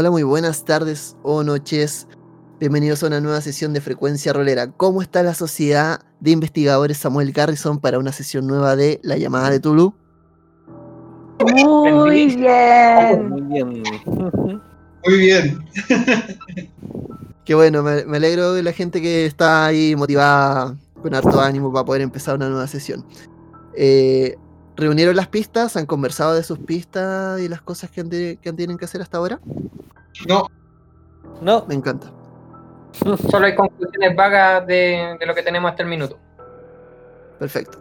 Hola, 0.00 0.12
muy 0.12 0.22
buenas 0.22 0.64
tardes 0.64 1.16
o 1.24 1.42
noches. 1.42 2.06
Bienvenidos 2.60 3.02
a 3.02 3.08
una 3.08 3.20
nueva 3.20 3.40
sesión 3.40 3.72
de 3.72 3.80
Frecuencia 3.80 4.32
Rolera. 4.32 4.70
¿Cómo 4.70 5.02
está 5.02 5.24
la 5.24 5.34
sociedad 5.34 6.02
de 6.20 6.30
investigadores 6.30 6.98
Samuel 6.98 7.32
Garrison 7.32 7.80
para 7.80 7.98
una 7.98 8.12
sesión 8.12 8.46
nueva 8.46 8.76
de 8.76 9.00
La 9.02 9.16
llamada 9.16 9.50
de 9.50 9.58
Tulu? 9.58 9.92
Muy 11.52 12.26
bien. 12.36 13.28
Muy 13.28 13.42
bien. 13.42 13.82
Muy 15.04 15.18
bien. 15.18 15.66
Qué 17.44 17.56
bueno, 17.56 17.82
me, 17.82 18.04
me 18.04 18.18
alegro 18.18 18.52
de 18.52 18.62
la 18.62 18.72
gente 18.72 19.02
que 19.02 19.26
está 19.26 19.66
ahí 19.66 19.96
motivada 19.96 20.76
con 21.02 21.12
harto 21.12 21.40
ánimo 21.40 21.72
para 21.72 21.84
poder 21.84 22.02
empezar 22.02 22.36
una 22.36 22.48
nueva 22.48 22.68
sesión. 22.68 23.04
Eh, 23.74 24.36
¿Reunieron 24.78 25.16
las 25.16 25.26
pistas? 25.28 25.76
¿Han 25.76 25.86
conversado 25.86 26.34
de 26.34 26.42
sus 26.44 26.58
pistas 26.60 27.40
y 27.40 27.48
las 27.48 27.60
cosas 27.60 27.90
que, 27.90 28.00
han 28.00 28.08
de- 28.08 28.38
que 28.40 28.52
tienen 28.52 28.78
que 28.78 28.84
hacer 28.84 29.02
hasta 29.02 29.18
ahora? 29.18 29.40
No, 30.28 30.46
No, 31.42 31.66
Me 31.66 31.74
encanta. 31.74 32.10
Solo 33.30 33.46
hay 33.46 33.54
conclusiones 33.54 34.16
vagas 34.16 34.66
de, 34.66 35.16
de 35.18 35.26
lo 35.26 35.34
que 35.34 35.42
tenemos 35.42 35.70
hasta 35.70 35.82
el 35.82 35.88
minuto. 35.88 36.16
Perfecto. 37.38 37.78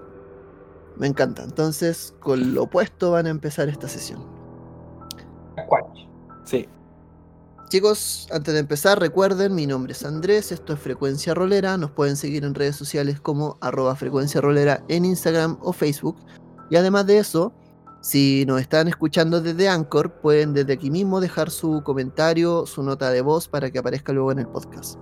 Me 0.98 1.08
encanta. 1.08 1.44
Entonces, 1.44 2.14
con 2.20 2.54
lo 2.56 2.64
opuesto 2.64 3.12
van 3.12 3.28
a 3.28 3.30
empezar 3.30 3.70
esta 3.70 3.88
sesión. 3.88 4.26
¿Cuál? 5.68 5.84
sí. 6.44 6.68
Chicos, 7.70 8.28
antes 8.32 8.54
de 8.54 8.62
empezar, 8.62 8.98
recuerden, 8.98 9.54
mi 9.54 9.68
nombre 9.68 9.92
es 9.92 10.06
Andrés, 10.06 10.54
esto 10.54 10.72
es 10.72 10.80
Frecuencia 10.80 11.34
Rolera, 11.34 11.76
nos 11.76 11.92
pueden 11.92 12.16
seguir 12.16 12.46
en 12.46 12.56
redes 12.56 12.78
sociales 12.78 13.20
como 13.20 13.58
arroba 13.60 13.94
Frecuencia 13.98 14.40
Rolera 14.40 14.82
en 14.88 15.04
Instagram 15.04 15.58
o 15.62 15.74
Facebook. 15.74 16.16
Y 16.70 16.76
además 16.76 17.06
de 17.06 17.20
eso, 17.20 17.54
si 18.02 18.46
nos 18.46 18.62
están 18.62 18.88
escuchando 18.88 19.42
desde 19.42 19.70
Anchor, 19.70 20.12
pueden 20.22 20.54
desde 20.54 20.74
aquí 20.74 20.92
mismo 20.92 21.20
dejar 21.20 21.50
su 21.50 21.82
comentario, 21.84 22.66
su 22.66 22.84
nota 22.84 23.10
de 23.10 23.22
voz 23.22 23.48
para 23.48 23.72
que 23.72 23.80
aparezca 23.80 24.14
luego 24.14 24.32
en 24.32 24.40
el 24.40 24.48
podcast. 24.48 25.00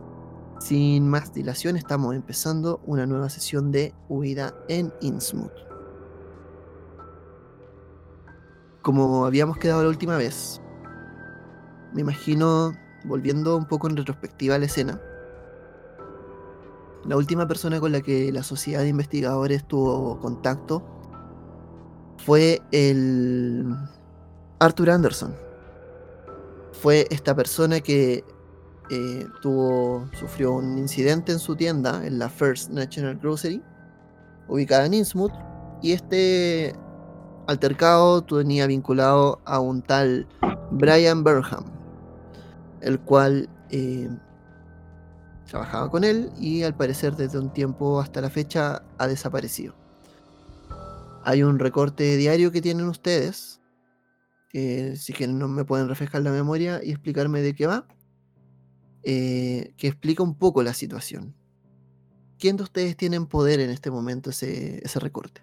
Sin 0.59 1.07
más 1.09 1.33
dilación, 1.33 1.75
estamos 1.75 2.15
empezando 2.15 2.81
una 2.85 3.05
nueva 3.05 3.29
sesión 3.29 3.71
de 3.71 3.93
Huida 4.07 4.55
en 4.69 4.93
Innsmouth. 5.01 5.51
Como 8.81 9.25
habíamos 9.25 9.57
quedado 9.57 9.83
la 9.83 9.89
última 9.89 10.15
vez, 10.15 10.61
me 11.93 12.01
imagino, 12.01 12.73
volviendo 13.03 13.57
un 13.57 13.65
poco 13.65 13.89
en 13.89 13.97
retrospectiva 13.97 14.55
a 14.55 14.59
la 14.59 14.65
escena, 14.65 15.01
la 17.05 17.17
última 17.17 17.47
persona 17.47 17.79
con 17.79 17.91
la 17.91 18.01
que 18.01 18.31
la 18.31 18.43
sociedad 18.43 18.81
de 18.81 18.89
investigadores 18.89 19.67
tuvo 19.67 20.19
contacto 20.19 20.83
fue 22.17 22.61
el 22.71 23.75
Arthur 24.59 24.89
Anderson. 24.89 25.35
Fue 26.71 27.07
esta 27.09 27.35
persona 27.35 27.79
que 27.79 28.23
eh, 28.89 29.27
tuvo, 29.41 30.07
sufrió 30.19 30.53
un 30.53 30.77
incidente 30.77 31.31
en 31.31 31.39
su 31.39 31.55
tienda, 31.55 32.05
en 32.05 32.19
la 32.19 32.29
First 32.29 32.69
National 32.69 33.17
Grocery, 33.17 33.61
ubicada 34.47 34.85
en 34.85 34.93
Innsmouth, 34.93 35.33
y 35.81 35.93
este 35.93 36.75
altercado 37.47 38.23
tenía 38.23 38.67
vinculado 38.67 39.39
a 39.45 39.59
un 39.59 39.81
tal 39.81 40.27
Brian 40.71 41.23
Burnham, 41.23 41.65
el 42.81 42.99
cual 42.99 43.49
eh, 43.69 44.09
trabajaba 45.45 45.89
con 45.89 46.03
él 46.03 46.31
y 46.37 46.63
al 46.63 46.75
parecer 46.75 47.15
desde 47.15 47.39
un 47.39 47.51
tiempo 47.51 47.99
hasta 47.99 48.21
la 48.21 48.29
fecha 48.29 48.83
ha 48.97 49.07
desaparecido. 49.07 49.84
Hay 51.25 51.41
un 51.41 51.57
recorte 51.57 52.17
diario 52.17 52.51
que 52.51 52.61
tienen 52.61 52.87
ustedes, 52.87 53.59
que 54.47 54.95
si 54.95 55.11
quieren 55.11 55.39
no 55.39 55.47
me 55.47 55.65
pueden 55.65 55.89
refrescar 55.89 56.21
la 56.21 56.29
memoria 56.29 56.81
y 56.83 56.91
explicarme 56.91 57.41
de 57.41 57.55
qué 57.55 57.65
va, 57.65 57.87
eh, 59.01 59.73
que 59.75 59.87
explica 59.87 60.21
un 60.21 60.37
poco 60.37 60.61
la 60.61 60.75
situación. 60.75 61.35
¿Quién 62.37 62.57
de 62.57 62.63
ustedes 62.63 62.95
tiene 62.95 63.15
en 63.15 63.25
poder 63.25 63.59
en 63.59 63.71
este 63.71 63.89
momento 63.89 64.29
ese, 64.29 64.85
ese 64.85 64.99
recorte? 64.99 65.41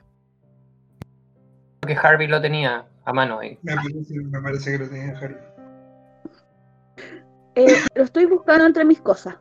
Creo 1.80 1.96
que 1.96 2.06
Harvey 2.06 2.28
lo 2.28 2.40
tenía 2.40 2.86
a 3.04 3.12
mano 3.12 3.40
ahí. 3.40 3.58
me 3.62 3.74
parece, 3.74 4.14
me 4.14 4.40
parece 4.40 4.70
que 4.70 4.78
lo 4.78 4.88
tenía 4.88 5.18
Harry. 5.18 5.36
Eh, 7.56 7.76
lo 7.96 8.04
estoy 8.04 8.26
buscando 8.26 8.66
entre 8.66 8.84
mis 8.84 9.00
cosas. 9.00 9.36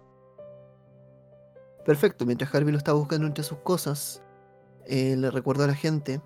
Perfecto, 1.86 2.26
mientras 2.26 2.54
Harvey 2.54 2.72
lo 2.72 2.80
está 2.80 2.94
buscando 2.94 3.28
entre 3.28 3.44
sus 3.44 3.60
cosas, 3.60 4.24
eh, 4.88 5.16
le 5.16 5.30
recuerdo 5.32 5.64
a 5.64 5.68
la 5.68 5.76
gente, 5.76 6.22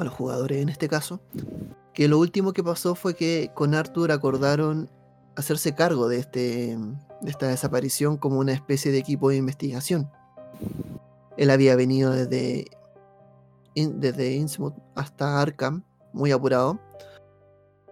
a 0.00 0.04
los 0.04 0.14
jugadores 0.14 0.62
en 0.62 0.68
este 0.68 0.88
caso, 0.88 1.20
que 1.94 2.08
lo 2.08 2.18
último 2.18 2.52
que 2.52 2.62
pasó 2.62 2.94
fue 2.94 3.14
que 3.14 3.50
con 3.54 3.74
Arthur 3.74 4.12
acordaron 4.12 4.90
hacerse 5.36 5.74
cargo 5.74 6.08
de, 6.08 6.18
este, 6.18 6.76
de 7.22 7.30
esta 7.30 7.48
desaparición 7.48 8.16
como 8.16 8.38
una 8.38 8.52
especie 8.52 8.92
de 8.92 8.98
equipo 8.98 9.30
de 9.30 9.36
investigación. 9.36 10.10
Él 11.36 11.50
había 11.50 11.76
venido 11.76 12.12
desde, 12.12 12.66
desde 13.74 14.34
Innsmouth 14.34 14.74
hasta 14.94 15.40
Arkham, 15.40 15.84
muy 16.12 16.32
apurado, 16.32 16.80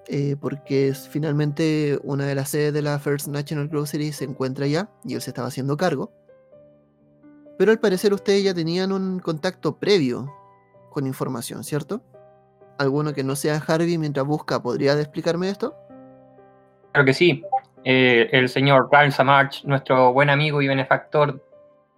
eh, 0.06 0.36
porque 0.38 0.94
finalmente 0.94 1.98
una 2.02 2.26
de 2.26 2.34
las 2.34 2.50
sedes 2.50 2.72
de 2.74 2.82
la 2.82 2.98
First 2.98 3.28
National 3.28 3.68
Grocery 3.68 4.12
se 4.12 4.24
encuentra 4.24 4.66
allá 4.66 4.90
y 5.04 5.14
él 5.14 5.22
se 5.22 5.30
estaba 5.30 5.48
haciendo 5.48 5.76
cargo. 5.76 6.12
Pero 7.56 7.70
al 7.70 7.80
parecer 7.80 8.12
ustedes 8.12 8.44
ya 8.44 8.52
tenían 8.52 8.92
un 8.92 9.20
contacto 9.20 9.78
previo 9.78 10.30
con 10.94 11.06
información, 11.06 11.64
¿cierto? 11.64 12.00
¿Alguno 12.78 13.12
que 13.12 13.22
no 13.22 13.36
sea 13.36 13.56
Harvey 13.56 13.98
mientras 13.98 14.24
busca 14.24 14.62
podría 14.62 14.98
explicarme 14.98 15.50
esto? 15.50 15.74
Claro 16.92 17.04
que 17.04 17.12
sí. 17.12 17.44
Eh, 17.84 18.30
el 18.32 18.48
señor 18.48 18.88
Ryan 18.90 19.12
Samarch, 19.12 19.64
nuestro 19.64 20.12
buen 20.12 20.30
amigo 20.30 20.62
y 20.62 20.68
benefactor 20.68 21.44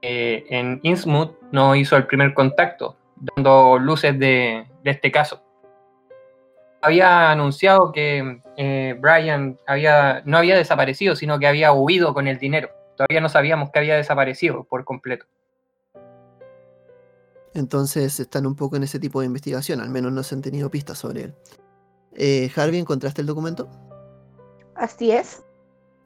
eh, 0.02 0.44
en 0.50 0.80
Innsmouth, 0.82 1.36
nos 1.52 1.76
hizo 1.76 1.96
el 1.96 2.06
primer 2.06 2.34
contacto, 2.34 2.96
dando 3.16 3.78
luces 3.78 4.18
de, 4.18 4.66
de 4.82 4.90
este 4.90 5.12
caso. 5.12 5.42
Había 6.82 7.30
anunciado 7.30 7.92
que 7.92 8.40
eh, 8.56 8.96
Brian 8.98 9.58
había, 9.66 10.22
no 10.24 10.38
había 10.38 10.56
desaparecido, 10.56 11.16
sino 11.16 11.38
que 11.38 11.46
había 11.46 11.72
huido 11.72 12.14
con 12.14 12.26
el 12.26 12.38
dinero. 12.38 12.70
Todavía 12.96 13.20
no 13.20 13.28
sabíamos 13.28 13.70
que 13.70 13.78
había 13.78 13.96
desaparecido 13.96 14.64
por 14.64 14.84
completo. 14.84 15.26
Entonces 17.56 18.20
están 18.20 18.46
un 18.46 18.54
poco 18.54 18.76
en 18.76 18.82
ese 18.82 18.98
tipo 18.98 19.20
de 19.20 19.26
investigación, 19.26 19.80
al 19.80 19.88
menos 19.88 20.12
no 20.12 20.22
se 20.22 20.34
han 20.34 20.42
tenido 20.42 20.70
pistas 20.70 20.98
sobre 20.98 21.22
él. 21.22 21.34
Eh, 22.12 22.50
Harvey, 22.54 22.78
¿encontraste 22.78 23.22
el 23.22 23.26
documento? 23.26 23.66
Así 24.74 25.10
es. 25.10 25.42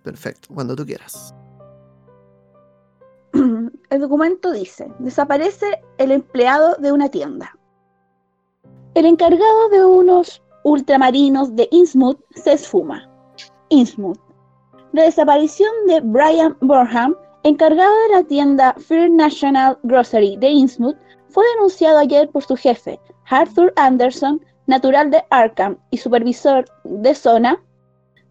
Perfecto, 0.05 0.55
cuando 0.55 0.77
tú 0.77 0.87
quieras. 0.87 1.35
El 3.33 4.01
documento 4.01 4.53
dice, 4.53 4.93
desaparece 5.01 5.67
el 5.99 6.13
empleado 6.13 6.77
de 6.77 6.93
una 6.93 7.09
tienda. 7.09 7.59
El 8.95 9.07
encargado 9.07 9.69
de 9.71 9.85
unos 9.85 10.41
ultramarinos 10.63 11.57
de 11.57 11.69
Innsmouth 11.73 12.21
se 12.37 12.53
esfuma. 12.53 13.11
Innsmouth. 13.71 14.21
La 14.93 15.03
desaparición 15.03 15.71
de 15.89 16.01
Brian 16.01 16.57
Burnham, 16.61 17.17
encargado 17.43 17.93
de 18.09 18.15
la 18.15 18.23
tienda 18.25 18.75
Fair 18.79 19.11
National 19.11 19.79
Grocery 19.83 20.37
de 20.37 20.51
Innsmouth, 20.51 20.97
fue 21.31 21.45
denunciado 21.55 21.99
ayer 21.99 22.29
por 22.29 22.45
su 22.45 22.57
jefe, 22.57 23.01
Arthur 23.29 23.73
Anderson, 23.77 24.45
natural 24.67 25.11
de 25.11 25.25
Arkham 25.31 25.79
y 25.91 25.99
supervisor 25.99 26.65
de 26.85 27.15
zona 27.15 27.63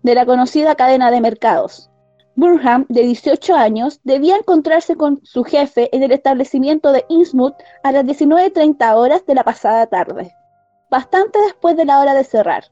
de 0.03 0.15
la 0.15 0.25
conocida 0.25 0.75
cadena 0.75 1.11
de 1.11 1.21
mercados. 1.21 1.89
Burnham, 2.35 2.85
de 2.87 3.01
18 3.01 3.53
años, 3.55 3.99
debía 4.03 4.37
encontrarse 4.37 4.95
con 4.95 5.19
su 5.23 5.43
jefe 5.43 5.93
en 5.95 6.03
el 6.03 6.11
establecimiento 6.11 6.93
de 6.93 7.05
Innsmouth 7.09 7.55
a 7.83 7.91
las 7.91 8.05
19.30 8.05 8.95
horas 8.95 9.25
de 9.25 9.35
la 9.35 9.43
pasada 9.43 9.87
tarde, 9.87 10.33
bastante 10.89 11.39
después 11.41 11.75
de 11.75 11.85
la 11.85 11.99
hora 11.99 12.13
de 12.13 12.23
cerrar. 12.23 12.65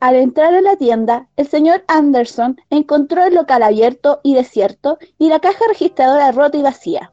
Al 0.00 0.16
entrar 0.16 0.52
en 0.54 0.64
la 0.64 0.76
tienda, 0.76 1.28
el 1.36 1.46
señor 1.46 1.84
Anderson 1.86 2.58
encontró 2.68 3.24
el 3.24 3.34
local 3.34 3.62
abierto 3.62 4.20
y 4.22 4.34
desierto 4.34 4.98
y 5.18 5.28
la 5.28 5.40
caja 5.40 5.64
registradora 5.68 6.32
rota 6.32 6.58
y 6.58 6.62
vacía. 6.62 7.12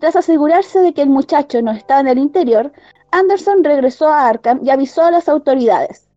Tras 0.00 0.16
asegurarse 0.16 0.80
de 0.80 0.92
que 0.92 1.02
el 1.02 1.10
muchacho 1.10 1.62
no 1.62 1.70
estaba 1.70 2.00
en 2.00 2.08
el 2.08 2.18
interior, 2.18 2.72
Anderson 3.12 3.62
regresó 3.62 4.08
a 4.08 4.28
Arkham 4.28 4.60
y 4.64 4.70
avisó 4.70 5.02
a 5.02 5.10
las 5.10 5.28
autoridades 5.28 6.10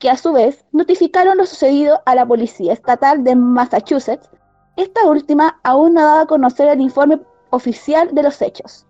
que 0.00 0.10
a 0.10 0.16
su 0.16 0.32
vez 0.32 0.64
notificaron 0.72 1.36
lo 1.36 1.46
sucedido 1.46 2.02
a 2.06 2.14
la 2.14 2.26
Policía 2.26 2.72
Estatal 2.72 3.22
de 3.22 3.36
Massachusetts. 3.36 4.28
Esta 4.76 5.04
última 5.04 5.60
aún 5.62 5.94
no 5.94 6.00
daba 6.00 6.22
a 6.22 6.26
conocer 6.26 6.68
el 6.68 6.80
informe 6.80 7.20
oficial 7.50 8.12
de 8.14 8.22
los 8.22 8.40
hechos. 8.40 8.86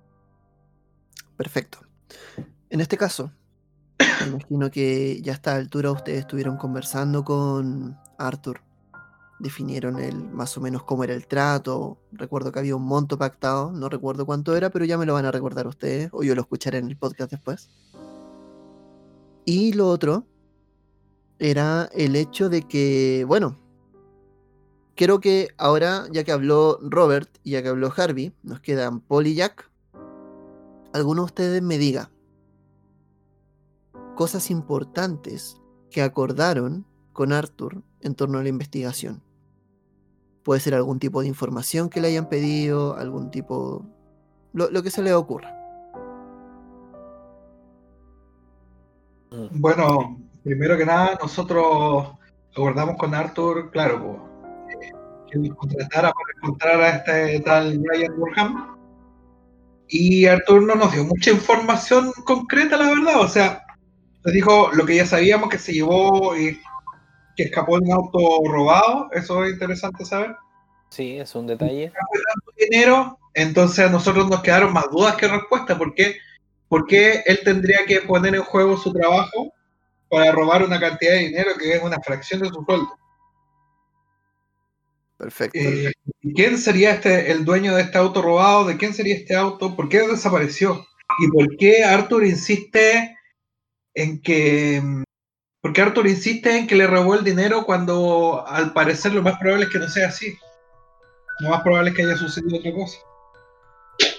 Perfecto. 1.37 1.81
En 2.71 2.81
este 2.81 2.97
caso, 2.97 3.32
imagino 4.27 4.71
que 4.71 5.21
ya 5.21 5.32
a 5.32 5.35
esta 5.35 5.56
altura 5.56 5.91
ustedes 5.91 6.21
estuvieron 6.21 6.56
conversando 6.56 7.25
con 7.25 7.99
Arthur. 8.17 8.62
Definieron 9.40 9.98
el, 9.98 10.28
más 10.31 10.56
o 10.56 10.60
menos 10.60 10.84
cómo 10.84 11.02
era 11.02 11.14
el 11.14 11.26
trato. 11.26 11.98
Recuerdo 12.12 12.52
que 12.52 12.60
había 12.60 12.76
un 12.76 12.84
monto 12.84 13.19
pactado, 13.19 13.72
no 13.72 13.88
recuerdo 13.88 14.26
cuánto 14.26 14.54
era, 14.54 14.70
pero 14.70 14.84
ya 14.84 14.98
me 14.98 15.06
lo 15.06 15.14
van 15.14 15.25
a 15.25 15.32
recordar 15.32 15.66
ustedes, 15.66 16.10
o 16.12 16.22
yo 16.22 16.34
lo 16.34 16.42
escucharé 16.42 16.78
en 16.78 16.88
el 16.88 16.96
podcast 16.96 17.32
después. 17.32 17.70
Y 19.44 19.72
lo 19.72 19.88
otro 19.88 20.26
era 21.38 21.88
el 21.94 22.14
hecho 22.16 22.48
de 22.48 22.62
que, 22.62 23.25
bueno, 23.26 23.58
quiero 24.94 25.20
que 25.20 25.48
ahora, 25.56 26.04
ya 26.12 26.22
que 26.22 26.32
habló 26.32 26.78
Robert 26.82 27.31
y 27.43 27.52
ya 27.52 27.62
que 27.62 27.69
habló 27.69 27.93
Harvey, 27.96 28.34
nos 28.43 28.60
quedan 28.60 29.00
Paul 29.00 29.26
y 29.26 29.34
Jack. 29.34 29.70
Alguno 30.93 31.22
de 31.22 31.26
ustedes 31.26 31.62
me 31.62 31.78
diga 31.78 32.10
cosas 34.14 34.50
importantes 34.50 35.56
que 35.90 36.02
acordaron 36.02 36.84
con 37.14 37.32
Arthur 37.32 37.82
en 38.00 38.14
torno 38.14 38.38
a 38.38 38.43
la 38.43 38.50
investigación. 38.50 39.22
Puede 40.50 40.61
ser 40.61 40.75
algún 40.75 40.99
tipo 40.99 41.23
de 41.23 41.29
información 41.29 41.88
que 41.88 42.00
le 42.00 42.08
hayan 42.08 42.29
pedido, 42.29 42.97
algún 42.97 43.31
tipo... 43.31 43.87
Lo, 44.52 44.82
que 44.82 44.91
se 44.91 45.00
le 45.00 45.14
ocurra. 45.14 45.55
Bueno, 49.52 50.19
primero 50.43 50.76
que 50.76 50.85
nada, 50.85 51.17
nosotros 51.23 52.17
acordamos 52.50 52.97
con 52.97 53.14
Arthur, 53.14 53.70
claro, 53.70 54.29
eh, 54.70 54.91
que 55.31 55.38
nos 55.38 55.56
contratara 55.56 56.11
para 56.11 56.38
encontrar 56.43 56.81
a 56.81 56.96
este 56.96 57.38
tal 57.43 57.79
Brian 57.79 58.17
Durham. 58.17 58.76
Y 59.87 60.26
Arthur 60.26 60.64
no 60.64 60.75
nos 60.75 60.91
dio 60.91 61.05
mucha 61.05 61.31
información 61.31 62.11
concreta, 62.25 62.76
la 62.76 62.88
verdad. 62.88 63.20
O 63.20 63.29
sea, 63.29 63.62
nos 64.25 64.35
dijo 64.35 64.73
lo 64.73 64.85
que 64.85 64.96
ya 64.96 65.06
sabíamos 65.06 65.49
que 65.49 65.58
se 65.58 65.75
llevó 65.75 66.35
que 67.40 67.48
escapó 67.48 67.78
en 67.78 67.87
un 67.87 67.92
auto 67.92 68.19
robado. 68.44 69.08
Eso 69.12 69.44
es 69.44 69.52
interesante 69.52 70.04
saber. 70.04 70.37
Sí, 70.90 71.16
es 71.16 71.34
un 71.34 71.46
detalle. 71.46 71.90
Dinero, 72.58 73.19
entonces 73.32 73.87
a 73.87 73.88
nosotros 73.88 74.28
nos 74.28 74.42
quedaron 74.42 74.72
más 74.72 74.90
dudas 74.90 75.16
que 75.16 75.26
respuestas. 75.26 75.78
¿Por 75.78 75.94
qué? 75.94 76.16
¿Por 76.69 76.87
qué 76.87 77.22
él 77.25 77.40
tendría 77.42 77.78
que 77.87 78.00
poner 78.02 78.34
en 78.34 78.42
juego 78.42 78.76
su 78.76 78.92
trabajo 78.92 79.54
para 80.10 80.31
robar 80.32 80.62
una 80.62 80.78
cantidad 80.78 81.12
de 81.12 81.28
dinero 81.28 81.52
que 81.58 81.72
es 81.72 81.82
una 81.82 81.98
fracción 82.00 82.42
de 82.42 82.48
su 82.48 82.62
sueldo? 82.64 82.98
Perfecto. 85.16 85.58
Eh, 85.58 85.93
¿Quién 86.34 86.58
sería 86.58 86.93
este 86.93 87.31
el 87.31 87.44
dueño 87.44 87.75
de 87.75 87.82
este 87.82 87.98
auto 87.98 88.20
robado? 88.20 88.66
¿De 88.66 88.76
quién 88.76 88.93
sería 88.93 89.14
este 89.14 89.34
auto? 89.34 89.75
¿Por 89.75 89.88
qué 89.88 90.06
desapareció? 90.06 90.86
¿Y 91.19 91.28
por 91.28 91.56
qué 91.56 91.84
Arthur 91.84 92.25
insiste 92.25 93.16
en 93.94 94.20
que 94.20 95.04
por 95.62 95.72
qué 95.72 95.82
Arthur 95.82 96.06
insiste 96.06 96.56
en 96.56 96.66
que 96.66 96.74
le 96.74 96.86
robó 96.86 97.14
el 97.14 97.24
dinero 97.24 97.64
cuando 97.66 98.44
al 98.46 98.72
parecer 98.72 99.12
lo 99.12 99.22
más 99.22 99.38
probable 99.38 99.64
es 99.66 99.70
que 99.70 99.78
no 99.78 99.88
sea 99.88 100.08
así? 100.08 100.36
Lo 101.40 101.50
más 101.50 101.62
probable 101.62 101.90
es 101.90 101.96
que 101.96 102.02
haya 102.02 102.16
sucedido 102.16 102.58
otra 102.58 102.72
cosa. 102.72 102.98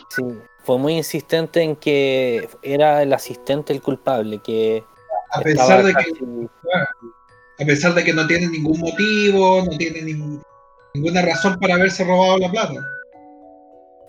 Sí, 0.10 0.24
fue 0.64 0.78
muy 0.78 0.94
insistente 0.98 1.62
en 1.62 1.76
que 1.76 2.48
era 2.62 3.02
el 3.02 3.14
asistente 3.14 3.74
el 3.74 3.82
culpable, 3.82 4.40
que 4.44 4.84
A 5.32 5.42
pesar 5.42 5.84
de 5.84 5.94
que 5.94 6.48
a 7.60 7.66
pesar 7.66 7.94
de 7.94 8.04
que 8.04 8.14
no 8.14 8.26
tiene 8.28 8.48
ningún 8.48 8.80
motivo, 8.80 9.64
no 9.64 9.78
tiene 9.78 10.02
ningún- 10.02 10.42
ninguna 10.94 11.22
razón 11.22 11.58
para 11.60 11.76
haberse 11.76 12.04
robado 12.04 12.38
la 12.38 12.50
plata. 12.52 12.74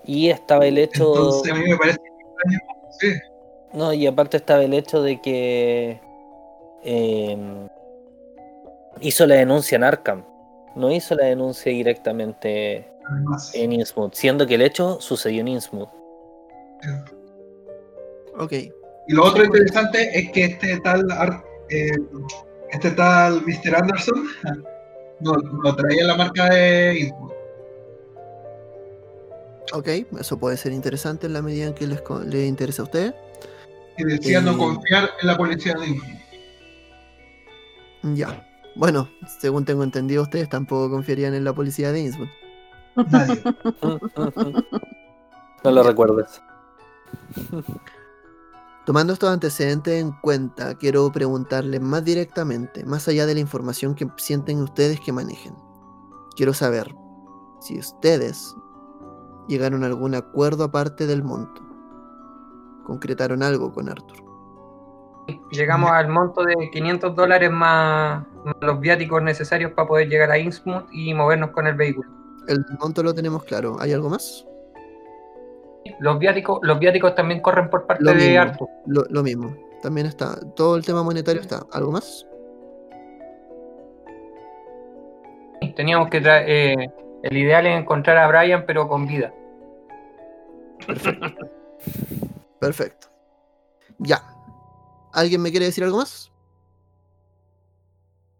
y 0.04 0.30
estaba 0.30 0.66
el 0.66 0.78
hecho 0.78 1.14
Entonces 1.14 1.52
a 1.52 1.54
mí 1.54 1.70
me 1.70 1.76
parece 1.76 1.98
extraño. 2.00 2.58
Sí. 2.98 3.12
No, 3.72 3.92
y 3.92 4.04
aparte 4.08 4.36
estaba 4.38 4.62
el 4.64 4.74
hecho 4.74 5.00
de 5.00 5.20
que 5.22 6.00
eh, 6.84 7.68
hizo 9.00 9.26
la 9.26 9.36
denuncia 9.36 9.76
en 9.76 9.84
Arkham. 9.84 10.24
No 10.76 10.90
hizo 10.90 11.14
la 11.14 11.26
denuncia 11.26 11.70
directamente 11.70 12.88
además. 13.10 13.50
en 13.54 13.72
Innsmouth, 13.72 14.14
siendo 14.14 14.46
que 14.46 14.54
el 14.54 14.62
hecho 14.62 15.00
sucedió 15.00 15.40
en 15.42 15.48
Innsmouth. 15.48 15.90
Ok. 18.38 18.52
Y 18.52 19.12
lo 19.14 19.24
otro 19.24 19.44
interesante 19.44 20.10
es 20.18 20.30
que 20.32 20.44
este 20.44 20.80
tal 20.80 21.10
Ar- 21.10 21.42
eh, 21.68 21.90
este 22.70 22.90
tal 22.92 23.42
Mr. 23.42 23.76
Anderson 23.76 24.24
no, 25.20 25.32
no 25.32 25.76
traía 25.76 26.04
la 26.04 26.16
marca 26.16 26.48
de 26.48 26.98
Innsmouth. 27.00 27.32
Ok, 29.74 29.88
eso 30.20 30.38
puede 30.38 30.56
ser 30.56 30.72
interesante 30.72 31.26
en 31.26 31.32
la 31.32 31.40
medida 31.42 31.66
en 31.66 31.74
que 31.74 31.86
les, 31.86 32.00
co- 32.02 32.20
le 32.20 32.46
interesa 32.46 32.82
a 32.82 32.84
ustedes. 32.84 33.14
y 33.98 34.04
decía 34.04 34.40
no 34.40 34.52
Eh. 34.52 34.56
confiar 34.58 35.10
en 35.20 35.26
la 35.26 35.36
policía 35.36 35.74
de 35.74 35.86
Innsmouth. 35.86 36.21
Ya. 38.02 38.46
Bueno, 38.74 39.08
según 39.38 39.64
tengo 39.64 39.84
entendido, 39.84 40.22
ustedes 40.22 40.48
tampoco 40.48 40.90
confiarían 40.90 41.34
en 41.34 41.44
la 41.44 41.52
policía 41.52 41.92
de 41.92 42.00
Innsbruck. 42.00 42.30
Nadie. 43.10 43.42
no 45.64 45.70
lo 45.70 45.82
recuerdes. 45.82 46.42
Tomando 48.84 49.12
estos 49.12 49.30
antecedentes 49.30 50.00
en 50.02 50.12
cuenta, 50.12 50.74
quiero 50.74 51.10
preguntarles 51.12 51.80
más 51.80 52.04
directamente, 52.04 52.84
más 52.84 53.06
allá 53.06 53.26
de 53.26 53.34
la 53.34 53.40
información 53.40 53.94
que 53.94 54.08
sienten 54.16 54.60
ustedes 54.60 54.98
que 55.00 55.12
manejen. 55.12 55.54
Quiero 56.34 56.52
saber 56.52 56.92
si 57.60 57.78
ustedes 57.78 58.56
llegaron 59.48 59.84
a 59.84 59.86
algún 59.86 60.14
acuerdo 60.14 60.64
aparte 60.64 61.06
del 61.06 61.22
monto. 61.22 61.62
Concretaron 62.84 63.42
algo 63.42 63.72
con 63.72 63.88
Arthur. 63.88 64.31
Llegamos 65.52 65.90
al 65.90 66.08
monto 66.08 66.42
de 66.44 66.70
500 66.70 67.14
dólares 67.14 67.50
más, 67.50 68.26
más 68.44 68.54
los 68.60 68.80
viáticos 68.80 69.22
necesarios 69.22 69.72
para 69.72 69.86
poder 69.88 70.08
llegar 70.08 70.30
a 70.30 70.38
Innsmouth 70.38 70.86
y 70.92 71.14
movernos 71.14 71.50
con 71.50 71.66
el 71.66 71.74
vehículo. 71.74 72.10
El 72.48 72.64
monto 72.80 73.02
lo 73.02 73.14
tenemos 73.14 73.44
claro. 73.44 73.76
¿Hay 73.80 73.92
algo 73.92 74.08
más? 74.10 74.46
Los 76.00 76.18
viáticos, 76.18 76.58
los 76.62 76.78
viáticos 76.78 77.14
también 77.14 77.40
corren 77.40 77.70
por 77.70 77.86
parte 77.86 78.02
Lo 78.04 78.10
de 78.12 78.16
mismo. 78.16 78.40
Arthur. 78.40 78.68
Lo, 78.86 79.04
lo 79.10 79.22
mismo. 79.22 79.56
También 79.82 80.06
está. 80.06 80.38
Todo 80.56 80.76
el 80.76 80.84
tema 80.84 81.02
monetario 81.02 81.40
está. 81.40 81.64
¿Algo 81.72 81.92
más? 81.92 82.26
Teníamos 85.76 86.08
que 86.08 86.20
traer. 86.20 86.48
eh, 86.80 86.90
el 87.22 87.36
ideal 87.36 87.66
es 87.66 87.78
encontrar 87.78 88.16
a 88.18 88.26
Brian, 88.26 88.64
pero 88.66 88.88
con 88.88 89.06
vida. 89.06 89.32
Perfecto. 92.58 93.08
Ya. 93.98 94.20
¿Alguien 95.12 95.42
me 95.42 95.50
quiere 95.50 95.66
decir 95.66 95.84
algo 95.84 95.98
más? 95.98 96.30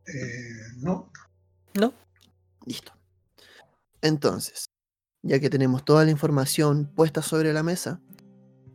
Eh, 0.07 0.77
no. 0.79 1.11
Listo. 2.67 2.93
Entonces, 4.01 4.67
ya 5.23 5.39
que 5.41 5.51
tenemos 5.51 5.85
toda 5.85 6.05
la 6.05 6.11
información 6.11 6.91
puesta 6.95 7.23
sobre 7.23 7.53
la 7.53 7.63
mesa, 7.63 8.01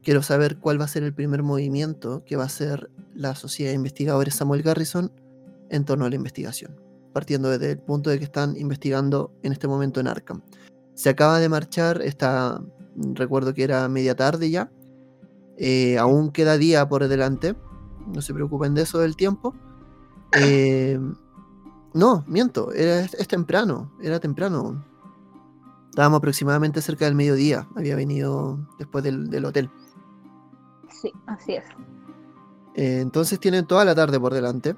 quiero 0.04 0.24
saber 0.24 0.58
cuál 0.60 0.80
va 0.80 0.86
a 0.86 0.90
ser 0.90 1.04
el 1.04 1.14
primer 1.14 1.44
movimiento 1.44 2.24
que 2.26 2.36
va 2.36 2.44
a 2.44 2.48
hacer 2.48 2.90
la 3.14 3.36
Sociedad 3.36 3.72
de 3.72 3.76
Investigadores 3.76 4.36
Samuel 4.36 4.62
Garrison 4.62 5.12
en 5.70 5.86
torno 5.86 6.06
a 6.06 6.10
la 6.10 6.16
investigación, 6.16 6.80
partiendo 7.14 7.50
desde 7.50 7.72
el 7.72 7.80
punto 7.80 8.10
de 8.10 8.18
que 8.20 8.26
están 8.26 8.56
investigando 8.58 9.34
en 9.44 9.52
este 9.52 9.68
momento 9.68 10.00
en 10.00 10.08
Arkham. 10.08 10.42
Se 10.94 11.10
acaba 11.10 11.40
de 11.40 11.50
marchar, 11.50 12.02
está, 12.02 12.62
recuerdo 13.14 13.54
que 13.54 13.64
era 13.64 13.88
media 13.90 14.16
tarde 14.16 14.50
ya, 14.50 14.72
eh, 15.58 15.98
aún 15.98 16.32
queda 16.32 16.58
día 16.58 16.88
por 16.88 17.08
delante, 17.08 17.56
no 18.14 18.22
se 18.22 18.34
preocupen 18.34 18.74
de 18.74 18.84
eso 18.84 19.00
del 19.00 19.16
tiempo. 19.16 19.54
Eh, 20.34 21.00
no, 21.94 22.24
miento, 22.28 22.72
era, 22.74 23.02
es 23.02 23.28
temprano, 23.28 23.92
era 24.02 24.20
temprano. 24.20 24.84
Estábamos 25.90 26.20
aproximadamente 26.20 26.82
cerca 26.82 27.06
del 27.06 27.16
mediodía, 27.16 27.68
había 27.76 27.96
venido 27.96 28.60
después 28.78 29.04
del, 29.04 29.30
del 29.30 29.46
hotel. 29.46 29.72
Sí, 30.90 31.12
así 31.26 31.54
es. 31.54 31.66
Eh, 32.76 33.00
entonces 33.02 33.40
tienen 33.40 33.66
toda 33.66 33.84
la 33.86 33.96
tarde 33.96 34.20
por 34.20 34.34
delante. 34.34 34.76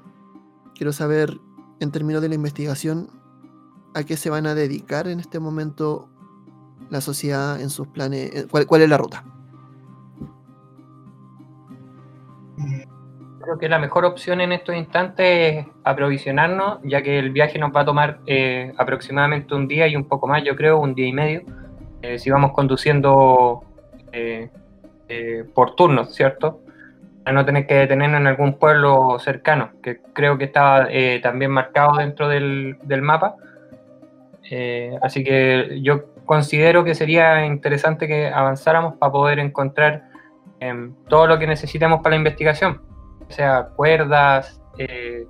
Quiero 0.74 0.92
saber, 0.92 1.38
en 1.80 1.90
términos 1.90 2.22
de 2.22 2.30
la 2.30 2.34
investigación, 2.34 3.10
a 3.94 4.04
qué 4.04 4.16
se 4.16 4.30
van 4.30 4.46
a 4.46 4.54
dedicar 4.54 5.08
en 5.08 5.20
este 5.20 5.40
momento 5.40 6.08
la 6.88 7.00
sociedad 7.00 7.60
en 7.60 7.68
sus 7.68 7.86
planes. 7.88 8.46
¿Cuál, 8.50 8.66
cuál 8.66 8.82
es 8.82 8.88
la 8.88 8.96
ruta? 8.96 9.24
Creo 13.42 13.58
que 13.58 13.70
la 13.70 13.78
mejor 13.78 14.04
opción 14.04 14.42
en 14.42 14.52
estos 14.52 14.74
instantes 14.74 15.56
es 15.56 15.66
aprovisionarnos, 15.82 16.80
ya 16.82 17.00
que 17.02 17.18
el 17.18 17.30
viaje 17.30 17.58
nos 17.58 17.74
va 17.74 17.80
a 17.80 17.84
tomar 17.86 18.18
eh, 18.26 18.72
aproximadamente 18.76 19.54
un 19.54 19.66
día 19.66 19.88
y 19.88 19.96
un 19.96 20.04
poco 20.04 20.26
más, 20.26 20.44
yo 20.44 20.54
creo, 20.56 20.78
un 20.78 20.94
día 20.94 21.06
y 21.06 21.12
medio, 21.12 21.42
eh, 22.02 22.18
si 22.18 22.30
vamos 22.30 22.52
conduciendo 22.52 23.62
eh, 24.12 24.50
por 25.54 25.74
turnos, 25.74 26.14
¿cierto? 26.14 26.60
Para 27.24 27.34
no 27.34 27.44
tener 27.46 27.66
que 27.66 27.74
detenernos 27.74 28.20
en 28.20 28.26
algún 28.26 28.58
pueblo 28.58 29.18
cercano, 29.18 29.70
que 29.82 30.00
creo 30.12 30.36
que 30.36 30.52
eh, 30.90 31.20
también 31.22 31.50
marcado 31.50 31.96
dentro 31.96 32.28
del, 32.28 32.76
del 32.82 33.00
mapa. 33.00 33.36
Así 35.00 35.22
que 35.22 35.78
yo 35.80 36.12
considero 36.26 36.82
que 36.84 36.94
sería 36.94 37.46
interesante 37.46 38.06
que 38.08 38.28
avanzáramos 38.28 38.96
para 38.96 39.12
poder 39.12 39.38
encontrar 39.38 40.08
em, 40.58 40.92
todo 41.08 41.28
lo 41.28 41.38
que 41.38 41.46
necesitemos 41.46 42.00
para 42.00 42.16
la 42.16 42.16
investigación 42.16 42.89
sea 43.32 43.68
cuerdas, 43.76 44.60
eh, 44.78 45.26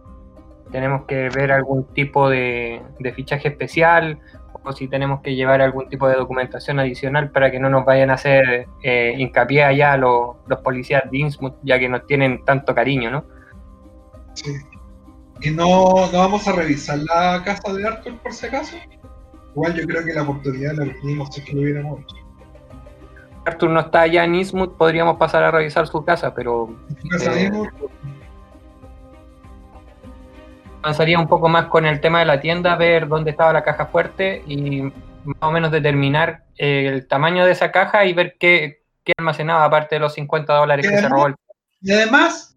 tenemos 0.71 1.05
que 1.07 1.29
ver 1.31 1.53
algún 1.53 1.85
tipo 1.95 2.29
de, 2.29 2.83
fichaje 3.15 3.49
especial 3.49 4.19
o 4.63 4.73
si 4.73 4.89
tenemos 4.89 5.21
que 5.23 5.35
llevar 5.35 5.63
algún 5.63 5.89
tipo 5.89 6.07
de 6.07 6.17
documentación 6.17 6.79
adicional 6.79 7.31
para 7.31 7.51
que 7.51 7.59
no 7.59 7.71
nos 7.71 7.85
vayan 7.85 8.11
a 8.11 8.15
hacer 8.15 8.67
eh, 8.83 9.15
hincapié 9.17 9.65
allá 9.65 9.97
los, 9.97 10.37
los 10.47 10.61
policías 10.61 11.11
de 11.11 11.19
Innsmouth, 11.19 11.57
ya 11.63 11.79
que 11.79 11.89
nos 11.89 12.07
tienen 12.07 12.45
tanto 12.45 12.75
cariño, 12.75 13.11
¿no? 13.11 13.25
Sí. 14.35 14.53
¿Y 15.43 15.51
no, 15.51 16.11
no 16.13 16.19
vamos 16.19 16.47
a 16.47 16.53
revisar 16.53 16.99
la 16.99 17.43
casa 17.43 17.73
de 17.73 17.87
Arthur 17.87 18.19
por 18.19 18.33
si 18.33 18.47
acaso? 18.47 18.77
igual 19.53 19.75
yo 19.75 19.87
creo 19.87 20.05
que 20.05 20.13
la 20.13 20.23
oportunidad 20.23 20.75
la 20.75 20.85
perdimos 20.85 21.29
si 21.35 21.41
es 21.41 21.47
que 21.47 21.55
lo 21.55 21.63
hubiéramos 21.63 22.01
hecho. 22.01 22.17
Arthur 23.47 23.71
no 23.71 23.81
está 23.81 24.03
allá 24.03 24.25
en 24.25 24.35
Eastwood, 24.35 24.77
podríamos 24.77 25.17
pasar 25.17 25.43
a 25.43 25.51
revisar 25.51 25.87
su 25.87 26.05
casa, 26.05 26.35
pero 26.35 26.75
Eh, 27.21 27.51
avanzaría 30.83 31.19
un 31.19 31.27
poco 31.29 31.49
más 31.49 31.67
con 31.67 31.87
el 31.87 32.01
tema 32.01 32.21
de 32.21 32.27
la 32.27 32.41
tienda, 32.41 32.77
ver 32.77 33.09
dónde 33.09 33.31
estaba 33.31 33.53
la 33.53 33.63
caja 33.65 33.87
fuerte 33.87 34.43
y 34.47 34.83
más 34.83 35.37
o 35.41 35.51
menos 35.51 35.71
determinar 35.71 36.45
eh, 36.57 36.87
el 36.89 37.07
tamaño 37.09 37.45
de 37.45 37.53
esa 37.53 37.71
caja 37.71 38.05
y 38.07 38.13
ver 38.13 38.37
qué, 38.39 38.83
qué 39.05 39.13
almacenaba, 39.19 39.65
aparte 39.65 39.97
de 39.97 40.01
los 40.01 40.15
50 40.15 40.55
dólares 40.55 40.87
que 40.89 40.97
se 40.97 41.09
robó. 41.09 41.27
el- 41.29 41.35
Y 41.83 41.93
además, 41.93 42.57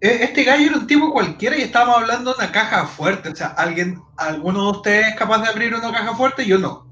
e- 0.00 0.24
este 0.24 0.44
gallo 0.44 0.66
era 0.66 0.76
un 0.78 0.86
tipo 0.86 1.12
cualquiera 1.12 1.56
y 1.56 1.62
estábamos 1.62 1.98
hablando 1.98 2.32
de 2.34 2.38
una 2.42 2.52
caja 2.52 2.84
fuerte. 2.86 3.30
O 3.30 3.36
sea, 3.36 3.48
alguien, 3.48 4.00
alguno 4.16 4.64
de 4.64 4.70
ustedes 4.72 5.08
es 5.08 5.14
capaz 5.16 5.38
de 5.42 5.48
abrir 5.48 5.74
una 5.74 5.90
caja 5.92 6.14
fuerte, 6.14 6.44
yo 6.44 6.58
no. 6.58 6.86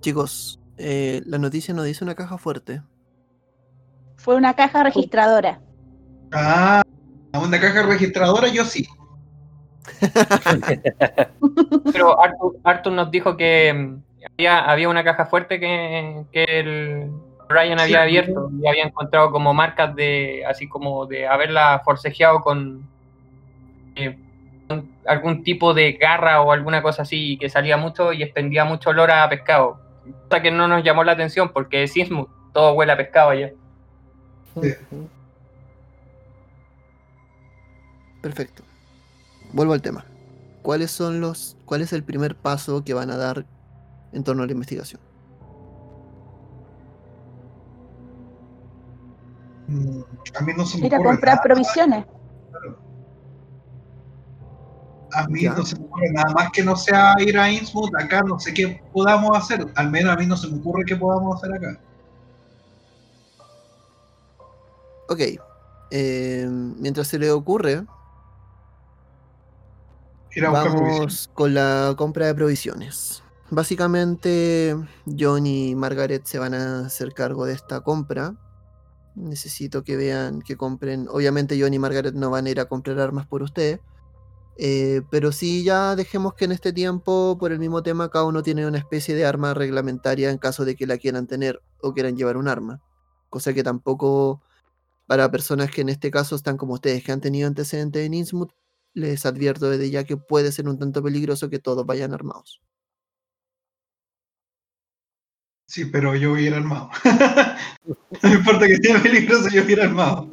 Chicos, 0.00 0.60
eh, 0.78 1.22
la 1.26 1.38
noticia 1.38 1.74
nos 1.74 1.84
dice 1.84 2.04
una 2.04 2.14
caja 2.14 2.38
fuerte. 2.38 2.82
Fue 4.16 4.36
una 4.36 4.54
caja 4.54 4.82
registradora. 4.82 5.60
Ah, 6.32 6.82
una 7.34 7.60
caja 7.60 7.82
registradora, 7.82 8.48
yo 8.48 8.64
sí. 8.64 8.86
Pero 11.92 12.20
Arthur, 12.22 12.56
Arthur 12.64 12.92
nos 12.92 13.10
dijo 13.10 13.36
que 13.36 13.72
mm, 13.72 14.02
había, 14.32 14.58
había 14.70 14.88
una 14.88 15.04
caja 15.04 15.26
fuerte 15.26 15.60
que, 15.60 16.24
que 16.32 16.44
el 16.44 17.10
Ryan 17.48 17.80
había 17.80 17.98
Sí. 17.98 18.02
abierto 18.02 18.50
y 18.62 18.66
había 18.66 18.84
encontrado 18.84 19.30
como 19.30 19.52
marcas 19.52 19.94
de, 19.94 20.44
así 20.48 20.66
como 20.68 21.06
de 21.06 21.26
haberla 21.26 21.82
forcejeado 21.84 22.40
con, 22.40 22.88
eh, 23.96 24.16
algún 25.06 25.42
tipo 25.42 25.74
de 25.74 25.92
garra 25.92 26.40
o 26.40 26.50
alguna 26.52 26.82
cosa 26.82 27.02
así 27.02 27.36
que 27.38 27.50
salía 27.50 27.76
mucho 27.76 28.12
y 28.12 28.22
expendía 28.22 28.64
mucho 28.64 28.90
olor 28.90 29.10
a 29.10 29.28
pescado. 29.28 29.83
Cosa 30.28 30.42
que 30.42 30.50
no 30.50 30.68
nos 30.68 30.82
llamó 30.84 31.02
la 31.04 31.12
atención 31.12 31.50
porque 31.52 31.82
es 31.84 31.96
Innsmouth, 31.96 32.28
todo 32.52 32.72
huele 32.74 32.92
a 32.92 32.96
pescado 32.96 33.30
allá. 33.30 33.52
Sí. 34.60 34.72
Perfecto. 38.22 38.62
Vuelvo 39.52 39.72
al 39.72 39.82
tema. 39.82 40.04
¿Cuáles 40.62 40.90
son 40.90 41.20
los, 41.20 41.56
cuál 41.66 41.82
es 41.82 41.92
el 41.92 42.02
primer 42.02 42.36
paso 42.36 42.84
que 42.84 42.94
van 42.94 43.10
a 43.10 43.16
dar 43.16 43.44
en 44.12 44.24
torno 44.24 44.42
a 44.42 44.46
la 44.46 44.52
investigación? 44.52 45.00
Mm, 49.68 50.00
A 50.38 50.40
mí 50.42 50.52
no 50.56 50.64
se 50.66 50.78
me 50.78 50.86
Ir 50.86 50.94
a 50.94 50.98
comprar 51.02 51.34
nada. 51.36 51.42
provisiones. 51.42 52.04
A 55.14 55.26
mí 55.28 55.42
Ya. 55.42 55.54
no 55.54 55.64
se 55.64 55.78
me 55.78 55.84
ocurre 55.84 56.10
nada 56.12 56.32
más 56.34 56.50
que 56.52 56.62
no 56.64 56.76
sea 56.76 57.14
ir 57.20 57.38
a 57.38 57.50
Innsmouth. 57.50 57.94
Acá 57.98 58.22
no 58.22 58.38
sé 58.40 58.52
qué 58.52 58.82
podamos 58.92 59.36
hacer. 59.36 59.66
Al 59.76 59.90
menos 59.90 60.12
a 60.12 60.16
mí 60.16 60.26
no 60.26 60.36
se 60.36 60.48
me 60.48 60.58
ocurre 60.58 60.84
qué 60.86 60.96
podamos 60.96 61.36
hacer 61.42 61.54
acá. 61.56 61.80
Ok. 65.08 65.20
eh, 65.90 66.46
mientras 66.48 67.06
se 67.08 67.18
le 67.18 67.30
ocurre, 67.30 67.84
Ir 70.34 70.46
a 70.46 70.50
vamos 70.50 71.30
con 71.34 71.54
la 71.54 71.94
compra 71.96 72.26
de 72.26 72.34
provisiones. 72.34 73.22
Básicamente, 73.50 74.74
John 75.06 75.46
y 75.46 75.76
Margaret 75.76 76.24
se 76.24 76.40
van 76.40 76.54
a 76.54 76.86
hacer 76.86 77.12
cargo 77.14 77.44
de 77.46 77.52
esta 77.52 77.82
compra. 77.82 78.34
Necesito 79.14 79.84
que 79.84 79.96
vean, 79.96 80.42
que 80.42 80.56
compren. 80.56 81.06
Obviamente, 81.08 81.56
John 81.60 81.72
y 81.72 81.78
Margaret 81.78 82.14
no 82.14 82.30
van 82.30 82.46
a 82.46 82.50
ir 82.50 82.58
a 82.58 82.64
comprar 82.64 82.98
armas 82.98 83.26
por 83.28 83.42
usted. 83.44 83.78
Eh, 84.56 85.02
pero 85.10 85.32
sí, 85.32 85.64
ya 85.64 85.96
dejemos 85.96 86.34
que 86.34 86.44
en 86.44 86.52
este 86.52 86.72
tiempo, 86.72 87.36
por 87.38 87.52
el 87.52 87.58
mismo 87.58 87.82
tema, 87.82 88.08
cada 88.10 88.24
uno 88.24 88.42
tiene 88.42 88.66
una 88.66 88.78
especie 88.78 89.14
de 89.14 89.24
arma 89.26 89.54
reglamentaria 89.54 90.30
en 90.30 90.38
caso 90.38 90.64
de 90.64 90.76
que 90.76 90.86
la 90.86 90.98
quieran 90.98 91.26
tener 91.26 91.60
o 91.80 91.92
quieran 91.92 92.16
llevar 92.16 92.36
un 92.36 92.48
arma. 92.48 92.80
Cosa 93.30 93.52
que 93.52 93.64
tampoco, 93.64 94.42
para 95.06 95.30
personas 95.30 95.70
que 95.70 95.80
en 95.80 95.88
este 95.88 96.10
caso 96.10 96.36
están 96.36 96.56
como 96.56 96.74
ustedes, 96.74 97.02
que 97.02 97.12
han 97.12 97.20
tenido 97.20 97.48
antecedentes 97.48 98.06
en 98.06 98.14
Innsmouth, 98.14 98.52
les 98.94 99.26
advierto 99.26 99.68
desde 99.70 99.90
ya 99.90 100.04
que 100.04 100.16
puede 100.16 100.52
ser 100.52 100.68
un 100.68 100.78
tanto 100.78 101.02
peligroso 101.02 101.50
que 101.50 101.58
todos 101.58 101.84
vayan 101.84 102.14
armados. 102.14 102.60
Sí, 105.66 105.86
pero 105.86 106.14
yo 106.14 106.30
voy 106.30 106.44
a 106.44 106.46
ir 106.48 106.54
armado. 106.54 106.90
no 108.22 108.32
importa 108.32 108.66
que 108.66 108.76
sea 108.76 109.02
peligroso, 109.02 109.48
yo 109.48 109.62
voy 109.62 109.72
a 109.72 109.74
ir 109.74 109.80
armado. 109.80 110.28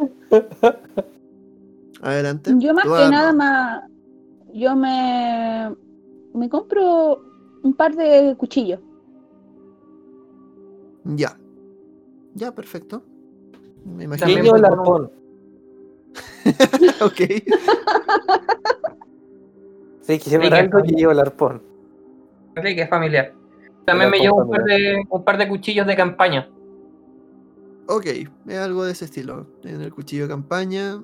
Adelante. 2.01 2.53
Yo 2.57 2.73
más 2.73 2.83
que 2.83 3.09
nada 3.09 3.33
más, 3.33 3.83
yo 4.53 4.75
me, 4.75 5.75
me 6.33 6.49
compro 6.49 7.21
un 7.63 7.73
par 7.73 7.95
de 7.95 8.35
cuchillos. 8.37 8.79
Ya. 11.03 11.37
Ya, 12.33 12.53
perfecto. 12.53 13.03
Me 13.85 14.05
imagino. 14.05 14.27
Niño 14.27 14.55
el 14.55 14.65
arpón. 14.65 15.11
ok. 17.01 17.21
Sí, 20.01 20.19
que 20.19 20.39
que 20.39 20.47
algo 20.47 20.81
que 20.81 20.91
lleva 20.91 21.13
el 21.13 21.19
arpón. 21.19 21.61
Sí, 22.55 22.75
que 22.75 22.81
es 22.81 22.89
familiar. 22.89 23.33
También 23.85 24.09
me 24.09 24.19
llevo 24.19 24.43
un 24.43 24.49
par, 24.49 24.63
de, 24.63 25.03
un 25.09 25.23
par 25.23 25.37
de 25.37 25.47
cuchillos 25.47 25.87
de 25.87 25.95
campaña. 25.95 26.49
Ok, 27.87 28.05
es 28.05 28.57
algo 28.57 28.83
de 28.83 28.91
ese 28.91 29.05
estilo. 29.05 29.47
En 29.63 29.81
el 29.81 29.93
cuchillo 29.93 30.23
de 30.23 30.29
campaña, 30.29 31.03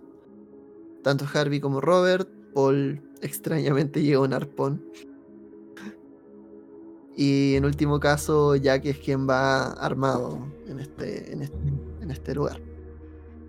tanto 1.03 1.25
Harvey 1.33 1.59
como 1.59 1.81
Robert, 1.81 2.29
Paul 2.53 3.01
extrañamente 3.21 4.01
lleva 4.01 4.23
un 4.23 4.33
arpón. 4.33 4.83
Y 7.15 7.55
en 7.55 7.65
último 7.65 7.99
caso, 7.99 8.55
Jack 8.55 8.85
es 8.85 8.97
quien 8.99 9.27
va 9.27 9.71
armado 9.73 10.37
en 10.67 10.79
este, 10.79 11.33
en 11.33 11.41
este, 11.41 11.57
en 12.01 12.11
este 12.11 12.35
lugar. 12.35 12.61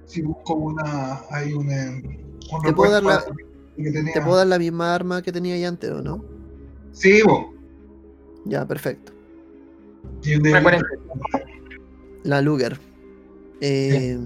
Si 0.07 0.23
busco 0.23 0.55
una. 0.55 1.21
Hay 1.31 1.53
un. 1.53 1.71
eh, 1.71 2.03
un 2.51 2.63
Te 2.63 2.73
puedo 2.73 2.93
dar 2.93 3.03
la- 3.03 3.19
repuesto 3.21 3.35
que 3.77 3.91
tenía. 3.93 4.15
¿Te 4.15 4.23
puedo 4.23 4.37
dar 4.39 4.47
la 4.47 4.59
misma 4.59 4.95
arma 4.95 5.21
que 5.21 5.33
tenía 5.33 5.57
ya 5.59 5.69
antes 5.69 5.91
o 5.91 6.01
no? 6.03 6.25
Sí, 6.93 7.21
vos. 7.23 7.47
Ya, 8.47 8.67
perfecto. 8.67 9.13
Y 10.23 10.37
un 10.37 10.43
de- 10.45 10.51
Una 10.51 10.63
40. 10.63 10.89
La 12.25 12.41
Luger. 12.41 12.79
Eh, 13.61 14.19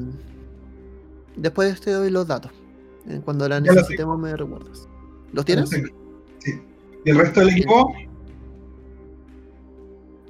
Después 1.35 1.81
te 1.81 1.91
doy 1.91 2.11
los 2.11 2.29
datos. 2.29 2.53
Eh, 3.09 3.21
Cuando 3.25 3.49
la 3.49 3.59
necesitemos 3.61 4.19
me 4.21 4.37
recuerdas. 4.37 4.87
¿Los 5.33 5.45
tienes? 5.45 5.71
Sí. 5.71 5.83
¿Y 7.05 7.11
el 7.11 7.19
resto 7.19 7.41
del 7.41 7.51
equipo? 7.51 7.93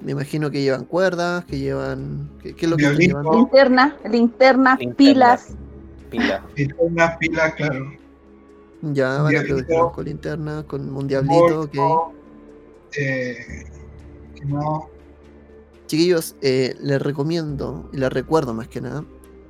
Me 0.01 0.11
imagino 0.11 0.51
que 0.51 0.61
llevan 0.61 0.85
cuerdas, 0.85 1.45
que 1.45 1.59
llevan... 1.59 2.29
¿Qué, 2.41 2.53
qué 2.53 2.65
es 2.65 2.69
lo 2.69 2.77
que 2.77 2.93
llevando? 2.93 3.33
Linterna, 3.33 3.97
linterna, 4.09 4.75
Linterna. 4.75 4.95
pilas. 4.95 5.55
Pila. 6.09 6.45
Linterna, 6.55 7.17
pila, 7.17 7.55
claro. 7.55 7.91
Ya, 8.81 9.21
van 9.21 9.35
a 9.35 9.91
con 9.93 10.05
linterna, 10.05 10.63
con 10.67 10.93
un 10.93 11.07
diablito, 11.07 11.61
ok. 11.61 12.13
Eh, 12.97 13.35
¿qué 14.35 14.45
más? 14.45 14.83
Chiquillos, 15.87 16.35
eh, 16.41 16.75
les 16.81 17.01
recomiendo, 17.01 17.89
y 17.93 17.97
les 17.97 18.11
recuerdo 18.11 18.53
más 18.53 18.67
que 18.67 18.81
nada, 18.81 19.05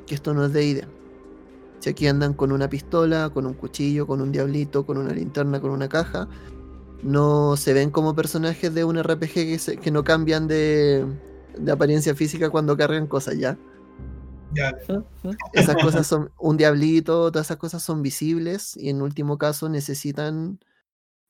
que 0.06 0.14
esto 0.14 0.36
no 0.36 0.46
es 0.46 0.54
de 0.54 0.66
idea. 0.66 0.88
Si 1.84 1.90
aquí 1.90 2.08
andan 2.08 2.34
con 2.34 2.54
una 2.54 2.70
pistola, 2.70 3.30
con 3.30 3.46
un 3.46 3.56
cuchillo, 3.56 4.08
con 4.08 4.22
un 4.22 4.32
diablito, 4.32 4.86
con 4.86 4.98
una 4.98 5.12
linterna, 5.12 5.60
con 5.60 5.70
una 5.72 5.90
caja, 5.90 6.30
no 7.02 7.58
se 7.58 7.74
ven 7.74 7.92
como 7.92 8.16
personajes 8.16 8.74
de 8.74 8.86
un 8.86 8.98
RPG 8.98 9.34
que, 9.34 9.60
se- 9.60 9.76
que 9.76 9.92
no 9.92 10.06
cambian 10.06 10.48
de, 10.48 11.06
de 11.58 11.72
apariencia 11.74 12.16
física 12.16 12.50
cuando 12.50 12.78
cargan 12.78 13.06
cosas 13.06 13.38
ya. 13.38 13.58
Ya, 14.54 14.72
Esas 15.52 15.76
cosas 15.76 16.08
son 16.08 16.32
un 16.40 16.56
diablito, 16.56 17.30
todas 17.34 17.48
esas 17.48 17.58
cosas 17.58 17.84
son 17.84 18.02
visibles 18.02 18.78
y 18.78 18.88
en 18.88 19.02
último 19.02 19.38
caso 19.38 19.68
necesitan 19.68 20.60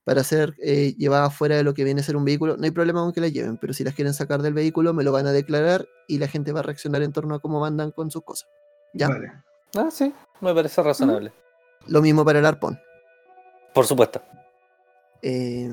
para 0.04 0.24
ser 0.24 0.54
eh, 0.62 0.94
llevadas 1.00 1.34
fuera 1.36 1.56
de 1.56 1.64
lo 1.64 1.74
que 1.74 1.84
viene 1.84 2.02
a 2.02 2.04
ser 2.04 2.16
un 2.16 2.26
vehículo. 2.26 2.58
No 2.58 2.66
hay 2.66 2.72
problema 2.72 3.02
con 3.02 3.12
que 3.12 3.22
las 3.22 3.34
lleven, 3.34 3.58
pero 3.58 3.74
si 3.74 3.84
las 3.84 3.96
quieren 3.96 4.14
sacar 4.14 4.44
del 4.44 4.54
vehículo 4.54 4.94
me 4.94 5.04
lo 5.04 5.12
van 5.12 5.26
a 5.26 5.32
declarar 5.32 5.88
y 6.08 6.20
la 6.20 6.28
gente 6.28 6.52
va 6.52 6.60
a 6.60 6.64
reaccionar 6.64 7.02
en 7.02 7.12
torno 7.12 7.34
a 7.34 7.40
cómo 7.40 7.66
andan 7.66 7.90
con 7.90 8.12
sus 8.12 8.22
cosas. 8.24 8.48
¿Ya? 8.94 9.08
vale. 9.08 9.32
Ah, 9.78 9.90
sí, 9.92 10.14
me 10.42 10.54
parece 10.54 10.82
razonable. 10.84 11.32
Lo 11.88 12.02
mismo 12.02 12.24
para 12.24 12.40
el 12.40 12.46
arpón. 12.46 12.80
Por 13.74 13.86
supuesto. 13.86 14.22
Eh, 15.22 15.70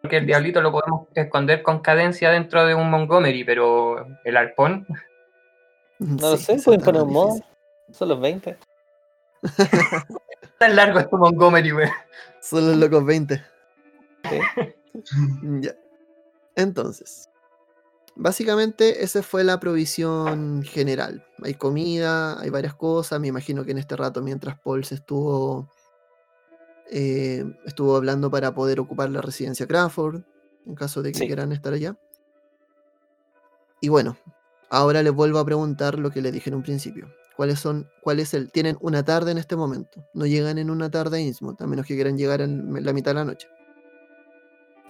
Porque 0.00 0.18
el 0.18 0.26
diablito 0.26 0.62
lo 0.62 0.72
podemos 0.72 1.08
esconder 1.14 1.62
con 1.62 1.80
cadencia 1.80 2.30
dentro 2.30 2.64
de 2.64 2.74
un 2.74 2.90
Montgomery, 2.90 3.44
pero 3.44 4.06
el 4.24 4.36
arpón, 4.36 4.86
No 5.98 6.30
lo 6.30 6.36
sí, 6.36 6.58
sé, 6.58 6.62
pueden 6.64 6.80
poner 6.80 7.02
un 7.02 7.08
difícil. 7.08 7.44
Son 7.92 8.08
los 8.08 8.20
20. 8.20 8.56
tan 10.58 10.76
largo 10.76 10.98
es 10.98 11.10
tu 11.10 11.16
Montgomery, 11.18 11.70
güey. 11.70 11.88
Son 12.40 12.66
los 12.66 12.76
locos 12.76 13.04
20. 13.04 13.44
Sí. 14.30 14.40
Ya. 15.60 15.72
Entonces, 16.54 17.28
básicamente 18.16 19.04
esa 19.04 19.22
fue 19.22 19.44
la 19.44 19.60
provisión 19.60 20.62
general. 20.62 21.24
Hay 21.42 21.54
comida, 21.54 22.40
hay 22.40 22.50
varias 22.50 22.74
cosas. 22.74 23.20
Me 23.20 23.28
imagino 23.28 23.64
que 23.64 23.70
en 23.72 23.78
este 23.78 23.96
rato, 23.96 24.22
mientras 24.22 24.58
Paul 24.58 24.84
se 24.84 24.96
estuvo, 24.96 25.70
eh, 26.90 27.44
estuvo 27.66 27.96
hablando 27.96 28.30
para 28.30 28.54
poder 28.54 28.80
ocupar 28.80 29.10
la 29.10 29.20
residencia 29.20 29.66
Crawford, 29.66 30.22
en 30.66 30.74
caso 30.74 31.02
de 31.02 31.12
que 31.12 31.18
Sí. 31.18 31.26
quieran 31.26 31.52
estar 31.52 31.72
allá. 31.72 31.96
Y 33.80 33.88
bueno, 33.88 34.16
ahora 34.70 35.02
les 35.02 35.12
vuelvo 35.12 35.38
a 35.38 35.44
preguntar 35.44 35.98
lo 35.98 36.10
que 36.10 36.22
les 36.22 36.32
dije 36.32 36.50
en 36.50 36.56
un 36.56 36.62
principio. 36.62 37.08
¿Cuáles 37.36 37.60
son, 37.60 37.86
cuál 38.02 38.18
es 38.18 38.32
el, 38.32 38.50
tienen 38.50 38.78
una 38.80 39.04
tarde 39.04 39.30
en 39.30 39.36
este 39.36 39.56
momento? 39.56 40.02
No 40.14 40.24
llegan 40.24 40.56
en 40.56 40.70
una 40.70 40.90
tarde 40.90 41.18
a 41.18 41.20
Innsmouth, 41.20 41.60
a 41.60 41.66
menos 41.66 41.84
que 41.86 41.94
quieran 41.94 42.16
llegar 42.16 42.40
en 42.40 42.82
la 42.82 42.92
mitad 42.94 43.10
de 43.10 43.14
la 43.16 43.24
noche. 43.26 43.46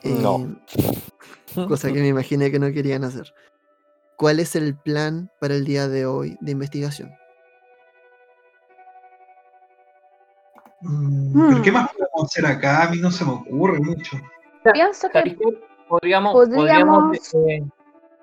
No. 0.05 0.57
Cosa 1.69 1.93
que 1.93 2.01
me 2.01 2.09
imaginé 2.09 2.51
que 2.51 2.59
no 2.59 2.73
querían 2.73 3.05
hacer. 3.05 3.33
¿Cuál 4.17 4.41
es 4.41 4.57
el 4.57 4.75
plan 4.77 5.31
para 5.41 5.55
el 5.55 5.65
día 5.65 5.89
de 5.89 6.07
hoy 6.07 6.37
de 6.41 6.53
investigación? 6.53 7.15
Mm. 10.81 11.49
¿Pero 11.49 11.63
qué 11.63 11.73
más 11.73 11.91
podemos 11.93 12.25
hacer 12.25 12.47
acá? 12.47 12.85
A 12.85 12.91
mí 12.91 12.99
no 12.99 13.11
se 13.11 13.25
me 13.25 13.33
ocurre 13.33 13.81
mucho. 13.81 14.17
Pienso 14.73 15.09
que 15.11 15.37
Podríamos- 15.89 16.33
podríamos, 16.33 17.35
eh, 17.49 17.63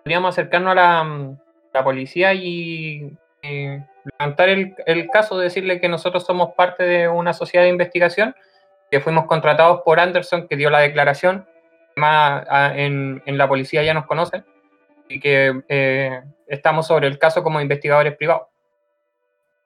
podríamos 0.03 0.29
acercarnos 0.33 0.71
a 0.73 0.75
la, 0.75 1.03
mm, 1.03 1.37
la 1.73 1.83
policía 1.83 2.33
y 2.33 3.17
eh, 3.41 3.85
levantar 4.19 4.49
el, 4.49 4.75
el 4.85 5.07
caso, 5.09 5.37
decirle 5.37 5.79
que 5.79 5.87
nosotros 5.87 6.25
somos 6.25 6.53
parte 6.55 6.83
de 6.83 7.07
una 7.07 7.33
sociedad 7.33 7.63
de 7.65 7.69
investigación, 7.71 8.35
que 8.91 8.99
fuimos 8.99 9.25
contratados 9.25 9.81
por 9.85 9.99
Anderson, 9.99 10.47
que 10.47 10.57
dio 10.57 10.69
la 10.69 10.79
declaración. 10.79 11.45
Además, 11.95 12.45
a- 12.49 12.77
en, 12.77 13.21
en 13.25 13.37
la 13.37 13.47
policía 13.47 13.83
ya 13.83 13.93
nos 13.93 14.05
conocen 14.05 14.43
y 15.09 15.19
que 15.19 15.63
eh, 15.67 16.21
estamos 16.47 16.87
sobre 16.87 17.07
el 17.07 17.19
caso 17.19 17.43
como 17.43 17.61
investigadores 17.61 18.15
privados, 18.17 18.47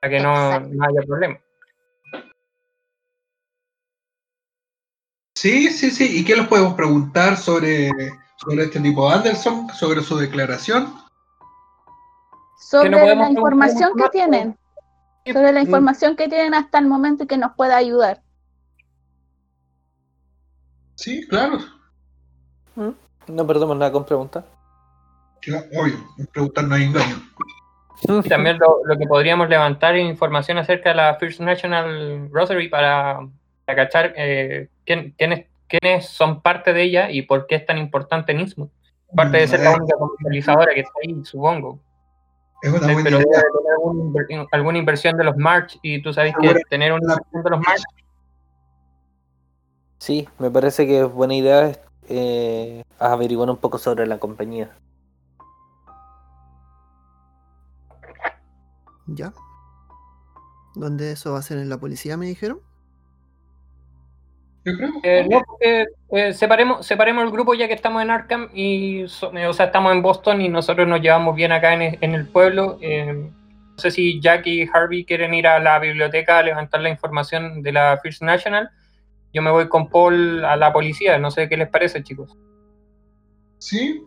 para 0.01 0.11
que 0.11 0.19
no, 0.19 0.59
no 0.59 0.85
haya 0.85 1.01
problema. 1.07 1.39
Sí, 5.35 5.69
sí, 5.69 5.91
sí. 5.91 6.19
¿Y 6.19 6.25
qué 6.25 6.35
les 6.35 6.47
podemos 6.47 6.73
preguntar 6.73 7.37
sobre, 7.37 7.91
sobre 8.37 8.63
este 8.63 8.79
tipo 8.79 9.07
de 9.07 9.15
Anderson? 9.15 9.69
¿Sobre 9.69 10.01
su 10.01 10.17
declaración? 10.17 10.93
sobre 12.59 12.89
no 12.89 12.97
la 12.97 13.29
información 13.29 13.91
que 13.95 14.09
tienen, 14.09 14.57
sobre 15.31 15.53
la 15.53 15.61
información 15.61 16.15
que 16.17 16.27
tienen 16.27 16.53
hasta 16.53 16.79
el 16.79 16.87
momento 16.87 17.23
y 17.23 17.27
que 17.27 17.37
nos 17.37 17.53
pueda 17.55 17.77
ayudar. 17.77 18.21
Sí, 20.95 21.25
claro. 21.27 21.59
No 23.27 23.45
perdemos 23.47 23.75
nada 23.77 23.91
con 23.91 24.05
preguntar. 24.05 24.45
Claro, 25.41 25.65
Obvio, 25.77 25.95
preguntar 26.31 26.63
no 26.65 26.75
hay 26.75 26.83
engaño. 26.83 27.15
Y 28.23 28.29
también 28.29 28.59
lo, 28.59 28.81
lo 28.85 28.95
que 28.95 29.07
podríamos 29.07 29.49
levantar 29.49 29.95
es 29.95 30.07
información 30.07 30.59
acerca 30.59 30.89
de 30.89 30.95
la 30.95 31.15
First 31.15 31.39
National 31.39 32.29
Rosary 32.31 32.69
para, 32.69 33.27
para 33.65 33.75
cachar 33.75 34.13
eh, 34.15 34.69
quién- 34.85 35.15
quiénes, 35.17 35.47
quiénes 35.67 36.07
son 36.07 36.41
parte 36.43 36.73
de 36.73 36.83
ella 36.83 37.09
y 37.09 37.23
por 37.23 37.47
qué 37.47 37.55
es 37.55 37.65
tan 37.65 37.79
importante 37.79 38.31
en 38.33 38.41
Innsmouth. 38.41 38.69
Aparte 39.11 39.37
de 39.37 39.47
ser 39.47 39.61
la 39.61 39.71
Eh, 39.71 39.75
única 39.79 39.97
comercializadora 39.97 40.73
que 40.75 40.81
está 40.81 40.93
ahí, 41.03 41.25
supongo. 41.25 41.79
Es 42.61 42.69
una 42.71 42.87
Eh, 42.87 42.93
buena 42.93 43.03
Pero 43.03 43.17
debe 43.17 43.29
idea. 43.31 43.41
tener 43.41 43.71
algún 43.73 44.47
alguna 44.51 44.77
inversión 44.77 45.17
de 45.17 45.23
los 45.23 45.35
March 45.35 45.79
y 45.81 45.99
tú 46.03 46.13
sabes 46.13 46.35
que 46.39 46.53
tener 46.69 46.93
una 46.93 47.01
inversión 47.01 47.43
de 47.43 47.49
los 47.49 47.59
March 47.61 47.81
Sí, 49.97 50.29
me 50.37 50.51
parece 50.51 50.85
que 50.85 51.01
es 51.01 51.11
buena 51.11 51.33
idea 51.33 51.71
eh, 52.09 52.83
averiguar 52.99 53.49
un 53.49 53.57
poco 53.57 53.77
sobre 53.77 54.05
la 54.07 54.17
compañía. 54.19 54.71
¿Ya? 59.07 59.33
¿Dónde 60.75 61.11
eso 61.11 61.33
va 61.33 61.39
a 61.39 61.41
ser 61.43 61.57
en 61.59 61.69
la 61.69 61.77
policía, 61.79 62.17
me 62.17 62.25
dijeron? 62.27 62.59
Yo 64.65 64.75
creo. 64.75 64.89
Eh, 65.03 65.27
no, 65.29 65.41
porque, 65.47 65.85
eh, 66.11 66.33
separemos, 66.33 66.85
separemos 66.85 67.23
el 67.23 67.31
grupo 67.31 67.53
ya 67.53 67.67
que 67.67 67.73
estamos 67.73 68.01
en 68.01 68.11
Arkham 68.11 68.49
y 68.53 69.05
so- 69.07 69.31
eh, 69.35 69.47
o 69.47 69.53
sea, 69.53 69.67
estamos 69.67 69.93
en 69.93 70.01
Boston 70.01 70.41
y 70.41 70.49
nosotros 70.49 70.87
nos 70.87 71.01
llevamos 71.01 71.35
bien 71.35 71.53
acá 71.53 71.73
en, 71.73 71.81
el- 71.81 71.97
en 72.01 72.13
el 72.15 72.27
pueblo. 72.27 72.77
Eh, 72.81 73.13
no 73.13 73.77
sé 73.79 73.91
si 73.91 74.19
Jack 74.19 74.45
y 74.47 74.67
Harvey 74.71 75.05
quieren 75.05 75.33
ir 75.33 75.47
a 75.47 75.59
la 75.59 75.79
biblioteca 75.79 76.39
a 76.39 76.43
levantar 76.43 76.81
la 76.81 76.89
información 76.89 77.61
de 77.63 77.71
la 77.71 77.97
First 78.03 78.21
National. 78.23 78.69
Yo 79.37 79.43
me 79.43 79.51
voy 79.51 79.69
con 79.69 79.87
Paul 79.87 80.43
a 80.43 80.55
la 80.55 80.73
policía, 80.73 81.19
no 81.19 81.29
sé 81.29 81.47
qué 81.47 81.55
les 81.57 81.69
parece, 81.69 82.03
chicos. 82.03 82.35
Sí. 83.59 84.01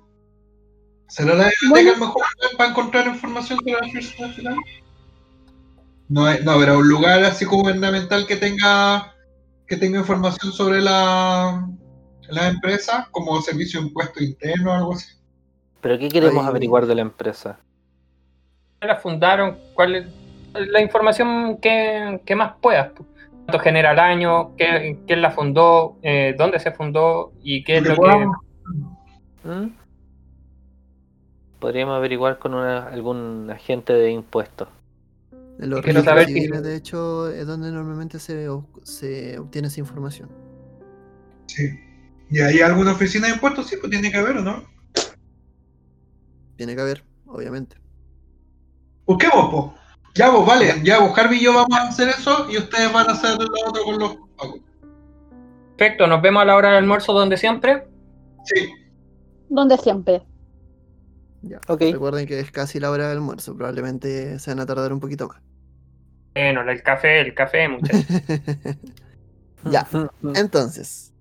¿Será 1.06 1.34
la 1.36 1.44
biblioteca 1.44 1.70
Bueno. 1.70 1.92
el 1.92 2.00
mejor 2.00 2.22
lugar 2.34 2.56
para 2.58 2.70
encontrar 2.70 3.06
información 3.06 3.58
sobre 3.60 3.72
la 3.80 3.92
First 3.92 4.18
National? 4.18 4.56
No, 6.08 6.34
no 6.40 6.50
habrá 6.50 6.76
un 6.76 6.88
lugar 6.88 7.22
así 7.22 7.44
gubernamental 7.44 8.26
que 8.26 8.34
tenga 8.34 9.14
que 9.68 9.76
tenga 9.76 10.00
información 10.00 10.50
sobre 10.52 10.80
la, 10.80 11.64
la 12.28 12.48
empresa, 12.48 13.06
como 13.12 13.40
servicio 13.40 13.80
de 13.80 13.86
impuesto 13.86 14.20
interno 14.24 14.72
o 14.72 14.74
algo 14.74 14.94
así. 14.94 15.14
¿Pero 15.80 15.96
qué 15.96 16.08
queremos 16.08 16.42
Ahí- 16.42 16.48
averiguar 16.50 16.86
de 16.86 16.96
la 16.96 17.02
empresa? 17.02 17.60
la 18.80 18.96
fundaron? 18.96 19.56
¿Cuál 19.74 19.94
es 19.94 20.06
la 20.54 20.80
información 20.80 21.58
que, 21.58 22.20
que 22.26 22.34
más 22.34 22.54
puedas? 22.60 22.90
¿Cuánto 23.50 23.64
genera 23.64 23.90
al 23.90 23.98
año? 23.98 24.54
¿Qué- 24.56 25.00
¿Quién 25.08 25.20
la 25.22 25.32
fundó? 25.32 25.98
eh, 26.02 26.36
¿Dónde 26.38 26.60
se 26.60 26.70
fundó? 26.70 27.32
¿Y 27.42 27.64
qué 27.64 27.78
es 27.78 27.82
Lo 27.82 27.96
que 27.96 28.26
¿Mm? 29.42 29.74
Podríamos 31.58 31.96
averiguar 31.96 32.38
con 32.38 32.54
una- 32.54 32.86
algún 32.86 33.50
agente 33.50 33.92
de 33.92 34.12
impuestos. 34.12 34.68
Los 35.58 35.82
Quiero 35.82 36.04
saber 36.04 36.26
de 36.28 36.76
hecho, 36.76 37.28
es 37.28 37.44
donde 37.44 37.72
normalmente 37.72 38.20
se, 38.20 38.46
se 38.84 39.38
obtiene 39.40 39.66
esa 39.66 39.80
información. 39.80 40.28
Sí. 41.46 41.68
¿Y 42.30 42.38
hay 42.40 42.60
alguna 42.60 42.92
oficina 42.92 43.26
de 43.26 43.32
impuestos? 43.34 43.66
Sí, 43.66 43.76
pues 43.80 43.90
tiene 43.90 44.12
que 44.12 44.16
haber, 44.18 44.36
¿o 44.36 44.42
no? 44.42 44.62
Tiene 46.56 46.76
que 46.76 46.80
haber, 46.82 47.04
obviamente. 47.26 47.76
Busquemos, 49.06 49.50
po. 49.50 49.74
Ya 50.14 50.28
vos, 50.30 50.46
vale, 50.46 50.74
ya 50.82 50.98
vos, 50.98 51.16
Harvey 51.16 51.38
y 51.38 51.44
yo 51.44 51.54
vamos 51.54 51.78
a 51.78 51.88
hacer 51.88 52.08
eso 52.08 52.50
y 52.50 52.58
ustedes 52.58 52.92
van 52.92 53.08
a 53.08 53.12
hacer 53.12 53.38
lo 53.38 53.68
otro 53.68 53.84
con 53.84 53.98
los. 53.98 54.16
Perfecto, 55.76 56.06
nos 56.06 56.20
vemos 56.20 56.42
a 56.42 56.44
la 56.44 56.56
hora 56.56 56.68
del 56.70 56.78
almuerzo 56.78 57.12
donde 57.12 57.36
siempre. 57.36 57.86
Sí, 58.44 58.70
Donde 59.48 59.78
siempre. 59.78 60.22
Ya. 61.42 61.60
Ok. 61.68 61.80
Recuerden 61.92 62.26
que 62.26 62.40
es 62.40 62.50
casi 62.50 62.80
la 62.80 62.90
hora 62.90 63.08
del 63.08 63.18
almuerzo, 63.18 63.56
probablemente 63.56 64.38
se 64.38 64.50
van 64.50 64.60
a 64.60 64.66
tardar 64.66 64.92
un 64.92 65.00
poquito 65.00 65.28
más. 65.28 65.40
Bueno, 66.34 66.62
el 66.68 66.82
café, 66.82 67.20
el 67.20 67.34
café, 67.34 67.68
muchachos. 67.68 68.04
ya, 69.70 69.86
entonces. 70.34 71.12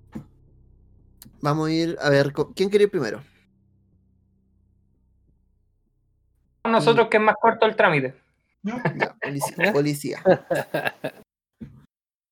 Vamos 1.42 1.70
a 1.70 1.72
ir 1.72 1.98
a 2.02 2.10
ver, 2.10 2.34
¿quién 2.56 2.70
quiere 2.70 2.86
ir 2.86 2.92
primero? 2.92 3.22
Nosotros 6.66 7.08
que 7.08 7.18
es 7.18 7.24
más 7.24 7.36
corto 7.40 7.66
el 7.66 7.76
trámite. 7.76 8.29
¿No? 8.64 8.78
Ya, 8.96 9.16
policía. 9.22 9.74
policía. 9.74 10.24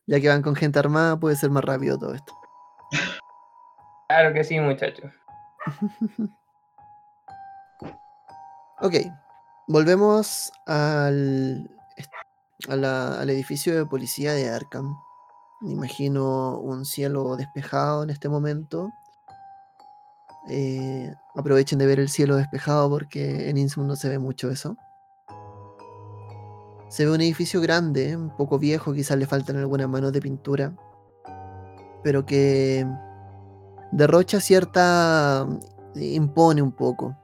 Ya 0.09 0.21
que 0.21 0.29
van 0.29 0.41
con 0.41 0.55
gente 0.55 0.79
armada, 0.79 1.19
puede 1.19 1.35
ser 1.35 1.49
más 1.49 1.65
rápido 1.65 1.97
todo 1.99 2.13
esto. 2.13 2.33
Claro 4.07 4.33
que 4.33 4.43
sí, 4.45 4.57
muchachos. 4.59 5.11
Ok, 8.79 8.93
volvemos 9.67 10.51
al, 10.67 11.67
a 12.69 12.75
la- 12.75 13.19
al 13.19 13.29
edificio 13.31 13.75
de 13.75 13.85
policía 13.87 14.33
de 14.33 14.49
Arkham. 14.51 14.95
Me 15.61 15.71
imagino 15.71 16.59
un 16.59 16.85
cielo 16.85 17.35
despejado 17.37 18.03
en 18.03 18.11
este 18.11 18.29
momento. 18.29 18.91
Eh, 20.47 21.11
aprovechen 21.35 21.79
de 21.79 21.87
ver 21.87 21.99
el 21.99 22.07
cielo 22.09 22.35
despejado 22.35 22.87
porque 22.89 23.49
en 23.49 23.57
Innsmouth 23.57 23.87
no 23.87 23.95
se 23.95 24.09
ve 24.09 24.19
mucho 24.19 24.51
eso. 24.51 24.77
Se 26.89 27.05
ve 27.05 27.11
un 27.11 27.21
edificio 27.21 27.59
grande, 27.61 28.15
un 28.15 28.35
poco 28.35 28.59
viejo, 28.59 28.93
quizás 28.93 29.17
le 29.17 29.25
faltan 29.25 29.57
algunas 29.57 29.89
manos 29.89 30.13
de 30.13 30.21
pintura, 30.21 30.75
pero 32.03 32.25
que 32.25 32.87
derrocha 33.91 34.39
cierta... 34.39 35.47
impone 35.95 36.61
un 36.61 36.71
poco 36.71 37.15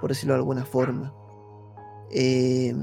por 0.00 0.10
decirlo 0.10 0.34
de 0.34 0.38
alguna 0.38 0.64
forma. 0.64 1.12
Eh, 2.10 2.74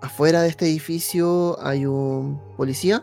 afuera 0.00 0.42
de 0.42 0.48
este 0.48 0.66
edificio 0.66 1.56
hay 1.60 1.86
un 1.86 2.40
policía 2.56 3.02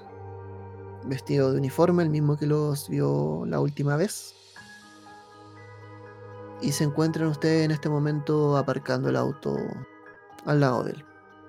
vestido 1.06 1.52
de 1.52 1.60
uniforme, 1.60 2.04
el 2.04 2.10
mismo 2.10 2.38
que 2.38 2.48
los 2.48 2.90
vio 2.90 3.44
la 3.46 3.60
última 3.60 3.96
vez. 3.96 4.34
Y 6.62 6.72
se 6.72 6.86
encuentran 6.86 7.28
ustedes 7.28 7.66
en 7.66 7.72
este 7.72 7.90
momento 7.90 8.58
aparcando 8.58 9.10
el 9.10 9.18
auto 9.18 9.58
al 10.46 10.62
lado 10.62 10.84
de 10.84 10.92
él. 10.92 11.06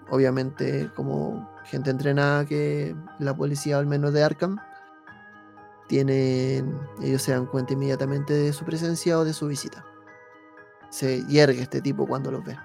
Obviamente, 0.08 0.88
como 0.94 1.50
gente 1.64 1.90
entrenada 1.90 2.44
que 2.44 2.94
la 3.18 3.34
policía, 3.34 3.78
al 3.78 3.86
menos 3.86 4.12
de 4.12 4.22
Arkham, 4.22 4.58
tienen, 5.88 6.78
ellos 7.02 7.22
se 7.22 7.32
dan 7.32 7.46
cuenta 7.46 7.72
inmediatamente 7.72 8.32
de 8.32 8.52
su 8.52 8.64
presencia 8.64 9.18
o 9.18 9.24
de 9.24 9.32
su 9.32 9.48
visita 9.48 9.84
se 10.96 11.24
hiergue 11.26 11.60
este 11.60 11.80
tipo 11.80 12.06
cuando 12.06 12.30
los 12.30 12.44
ve. 12.44 12.56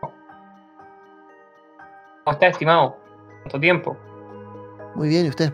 ¿Cómo 0.00 0.12
está, 2.32 2.48
estimado? 2.48 2.98
¿Cuánto 3.42 3.60
tiempo? 3.60 3.96
Muy 4.94 5.08
bien, 5.08 5.26
¿y 5.26 5.28
usted? 5.28 5.52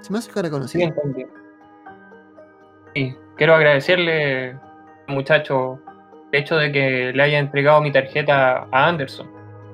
Se 0.00 0.12
me 0.12 0.18
hace 0.18 0.32
cara 0.32 0.50
conocida. 0.50 0.84
Bien, 0.84 0.94
también. 0.94 1.30
Y 2.94 3.14
quiero 3.36 3.54
agradecerle, 3.54 4.58
muchacho, 5.08 5.78
hecho 6.36 6.56
de 6.56 6.72
que 6.72 7.12
le 7.14 7.22
haya 7.22 7.38
entregado 7.38 7.80
mi 7.80 7.90
tarjeta 7.92 8.66
a 8.70 8.88
Anderson. 8.88 9.28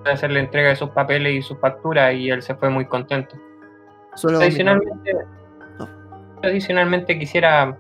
De 0.04 0.10
hacerle 0.10 0.40
entrega 0.40 0.70
de 0.70 0.76
sus 0.76 0.90
papeles 0.90 1.34
y 1.34 1.42
sus 1.42 1.58
facturas 1.58 2.14
y 2.14 2.30
él 2.30 2.42
se 2.42 2.54
fue 2.54 2.70
muy 2.70 2.84
contento. 2.86 3.36
Solo 4.14 4.38
Adicionalmente, 4.40 5.14
No. 5.78 5.88
adicionalmente 6.42 7.18
quisiera 7.18 7.76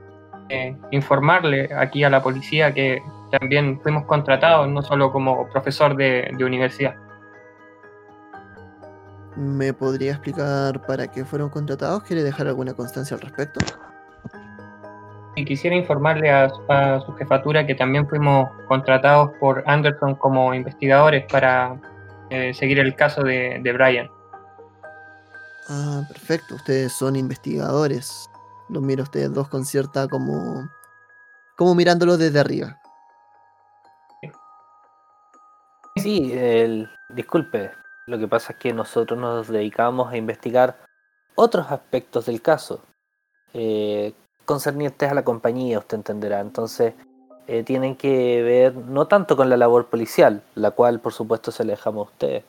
eh, 0.48 0.76
informarle 0.92 1.68
aquí 1.74 2.04
a 2.04 2.10
la 2.10 2.22
policía 2.22 2.72
que 2.72 3.02
también 3.38 3.80
fuimos 3.82 4.04
contratados, 4.04 4.68
no 4.68 4.82
solo 4.82 5.10
como 5.10 5.48
profesor 5.50 5.96
de, 5.96 6.30
de 6.36 6.44
universidad. 6.44 6.94
¿Me 9.36 9.72
podría 9.72 10.12
explicar 10.12 10.84
para 10.86 11.06
qué 11.08 11.24
fueron 11.24 11.48
contratados? 11.48 12.02
¿Quiere 12.02 12.22
dejar 12.22 12.46
alguna 12.48 12.74
constancia 12.74 13.14
al 13.16 13.22
respecto? 13.22 13.60
Y 15.34 15.44
quisiera 15.44 15.74
informarle 15.74 16.30
a, 16.30 16.52
a 16.68 17.00
su 17.00 17.12
jefatura 17.14 17.66
que 17.66 17.74
también 17.74 18.06
fuimos 18.08 18.50
contratados 18.66 19.30
por 19.40 19.64
Anderson 19.66 20.14
como 20.16 20.52
investigadores 20.52 21.24
para 21.30 21.80
eh, 22.30 22.52
seguir 22.54 22.78
el 22.78 22.94
caso 22.94 23.22
de, 23.22 23.58
de 23.62 23.72
Brian. 23.72 24.10
Ah, 25.68 26.02
perfecto. 26.08 26.54
Ustedes 26.56 26.92
son 26.92 27.16
investigadores. 27.16 28.28
Los 28.68 28.82
miro 28.82 29.02
a 29.02 29.04
ustedes 29.04 29.32
dos 29.32 29.48
con 29.48 29.64
cierta 29.64 30.08
como. 30.08 30.68
como 31.56 31.74
mirándolo 31.74 32.16
desde 32.16 32.40
arriba. 32.40 32.78
Sí, 35.96 36.32
el, 36.32 36.90
disculpe. 37.10 37.70
Lo 38.06 38.18
que 38.18 38.26
pasa 38.26 38.52
es 38.52 38.58
que 38.58 38.72
nosotros 38.72 39.18
nos 39.18 39.48
dedicamos 39.48 40.12
a 40.12 40.16
investigar 40.16 40.78
otros 41.34 41.70
aspectos 41.70 42.26
del 42.26 42.42
caso, 42.42 42.82
eh, 43.52 44.12
concernientes 44.44 45.10
a 45.10 45.14
la 45.14 45.24
compañía, 45.24 45.78
usted 45.78 45.98
entenderá. 45.98 46.40
Entonces, 46.40 46.94
eh, 47.48 47.64
tienen 47.64 47.96
que 47.96 48.42
ver 48.42 48.76
no 48.76 49.06
tanto 49.08 49.36
con 49.36 49.50
la 49.50 49.56
labor 49.56 49.86
policial, 49.86 50.42
la 50.54 50.70
cual 50.70 51.00
por 51.00 51.12
supuesto 51.12 51.50
se 51.50 51.64
le 51.64 51.72
dejamos 51.72 52.06
a 52.08 52.10
ustedes, 52.12 52.44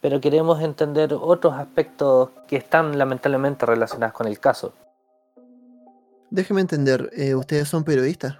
pero 0.00 0.20
queremos 0.20 0.62
entender 0.62 1.12
otros 1.12 1.54
aspectos 1.54 2.30
que 2.46 2.56
están 2.56 2.96
lamentablemente 2.96 3.66
relacionados 3.66 4.14
con 4.14 4.26
el 4.26 4.40
caso. 4.40 4.72
Déjeme 6.30 6.62
entender, 6.62 7.10
eh, 7.12 7.34
ustedes 7.34 7.68
son 7.68 7.84
periodistas. 7.84 8.36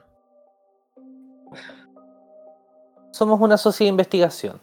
Somos 3.11 3.41
una 3.41 3.57
sociedad 3.57 3.89
de 3.89 3.91
investigación. 3.91 4.61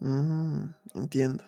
Mm, 0.00 0.64
entiendo. 0.94 1.44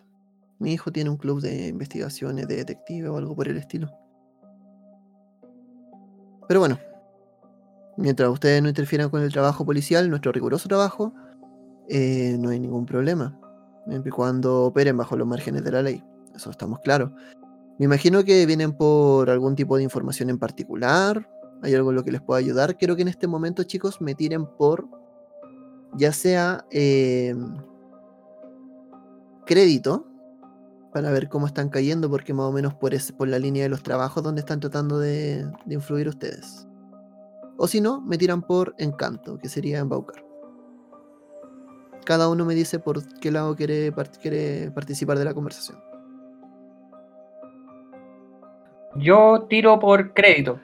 Mi 0.59 0.73
hijo 0.73 0.93
tiene 0.93 1.11
un 1.11 1.17
club 1.17 1.41
de 1.41 1.69
investigaciones 1.69 2.47
de 2.47 2.57
detective 2.57 3.09
o 3.09 3.17
algo 3.17 3.35
por 3.35 3.49
el 3.49 3.57
estilo. 3.57 3.91
Pero 6.49 6.61
bueno, 6.61 6.79
mientras 7.97 8.29
ustedes 8.31 8.63
no 8.63 8.69
interfieran 8.69 9.11
con 9.11 9.23
el 9.23 9.33
trabajo 9.33 9.65
policial, 9.65 10.09
nuestro 10.11 10.33
riguroso 10.33 10.69
trabajo, 10.69 11.15
eh, 11.89 12.37
no 12.39 12.51
hay 12.51 12.61
ningún 12.61 12.87
problema. 12.87 13.39
Siempre 13.89 14.09
y 14.09 14.13
cuando 14.13 14.65
operen 14.65 14.97
bajo 14.97 15.17
los 15.17 15.27
márgenes 15.27 15.65
de 15.65 15.73
la 15.73 15.83
ley. 15.83 16.03
Eso 16.35 16.51
estamos 16.51 16.81
claros. 16.81 17.11
Me 17.79 17.87
imagino 17.87 18.25
que 18.25 18.47
vienen 18.47 18.73
por 18.73 19.31
algún 19.31 19.55
tipo 19.57 19.77
de 19.77 19.83
información 19.83 20.31
en 20.31 20.39
particular. 20.39 21.29
¿Hay 21.63 21.75
algo 21.75 21.91
en 21.91 21.97
lo 21.97 22.05
que 22.05 22.13
les 22.13 22.23
pueda 22.23 22.39
ayudar? 22.39 22.77
Quiero 22.77 22.97
que 22.97 23.03
en 23.03 23.09
este 23.09 23.27
momento, 23.27 23.63
chicos, 23.65 24.01
me 24.01 24.15
tiren 24.15 24.47
por 24.47 24.87
ya 25.97 26.13
sea 26.13 26.65
eh, 26.71 27.35
crédito 29.47 30.07
para 30.95 31.11
ver 31.11 31.29
cómo 31.29 31.47
están 31.47 31.69
cayendo, 31.69 32.09
porque 32.09 32.33
más 32.33 32.47
o 32.47 32.53
menos 32.53 32.73
por, 32.75 32.95
ese- 32.95 33.13
por 33.13 33.29
la 33.29 33.39
línea 33.39 33.65
de 33.65 33.69
los 33.69 33.83
trabajos 33.83 34.23
donde 34.23 34.41
están 34.41 34.61
tratando 34.61 34.99
de, 34.99 35.45
de 35.67 35.75
influir 35.75 36.09
ustedes. 36.09 36.67
O 37.59 37.67
si 37.67 37.81
no, 37.81 38.01
me 38.01 38.17
tiran 38.17 38.41
por 38.43 38.75
encanto, 38.79 39.37
que 39.39 39.49
sería 39.49 39.81
embaucar. 39.81 40.25
Cada 42.07 42.29
uno 42.29 42.45
me 42.45 42.55
dice 42.55 42.79
por 42.79 43.03
qué 43.21 43.31
lado 43.31 43.57
quiere, 43.57 43.93
part- 43.93 44.19
quiere 44.21 44.71
participar 44.71 45.19
de 45.19 45.25
la 45.25 45.35
conversación. 45.35 45.79
Yo 48.97 49.47
tiro 49.49 49.79
por 49.81 50.15
crédito. 50.15 50.61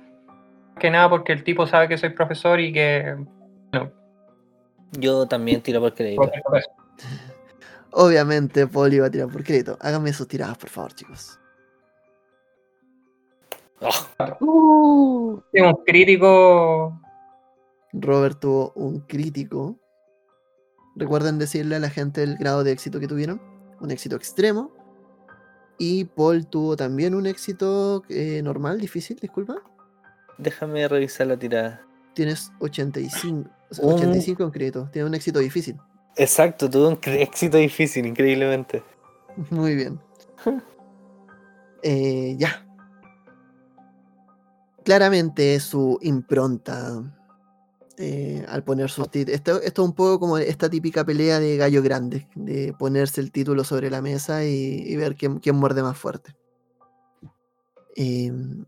Más 0.69 0.79
que 0.79 0.91
nada 0.91 1.11
porque 1.11 1.33
el 1.33 1.43
tipo 1.45 1.67
sabe 1.67 1.89
que 1.89 1.99
soy 1.99 2.11
profesor 2.11 2.61
y 2.61 2.73
que. 2.73 3.17
Bueno, 3.73 3.91
Yo 4.93 5.27
también 5.27 5.61
tiro 5.63 5.81
por 5.81 5.95
crédito. 5.95 6.23
cosa. 6.45 6.63
Obviamente, 7.93 8.67
Paul 8.67 8.93
iba 8.95 9.07
a 9.07 9.11
tirar 9.11 9.29
por 9.29 9.43
crédito. 9.45 9.77
Háganme 9.81 10.13
sus 10.13 10.29
tiradas, 10.29 10.57
por 10.59 10.69
favor, 10.71 10.93
chicos. 10.95 11.39
Oh, 13.81 14.07
Uh, 14.41 15.43
un 15.55 15.75
crítico. 15.87 17.01
Robert 17.93 18.39
tuvo 18.41 18.73
un 18.75 19.01
crítico. 19.01 19.79
Recuerden 20.97 21.39
decirle 21.39 21.77
a 21.77 21.81
la 21.81 21.89
gente 21.91 22.23
el 22.23 22.37
grado 22.37 22.63
de 22.63 22.73
éxito 22.73 23.01
que 23.01 23.09
tuvieron. 23.09 23.41
Un 23.81 23.91
éxito 23.91 24.17
extremo. 24.17 24.71
Y 25.79 26.05
Paul 26.05 26.47
tuvo 26.47 26.77
también 26.77 27.15
un 27.15 27.27
éxito 27.27 28.03
eh, 28.11 28.43
normal, 28.43 28.81
difícil, 28.81 29.17
disculpa. 29.19 29.57
déjame 30.37 30.87
revisar 30.89 31.27
la 31.29 31.39
tirada. 31.39 31.83
Tienes 32.15 32.53
85, 32.61 33.49
o 33.71 33.75
sea, 33.75 33.85
Un- 33.87 33.95
85 33.95 34.43
en 34.45 34.51
crédito. 34.51 34.89
Tienes 34.93 35.09
un 35.09 35.15
éxito 35.15 35.39
difícil. 35.39 35.79
Exacto, 36.17 36.69
tuve 36.69 36.89
un 36.89 36.99
éxito 37.03 37.57
difícil, 37.57 38.07
increíblemente. 38.07 38.83
Muy 39.51 39.75
bien. 39.75 40.01
Eh, 41.83 42.37
ya. 42.39 42.63
Claramente 44.85 45.59
su 45.61 45.99
impronta 46.03 47.03
eh, 47.97 48.45
al 48.49 48.63
poner 48.65 48.91
sus 48.91 49.11
títulos. 49.11 49.35
Esto, 49.35 49.63
esto 49.63 49.83
es 49.83 49.89
un 49.89 49.95
poco 49.95 50.21
como 50.21 50.37
esta 50.37 50.69
típica 50.69 51.07
pelea 51.07 51.41
de 51.41 51.57
gallo 51.57 51.83
grande, 51.83 52.29
de 52.35 52.75
ponerse 52.79 53.23
el 53.23 53.33
título 53.33 53.65
sobre 53.65 53.89
la 53.89 54.03
mesa 54.03 54.45
y, 54.45 54.83
y 54.87 54.95
ver 54.97 55.17
quién, 55.17 55.39
quién 55.39 55.57
muerde 55.57 55.83
más 55.83 55.97
fuerte. 55.97 56.37
Em, 57.97 58.65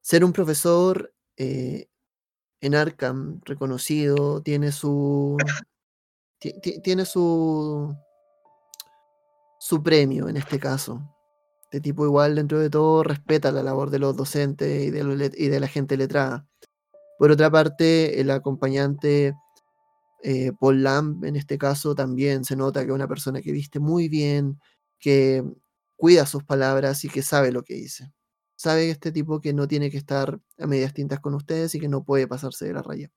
ser 0.00 0.24
un 0.24 0.32
profesor 0.32 1.12
eh, 1.36 1.88
en 2.60 2.74
Arkham 2.74 3.40
reconocido 3.44 4.40
tiene 4.42 4.72
su. 4.72 5.36
ti- 6.38 6.60
ti- 6.60 6.80
tiene 6.80 7.04
su. 7.04 7.94
su 9.60 9.82
premio 9.82 10.28
en 10.28 10.36
este 10.36 10.58
caso. 10.58 11.02
Este 11.64 11.80
tipo 11.80 12.04
igual 12.06 12.34
dentro 12.34 12.58
de 12.60 12.70
todo 12.70 13.02
respeta 13.02 13.52
la 13.52 13.62
labor 13.62 13.90
de 13.90 13.98
los 13.98 14.16
docentes 14.16 14.86
y 14.86 14.90
de, 14.90 15.60
la 15.60 15.68
gente 15.68 15.98
letrada. 15.98 16.46
Por 17.18 17.30
otra 17.30 17.50
parte, 17.50 18.20
el 18.20 18.30
acompañante 18.30 19.34
eh, 20.22 20.52
Paul 20.58 20.82
Lamb, 20.82 21.24
en 21.24 21.36
este 21.36 21.58
caso, 21.58 21.94
también 21.94 22.44
se 22.44 22.56
nota 22.56 22.80
que 22.80 22.86
es 22.88 22.94
una 22.94 23.08
persona 23.08 23.42
que 23.42 23.52
viste 23.52 23.80
muy 23.80 24.08
bien, 24.08 24.58
que 24.98 25.44
cuida 25.96 26.24
sus 26.24 26.44
palabras 26.44 27.04
y 27.04 27.08
que 27.10 27.22
sabe 27.22 27.52
lo 27.52 27.62
que 27.64 27.74
dice. 27.74 28.12
Sabe 28.56 28.90
este 28.90 29.12
tipo 29.12 29.40
que 29.40 29.52
no 29.52 29.68
tiene 29.68 29.90
que 29.90 29.98
estar 29.98 30.40
a 30.58 30.66
medias 30.66 30.94
tintas 30.94 31.20
con 31.20 31.34
ustedes 31.34 31.74
y 31.74 31.80
que 31.80 31.88
no 31.88 32.02
puede 32.02 32.26
pasarse 32.26 32.64
de 32.66 32.72
la 32.72 32.82
raya. 32.82 33.10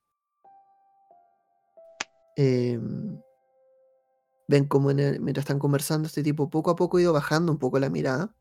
Em, 2.35 3.19
ven 4.47 4.65
como 4.65 4.93
mientras 4.93 5.43
están 5.43 5.59
conversando, 5.59 6.07
este 6.07 6.23
tipo 6.23 6.49
poco 6.49 6.71
a 6.71 6.75
poco 6.75 6.97
ha 6.97 7.01
ido 7.01 7.13
bajando 7.13 7.51
un 7.51 7.59
poco 7.59 7.79
la 7.79 7.89
mirada. 7.89 8.35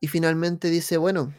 Y 0.00 0.08
finalmente 0.08 0.70
dice, 0.70 0.96
bueno, 0.96 1.34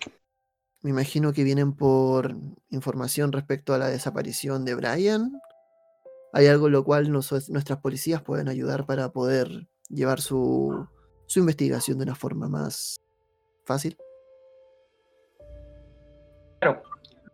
me 0.82 0.90
imagino 0.90 1.34
que 1.34 1.44
vienen 1.44 1.74
por 1.74 2.36
información 2.70 3.32
respecto 3.32 3.74
a 3.74 3.78
la 3.78 3.88
desaparición 3.88 4.66
de 4.66 4.76
Brian. 4.76 5.32
Hay 6.34 6.48
algo 6.48 6.68
en 6.68 6.74
lo 6.74 6.84
cual 6.84 7.12
nuestras 7.12 7.80
policías 7.82 8.22
pueden 8.22 8.50
ayudar 8.50 8.86
para 8.86 9.12
poder 9.12 9.68
llevar 9.90 10.22
su, 10.22 10.88
su 11.26 11.40
investigación 11.40 11.98
de 11.98 12.04
una 12.04 12.16
forma 12.16 12.48
más 12.48 12.98
fácil. 13.66 13.98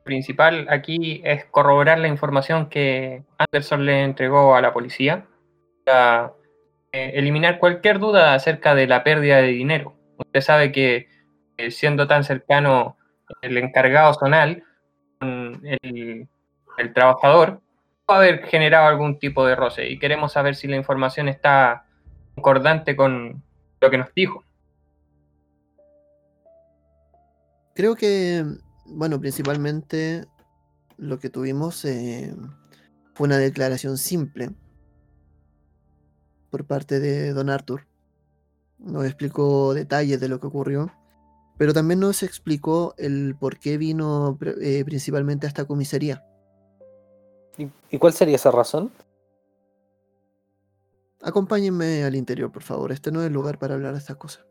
Principal 0.05 0.67
aquí 0.69 1.21
es 1.25 1.45
corroborar 1.45 1.99
la 1.99 2.07
información 2.07 2.69
que 2.69 3.23
Anderson 3.37 3.85
le 3.85 4.03
entregó 4.03 4.55
a 4.55 4.61
la 4.61 4.71
policía 4.71 5.25
para 5.83 6.31
eh, 6.93 7.11
eliminar 7.15 7.59
cualquier 7.59 7.99
duda 7.99 8.35
acerca 8.35 8.75
de 8.75 8.87
la 8.87 9.03
pérdida 9.03 9.37
de 9.37 9.47
dinero. 9.47 9.97
Usted 10.17 10.41
sabe 10.41 10.71
que 10.71 11.09
eh, 11.57 11.71
siendo 11.71 12.07
tan 12.07 12.23
cercano 12.23 12.97
el 13.41 13.57
encargado 13.57 14.13
zonal 14.13 14.63
el, 15.19 16.29
el 16.77 16.93
trabajador, 16.93 17.61
puede 18.05 18.19
haber 18.19 18.45
generado 18.45 18.87
algún 18.87 19.17
tipo 19.17 19.45
de 19.45 19.55
roce 19.55 19.89
y 19.89 19.97
queremos 19.97 20.33
saber 20.33 20.55
si 20.55 20.67
la 20.67 20.75
información 20.75 21.27
está 21.27 21.85
concordante 22.35 22.95
con 22.95 23.43
lo 23.81 23.89
que 23.89 23.97
nos 23.97 24.13
dijo. 24.13 24.43
Creo 27.73 27.95
que, 27.95 28.43
bueno, 28.85 29.19
principalmente 29.19 30.25
lo 30.97 31.19
que 31.19 31.29
tuvimos 31.29 31.83
eh, 31.85 32.35
fue 33.13 33.27
una 33.27 33.37
declaración 33.37 33.97
simple 33.97 34.51
por 36.49 36.65
parte 36.65 36.99
de 36.99 37.33
Don 37.33 37.49
Arthur. 37.49 37.87
Nos 38.79 39.05
explicó 39.05 39.73
detalles 39.73 40.19
de 40.19 40.27
lo 40.29 40.39
que 40.39 40.47
ocurrió, 40.47 40.91
Pero 41.57 41.73
también 41.73 41.99
nos 42.01 42.21
explicó 42.23 42.93
el 42.97 43.35
por 43.39 43.57
qué 43.59 43.77
vino 43.77 44.37
eh, 44.61 44.83
principalmente 44.85 45.47
a 45.47 45.49
esta 45.49 45.65
comisaría. 45.65 46.23
¿Y, 47.57 47.69
y 47.89 47.97
cuál 47.97 48.11
sería 48.13 48.35
esa 48.35 48.51
razón? 48.51 48.91
Acompáñenme 51.21 52.03
al 52.03 52.15
interior, 52.15 52.51
por 52.51 52.61
favor. 52.63 52.91
Este 52.91 53.11
no 53.11 53.21
es 53.21 53.27
el 53.27 53.33
lugar 53.33 53.57
para 53.57 53.73
hablar 53.75 53.93
de 53.93 53.99
estas 53.99 54.17
cosas. 54.17 54.45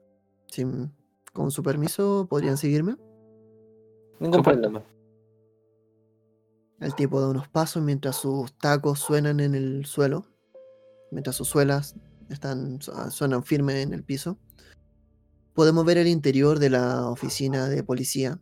Sin- 0.48 0.92
con 1.32 1.50
su 1.50 1.62
permiso, 1.62 2.26
¿podrían 2.28 2.56
seguirme? 2.56 2.96
Ningún 4.20 4.42
problema. 4.42 4.82
El 6.80 6.94
tipo 6.94 7.20
da 7.20 7.28
unos 7.28 7.48
pasos 7.48 7.82
mientras 7.82 8.16
sus 8.16 8.52
tacos 8.58 8.98
suenan 8.98 9.40
en 9.40 9.54
el 9.54 9.86
suelo, 9.86 10.26
mientras 11.10 11.36
sus 11.36 11.48
suelas 11.48 11.94
están, 12.28 12.80
su- 12.82 12.92
suenan 13.10 13.44
firmes 13.44 13.76
en 13.76 13.94
el 13.94 14.02
piso. 14.02 14.38
Podemos 15.54 15.84
ver 15.84 15.98
el 15.98 16.08
interior 16.08 16.58
de 16.58 16.70
la 16.70 17.08
oficina 17.08 17.68
de 17.68 17.84
policía, 17.84 18.40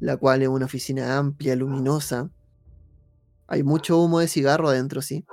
la 0.00 0.16
cual 0.16 0.42
es 0.42 0.48
una 0.48 0.66
oficina 0.66 1.16
amplia, 1.16 1.54
luminosa. 1.54 2.30
Hay 3.46 3.62
mucho 3.62 3.98
humo 4.00 4.18
de 4.20 4.28
cigarro 4.28 4.68
adentro, 4.68 5.00
sí. 5.00 5.24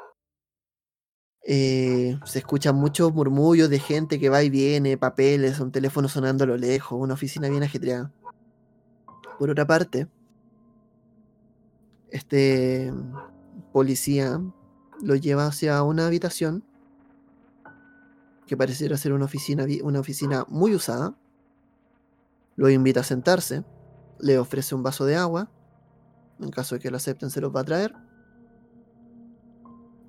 Eh, 1.50 2.20
se 2.26 2.40
escuchan 2.40 2.76
muchos 2.76 3.14
murmullos 3.14 3.70
de 3.70 3.80
gente 3.80 4.20
que 4.20 4.30
va 4.30 4.44
y 4.44 4.50
viene, 4.50 4.98
papeles, 4.98 5.60
un 5.60 5.72
teléfono 5.72 6.08
sonando 6.08 6.44
a 6.44 6.48
lo 6.48 6.58
lejos, 6.58 7.00
una 7.00 7.14
oficina 7.14 7.48
bien 7.50 7.64
ajetreada. 7.64 8.12
Por 9.38 9.50
otra 9.50 9.68
parte, 9.68 10.08
este 12.10 12.92
policía 13.72 14.42
lo 15.02 15.16
lleva 15.16 15.46
hacia 15.46 15.84
una 15.84 16.08
habitación 16.08 16.64
que 18.48 18.58
pareciera 18.58 18.98
ser 18.98 19.14
una 19.14 19.26
oficina, 19.26 19.66
una 19.84 20.00
oficina 20.00 20.46
muy 20.48 20.74
usada. 20.74 21.16
Lo 22.56 22.70
invita 22.70 23.02
a 23.02 23.04
sentarse, 23.04 23.64
le 24.20 24.40
ofrece 24.40 24.74
un 24.74 24.82
vaso 24.82 25.06
de 25.06 25.16
agua, 25.16 25.52
en 26.40 26.50
caso 26.50 26.76
de 26.76 26.82
que 26.82 26.90
lo 26.90 26.98
acepten 26.98 27.30
se 27.30 27.42
los 27.42 27.56
va 27.56 27.60
a 27.60 27.66
traer. 27.66 27.94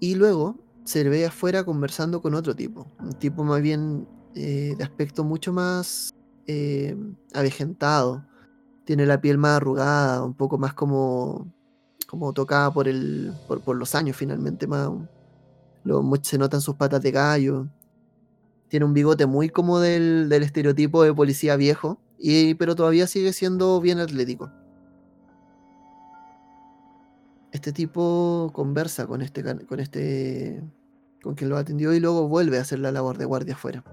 Y 0.01 0.15
luego 0.15 0.57
se 0.85 1.03
le 1.05 1.11
ve 1.11 1.27
afuera 1.27 1.65
conversando 1.65 2.23
con 2.23 2.35
otro 2.35 2.55
tipo, 2.55 2.91
un 3.01 3.13
tipo 3.15 3.45
más 3.45 3.61
bien 3.61 4.09
eh, 4.35 4.75
de 4.79 4.85
aspecto 4.85 5.25
mucho 5.25 5.53
más 5.53 6.15
eh, 6.47 6.97
avejentado, 7.35 8.25
tiene 8.89 9.05
la 9.05 9.21
piel 9.21 9.37
más 9.37 9.59
arrugada, 9.59 10.25
un 10.25 10.33
poco 10.33 10.57
más 10.57 10.73
como, 10.73 11.53
como 12.07 12.33
tocada 12.33 12.73
por, 12.73 12.89
el, 12.89 13.35
por, 13.47 13.61
por 13.61 13.77
los 13.77 13.95
años 13.95 14.17
finalmente, 14.17 14.67
más, 14.67 14.89
lo, 15.85 16.03
se 16.23 16.39
notan 16.39 16.63
sus 16.63 16.75
patas 16.77 17.03
de 17.03 17.11
gallo, 17.11 17.69
tiene 18.69 18.87
un 18.87 18.95
bigote 18.95 19.27
muy 19.27 19.51
como 19.51 19.79
del, 19.79 20.31
del 20.31 20.43
estereotipo 20.43 21.03
de 21.03 21.13
policía 21.13 21.57
viejo, 21.57 22.01
y, 22.19 22.55
pero 22.55 22.75
todavía 22.75 23.07
sigue 23.07 23.35
siendo 23.35 23.79
bien 23.83 23.99
atlético. 23.99 24.51
Este 27.53 27.75
tipo 27.75 28.51
conversa 28.55 29.07
con 29.07 29.21
este, 29.21 29.45
con 29.67 29.81
este, 29.81 30.63
con 31.23 31.35
quien 31.35 31.51
lo 31.51 31.59
atendió 31.59 31.93
y 31.93 32.01
luego 32.01 32.27
vuelve 32.27 32.57
a 32.57 32.63
hacer 32.63 32.79
la 32.79 32.91
labor 32.91 33.19
de 33.19 33.27
guardia 33.27 33.53
afuera. 33.53 33.85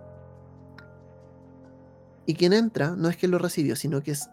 Y 2.26 2.36
quien 2.36 2.54
entra 2.54 2.96
no 2.96 3.10
es 3.10 3.18
quien 3.18 3.32
lo 3.32 3.40
recibió, 3.40 3.76
sino 3.76 4.02
que 4.02 4.12
es, 4.12 4.30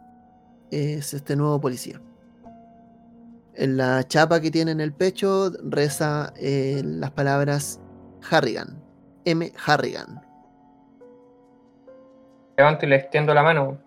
es 0.73 1.13
este 1.15 1.37
nuevo 1.37 1.61
policía. 1.61 2.01
En 3.55 3.77
la 3.77 4.03
chapa 4.09 4.41
que 4.41 4.51
tiene 4.51 4.71
en 4.73 4.81
el 4.81 4.93
pecho 4.95 5.51
reza 5.63 6.33
eh, 6.37 6.81
las 6.85 7.11
palabras 7.11 7.81
Harrigan. 8.31 8.83
M. 9.25 9.53
Harrigan. 9.67 10.21
Levanto 12.57 12.87
y 12.87 12.89
le 12.89 12.97
extiendo 12.97 13.35
la 13.35 13.43
mano. 13.43 13.79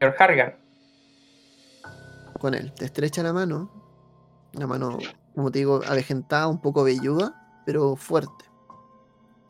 Señor 0.00 0.14
Harrigan. 0.18 0.54
Con 2.40 2.54
él. 2.54 2.72
Te 2.72 2.86
estrecha 2.86 3.22
la 3.22 3.32
mano. 3.34 3.70
Una 4.56 4.66
mano, 4.66 4.98
como 5.34 5.50
te 5.50 5.58
digo, 5.60 5.80
avejentada, 5.86 6.48
un 6.48 6.60
poco 6.60 6.82
velluda, 6.82 7.62
pero 7.66 7.94
fuerte. 7.96 8.46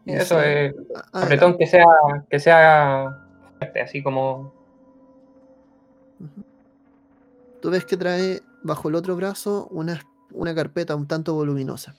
Y 0.04 0.14
Eso 0.14 0.36
dice, 0.36 0.66
es 0.66 0.74
"A- 1.12 1.22
apretón 1.22 1.56
que 1.56 1.66
sea, 1.66 1.86
que 2.28 2.40
sea 2.40 3.16
fuerte, 3.58 3.80
así 3.80 4.02
como. 4.02 4.52
Tú 7.60 7.70
ves 7.70 7.84
que 7.84 7.96
trae 7.96 8.42
bajo 8.62 8.88
el 8.88 8.94
otro 8.94 9.16
brazo 9.16 9.68
una, 9.70 10.00
una 10.32 10.54
carpeta 10.54 10.96
un 10.96 11.06
tanto 11.06 11.34
voluminosa. 11.34 11.94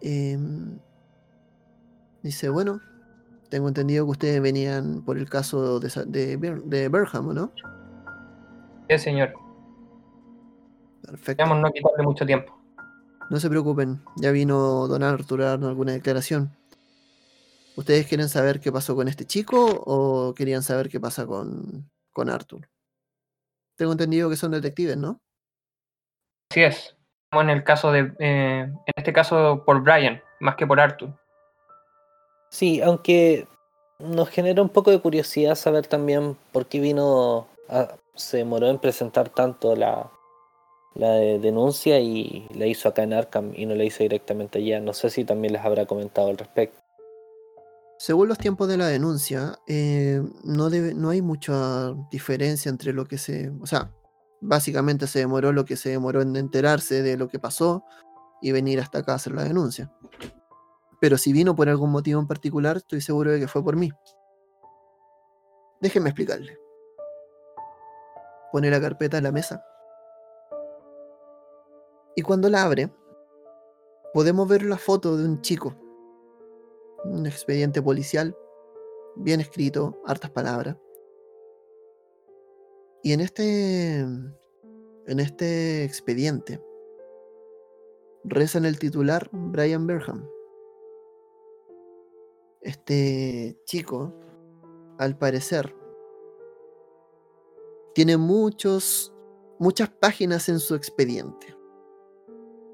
Em, 0.00 0.78
dice, 2.22 2.50
bueno, 2.50 2.80
tengo 3.48 3.68
entendido 3.68 4.04
que 4.04 4.10
ustedes 4.10 4.42
venían 4.42 5.02
por 5.02 5.16
el 5.16 5.28
caso 5.28 5.80
de, 5.80 5.88
de, 6.06 6.36
de 6.36 6.88
Berham, 6.88 7.28
¿o 7.28 7.32
¿no? 7.32 7.52
Sí, 8.90 8.98
señor. 8.98 9.32
Perfecto. 11.02 11.30
Esperamos 11.30 11.58
no 11.58 11.72
quitarle 11.72 12.02
mucho 12.02 12.26
tiempo. 12.26 12.54
No 13.30 13.40
se 13.40 13.48
preocupen, 13.48 14.02
ya 14.16 14.30
vino 14.30 14.86
Don 14.86 15.02
Arthur 15.02 15.42
a 15.42 15.50
darnos 15.50 15.70
alguna 15.70 15.92
declaración. 15.92 16.50
¿Ustedes 17.76 18.06
quieren 18.06 18.28
saber 18.28 18.60
qué 18.60 18.70
pasó 18.70 18.94
con 18.94 19.08
este 19.08 19.24
chico 19.24 19.82
o 19.86 20.34
querían 20.34 20.62
saber 20.62 20.88
qué 20.90 21.00
pasa 21.00 21.26
con, 21.26 21.90
con 22.14 22.30
Arthur? 22.30 22.70
Tengo 23.76 23.92
entendido 23.92 24.30
que 24.30 24.36
son 24.36 24.52
detectives, 24.52 24.96
¿no? 24.96 25.20
Así 26.50 26.62
es. 26.62 26.96
Estamos 27.24 27.44
en 27.44 27.50
el 27.50 27.64
caso 27.64 27.90
de. 27.92 28.14
eh, 28.20 28.60
en 28.62 28.92
este 28.96 29.12
caso 29.12 29.64
por 29.66 29.82
Brian, 29.82 30.22
más 30.40 30.54
que 30.56 30.66
por 30.66 30.80
Arthur. 30.80 31.12
Sí, 32.50 32.80
aunque 32.80 33.48
nos 33.98 34.28
genera 34.30 34.62
un 34.62 34.68
poco 34.68 34.90
de 34.92 35.00
curiosidad 35.00 35.56
saber 35.56 35.86
también 35.88 36.36
por 36.52 36.66
qué 36.66 36.78
vino, 36.80 37.48
a- 37.68 37.96
se 38.14 38.36
demoró 38.38 38.68
en 38.68 38.78
presentar 38.78 39.28
tanto 39.28 39.74
la, 39.74 40.08
la 40.94 41.10
de- 41.14 41.40
denuncia 41.40 41.98
y 41.98 42.46
la 42.54 42.66
hizo 42.66 42.88
acá 42.88 43.02
en 43.02 43.12
Arkham 43.14 43.52
y 43.56 43.66
no 43.66 43.74
la 43.74 43.82
hizo 43.82 44.04
directamente 44.04 44.60
allá. 44.60 44.78
No 44.78 44.92
sé 44.92 45.10
si 45.10 45.24
también 45.24 45.52
les 45.54 45.64
habrá 45.64 45.86
comentado 45.86 46.28
al 46.28 46.38
respecto. 46.38 46.78
Según 48.04 48.28
los 48.28 48.36
tiempos 48.36 48.68
de 48.68 48.76
la 48.76 48.88
denuncia, 48.88 49.58
eh, 49.66 50.22
no, 50.42 50.68
no 50.68 51.08
hay 51.08 51.22
mucha 51.22 51.94
diferencia 52.10 52.68
entre 52.68 52.92
lo 52.92 53.06
que 53.06 53.16
se... 53.16 53.50
O 53.62 53.66
sea, 53.66 53.90
básicamente 54.42 55.06
se 55.06 55.20
demoró 55.20 55.52
lo 55.52 55.64
que 55.64 55.76
se 55.76 55.88
demoró 55.88 56.20
en 56.20 56.36
enterarse 56.36 57.00
de 57.02 57.16
lo 57.16 57.28
que 57.28 57.38
pasó 57.38 57.82
y 58.42 58.52
venir 58.52 58.78
hasta 58.78 58.98
acá 58.98 59.12
a 59.12 59.14
hacer 59.14 59.32
la 59.32 59.44
denuncia. 59.44 59.90
Pero 61.00 61.16
si 61.16 61.32
vino 61.32 61.56
por 61.56 61.70
algún 61.70 61.92
motivo 61.92 62.20
en 62.20 62.26
particular, 62.26 62.76
estoy 62.76 63.00
seguro 63.00 63.32
de 63.32 63.40
que 63.40 63.48
fue 63.48 63.64
por 63.64 63.74
mí. 63.74 63.90
Déjenme 65.80 66.10
explicarle. 66.10 66.58
Pone 68.52 68.70
la 68.70 68.82
carpeta 68.82 69.16
en 69.16 69.24
la 69.24 69.32
mesa. 69.32 69.64
Y 72.14 72.20
cuando 72.20 72.50
la 72.50 72.64
abre, 72.64 72.92
podemos 74.12 74.46
ver 74.46 74.62
la 74.62 74.76
foto 74.76 75.16
de 75.16 75.24
un 75.24 75.40
chico 75.40 75.74
un 77.04 77.26
expediente 77.26 77.82
policial, 77.82 78.36
bien 79.16 79.40
escrito, 79.40 80.00
hartas 80.04 80.30
palabras. 80.30 80.76
Y 83.02 83.12
en 83.12 83.20
este, 83.20 83.98
en 83.98 85.20
este 85.20 85.84
expediente, 85.84 86.62
reza 88.24 88.58
en 88.58 88.64
el 88.64 88.78
titular 88.78 89.28
Brian 89.32 89.86
Berham. 89.86 90.26
Este 92.62 93.58
chico, 93.66 94.14
al 94.98 95.18
parecer, 95.18 95.76
tiene 97.94 98.16
muchos, 98.16 99.14
muchas 99.58 99.90
páginas 99.90 100.48
en 100.48 100.58
su 100.58 100.74
expediente. 100.74 101.54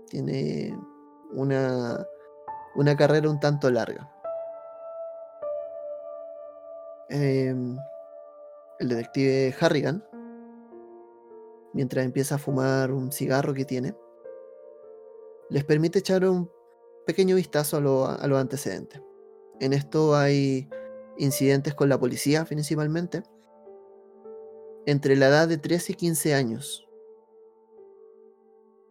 Tiene 0.07 0.79
una, 1.33 2.07
una 2.77 2.97
carrera 2.97 3.29
un 3.29 3.41
tanto 3.41 3.69
larga. 3.71 4.20
Em, 7.11 7.77
el 8.79 8.89
detective 8.89 9.55
Harrigan, 9.61 10.05
mientras 11.73 12.05
empieza 12.05 12.37
a 12.37 12.39
fumar 12.39 12.93
un 12.93 13.11
cigarro 13.13 13.53
que 13.53 13.65
tiene, 13.65 13.97
les 15.49 15.65
permite 15.65 15.99
echar 15.99 16.25
un 16.25 16.49
pequeño 17.07 17.35
vistazo 17.37 17.77
a, 17.77 17.81
lo- 17.81 18.07
a 18.07 18.27
los 18.27 18.39
antecedentes. 18.39 19.03
En 19.59 19.73
esto 19.73 20.15
hay 20.15 20.69
incidentes 21.19 21.75
con 21.75 21.89
la 21.89 21.99
policía 21.99 22.45
principalmente, 22.45 23.23
entre 24.87 25.17
la 25.17 25.29
edad 25.29 25.49
de 25.49 25.59
13 25.59 25.93
y 25.93 25.97
15 25.97 26.35
años. 26.35 26.87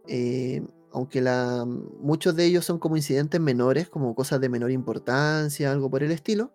Eh, 0.08 0.62
aunque 0.92 1.22
la, 1.22 1.66
muchos 1.66 2.36
de 2.36 2.46
ellos 2.46 2.66
son 2.66 2.80
como 2.80 2.98
incidentes 2.98 3.40
menores, 3.40 3.90
como 3.90 4.14
cosas 4.16 4.42
de 4.42 4.50
menor 4.50 4.72
importancia, 4.72 5.72
algo 5.72 5.90
por 5.90 6.04
el 6.04 6.12
estilo, 6.12 6.52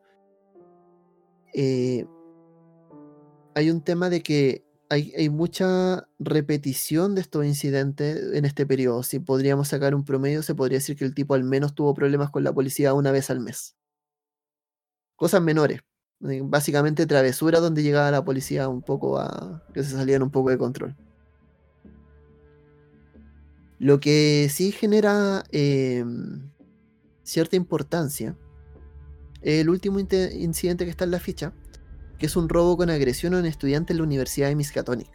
eh, 1.55 2.07
hay 3.55 3.71
un 3.71 3.81
tema 3.83 4.11
de 4.11 4.23
que 4.23 4.64
hay, 4.90 5.29
mucha 5.29 6.07
repetición 6.19 7.14
de 7.14 7.23
estos 7.23 7.45
incidentes 7.45 8.33
en 8.35 8.45
este 8.45 8.67
periodo. 8.67 9.03
Si 9.03 9.19
podríamos 9.19 9.69
sacar 9.69 9.95
un 9.95 10.05
promedio, 10.05 10.43
se 10.43 10.55
podría 10.55 10.79
decir 10.79 10.97
que 10.97 11.05
el 11.05 11.14
tipo 11.14 11.35
al 11.35 11.43
menos 11.45 11.75
tuvo 11.75 11.95
problemas 11.95 12.31
con 12.31 12.45
la 12.45 12.53
policía 12.53 12.95
una 12.95 13.11
vez 13.11 13.31
al 13.31 13.40
mes. 13.40 13.77
Cosas 15.17 15.43
menores, 15.43 15.81
Eh, 16.29 16.40
Básicamente 16.45 17.07
travesura 17.07 17.61
donde 17.61 17.83
llegaba 17.83 18.11
la 18.11 18.25
policía 18.25 18.69
un 18.69 18.83
poco 18.83 19.19
a. 19.19 19.62
que 19.75 19.83
se 19.83 19.90
salían 19.90 20.23
un 20.23 20.31
poco 20.31 20.51
de 20.51 20.59
control. 20.59 20.97
Lo 23.79 24.01
que 24.01 24.49
sí 24.51 24.73
genera 24.73 25.45
eh, 25.51 26.05
cierta 27.25 27.57
importancia 27.57 28.37
el 29.44 29.68
último 29.68 30.00
incidente 30.00 30.85
que 30.85 30.90
está 30.90 31.04
en 31.04 31.11
la 31.11 31.20
ficha, 31.20 31.52
que 32.18 32.26
es 32.26 32.37
un 32.37 32.48
robo 32.48 32.76
con 32.76 32.88
agresión 32.88 33.35
a 33.35 33.38
un 33.38 33.46
estudiante 33.46 33.92
en 33.92 33.98
la 33.98 34.04
Universidad 34.04 34.48
de 34.48 34.57
Miskatonic. 34.57 35.11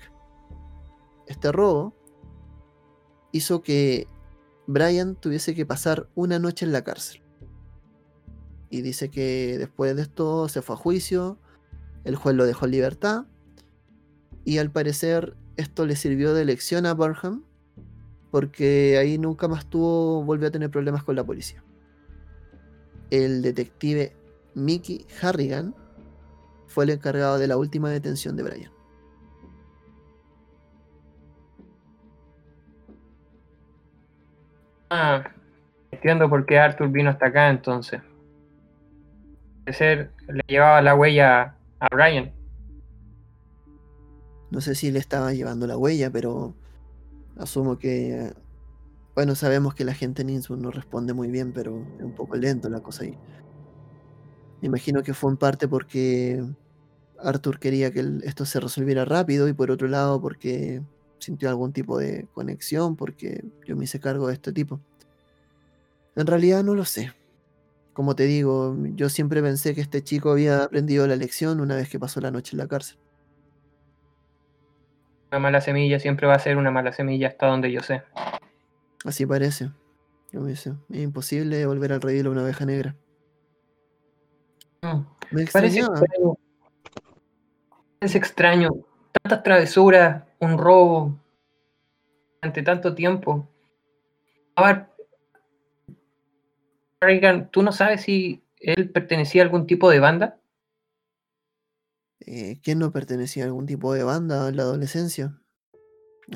Este 1.27 1.51
robo 1.51 1.95
hizo 3.31 3.61
que 3.61 4.07
Brian 4.67 5.15
tuviese 5.15 5.55
que 5.55 5.65
pasar 5.65 6.09
una 6.13 6.37
noche 6.37 6.65
en 6.65 6.71
la 6.71 6.83
cárcel. 6.83 7.23
Y 8.69 8.81
dice 8.81 9.09
que 9.09 9.57
después 9.57 9.95
de 9.95 10.03
esto 10.03 10.47
se 10.47 10.61
fue 10.61 10.75
a 10.75 10.77
juicio, 10.77 11.39
el 12.03 12.15
juez 12.15 12.35
lo 12.35 12.45
dejó 12.45 12.65
en 12.65 12.71
libertad, 12.71 13.25
y 14.45 14.59
al 14.59 14.71
parecer 14.71 15.35
esto 15.57 15.87
le 15.87 15.95
sirvió 15.95 16.35
de 16.35 16.45
lección 16.45 16.85
a 16.85 16.93
Burnham, 16.93 17.43
porque 18.29 18.99
ahí 18.99 19.17
nunca 19.17 19.47
más 19.47 19.67
tuvo, 19.67 20.23
volvió 20.23 20.49
a 20.49 20.51
tener 20.51 20.69
problemas 20.69 21.03
con 21.03 21.15
la 21.15 21.23
policía. 21.23 21.63
El 23.09 23.41
detective 23.41 24.15
Mickey 24.55 25.05
Harrigan 25.21 25.75
fue 26.67 26.83
el 26.83 26.91
encargado 26.91 27.37
de 27.39 27.47
la 27.47 27.57
última 27.57 27.89
detención 27.89 28.35
de 28.35 28.43
Brian. 28.43 28.71
Ah, 34.89 35.23
entiendo 35.91 36.29
por 36.29 36.45
qué 36.45 36.57
Arthur 36.57 36.89
vino 36.89 37.09
hasta 37.09 37.27
acá 37.27 37.49
entonces. 37.49 38.01
De 39.65 39.73
ser, 39.73 40.11
le 40.27 40.41
llevaba 40.47 40.81
la 40.81 40.95
huella 40.95 41.55
a 41.79 41.87
Brian. 41.91 42.31
No 44.51 44.61
sé 44.61 44.73
si 44.73 44.91
le 44.91 44.99
estaba 44.99 45.33
llevando 45.33 45.67
la 45.67 45.77
huella, 45.77 46.09
pero 46.09 46.55
asumo 47.37 47.77
que. 47.77 48.33
Bueno, 49.13 49.35
sabemos 49.35 49.75
que 49.75 49.83
la 49.83 49.93
gente 49.93 50.21
en 50.21 50.29
Innsmouth 50.29 50.59
no 50.59 50.71
responde 50.71 51.13
muy 51.13 51.29
bien, 51.29 51.51
pero 51.51 51.83
es 51.97 52.03
un 52.03 52.15
poco 52.15 52.35
lento 52.35 52.69
la 52.69 52.81
cosa 52.81 53.03
ahí. 53.03 53.17
Me 54.61 54.67
imagino 54.67 55.03
que 55.03 55.13
fue 55.13 55.31
en 55.31 55.37
parte 55.37 55.67
porque 55.67 56.43
Arthur 57.23 57.59
quería 57.59 57.91
que 57.91 58.05
esto 58.23 58.45
se 58.45 58.59
resolviera 58.59 59.05
rápido 59.05 59.47
y 59.47 59.53
por 59.53 59.71
otro 59.71 59.87
lado 59.87 60.21
porque 60.21 60.81
sintió 61.19 61.49
algún 61.49 61.73
tipo 61.73 61.97
de 61.97 62.27
conexión, 62.33 62.95
porque 62.95 63.43
yo 63.65 63.75
me 63.75 63.83
hice 63.85 63.99
cargo 63.99 64.27
de 64.27 64.33
este 64.33 64.51
tipo. 64.51 64.79
En 66.15 66.27
realidad 66.27 66.63
no 66.63 66.75
lo 66.75 66.85
sé. 66.85 67.13
Como 67.93 68.15
te 68.15 68.23
digo, 68.23 68.75
yo 68.95 69.09
siempre 69.09 69.41
pensé 69.41 69.75
que 69.75 69.81
este 69.81 70.03
chico 70.03 70.31
había 70.31 70.63
aprendido 70.63 71.05
la 71.07 71.15
lección 71.15 71.59
una 71.59 71.75
vez 71.75 71.89
que 71.89 71.99
pasó 71.99 72.21
la 72.21 72.31
noche 72.31 72.51
en 72.53 72.59
la 72.59 72.67
cárcel. 72.67 72.97
Una 75.31 75.39
mala 75.39 75.61
semilla 75.61 75.99
siempre 75.99 76.25
va 76.25 76.35
a 76.35 76.39
ser 76.39 76.57
una 76.57 76.71
mala 76.71 76.91
semilla 76.91 77.27
hasta 77.27 77.47
donde 77.47 77.71
yo 77.71 77.81
sé. 77.81 78.01
Así 79.05 79.25
parece. 79.25 79.71
Como 80.31 80.45
dice, 80.45 80.73
es 80.89 81.01
imposible 81.01 81.65
volver 81.65 81.93
al 81.93 82.01
redil 82.01 82.27
a 82.27 82.29
una 82.29 82.43
oveja 82.43 82.65
negra. 82.65 82.95
Mm, 84.81 85.05
Me 85.31 85.45
Parece 85.45 85.79
extraño. 85.79 86.37
Es 87.99 88.15
extraño. 88.15 88.69
Tantas 89.21 89.43
travesuras, 89.43 90.23
un 90.39 90.57
robo 90.57 91.19
durante 92.41 92.63
tanto 92.63 92.95
tiempo. 92.95 93.47
A 94.55 94.65
ver, 94.65 94.89
Reagan, 97.01 97.49
¿tú 97.49 97.63
no 97.63 97.71
sabes 97.71 98.01
si 98.01 98.43
él 98.59 98.89
pertenecía 98.91 99.41
a 99.41 99.45
algún 99.45 99.67
tipo 99.67 99.89
de 99.89 99.99
banda? 99.99 100.39
eh, 102.25 102.59
¿Quién 102.61 102.79
no 102.79 102.91
pertenecía 102.91 103.43
a 103.43 103.47
algún 103.47 103.65
tipo 103.65 103.93
de 103.93 104.03
banda 104.03 104.49
en 104.49 104.57
la 104.57 104.63
adolescencia? 104.63 105.41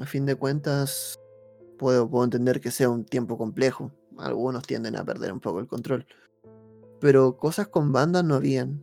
A 0.01 0.05
fin 0.05 0.25
de 0.25 0.35
cuentas, 0.35 1.19
puedo, 1.77 2.09
puedo 2.09 2.23
entender 2.23 2.61
que 2.61 2.71
sea 2.71 2.89
un 2.89 3.05
tiempo 3.05 3.37
complejo. 3.37 3.91
Algunos 4.17 4.65
tienden 4.65 4.95
a 4.95 5.03
perder 5.03 5.31
un 5.31 5.39
poco 5.39 5.59
el 5.59 5.67
control. 5.67 6.07
Pero 7.03 7.35
cosas 7.35 7.67
con 7.67 7.91
bandas 7.91 8.23
no 8.23 8.35
habían. 8.35 8.81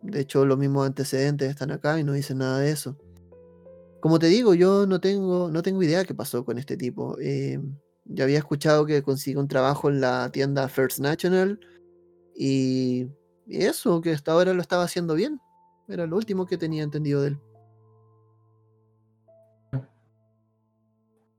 De 0.00 0.20
hecho, 0.20 0.46
los 0.46 0.56
mismos 0.56 0.86
antecedentes 0.86 1.50
están 1.50 1.70
acá 1.70 2.00
y 2.00 2.02
no 2.02 2.14
dicen 2.14 2.38
nada 2.38 2.60
de 2.60 2.70
eso. 2.70 2.96
Como 4.00 4.18
te 4.18 4.28
digo, 4.28 4.54
yo 4.54 4.86
no 4.86 4.98
tengo, 4.98 5.50
no 5.50 5.60
tengo 5.60 5.82
idea 5.82 6.06
qué 6.06 6.14
pasó 6.14 6.46
con 6.46 6.56
este 6.56 6.78
tipo. 6.78 7.18
Eh, 7.20 7.60
ya 8.06 8.24
había 8.24 8.38
escuchado 8.38 8.86
que 8.86 9.02
consiguió 9.02 9.40
un 9.40 9.48
trabajo 9.48 9.90
en 9.90 10.00
la 10.00 10.30
tienda 10.32 10.70
First 10.70 11.00
National 11.00 11.60
y, 12.34 13.08
y 13.46 13.62
eso, 13.62 14.00
que 14.00 14.12
hasta 14.12 14.32
ahora 14.32 14.54
lo 14.54 14.62
estaba 14.62 14.84
haciendo 14.84 15.14
bien. 15.14 15.38
Era 15.86 16.06
lo 16.06 16.16
último 16.16 16.46
que 16.46 16.56
tenía 16.56 16.82
entendido 16.82 17.20
de 17.20 17.28
él. 17.28 17.38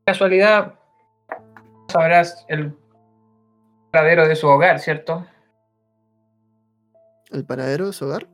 Casualidad, 0.05 0.75
sabrás 1.87 2.45
el 2.47 2.77
paradero 3.91 4.27
de 4.27 4.35
su 4.35 4.45
hogar, 4.45 4.79
¿cierto? 4.79 5.25
El 7.31 7.45
paradero 7.45 7.87
de 7.87 7.93
su 7.93 8.05
hogar. 8.05 8.29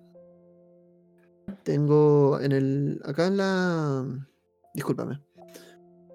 Tengo 1.63 2.39
en 2.39 2.51
el. 2.51 3.01
Acá 3.05 3.27
en 3.27 3.37
la. 3.37 4.05
Discúlpame. 4.73 5.21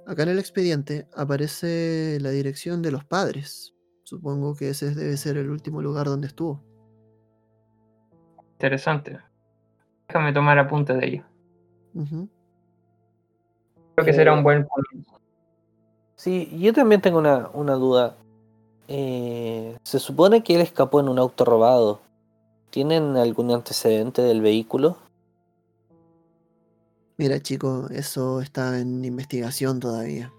Acá 0.06 0.22
en 0.24 0.30
el 0.30 0.38
expediente 0.38 1.06
aparece 1.14 2.18
la 2.20 2.30
dirección 2.30 2.82
de 2.82 2.90
los 2.90 3.04
padres. 3.04 3.74
Supongo 4.04 4.56
que 4.56 4.70
ese 4.70 4.94
debe 4.94 5.16
ser 5.16 5.36
el 5.36 5.50
último 5.50 5.82
lugar 5.82 6.06
donde 6.06 6.26
estuvo. 6.26 6.64
Interesante. 8.52 9.18
Déjame 10.08 10.32
tomar 10.32 10.58
apuntes 10.58 10.98
de 10.98 11.06
ello. 11.06 11.24
Creo 13.94 14.04
que 14.04 14.12
será 14.12 14.32
un 14.32 14.42
buen 14.42 14.64
comienzo. 14.64 15.20
Sí, 16.16 16.50
yo 16.58 16.72
también 16.72 17.00
tengo 17.00 17.18
una, 17.18 17.48
una 17.54 17.74
duda. 17.74 18.16
Eh, 18.88 19.78
se 19.84 19.98
supone 19.98 20.42
que 20.42 20.56
él 20.56 20.60
escapó 20.60 21.00
en 21.00 21.08
un 21.08 21.18
auto 21.18 21.44
robado. 21.44 22.00
¿Tienen 22.70 23.16
algún 23.16 23.50
antecedente 23.50 24.22
del 24.22 24.40
vehículo? 24.40 24.96
Mira, 27.16 27.40
chicos, 27.40 27.90
eso 27.90 28.40
está 28.40 28.78
en 28.78 29.04
investigación 29.04 29.80
todavía. 29.80 30.32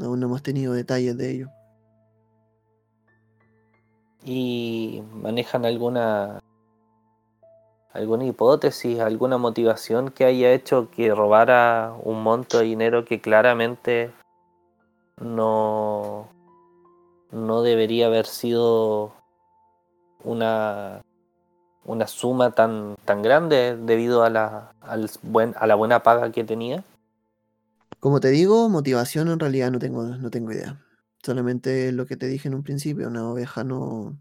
Aún 0.00 0.20
no 0.20 0.26
hemos 0.26 0.42
tenido 0.42 0.74
detalles 0.74 1.16
de 1.16 1.30
ello. 1.30 1.48
¿Y 4.22 5.02
manejan 5.12 5.64
alguna 5.64 6.38
alguna 7.92 8.24
hipótesis, 8.24 9.00
alguna 9.00 9.38
motivación 9.38 10.10
que 10.10 10.24
haya 10.24 10.52
hecho 10.52 10.90
que 10.90 11.14
robara 11.14 11.94
un 12.02 12.22
monto 12.22 12.58
de 12.58 12.64
dinero 12.64 13.04
que 13.04 13.20
claramente 13.20 14.10
no 15.20 16.28
no 17.30 17.62
debería 17.62 18.06
haber 18.06 18.26
sido 18.26 19.12
una 20.24 21.03
una 21.84 22.06
suma 22.06 22.52
tan 22.52 22.96
tan 23.04 23.22
grande 23.22 23.76
debido 23.76 24.24
a 24.24 24.30
la 24.30 24.72
al 24.80 25.10
buen 25.22 25.54
a 25.58 25.66
la 25.66 25.74
buena 25.74 26.02
paga 26.02 26.32
que 26.32 26.44
tenía? 26.44 26.84
Como 28.00 28.20
te 28.20 28.28
digo, 28.28 28.68
motivación 28.68 29.28
en 29.28 29.40
realidad 29.40 29.70
no 29.70 29.78
tengo, 29.78 30.04
no 30.04 30.30
tengo 30.30 30.52
idea. 30.52 30.78
Solamente 31.22 31.90
lo 31.90 32.04
que 32.04 32.16
te 32.16 32.26
dije 32.26 32.48
en 32.48 32.54
un 32.54 32.62
principio, 32.62 33.08
una 33.08 33.30
oveja 33.30 33.64
no. 33.64 34.18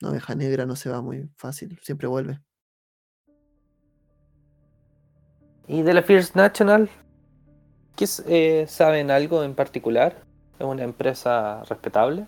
Una 0.00 0.10
oveja 0.10 0.34
negra 0.34 0.66
no 0.66 0.74
se 0.74 0.90
va 0.90 1.00
muy 1.00 1.30
fácil, 1.36 1.78
siempre 1.82 2.08
vuelve. 2.08 2.40
¿Y 5.68 5.82
de 5.82 5.94
la 5.94 6.02
First 6.02 6.34
National? 6.34 6.90
¿Qué 7.94 8.06
eh, 8.26 8.66
saben 8.66 9.12
algo 9.12 9.44
en 9.44 9.54
particular? 9.54 10.24
¿Es 10.58 10.66
una 10.66 10.82
empresa 10.82 11.62
respetable? 11.64 12.26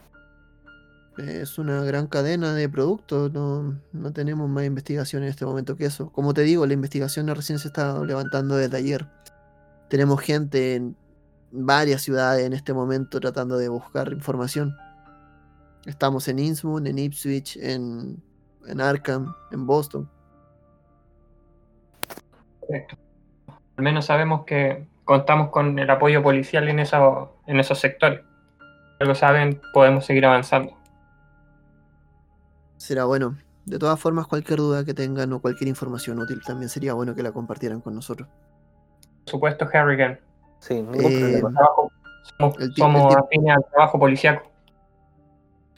Es 1.19 1.59
una 1.59 1.85
gran 1.85 2.09
cadena 2.09 2.55
de 2.55 2.69
productos, 2.69 3.33
no, 3.33 3.79
no 3.93 4.13
tenemos 4.13 4.49
más 4.49 4.65
investigación 4.65 5.23
en 5.23 5.29
este 5.29 5.45
momento 5.47 5.77
que 5.77 5.85
eso. 5.87 6.11
Como 6.11 6.35
te 6.35 6.43
digo, 6.43 6.67
la 6.67 6.73
investigación 6.73 7.29
recién 7.29 7.59
se 7.61 7.69
está 7.69 7.99
levantando 8.05 8.57
desde 8.57 8.77
ayer. 8.77 9.07
Tenemos 9.89 10.21
gente 10.21 10.75
en 10.75 10.97
varias 11.53 12.03
ciudades 12.03 12.45
en 12.45 12.53
este 12.53 12.73
momento 12.75 13.21
tratando 13.21 13.57
de 13.57 13.69
buscar 13.69 14.13
información. 14.13 14.75
Estamos 15.87 16.27
en 16.27 16.41
Innsmouth, 16.41 16.85
en 16.87 16.99
Ipswich, 16.99 17.59
en, 17.59 18.21
en 18.67 18.81
Arkham, 18.81 19.33
en 19.53 19.67
Boston. 19.67 20.11
Correcto. 22.61 22.97
Al 23.77 23.85
menos 23.85 24.07
sabemos 24.07 24.45
que 24.45 24.89
contamos 25.05 25.51
con 25.51 25.79
el 25.79 25.89
apoyo 25.91 26.23
policial 26.23 26.69
en, 26.69 26.81
eso- 26.81 27.37
en 27.47 27.61
esos 27.61 27.79
sectores. 27.79 28.21
Ya 28.99 29.07
lo 29.07 29.15
saben, 29.15 29.61
podemos 29.73 30.07
seguir 30.07 30.25
avanzando. 30.27 30.77
Será 32.77 33.05
bueno. 33.05 33.37
De 33.67 33.79
todas 33.79 33.99
formas, 33.99 34.27
cualquier 34.27 34.59
duda 34.59 34.85
que 34.85 34.93
tengan 34.93 35.33
o 35.33 35.41
cualquier 35.41 35.69
información 35.69 36.19
útil 36.19 36.41
también 36.47 36.69
sería 36.69 36.93
bueno 36.93 37.15
que 37.15 37.23
la 37.23 37.33
compartieran 37.33 37.81
con 37.81 37.95
nosotros. 37.95 38.29
Por 39.25 39.31
supuesto, 39.31 39.67
Harrigan. 39.73 40.21
Sí, 40.59 40.75
ningún 40.75 41.01
Eh. 41.13 41.41
Trabajo- 41.41 41.91
somos 42.39 42.55
El 42.59 42.73
el 43.43 43.51
al 43.51 43.65
trabajo 43.71 43.99
policiaco. 43.99 44.51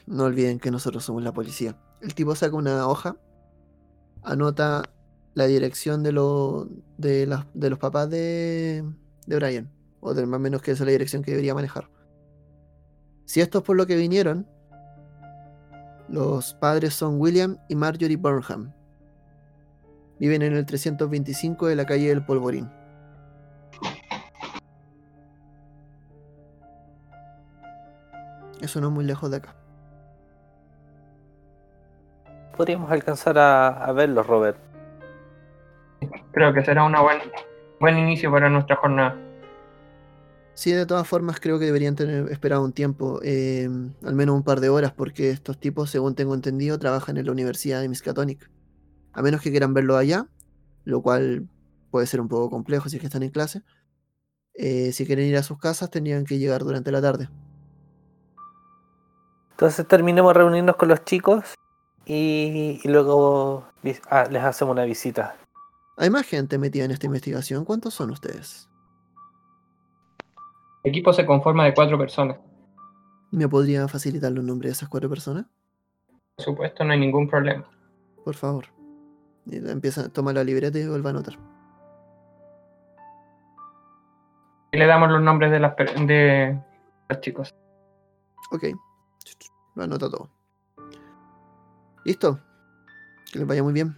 No 0.05 0.23
olviden 0.25 0.59
que 0.59 0.71
nosotros 0.71 1.03
somos 1.03 1.23
la 1.23 1.31
policía. 1.33 1.75
El 2.01 2.13
tipo 2.13 2.35
saca 2.35 2.55
una 2.55 2.87
hoja, 2.87 3.15
anota 4.23 4.83
la 5.33 5.45
dirección 5.45 6.03
de, 6.03 6.11
lo- 6.11 6.67
de, 6.97 7.25
los 7.25 7.79
papás 7.79 8.09
de, 8.09 8.83
de 9.27 9.35
Brian. 9.35 9.69
O 9.99 10.13
de 10.13 10.25
más 10.25 10.37
o 10.37 10.41
menos 10.41 10.61
que 10.61 10.71
esa 10.71 10.83
es 10.83 10.87
la 10.87 10.91
dirección 10.91 11.21
que 11.23 11.31
debería 11.31 11.53
manejar. 11.53 11.89
Si 13.25 13.41
esto 13.41 13.59
es 13.59 13.63
por 13.63 13.75
lo 13.75 13.85
que 13.87 13.95
vinieron, 13.95 14.47
los 16.09 16.53
padres 16.53 16.93
son 16.93 17.19
William 17.19 17.57
y 17.67 17.75
Marjorie 17.75 18.17
Burnham. 18.17 18.71
Viven 20.19 20.41
en 20.41 20.55
el 20.55 20.65
325 20.65 21.67
de 21.67 21.75
la 21.75 21.85
calle 21.85 22.07
del 22.07 22.25
Polvorín. 22.25 22.69
Eso 28.61 28.81
no 28.81 28.87
es 28.87 28.93
muy 28.93 29.05
lejos 29.05 29.29
de 29.29 29.37
acá. 29.37 29.55
Podríamos 32.55 32.89
alcanzar 32.91 33.37
a, 33.37 33.67
a 33.67 33.91
verlos, 33.91 34.25
Robert. 34.25 34.57
Creo 36.31 36.53
que 36.53 36.63
será 36.63 36.83
un 36.83 36.93
buen, 36.93 37.19
buen 37.79 37.97
inicio 37.97 38.31
para 38.31 38.49
nuestra 38.49 38.75
jornada. 38.77 39.15
Sí, 40.57 40.71
de 40.71 40.87
todas 40.87 41.07
formas 41.07 41.39
creo 41.39 41.59
que 41.59 41.65
deberían 41.65 41.95
tener 41.95 42.31
esperado 42.31 42.63
un 42.65 42.73
tiempo, 42.73 43.19
eh, 43.21 43.69
al 44.03 44.15
menos 44.15 44.35
un 44.35 44.41
par 44.41 44.59
de 44.59 44.69
horas, 44.69 44.91
porque 44.91 45.29
estos 45.29 45.59
tipos, 45.59 45.91
según 45.91 46.15
tengo 46.15 46.33
entendido, 46.33 46.79
trabajan 46.79 47.17
en 47.17 47.27
la 47.27 47.31
Universidad 47.31 47.79
de 47.79 47.87
Miskatonic. 47.87 48.49
A 49.13 49.21
menos 49.21 49.41
que 49.41 49.51
quieran 49.51 49.75
verlo 49.75 49.97
allá, 49.97 50.27
lo 50.83 51.03
cual 51.03 51.47
puede 51.91 52.07
ser 52.07 52.21
un 52.21 52.27
poco 52.27 52.49
complejo 52.49 52.89
si 52.89 52.95
es 52.95 53.01
que 53.01 53.05
están 53.05 53.21
en 53.21 53.29
clase. 53.29 53.61
eh, 54.55 54.91
si 54.93 55.05
quieren 55.05 55.27
ir 55.27 55.37
a 55.37 55.43
sus 55.43 55.59
casas, 55.59 55.91
tendrían 55.91 56.25
que 56.25 56.39
llegar 56.39 56.63
durante 56.63 56.91
la 56.91 57.01
tarde. 57.01 57.29
Entonces 59.51 59.87
terminemos 59.87 60.35
reunirnos 60.35 60.75
con 60.75 60.87
los 60.89 61.03
chicos 61.05 61.53
y, 62.05 62.79
y 62.83 62.87
luego 62.87 63.65
ah, 64.09 64.27
les 64.31 64.43
hacemos 64.43 64.73
una 64.73 64.85
visita. 64.85 65.35
Hay 65.97 66.09
más 66.09 66.25
gente 66.25 66.57
metida 66.57 66.85
en 66.85 66.91
esta 66.91 67.05
investigación. 67.05 67.65
¿Cuántos 67.65 67.93
son 67.93 68.09
ustedes? 68.11 68.66
El 70.83 70.89
equipo 70.91 71.13
se 71.13 71.25
conforma 71.25 71.65
de 71.65 71.73
cuatro 71.73 71.97
personas. 71.97 72.37
¿Me 73.31 73.47
podría 73.47 73.87
facilitar 73.87 74.31
los 74.31 74.43
nombres 74.43 74.69
de 74.69 74.73
esas 74.73 74.89
cuatro 74.89 75.09
personas? 75.09 75.45
Por 76.35 76.45
supuesto, 76.45 76.83
no 76.83 76.93
hay 76.93 76.99
ningún 76.99 77.27
problema. 77.27 77.69
Por 78.23 78.35
favor. 78.35 78.65
La 79.45 79.71
empieza 79.71 80.01
a 80.01 80.09
tomar 80.09 80.35
la 80.35 80.43
libreta 80.43 80.77
y 80.77 80.87
vuelve 80.87 81.07
a 81.07 81.11
anotar. 81.11 81.35
Y 84.71 84.77
le 84.77 84.85
damos 84.85 85.09
los 85.09 85.21
nombres 85.21 85.51
de, 85.51 85.59
las, 85.59 85.75
de 85.75 86.59
los 87.09 87.21
chicos. 87.21 87.55
Ok. 88.51 88.65
Lo 89.75 89.83
anota 89.83 90.09
todo. 90.09 90.29
¿Listo? 92.05 92.39
Que 93.31 93.39
les 93.39 93.47
vaya 93.47 93.63
muy 93.63 93.73
bien. 93.73 93.95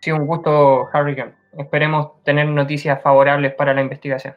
Sí, 0.00 0.12
un 0.12 0.26
gusto, 0.26 0.88
Harrigan. 0.92 1.34
Esperemos 1.52 2.22
tener 2.24 2.46
noticias 2.48 3.02
favorables 3.02 3.54
para 3.54 3.72
la 3.74 3.80
investigación. 3.80 4.34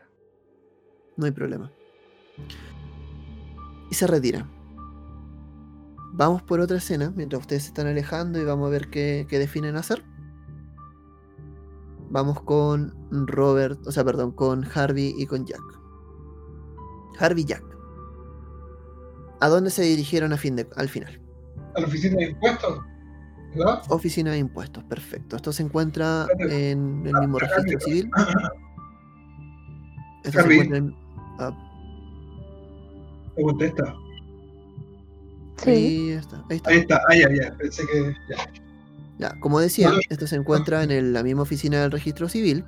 No 1.18 1.26
hay 1.26 1.32
problema. 1.32 1.72
Y 3.90 3.96
se 3.96 4.08
retira. 4.08 4.48
Vamos 6.14 6.42
por 6.42 6.60
otra 6.60 6.78
escena 6.78 7.12
mientras 7.16 7.42
ustedes 7.42 7.64
se 7.64 7.70
están 7.70 7.88
alejando 7.88 8.40
y 8.40 8.46
vamos 8.46 8.68
a 8.68 8.70
ver 8.72 8.90
qué, 8.90 9.26
qué 9.30 9.40
definen 9.40 9.76
hacer. 9.76 10.04
Vamos 12.10 12.42
con 12.42 12.96
Robert, 13.12 13.86
o 13.86 13.92
sea, 13.92 14.04
perdón, 14.04 14.32
con 14.32 14.66
Harvey 14.74 15.14
y 15.18 15.26
con 15.26 15.46
Jack. 15.46 15.62
Harvey 17.20 17.44
y 17.44 17.48
Jack. 17.48 17.64
¿A 19.40 19.48
dónde 19.50 19.70
se 19.70 19.84
dirigieron 19.84 20.34
a 20.34 20.38
fin 20.38 20.56
de, 20.56 20.68
al 20.76 20.90
final? 20.90 21.22
A 21.76 21.82
la 21.82 21.88
oficina 21.88 22.18
de 22.18 22.24
impuestos, 22.26 22.80
¿verdad? 23.56 23.82
Oficina 23.90 24.32
de 24.32 24.38
impuestos, 24.38 24.84
perfecto. 24.86 25.36
Esto 25.36 25.52
se 25.52 25.64
encuentra 25.64 26.28
en 26.40 27.06
el 27.06 27.14
mismo 27.14 27.38
registro 27.40 27.80
civil. 27.82 28.10
Harvey. 30.36 30.70
ah, 31.40 31.52
Me 33.38 33.44
contesta. 33.44 33.96
Sí. 35.64 35.70
ahí 35.72 36.10
está, 36.12 36.44
ahí 36.50 36.58
está. 36.58 36.70
Ahí 36.70 36.78
está, 36.80 37.02
ah, 37.10 37.16
ya, 37.16 37.30
ya. 37.34 37.58
Pensé 37.58 37.84
que. 37.92 38.14
Ya. 38.30 38.52
Ya, 39.20 39.40
como 39.40 39.60
decía, 39.60 39.90
Vale. 39.90 40.02
esto 40.10 40.28
se 40.28 40.36
encuentra 40.36 40.84
en 40.84 40.92
el- 40.92 41.14
la 41.14 41.24
misma 41.24 41.42
oficina 41.42 41.82
del 41.82 41.92
registro 41.92 42.30
civil 42.30 42.64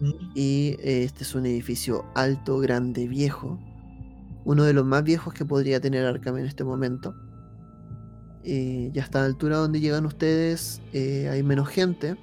Mm. 0.00 0.12
y 0.36 0.76
eh, 0.80 1.02
este 1.04 1.24
es 1.24 1.34
un 1.34 1.44
edificio 1.46 2.04
alto, 2.14 2.58
grande, 2.58 3.08
viejo. 3.08 3.58
Uno 4.44 4.62
de 4.64 4.72
los 4.72 4.86
más 4.86 5.02
viejos 5.04 5.34
que 5.34 5.44
podría 5.44 5.80
tener 5.80 6.06
Arkham 6.06 6.38
en 6.38 6.46
este 6.46 6.62
momento. 6.64 7.14
Eh, 8.44 8.90
ya 8.94 9.02
está 9.02 9.18
a 9.18 9.22
la 9.22 9.26
altura 9.28 9.56
donde 9.58 9.80
llegan 9.80 10.06
ustedes, 10.06 10.80
eh, 10.92 11.28
hay 11.30 11.42
menos 11.42 11.68
gente. 11.68 12.16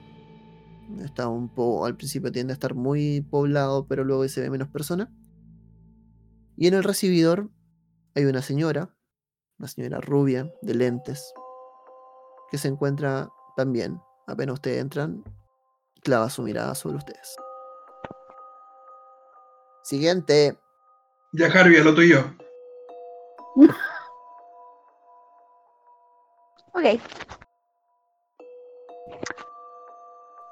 Está 1.04 1.28
un 1.28 1.50
poco, 1.50 1.86
al 1.86 1.96
principio 1.98 2.32
tiende 2.32 2.54
a 2.54 2.56
estar 2.56 2.74
muy 2.74 3.22
poblado, 3.22 3.88
pero 3.88 4.04
luego 4.04 4.28
se 4.28 4.42
ve 4.42 4.50
menos 4.50 4.70
personas. 4.70 5.10
Y 6.56 6.68
en 6.68 6.74
el 6.74 6.84
recibidor 6.84 7.50
hay 8.16 8.26
una 8.26 8.42
señora, 8.42 8.96
una 9.60 9.68
señora 9.68 10.00
rubia, 10.00 10.52
de 10.62 10.74
lentes, 10.74 11.34
que 12.50 12.58
se 12.58 12.68
encuentra 12.68 13.30
también, 13.56 14.00
apenas 14.28 14.54
ustedes 14.54 14.82
entran, 14.82 15.24
clava 16.04 16.30
su 16.30 16.42
mirada 16.42 16.74
sobre 16.74 16.98
ustedes. 16.98 17.36
Siguiente. 19.84 20.58
Ya, 21.34 21.48
Harvey, 21.48 21.78
a 21.78 21.84
lo 21.84 21.94
tuyo. 21.94 22.34
Ok. 26.78 27.02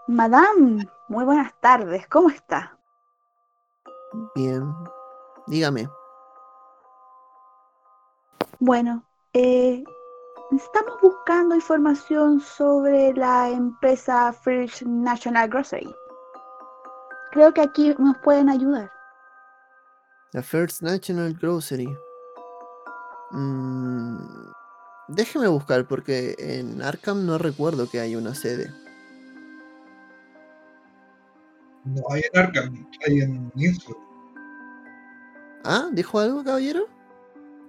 Madame, 0.07 0.87
muy 1.07 1.25
buenas 1.25 1.51
tardes. 1.61 2.07
¿Cómo 2.07 2.29
está? 2.29 2.77
Bien. 4.35 4.71
Dígame. 5.47 5.89
Bueno, 8.59 9.03
eh, 9.33 9.83
estamos 10.51 11.01
buscando 11.01 11.55
información 11.55 12.39
sobre 12.39 13.13
la 13.13 13.49
empresa 13.49 14.31
First 14.31 14.83
National 14.83 15.49
Grocery. 15.49 15.93
Creo 17.31 17.51
que 17.53 17.61
aquí 17.61 17.93
nos 17.97 18.17
pueden 18.19 18.49
ayudar. 18.49 18.91
La 20.33 20.43
First 20.43 20.83
National 20.83 21.33
Grocery. 21.33 21.97
Mm, 23.31 24.17
déjeme 25.07 25.47
buscar 25.47 25.85
porque 25.87 26.35
en 26.37 26.81
Arkham 26.83 27.25
no 27.25 27.39
recuerdo 27.39 27.89
que 27.89 27.99
haya 27.99 28.17
una 28.17 28.35
sede. 28.35 28.84
No 31.85 32.01
hay 32.11 32.21
en 32.33 32.39
Arkham, 32.39 32.87
hay 33.07 33.19
en 33.21 33.51
Innsbruck. 33.55 33.97
¿Ah? 35.63 35.87
¿Dijo 35.91 36.19
algo, 36.19 36.43
caballero? 36.43 36.87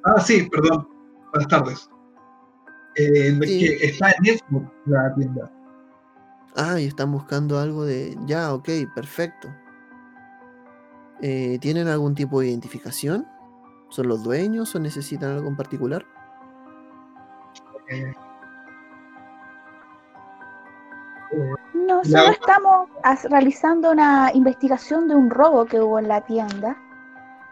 Ah, 0.05 0.21
sí, 0.21 0.49
perdón. 0.51 0.89
Buenas 1.33 1.49
tardes. 1.49 1.91
Eh, 2.97 3.29
es 3.41 3.49
Sí. 3.49 3.59
que 3.61 3.87
está 3.87 4.11
en 4.13 4.27
Innsbruck 4.27 4.73
la 4.87 5.15
tienda. 5.15 5.51
Ah, 6.57 6.81
y 6.81 6.87
están 6.87 7.13
buscando 7.13 7.59
algo 7.59 7.85
de... 7.85 8.17
Ya, 8.25 8.55
ok, 8.55 8.69
perfecto. 8.95 9.49
Eh, 11.21 11.59
¿Tienen 11.61 11.89
algún 11.89 12.15
tipo 12.15 12.41
de 12.41 12.49
identificación? 12.49 13.27
¿Son 13.91 14.09
los 14.09 14.23
dueños 14.23 14.75
o 14.75 14.79
necesitan 14.81 15.33
algo 15.33 15.49
en 15.49 15.57
particular? 15.57 16.07
Eh, 17.91 18.13
No, 21.97 22.03
Ya. 22.03 22.19
solo 22.21 22.33
estamos 22.33 22.89
realizando 23.31 23.91
una 23.91 24.31
investigación 24.35 25.09
de 25.09 25.15
un 25.15 25.31
robo 25.31 25.65
que 25.65 25.81
hubo 25.81 25.99
en 25.99 26.09
la 26.09 26.21
tienda, 26.21 26.77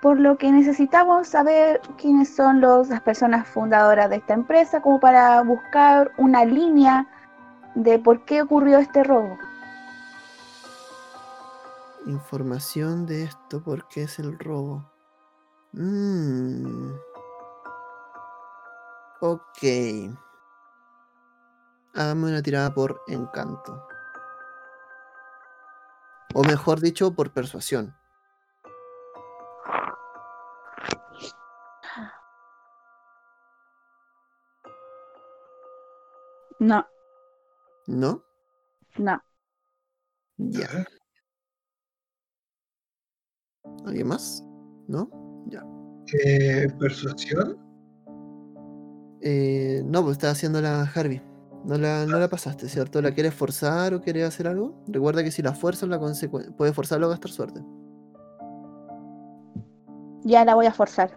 por 0.03 0.21
lo 0.21 0.37
que 0.37 0.53
necesitamos 0.53 1.29
saber 1.29 1.81
quiénes 1.97 2.35
son 2.35 2.61
los, 2.61 2.89
las 2.89 3.01
personas 3.01 3.49
fundadoras 3.49 4.11
de 4.11 4.17
esta 4.17 4.35
empresa, 4.35 4.83
como 4.83 5.01
para 5.01 5.43
buscar 5.43 6.13
una 6.19 6.45
línea 6.45 7.07
de 7.75 7.99
por 7.99 8.25
qué 8.27 8.43
ocurrió 8.43 8.79
este 8.79 9.03
robo. 9.03 9.39
Información 12.07 13.07
de 13.07 13.25
esto, 13.25 13.63
¿por 13.63 13.89
qué 13.89 14.03
es 14.03 14.19
el 14.19 14.39
robo? 14.39 14.85
Mm. 15.73 16.93
Ok. 19.21 19.63
Hágame 21.95 22.29
una 22.29 22.43
tirada 22.43 22.75
por 22.75 23.01
encanto. 23.07 23.87
O 26.35 26.43
mejor 26.43 26.81
dicho, 26.81 27.15
por 27.15 27.33
persuasión. 27.33 27.95
No, 36.59 36.87
¿No? 37.87 38.23
no. 38.97 39.23
Ya. 40.39 40.69
ya. 40.69 40.85
¿Alguien 43.87 44.09
más? 44.09 44.43
¿No? 44.89 45.11
Eh, 46.13 46.67
persuasión. 46.79 47.59
Eh, 49.21 49.83
no, 49.85 50.03
pues 50.03 50.13
está 50.13 50.31
haciendo 50.31 50.61
la 50.61 50.83
Harvey. 50.83 51.23
No 51.65 51.79
la, 51.79 52.05
no 52.05 52.19
la 52.19 52.29
pasaste, 52.29 52.69
¿cierto? 52.69 53.01
¿La 53.01 53.13
quieres 53.13 53.33
forzar 53.35 53.95
o 53.95 54.01
quieres 54.03 54.29
hacer 54.29 54.47
algo? 54.47 54.75
Recuerda 54.87 55.25
que 55.25 55.31
si 55.31 55.41
la 55.41 55.55
fuerzas, 55.55 55.89
la 55.89 55.99
puedes 55.99 56.75
forzarlo 56.75 57.07
a 57.07 57.11
gastar 57.11 57.31
suerte. 57.31 57.65
Ya 60.25 60.45
la 60.45 60.55
voy 60.55 60.67
a 60.67 60.73
forzar. 60.73 61.11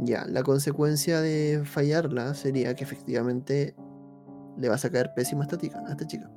Ya, 0.00 0.26
la 0.26 0.42
consecuencia 0.42 1.20
de 1.20 1.62
fallarla 1.64 2.34
sería 2.34 2.74
que 2.74 2.84
efectivamente 2.84 3.74
le 4.58 4.68
vas 4.68 4.84
a 4.84 4.90
caer 4.90 5.12
pésimo 5.14 5.42
a 5.42 5.44
esta 5.44 5.56
chica. 5.56 5.82
A 5.86 5.92
esta 5.92 6.06
chica. 6.06 6.30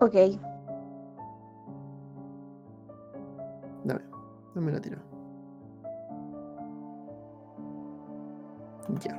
Ok. 0.00 0.14
Dame, 3.84 4.00
dame 4.54 4.72
la 4.72 4.80
tira. 4.80 4.98
Ya. 9.00 9.14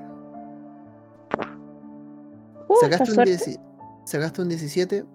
Uh, 2.68 2.76
Sacaste 2.82 3.12
un. 3.12 3.24
10 3.24 3.60
sacaste 4.06 4.42
un 4.42 4.50
17 4.50 5.06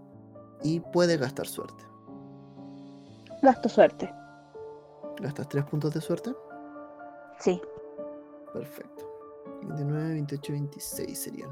y 0.63 0.81
puedes 0.81 1.21
gastar 1.21 1.47
suerte. 1.47 1.85
Gasto 3.43 3.69
suerte. 3.69 4.13
Gastas 5.21 5.49
3 5.49 5.65
puntos 5.65 5.95
de 5.95 6.01
suerte. 6.01 6.35
Sí. 7.41 7.61
Perfecto. 8.53 9.05
29, 9.63 10.15
28, 10.15 10.53
26 10.53 11.19
serían. 11.19 11.51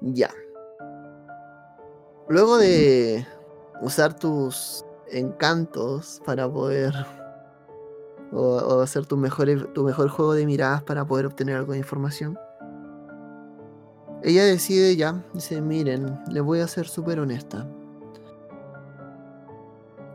Ya. 0.00 0.30
Luego 2.28 2.58
de 2.58 3.26
usar 3.82 4.14
tus 4.14 4.84
encantos 5.10 6.20
para 6.24 6.48
poder. 6.50 6.92
O, 8.32 8.80
hacer 8.80 9.06
tu 9.06 9.16
mejor, 9.16 9.72
tu 9.72 9.84
mejor 9.84 10.08
juego 10.08 10.34
de 10.34 10.46
miradas 10.46 10.82
para 10.82 11.06
poder 11.06 11.26
obtener 11.26 11.56
algo 11.56 11.72
de 11.72 11.78
información. 11.78 12.38
Ella 14.22 14.44
decide 14.44 14.96
ya, 14.96 15.24
dice, 15.32 15.60
miren, 15.60 16.18
les 16.30 16.42
voy 16.42 16.60
a 16.60 16.66
ser 16.66 16.86
súper 16.86 17.20
honesta. 17.20 17.66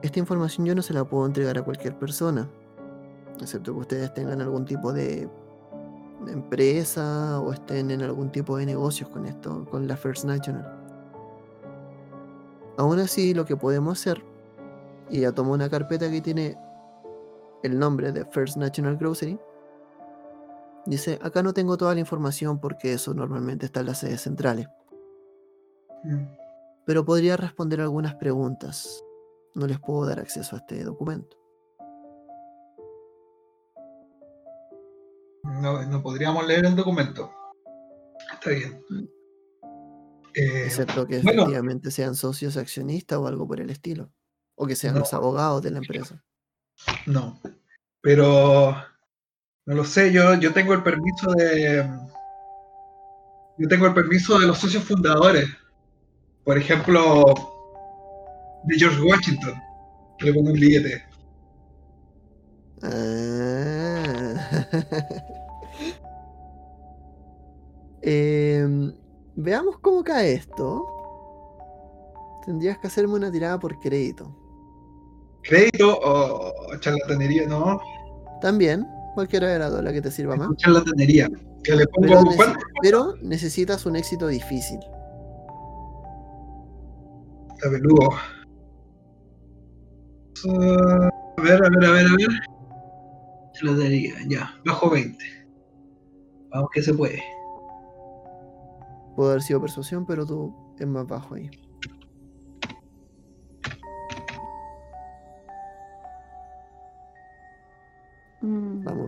Esta 0.02 0.20
información 0.20 0.66
yo 0.66 0.76
no 0.76 0.82
se 0.82 0.94
la 0.94 1.06
puedo 1.06 1.26
entregar 1.26 1.58
a 1.58 1.64
cualquier 1.64 1.98
persona 1.98 2.50
excepto 3.44 3.74
que 3.74 3.80
ustedes 3.80 4.14
tengan 4.14 4.42
algún 4.42 4.66
tipo 4.66 4.94
de 4.94 5.30
empresa 6.28 7.40
o 7.40 7.52
estén 7.52 7.92
en 7.92 8.02
algún 8.02 8.32
tipo 8.32 8.58
de 8.58 8.66
negocios 8.66 9.10
con 9.10 9.26
esto, 9.26 9.66
con 9.70 9.88
la 9.88 9.98
First 9.98 10.26
National. 10.26 10.80
Aún 12.78 13.00
así, 13.00 13.34
lo 13.34 13.46
que 13.46 13.56
podemos 13.56 14.00
hacer, 14.00 14.24
y 15.10 15.22
ya 15.22 15.32
tomo 15.32 15.54
una 15.54 15.70
carpeta 15.70 16.10
que 16.10 16.22
tiene 16.22 16.58
el 17.64 17.80
nombre 17.80 18.12
de 18.12 18.26
First 18.26 18.58
National 18.58 18.98
Grocery, 18.98 19.40
dice, 20.86 21.18
acá 21.22 21.42
no 21.44 21.54
tengo 21.54 21.78
toda 21.78 21.94
la 21.94 22.00
información 22.02 22.60
porque 22.60 22.94
eso 22.94 23.14
normalmente 23.14 23.66
está 23.66 23.80
en 23.82 23.86
las 23.88 24.00
sedes 24.00 24.22
centrales, 24.22 24.68
Mm. 26.04 26.26
pero 26.86 27.06
podría 27.06 27.38
responder 27.38 27.80
algunas 27.82 28.16
preguntas. 28.16 29.04
No 29.56 29.68
les 29.68 29.80
puedo 29.80 30.06
dar 30.06 30.20
acceso 30.20 30.56
a 30.56 30.60
este 30.60 30.84
documento. 30.84 31.38
No, 35.44 35.84
no 35.86 36.02
podríamos 36.02 36.46
leer 36.48 36.66
el 36.66 36.76
documento. 36.76 37.32
Está 38.34 38.50
bien. 38.52 38.84
Eh, 40.34 40.64
Excepto 40.66 41.06
que 41.06 41.20
bueno. 41.22 41.42
efectivamente 41.44 41.92
sean 41.92 42.16
socios 42.16 42.58
accionistas 42.58 43.20
o 43.20 43.28
algo 43.28 43.48
por 43.48 43.60
el 43.60 43.70
estilo. 43.70 44.10
O 44.56 44.66
que 44.66 44.76
sean 44.76 44.94
No. 44.96 45.02
los 45.02 45.14
abogados 45.14 45.62
de 45.62 45.72
la 45.72 45.78
empresa. 45.80 46.24
No. 47.06 47.40
Pero 48.02 48.76
no 49.66 49.76
lo 49.76 49.86
sé, 49.86 50.12
yo, 50.12 50.34
yo 50.36 50.54
tengo 50.54 50.74
el 50.74 50.84
permiso 50.84 51.32
de. 51.32 51.90
Yo 53.58 53.68
tengo 53.68 53.88
el 53.88 53.94
permiso 53.94 54.40
de 54.40 54.48
los 54.48 54.58
socios 54.58 54.84
fundadores. 54.84 55.48
Por 56.44 56.58
ejemplo, 56.58 57.24
de 58.66 58.76
George 58.78 59.02
Washington, 59.02 59.54
le 60.20 60.34
pone 60.34 60.52
un 60.52 60.60
billete. 60.60 61.04
Ah. 62.82 64.68
Em, 68.06 68.94
veamos 69.36 69.80
cómo 69.80 70.04
cae 70.04 70.34
esto. 70.34 70.86
Tendrías 72.46 72.78
que 72.78 72.88
hacerme 72.88 73.14
una 73.14 73.32
tirada 73.32 73.58
por 73.58 73.80
crédito. 73.80 74.43
Crédito 75.44 76.00
o 76.02 76.76
charlatanería, 76.80 77.48
no. 77.48 77.80
También, 78.42 78.88
cualquiera 79.14 79.48
de 79.50 79.60
las 79.60 79.72
dos, 79.72 79.84
la 79.84 79.92
que 79.94 80.02
te 80.02 80.12
sirva 80.12 80.36
más. 80.36 80.50
Charlatanería. 80.58 81.30
Que 81.64 81.76
le 81.76 81.86
Pero, 82.02 82.16
pongo. 82.20 82.32
nece- 82.32 82.56
pero 82.82 83.16
necesitas 83.22 83.86
un 83.86 83.96
éxito 83.96 84.28
difícil. 84.28 84.80
Está 87.54 87.70
peludo. 87.70 88.10
Ah, 90.48 91.10
a 91.38 91.42
ver, 91.42 91.64
a 91.66 91.70
ver, 91.70 91.86
a 91.86 91.92
ver, 91.92 92.06
a 92.08 92.16
ver. 92.18 92.30
Charlatanería, 93.54 94.14
ya. 94.28 94.50
Bajo 94.66 94.90
20. 94.90 95.24
Vamos 96.50 96.70
que 96.74 96.82
se 96.82 96.94
puede. 96.94 97.24
Puede 99.16 99.32
haber 99.32 99.42
sido 99.44 99.62
persuasión, 99.62 100.06
pero 100.06 100.26
tú 100.26 100.54
es 100.80 100.88
más 100.88 101.08
bajo 101.08 101.36
ahí. 101.36 101.50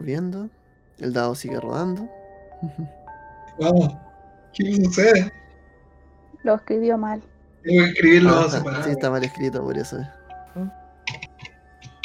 Mm, 0.06 0.12
Vamos 0.22 0.30
viendo. 0.30 0.50
El 1.00 1.14
dado 1.14 1.36
sigue 1.36 1.60
rodando. 1.60 2.08
Vamos. 3.60 3.94
¿Qué 4.54 4.74
sucede? 4.76 5.32
Lo 6.44 6.56
escribió 6.56 6.98
mal. 6.98 7.22
Tengo 7.64 7.84
que 7.84 7.90
escribirlo 7.92 8.30
Ah, 8.32 8.44
está- 8.46 8.58
separado. 8.60 8.84
sí, 8.84 8.90
está 8.92 9.10
mal 9.10 9.24
escrito 9.24 9.64
por 9.64 9.78
eso. 9.78 9.98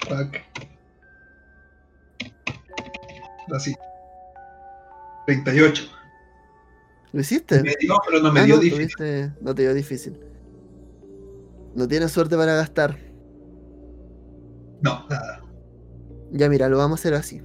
Fuck. 0.09 0.36
Así. 3.55 3.74
38. 5.26 5.82
¿Lo 7.12 7.20
hiciste? 7.20 7.62
Me 7.62 7.74
dio, 7.80 7.94
pero 8.07 8.20
no 8.22 8.32
me 8.32 8.40
Ah, 8.40 8.44
dio 8.44 8.57
no, 8.57 8.61
difícil. 8.61 8.88
tuviste- 8.96 9.32
no 9.40 9.55
te 9.55 9.62
dio 9.62 9.74
difícil. 9.74 10.20
No 11.74 11.86
tienes 11.86 12.11
suerte 12.12 12.36
para 12.36 12.55
gastar. 12.55 12.96
No, 14.82 15.07
nada. 15.09 15.42
Ya 16.32 16.48
mira, 16.48 16.68
lo 16.68 16.78
vamos 16.78 16.98
a 16.98 17.03
hacer 17.03 17.14
así. 17.14 17.42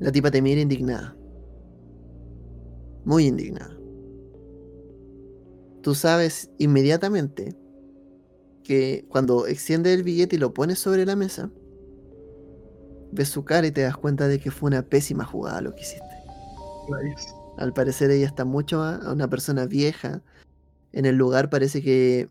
La 0.00 0.10
tipa 0.12 0.30
te 0.30 0.42
mira 0.42 0.60
indignada. 0.60 1.16
Muy 3.04 3.26
indignada. 3.26 3.76
Tú 5.82 5.94
sabes 5.94 6.50
inmediatamente 6.58 7.54
que 8.62 9.04
cuando 9.08 9.46
extiende 9.46 9.92
el 9.92 10.02
billete 10.02 10.36
y 10.36 10.38
lo 10.38 10.54
pones 10.54 10.78
sobre 10.78 11.04
la 11.04 11.14
mesa, 11.14 11.50
ves 13.12 13.28
su 13.28 13.44
cara 13.44 13.66
y 13.66 13.70
te 13.70 13.82
das 13.82 13.96
cuenta 13.96 14.26
de 14.26 14.40
que 14.40 14.50
fue 14.50 14.68
una 14.68 14.82
pésima 14.82 15.24
jugada 15.24 15.60
lo 15.60 15.74
que 15.74 15.82
hiciste. 15.82 16.04
Al 17.58 17.72
parecer 17.72 18.10
ella 18.10 18.26
está 18.26 18.44
mucho 18.44 18.78
más, 18.78 19.04
una 19.06 19.28
persona 19.28 19.66
vieja. 19.66 20.22
En 20.92 21.06
el 21.06 21.16
lugar 21.16 21.50
parece 21.50 21.82
que 21.82 22.30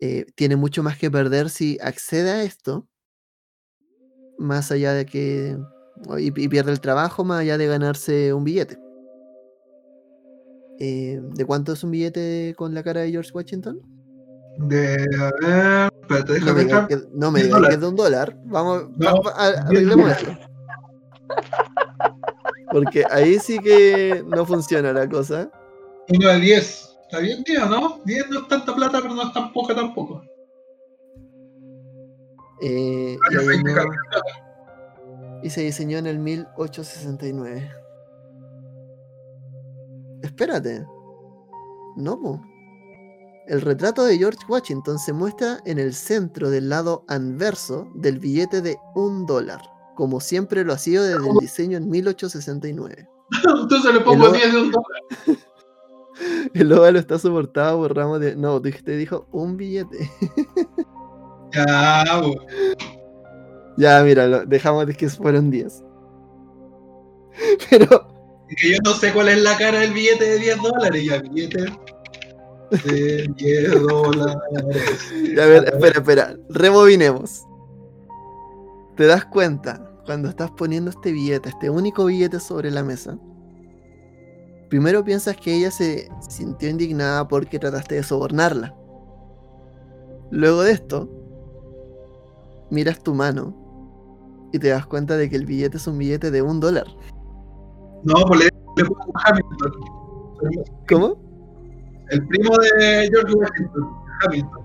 eh, 0.00 0.26
tiene 0.34 0.56
mucho 0.56 0.82
más 0.82 0.98
que 0.98 1.10
perder 1.10 1.50
si 1.50 1.78
accede 1.80 2.30
a 2.30 2.42
esto. 2.42 2.88
Más 4.38 4.72
allá 4.72 4.94
de 4.94 5.06
que... 5.06 5.58
Y, 6.18 6.26
y 6.44 6.48
pierde 6.48 6.72
el 6.72 6.80
trabajo 6.80 7.24
más 7.24 7.40
allá 7.40 7.58
de 7.58 7.66
ganarse 7.66 8.32
un 8.32 8.44
billete. 8.44 8.78
Eh, 10.80 11.20
¿De 11.34 11.44
cuánto 11.44 11.72
es 11.72 11.82
un 11.82 11.90
billete 11.90 12.54
con 12.56 12.72
la 12.74 12.82
cara 12.82 13.00
de 13.00 13.10
George 13.10 13.30
Washington? 13.34 13.80
De. 14.58 14.94
A 15.18 15.30
ver. 15.46 15.92
Espérate, 16.02 16.40
No 16.40 16.54
déjame 16.54 16.64
me 16.82 16.88
que, 16.88 16.96
no 17.12 17.30
me 17.30 17.42
digas 17.42 17.62
que 17.68 17.74
es 17.74 17.80
de 17.80 17.86
un 17.88 17.96
dólar. 17.96 18.36
Vamos, 18.46 18.84
No, 18.96 19.06
va- 19.22 19.30
va- 19.30 19.30
a- 19.36 19.66
arreglemos 19.66 20.10
esto. 20.10 20.32
Porque 22.72 23.04
ahí 23.10 23.38
sí 23.38 23.58
que 23.58 24.22
no 24.26 24.44
funciona 24.46 24.92
la 24.92 25.08
cosa. 25.08 25.50
Uno 26.14 26.28
de 26.28 26.40
10. 26.40 26.84
Está 27.10 27.20
bien, 27.20 27.42
tío, 27.44 27.64
¿no? 27.66 28.00
10 28.04 28.28
no 28.30 28.40
es 28.40 28.48
tanta 28.48 28.74
plata, 28.74 28.98
pero 29.02 29.14
no 29.14 29.22
es 29.22 29.32
tan 29.32 29.52
poca 29.52 29.74
tampoco. 29.74 30.22
Eh, 32.60 33.16
y, 33.30 33.30
Año 33.30 33.40
hay 33.40 33.46
20, 33.48 33.70
uno- 33.72 33.74
Carlos. 33.74 33.96
Y 35.42 35.50
se 35.50 35.62
diseñó 35.62 35.98
en 35.98 36.06
el 36.06 36.18
1869. 36.18 37.70
Espérate. 40.22 40.84
No, 41.96 42.20
po. 42.20 42.40
El 43.46 43.60
retrato 43.62 44.04
de 44.04 44.18
George 44.18 44.38
Washington 44.48 44.98
se 44.98 45.12
muestra 45.12 45.58
en 45.64 45.78
el 45.78 45.94
centro 45.94 46.50
del 46.50 46.68
lado 46.68 47.04
anverso 47.08 47.88
del 47.94 48.18
billete 48.18 48.60
de 48.60 48.76
un 48.94 49.24
dólar, 49.24 49.62
como 49.96 50.20
siempre 50.20 50.64
lo 50.64 50.74
ha 50.74 50.78
sido 50.78 51.02
desde 51.02 51.26
el 51.28 51.34
diseño 51.40 51.78
en 51.78 51.88
1869. 51.88 53.08
Entonces 53.62 53.94
le 53.94 54.00
pongo 54.00 54.26
El 54.26 54.30
o- 54.30 54.32
10 54.32 54.52
de 54.52 54.60
un 54.60 54.70
dólar. 54.70 55.02
El 56.54 56.72
óvalo 56.72 56.98
está 56.98 57.18
soportado 57.18 57.78
por 57.78 57.96
ramos 57.96 58.20
de... 58.20 58.34
No, 58.36 58.60
te 58.60 58.72
te 58.72 58.96
dijo 58.96 59.28
un 59.32 59.56
billete. 59.56 60.10
Bo. 62.20 62.34
Ya, 63.78 64.02
mira, 64.02 64.44
dejamos 64.44 64.88
de 64.88 64.94
que 64.94 65.08
fueron 65.08 65.50
10. 65.52 65.84
Pero, 67.70 68.08
Es 68.48 68.56
que 68.56 68.72
yo 68.72 68.78
no 68.84 68.92
sé 68.94 69.12
cuál 69.12 69.28
es 69.28 69.40
la 69.40 69.56
cara 69.56 69.78
del 69.78 69.92
billete 69.92 70.24
de 70.24 70.38
10 70.38 70.56
dólares. 70.62 71.04
Ya, 71.04 71.22
billete 71.22 71.64
de 72.84 73.28
10 73.36 73.82
dólares. 73.82 75.12
ya, 75.36 75.44
a 75.44 75.46
ver, 75.46 75.64
espera, 75.72 75.98
espera, 76.00 76.36
rebobinemos. 76.48 77.44
Te 78.96 79.06
das 79.06 79.24
cuenta 79.26 79.88
cuando 80.04 80.28
estás 80.28 80.50
poniendo 80.50 80.90
este 80.90 81.12
billete, 81.12 81.50
este 81.50 81.70
único 81.70 82.06
billete 82.06 82.40
sobre 82.40 82.72
la 82.72 82.82
mesa. 82.82 83.16
Primero 84.68 85.04
piensas 85.04 85.36
que 85.36 85.54
ella 85.54 85.70
se 85.70 86.10
sintió 86.28 86.68
indignada 86.68 87.28
porque 87.28 87.60
trataste 87.60 87.94
de 87.94 88.02
sobornarla. 88.02 88.74
Luego 90.32 90.62
de 90.62 90.72
esto, 90.72 91.08
miras 92.70 93.00
tu 93.04 93.14
mano 93.14 93.67
y 94.52 94.58
te 94.58 94.68
das 94.68 94.86
cuenta 94.86 95.16
de 95.16 95.28
que 95.28 95.36
el 95.36 95.46
billete 95.46 95.76
es 95.76 95.86
un 95.86 95.98
billete 95.98 96.30
de 96.30 96.42
un 96.42 96.60
dólar. 96.60 96.86
No, 98.04 98.14
pues 98.26 98.40
le, 98.40 98.48
le 98.76 98.84
puso 98.84 99.00
Hamilton. 99.24 99.72
¿Cómo? 100.88 101.16
El 102.10 102.26
primo 102.26 102.56
de 102.56 103.08
George 103.12 103.34
Washington, 103.34 103.88
Hamilton. 104.24 104.64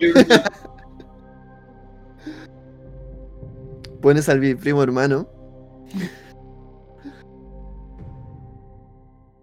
Pones 4.00 4.28
al 4.28 4.40
primo 4.56 4.82
hermano. 4.82 5.26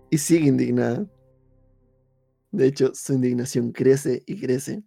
Y 0.10 0.18
sigue 0.18 0.48
indignada. 0.48 1.06
De 2.52 2.68
hecho, 2.68 2.92
su 2.94 3.14
indignación 3.14 3.72
crece 3.72 4.24
y 4.26 4.40
crece. 4.40 4.84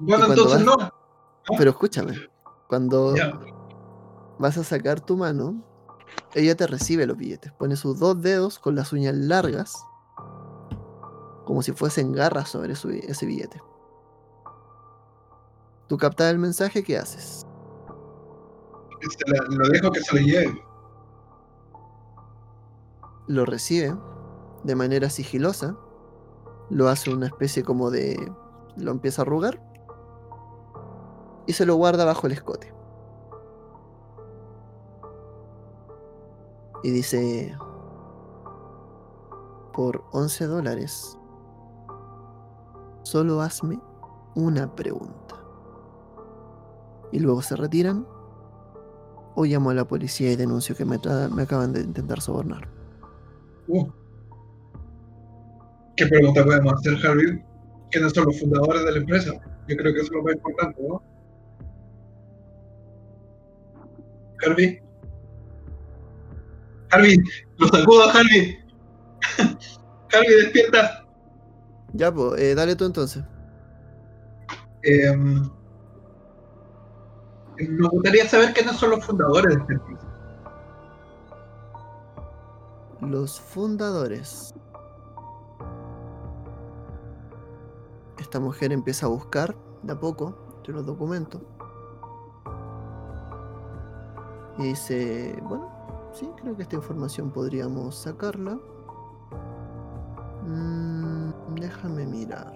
Bueno, 0.00 0.26
entonces 0.26 0.64
vas- 0.64 0.78
no. 0.78 0.92
Pero 1.56 1.70
escúchame, 1.70 2.14
cuando 2.68 3.14
vas 4.38 4.58
a 4.58 4.64
sacar 4.64 5.00
tu 5.00 5.16
mano, 5.16 5.62
ella 6.34 6.54
te 6.56 6.66
recibe 6.66 7.06
los 7.06 7.16
billetes. 7.16 7.52
Pone 7.52 7.76
sus 7.76 7.98
dos 7.98 8.20
dedos 8.20 8.58
con 8.58 8.74
las 8.74 8.92
uñas 8.92 9.14
largas, 9.14 9.74
como 11.44 11.62
si 11.62 11.72
fuesen 11.72 12.12
garras 12.12 12.50
sobre 12.50 12.74
su- 12.76 12.90
ese 12.90 13.24
billete. 13.26 13.62
Tú 15.88 15.96
captas 15.96 16.30
el 16.30 16.38
mensaje, 16.38 16.82
¿qué 16.82 16.98
haces? 16.98 17.46
La- 19.26 19.56
lo 19.56 19.68
dejo 19.68 19.90
que 19.90 20.00
se 20.00 20.16
lo 20.16 20.22
lleve. 20.26 20.62
lo 23.28 23.44
recibe 23.44 23.94
de 24.64 24.74
manera 24.74 25.10
sigilosa, 25.10 25.76
lo 26.70 26.88
hace 26.88 27.10
una 27.12 27.26
especie 27.26 27.62
como 27.62 27.90
de... 27.90 28.16
lo 28.76 28.90
empieza 28.90 29.20
a 29.20 29.24
arrugar 29.26 29.62
y 31.48 31.54
se 31.54 31.64
lo 31.64 31.76
guarda 31.76 32.04
bajo 32.04 32.26
el 32.26 32.34
escote. 32.34 32.70
Y 36.82 36.90
dice, 36.90 37.56
por 39.72 40.04
11 40.12 40.44
dólares, 40.44 41.18
solo 43.02 43.40
hazme 43.40 43.80
una 44.34 44.76
pregunta. 44.76 45.36
Y 47.12 47.18
luego 47.18 47.40
se 47.40 47.56
retiran 47.56 48.06
o 49.34 49.46
llamo 49.46 49.70
a 49.70 49.74
la 49.74 49.88
policía 49.88 50.30
y 50.30 50.36
denuncio 50.36 50.76
que 50.76 50.84
me, 50.84 50.98
me 51.34 51.42
acaban 51.42 51.72
de 51.72 51.80
intentar 51.80 52.20
sobornar. 52.20 52.68
Uh. 53.68 53.88
¿Qué 55.96 56.06
pregunta 56.06 56.44
podemos 56.44 56.74
hacer, 56.74 57.06
Harvey? 57.06 57.42
¿Quiénes 57.90 58.12
son 58.12 58.26
los 58.26 58.38
fundadores 58.38 58.84
de 58.84 58.92
la 58.92 58.98
empresa? 58.98 59.32
Yo 59.66 59.76
creo 59.78 59.94
que 59.94 60.00
eso 60.00 60.08
es 60.08 60.12
lo 60.12 60.22
más 60.22 60.34
importante, 60.34 60.82
¿no? 60.86 61.17
Harvey. 64.44 64.80
Harvey, 66.90 67.18
lo 67.58 67.68
sacudo, 67.68 68.08
Harvey. 68.08 68.58
Harvey, 70.12 70.34
despierta. 70.42 71.06
Ya, 71.92 72.12
pues, 72.12 72.40
eh, 72.40 72.54
dale 72.54 72.76
tú 72.76 72.84
entonces. 72.84 73.22
Eh, 74.82 75.16
nos 77.68 77.90
gustaría 77.90 78.28
saber 78.28 78.52
quiénes 78.54 78.76
son 78.76 78.90
los 78.90 79.04
fundadores 79.04 79.56
de 79.56 79.60
esta 79.60 79.72
empresa. 79.72 80.08
Los 83.00 83.40
fundadores. 83.40 84.54
Esta 88.18 88.40
mujer 88.40 88.72
empieza 88.72 89.06
a 89.06 89.08
buscar 89.08 89.56
de 89.82 89.92
a 89.92 89.98
poco 89.98 90.36
entre 90.58 90.74
los 90.74 90.86
documentos. 90.86 91.40
Y 94.58 94.64
dice, 94.64 95.38
bueno, 95.44 95.70
sí, 96.12 96.28
creo 96.40 96.56
que 96.56 96.62
esta 96.62 96.76
información 96.76 97.30
podríamos 97.30 97.94
sacarla. 97.94 98.58
Mm, 100.44 101.54
déjame 101.54 102.06
mirar. 102.06 102.52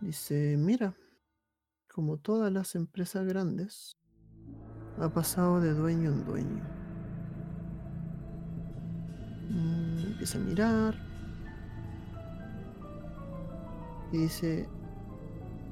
Dice, 0.00 0.56
mira, 0.58 0.94
como 1.92 2.18
todas 2.18 2.52
las 2.52 2.74
empresas 2.74 3.26
grandes, 3.26 3.96
ha 5.00 5.08
pasado 5.08 5.60
de 5.60 5.72
dueño 5.72 6.10
en 6.10 6.24
dueño. 6.24 6.64
Mm, 9.50 10.12
empieza 10.12 10.38
a 10.38 10.40
mirar. 10.42 10.94
Y 14.12 14.18
dice, 14.18 14.68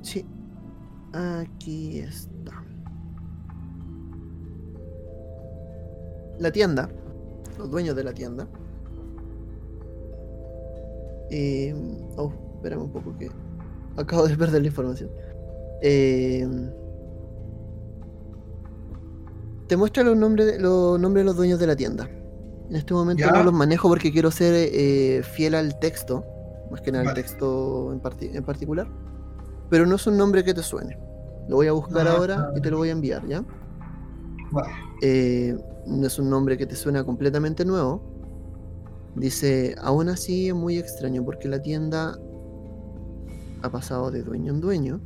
sí, 0.03 0.27
aquí 1.13 2.01
está. 2.01 2.53
La 6.39 6.51
tienda, 6.51 6.89
los 7.59 7.71
dueños 7.71 7.95
de 7.97 8.05
la 8.05 8.13
tienda. 8.13 8.49
Eh, 11.31 11.75
oh, 12.17 12.33
espérame 12.57 12.83
un 12.83 12.91
poco 12.93 13.17
que 13.17 13.31
acabo 13.97 14.27
de 14.27 14.37
perder 14.37 14.61
la 14.63 14.67
información. 14.69 15.11
Eh, 15.83 16.47
te 19.69 19.77
muestra 19.77 20.03
los 20.03 20.17
nombres, 20.17 20.47
de, 20.47 20.59
los 20.61 20.99
nombres 21.01 21.23
de 21.23 21.27
los 21.27 21.37
dueños 21.37 21.59
de 21.59 21.67
la 21.67 21.77
tienda. 21.77 22.09
En 22.69 22.77
este 22.77 22.93
momento 22.95 23.25
Ya. 23.25 23.33
no 23.33 23.45
los 23.45 23.53
manejo 23.53 23.89
porque 23.89 24.13
quiero 24.13 24.31
ser 24.31 24.55
eh, 24.55 25.23
fiel 25.23 25.55
al 25.55 25.79
texto, 25.79 26.25
más 26.71 26.81
que 26.81 26.91
nada 26.93 27.03
al 27.03 27.07
Vale. 27.09 27.23
texto 27.23 27.93
en, 27.93 28.01
parti- 28.01 28.31
en 28.35 28.45
particular. 28.45 28.89
Pero 29.73 29.87
no 29.87 29.97
es 29.97 30.07
un 30.07 30.19
nombre 30.19 30.45
que 30.45 30.53
te 30.53 30.63
suene. 30.63 30.99
Lo 31.49 31.57
voy 31.57 31.67
a 31.67 31.73
buscar 31.73 32.07
Ah, 32.07 32.13
ahora 32.13 32.51
ah. 32.51 32.53
y 32.55 32.61
te 32.61 32.71
lo 32.71 32.77
voy 32.77 32.91
a 32.91 32.93
enviar, 32.93 33.27
¿ya? 33.27 33.43
Eh, 35.01 35.57
no 35.87 36.07
es 36.07 36.19
un 36.19 36.29
nombre 36.29 36.59
que 36.59 36.67
te 36.67 36.77
suena 36.77 37.03
completamente 37.05 37.65
nuevo. 37.65 38.03
Dice, 39.17 39.75
aún 39.81 40.11
así 40.11 40.49
es 40.49 40.55
muy 40.55 40.77
extraño 40.77 41.25
porque 41.25 41.49
la 41.49 41.63
tienda 41.63 42.19
ha 43.63 43.71
pasado 43.71 44.11
de 44.11 44.23
dueño 44.23 44.53
en 44.53 44.61
dueño. 44.61 45.01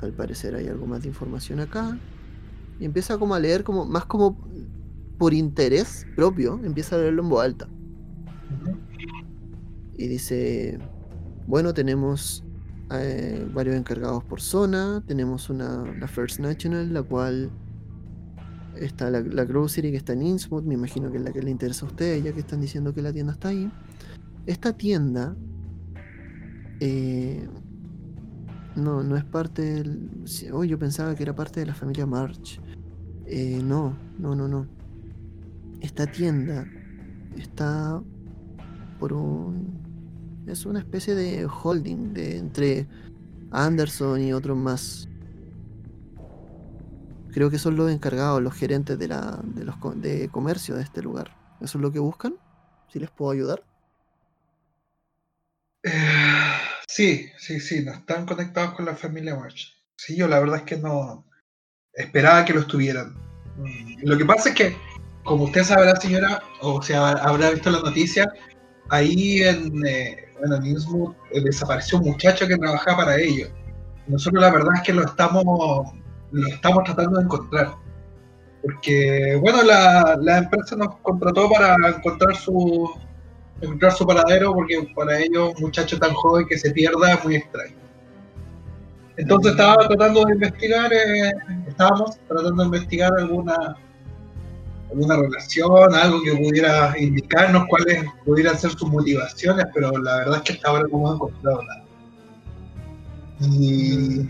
Al 0.00 0.12
parecer 0.12 0.54
hay 0.54 0.68
algo 0.68 0.86
más 0.86 1.00
de 1.00 1.08
información 1.08 1.60
acá. 1.60 1.98
Y 2.78 2.84
empieza 2.84 3.16
como 3.16 3.34
a 3.34 3.40
leer 3.40 3.64
como 3.64 3.86
más 3.86 4.04
como 4.04 4.46
por 5.16 5.32
interés 5.32 6.06
propio, 6.16 6.60
empieza 6.62 6.96
a 6.96 6.98
leerlo 6.98 7.22
en 7.22 7.28
voz 7.30 7.44
alta. 7.46 7.66
Y 9.94 10.06
dice, 10.06 10.78
bueno, 11.46 11.72
tenemos 11.72 12.42
eh, 12.92 13.46
varios 13.52 13.76
encargados 13.76 14.24
por 14.24 14.40
zona, 14.40 15.02
tenemos 15.06 15.50
una, 15.50 15.84
la 15.98 16.08
First 16.08 16.40
National, 16.40 16.92
la 16.92 17.02
cual 17.02 17.50
está 18.76 19.10
la, 19.10 19.20
la 19.20 19.44
Grocery 19.44 19.90
que 19.90 19.96
está 19.96 20.12
en 20.12 20.22
Innsmouth, 20.22 20.64
me 20.64 20.74
imagino 20.74 21.10
que 21.10 21.18
es 21.18 21.24
la 21.24 21.32
que 21.32 21.42
le 21.42 21.50
interesa 21.50 21.86
a 21.86 21.88
ustedes, 21.88 22.22
ya 22.22 22.32
que 22.32 22.40
están 22.40 22.60
diciendo 22.60 22.92
que 22.92 23.02
la 23.02 23.12
tienda 23.12 23.32
está 23.32 23.48
ahí. 23.48 23.70
Esta 24.46 24.72
tienda 24.76 25.34
eh, 26.80 27.48
no, 28.76 29.02
no 29.02 29.16
es 29.16 29.24
parte 29.24 29.62
del... 29.62 30.10
Oh, 30.52 30.64
yo 30.64 30.78
pensaba 30.78 31.14
que 31.14 31.22
era 31.22 31.34
parte 31.34 31.60
de 31.60 31.66
la 31.66 31.74
familia 31.74 32.06
March. 32.06 32.60
Eh, 33.26 33.60
no, 33.64 33.96
no, 34.18 34.34
no, 34.34 34.46
no. 34.46 34.66
Esta 35.80 36.06
tienda 36.06 36.66
está 37.36 38.00
por 39.00 39.12
un... 39.12 39.85
Es 40.46 40.64
una 40.64 40.78
especie 40.78 41.14
de 41.14 41.46
holding 41.46 42.12
de 42.12 42.38
entre 42.38 42.86
Anderson 43.50 44.22
y 44.22 44.32
otros 44.32 44.56
más. 44.56 45.08
Creo 47.32 47.50
que 47.50 47.58
son 47.58 47.76
los 47.76 47.90
encargados, 47.90 48.42
los 48.42 48.54
gerentes 48.54 48.98
de, 48.98 49.08
la, 49.08 49.40
de, 49.42 49.64
los, 49.64 49.76
de 49.96 50.28
comercio 50.28 50.76
de 50.76 50.82
este 50.82 51.02
lugar. 51.02 51.36
¿Eso 51.60 51.78
es 51.78 51.82
lo 51.82 51.92
que 51.92 51.98
buscan? 51.98 52.36
¿Si 52.92 52.98
les 52.98 53.10
puedo 53.10 53.32
ayudar? 53.32 53.62
Eh, 55.82 56.58
sí, 56.88 57.28
sí, 57.38 57.60
sí, 57.60 57.84
no 57.84 57.92
están 57.92 58.24
conectados 58.24 58.74
con 58.74 58.86
la 58.86 58.96
familia 58.96 59.36
March. 59.36 59.74
Sí, 59.96 60.16
yo 60.16 60.28
la 60.28 60.40
verdad 60.40 60.58
es 60.58 60.62
que 60.62 60.76
no 60.78 61.26
esperaba 61.92 62.44
que 62.44 62.54
lo 62.54 62.60
estuvieran. 62.60 63.14
Mm, 63.58 64.00
Lo 64.02 64.16
que 64.16 64.24
pasa 64.24 64.50
es 64.50 64.54
que 64.54 64.76
como 65.26 65.44
usted 65.44 65.64
sabrá, 65.64 65.96
señora, 65.96 66.40
o 66.60 66.80
sea, 66.80 67.10
habrá 67.10 67.50
visto 67.50 67.70
la 67.70 67.80
noticia, 67.80 68.32
ahí 68.90 69.42
en, 69.42 69.84
eh, 69.86 70.25
bueno, 70.38 70.56
en 70.56 70.66
Innsmouth 70.66 71.14
eh, 71.32 71.40
desapareció 71.42 71.98
un 71.98 72.04
muchacho 72.04 72.46
que 72.46 72.56
trabajaba 72.56 73.04
para 73.04 73.16
ellos. 73.16 73.50
Nosotros 74.06 74.40
la 74.40 74.50
verdad 74.50 74.74
es 74.76 74.82
que 74.82 74.92
lo 74.92 75.04
estamos, 75.04 75.44
lo 76.32 76.48
estamos 76.48 76.84
tratando 76.84 77.18
de 77.18 77.24
encontrar. 77.24 77.74
Porque, 78.62 79.38
bueno, 79.40 79.62
la, 79.62 80.16
la 80.20 80.38
empresa 80.38 80.76
nos 80.76 80.96
contrató 80.96 81.48
para 81.48 81.74
encontrar 81.88 82.34
su, 82.36 82.90
encontrar 83.60 83.92
su 83.92 84.06
paradero, 84.06 84.54
porque 84.54 84.88
para 84.94 85.18
ellos 85.18 85.54
un 85.56 85.62
muchacho 85.62 85.98
tan 85.98 86.12
joven 86.14 86.46
que 86.46 86.58
se 86.58 86.70
pierda 86.70 87.14
es 87.14 87.24
muy 87.24 87.36
extraño. 87.36 87.76
Entonces 89.16 89.52
estaba 89.52 89.88
tratando 89.88 90.24
de 90.24 90.34
investigar, 90.34 90.92
eh, 90.92 91.32
estábamos 91.66 92.18
tratando 92.28 92.62
de 92.62 92.66
investigar 92.66 93.10
alguna 93.18 93.76
alguna 94.90 95.16
relación, 95.16 95.94
algo 95.94 96.22
que 96.22 96.32
pudiera 96.34 96.94
indicarnos 96.98 97.64
cuáles 97.68 98.04
pudieran 98.24 98.58
ser 98.58 98.70
sus 98.70 98.88
motivaciones, 98.88 99.66
pero 99.74 99.90
la 99.98 100.18
verdad 100.18 100.36
es 100.36 100.42
que 100.42 100.52
hasta 100.54 100.68
ahora 100.68 100.84
no 100.90 100.98
hemos 100.98 101.14
encontrado 101.14 101.62
nada. 101.62 101.84
Y, 103.40 104.20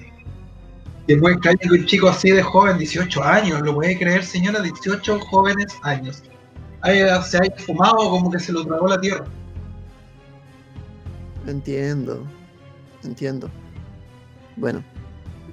es 1.06 1.20
muy 1.20 1.32
extraño 1.32 1.58
que 1.60 1.68
un 1.68 1.86
chico 1.86 2.08
así 2.08 2.30
de 2.30 2.42
joven, 2.42 2.78
18 2.78 3.22
años, 3.22 3.60
¿lo 3.60 3.74
puede 3.74 3.96
creer 3.96 4.24
señora? 4.24 4.60
18 4.60 5.20
jóvenes 5.20 5.76
años. 5.82 6.22
Haya- 6.80 7.22
se 7.22 7.38
haya 7.38 7.54
fumado 7.58 8.10
como 8.10 8.30
que 8.30 8.40
se 8.40 8.52
lo 8.52 8.64
tragó 8.64 8.88
la 8.88 9.00
tierra. 9.00 9.24
Entiendo. 11.46 12.26
Entiendo. 13.04 13.48
Bueno, 14.56 14.82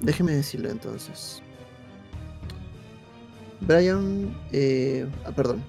déjeme 0.01 0.31
decirle 0.31 0.71
entonces. 0.71 1.42
Brian, 3.67 4.35
eh, 4.51 5.07
ah, 5.25 5.31
perdón, 5.31 5.63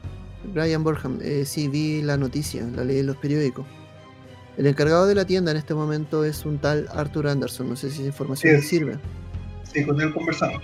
Brian 0.52 0.82
Borham, 0.84 1.18
eh, 1.22 1.44
sí 1.44 1.68
vi 1.68 2.02
la 2.02 2.16
noticia, 2.16 2.66
la 2.74 2.84
leí 2.84 2.98
en 2.98 3.06
los 3.06 3.16
periódicos. 3.16 3.66
El 4.56 4.66
encargado 4.66 5.06
de 5.06 5.14
la 5.14 5.24
tienda 5.24 5.50
en 5.50 5.56
este 5.56 5.74
momento 5.74 6.24
es 6.24 6.44
un 6.44 6.58
tal 6.58 6.86
Arthur 6.92 7.26
Anderson, 7.28 7.68
no 7.68 7.76
sé 7.76 7.90
si 7.90 7.98
esa 8.00 8.06
información 8.08 8.52
Sí. 8.54 8.56
le 8.60 8.62
sirve. 8.62 8.98
Sí, 9.72 9.84
con 9.84 10.00
él 10.00 10.12
conversamos. 10.12 10.62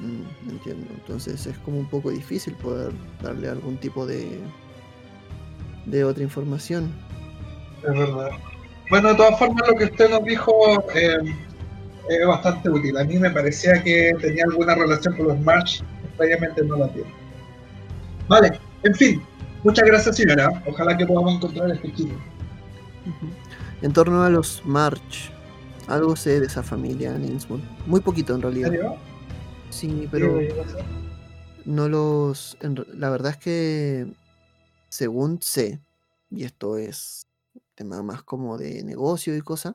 Mm, 0.00 0.50
entiendo, 0.50 0.86
entonces 0.94 1.46
es 1.46 1.56
como 1.58 1.78
un 1.78 1.88
poco 1.88 2.10
difícil 2.10 2.54
poder 2.54 2.92
darle 3.22 3.48
algún 3.48 3.76
tipo 3.76 4.04
de, 4.06 4.40
de 5.86 6.04
otra 6.04 6.24
información. 6.24 6.90
Es 7.84 7.96
verdad. 7.96 8.30
Bueno, 8.90 9.10
de 9.10 9.14
todas 9.14 9.38
formas, 9.38 9.62
lo 9.68 9.76
que 9.76 9.84
usted 9.84 10.10
nos 10.10 10.24
dijo 10.24 10.52
eh, 10.94 11.18
es 12.08 12.26
bastante 12.26 12.68
útil. 12.68 12.96
A 12.96 13.04
mí 13.04 13.18
me 13.18 13.30
parecía 13.30 13.82
que 13.82 14.12
tenía 14.20 14.44
alguna 14.44 14.74
relación 14.74 15.16
con 15.16 15.28
los 15.28 15.40
March, 15.40 15.82
extrañamente 16.04 16.64
no 16.64 16.76
la 16.76 16.88
tiene. 16.92 17.10
Vale, 18.28 18.58
en 18.82 18.94
fin, 18.94 19.22
muchas 19.64 19.84
gracias, 19.86 20.16
señora. 20.16 20.62
Ojalá 20.66 20.96
que 20.96 21.06
podamos 21.06 21.34
encontrar 21.34 21.70
este 21.70 21.92
chico. 21.94 22.14
En 23.82 23.92
torno 23.92 24.22
a 24.22 24.30
los 24.30 24.64
March, 24.64 25.32
algo 25.88 26.16
sé 26.16 26.40
de 26.40 26.46
esa 26.46 26.62
familia 26.62 27.14
en 27.14 27.24
Innsmouth. 27.24 27.62
Muy 27.86 28.00
poquito 28.00 28.32
en 28.34 28.38
¿En 28.38 28.42
realidad. 28.42 28.70
serio? 28.70 28.96
Sí, 29.70 30.08
pero 30.10 30.38
no 31.64 31.88
los. 31.88 32.56
en 32.60 32.84
la 32.94 33.10
verdad 33.10 33.32
es 33.32 33.38
que, 33.38 34.06
según 34.88 35.40
sé, 35.42 35.80
y 36.30 36.44
esto 36.44 36.76
es 36.76 37.26
tema 37.74 38.02
más 38.02 38.22
como 38.22 38.58
de 38.58 38.82
negocio 38.84 39.36
y 39.36 39.40
cosa, 39.40 39.74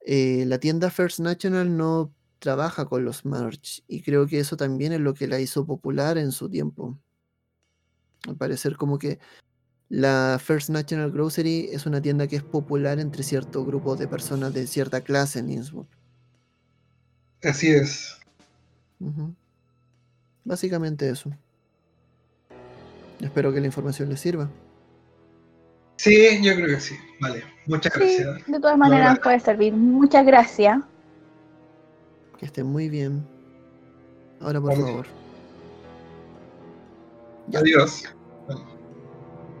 eh, 0.00 0.44
la 0.46 0.58
tienda 0.58 0.90
First 0.90 1.20
National 1.20 1.76
no 1.76 2.12
trabaja 2.38 2.86
con 2.86 3.04
los 3.04 3.24
March 3.24 3.84
y 3.86 4.02
creo 4.02 4.26
que 4.26 4.40
eso 4.40 4.56
también 4.56 4.92
es 4.92 5.00
lo 5.00 5.14
que 5.14 5.28
la 5.28 5.40
hizo 5.40 5.66
popular 5.66 6.18
en 6.18 6.32
su 6.32 6.48
tiempo. 6.48 6.98
Al 8.26 8.36
parecer 8.36 8.76
como 8.76 8.98
que 8.98 9.18
la 9.88 10.40
First 10.42 10.70
National 10.70 11.10
Grocery 11.10 11.68
es 11.72 11.84
una 11.84 12.00
tienda 12.00 12.26
que 12.26 12.36
es 12.36 12.42
popular 12.42 12.98
entre 12.98 13.22
ciertos 13.22 13.66
grupos 13.66 13.98
de 13.98 14.08
personas 14.08 14.54
de 14.54 14.66
cierta 14.66 15.02
clase 15.02 15.40
en 15.40 15.50
Innsmouth. 15.50 15.88
Así 17.42 17.70
es. 17.70 18.18
Básicamente 20.44 21.08
eso. 21.08 21.30
Espero 23.20 23.52
que 23.52 23.60
la 23.60 23.66
información 23.66 24.08
les 24.08 24.20
sirva. 24.20 24.50
Sí, 26.02 26.40
yo 26.42 26.54
creo 26.54 26.66
que 26.68 26.80
sí. 26.80 26.96
Vale, 27.20 27.44
muchas 27.66 27.92
Sí, 27.92 27.98
gracias. 28.00 28.46
de 28.46 28.58
todas 28.58 28.78
maneras 28.78 29.18
puede 29.18 29.38
servir. 29.38 29.74
Muchas 29.74 30.24
gracias. 30.24 30.78
Que 32.38 32.46
estén 32.46 32.64
muy 32.64 32.88
bien. 32.88 33.22
Ahora, 34.40 34.62
por 34.62 34.70
Vale. 34.70 34.82
favor. 34.82 35.06
Ya. 37.48 37.58
Adiós. 37.58 38.04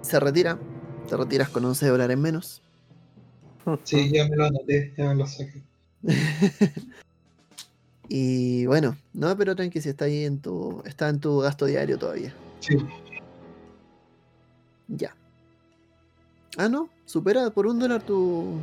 Se 0.00 0.18
retira. 0.18 0.56
Te 1.10 1.16
retiras 1.18 1.50
con 1.50 1.62
11 1.66 1.86
dólares 1.88 2.16
menos. 2.16 2.62
Sí, 3.84 4.10
ya 4.14 4.26
me 4.26 4.36
lo 4.36 4.46
anoté, 4.46 4.94
ya 4.96 5.08
me 5.10 5.16
lo 5.16 5.26
saqué. 5.26 5.60
y 8.08 8.64
bueno, 8.64 8.96
no, 9.12 9.36
pero 9.36 9.54
tranqui, 9.54 9.82
si 9.82 9.90
está 9.90 10.06
ahí 10.06 10.24
en 10.24 10.40
tu. 10.40 10.82
Está 10.86 11.10
en 11.10 11.20
tu 11.20 11.40
gasto 11.40 11.66
diario 11.66 11.98
todavía. 11.98 12.32
Sí, 12.60 12.78
Ya. 14.88 15.14
Ah, 16.56 16.68
no. 16.68 16.88
Supera 17.04 17.50
por 17.50 17.66
un 17.66 17.78
dólar 17.78 18.02
tu. 18.02 18.58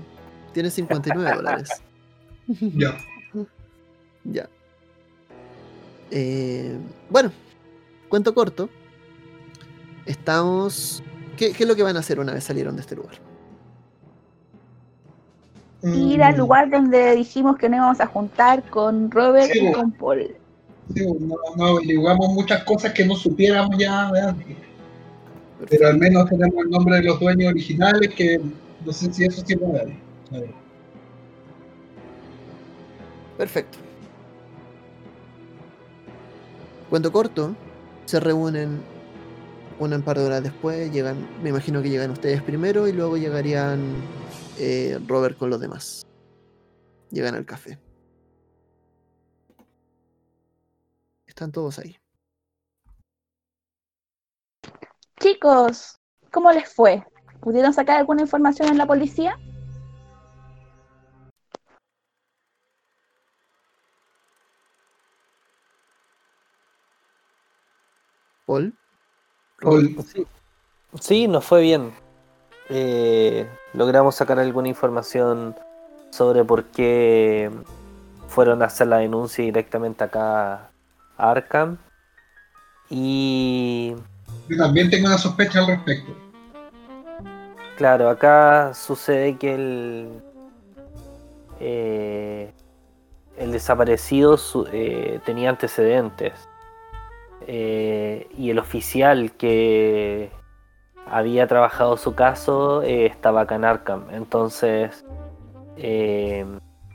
Tienes 0.54 0.74
59 0.74 1.36
dólares. 1.36 1.70
ya. 2.48 2.98
Ya. 4.24 4.50
Eh, 6.12 6.78
bueno, 7.10 7.32
cuento 8.10 8.34
corto. 8.34 8.70
Estamos. 10.06 11.04
¿Qué, 11.38 11.52
qué 11.54 11.64
es 11.64 11.70
lo 11.70 11.76
que 11.76 11.84
van 11.84 11.96
a 11.98 12.00
hacer 12.00 12.20
una 12.20 12.34
vez 12.34 12.44
salieron 12.44 12.76
de 12.76 12.82
este 12.82 12.96
lugar? 12.96 13.16
Ir 15.84 16.24
al 16.24 16.36
Mm, 16.36 16.38
lugar 16.38 16.70
donde 16.72 17.16
dijimos 17.16 17.58
que 17.58 17.70
nos 17.70 17.78
íbamos 17.78 18.00
a 18.02 18.08
juntar 18.08 18.68
con 18.70 19.12
Robert 19.12 19.52
Sí, 19.52 19.60
y 19.68 19.72
con 19.72 19.92
Paul. 19.92 20.36
sí, 20.96 21.06
no, 21.20 21.36
no 21.56 21.66
averiguamos 21.66 22.30
muchas 22.30 22.64
cosas 22.64 22.94
que 22.94 23.06
no 23.06 23.16
supiéramos 23.16 23.78
ya 23.78 24.12
de 24.12 24.22
antes. 24.22 24.58
Pero 25.70 25.88
al 25.88 25.98
menos 25.98 26.30
tenemos 26.30 26.64
el 26.64 26.70
nombre 26.70 26.98
de 26.98 27.04
los 27.04 27.20
dueños 27.20 27.50
originales, 27.50 28.14
que 28.14 28.40
no 28.86 28.94
sé 28.94 29.12
si 29.12 29.26
eso 29.26 29.44
real. 29.48 29.94
A 30.32 30.40
ver. 30.40 30.54
Perfecto. 33.38 33.78
Cuento 36.90 37.12
corto, 37.12 37.56
se 38.06 38.20
reúnen 38.20 38.82
un 39.80 40.02
par 40.02 40.18
de 40.18 40.26
horas 40.26 40.44
después, 40.44 40.92
llegan, 40.92 41.28
me 41.44 41.50
imagino 41.50 41.82
que 41.82 41.90
llegan 41.90 42.12
ustedes 42.12 42.42
primero 42.42 42.88
y 42.88 42.94
luego 42.94 43.18
llegarían 43.18 43.96
eh, 44.58 44.98
Robert 45.08 45.38
con 45.38 45.50
los 45.50 45.60
demás. 45.60 46.06
Llegan 47.12 47.36
al 47.36 47.46
café. 47.46 47.78
Están 51.28 51.52
todos 51.52 51.78
ahí. 51.80 51.98
Chicos, 55.20 56.00
¿cómo 56.32 56.52
les 56.52 56.72
fue? 56.72 57.04
¿Pudieron 57.42 57.74
sacar 57.74 57.98
alguna 57.98 58.22
información 58.22 58.70
en 58.70 58.78
la 58.78 58.86
policía? 58.86 59.38
Paul. 68.46 68.74
Paul, 69.60 69.96
Sí, 70.06 70.28
sí, 71.00 71.28
nos 71.28 71.44
fue 71.46 71.62
bien. 71.62 71.92
Eh, 72.70 73.50
logramos 73.74 74.16
sacar 74.16 74.38
alguna 74.38 74.68
información 74.68 75.56
sobre 76.12 76.44
por 76.44 76.66
qué 76.66 77.50
fueron 78.28 78.62
a 78.62 78.66
hacer 78.66 78.88
la 78.88 78.98
denuncia 78.98 79.44
directamente 79.44 80.04
acá 80.04 80.70
a 81.18 81.32
Arkham. 81.32 81.78
Y 82.90 83.96
yo 84.50 84.58
también 84.58 84.90
tengo 84.90 85.08
una 85.08 85.18
sospecha 85.18 85.60
al 85.60 85.68
respecto. 85.68 86.16
claro, 87.76 88.10
acá 88.10 88.74
sucede 88.74 89.38
que 89.38 89.54
el, 89.56 90.22
eh, 91.60 92.52
el 93.38 93.52
desaparecido 93.52 94.38
eh, 94.72 95.20
tenía 95.26 95.50
antecedentes. 95.50 96.34
Eh, 97.50 98.28
y 98.38 98.50
el 98.50 98.60
oficial 98.60 99.32
que 99.32 100.32
había 101.10 101.48
trabajado 101.48 101.96
su 101.96 102.14
caso 102.14 102.82
estaba 102.82 103.42
acá 103.42 103.56
en 103.56 103.66
Arkham. 103.66 104.08
Entonces 104.12 105.06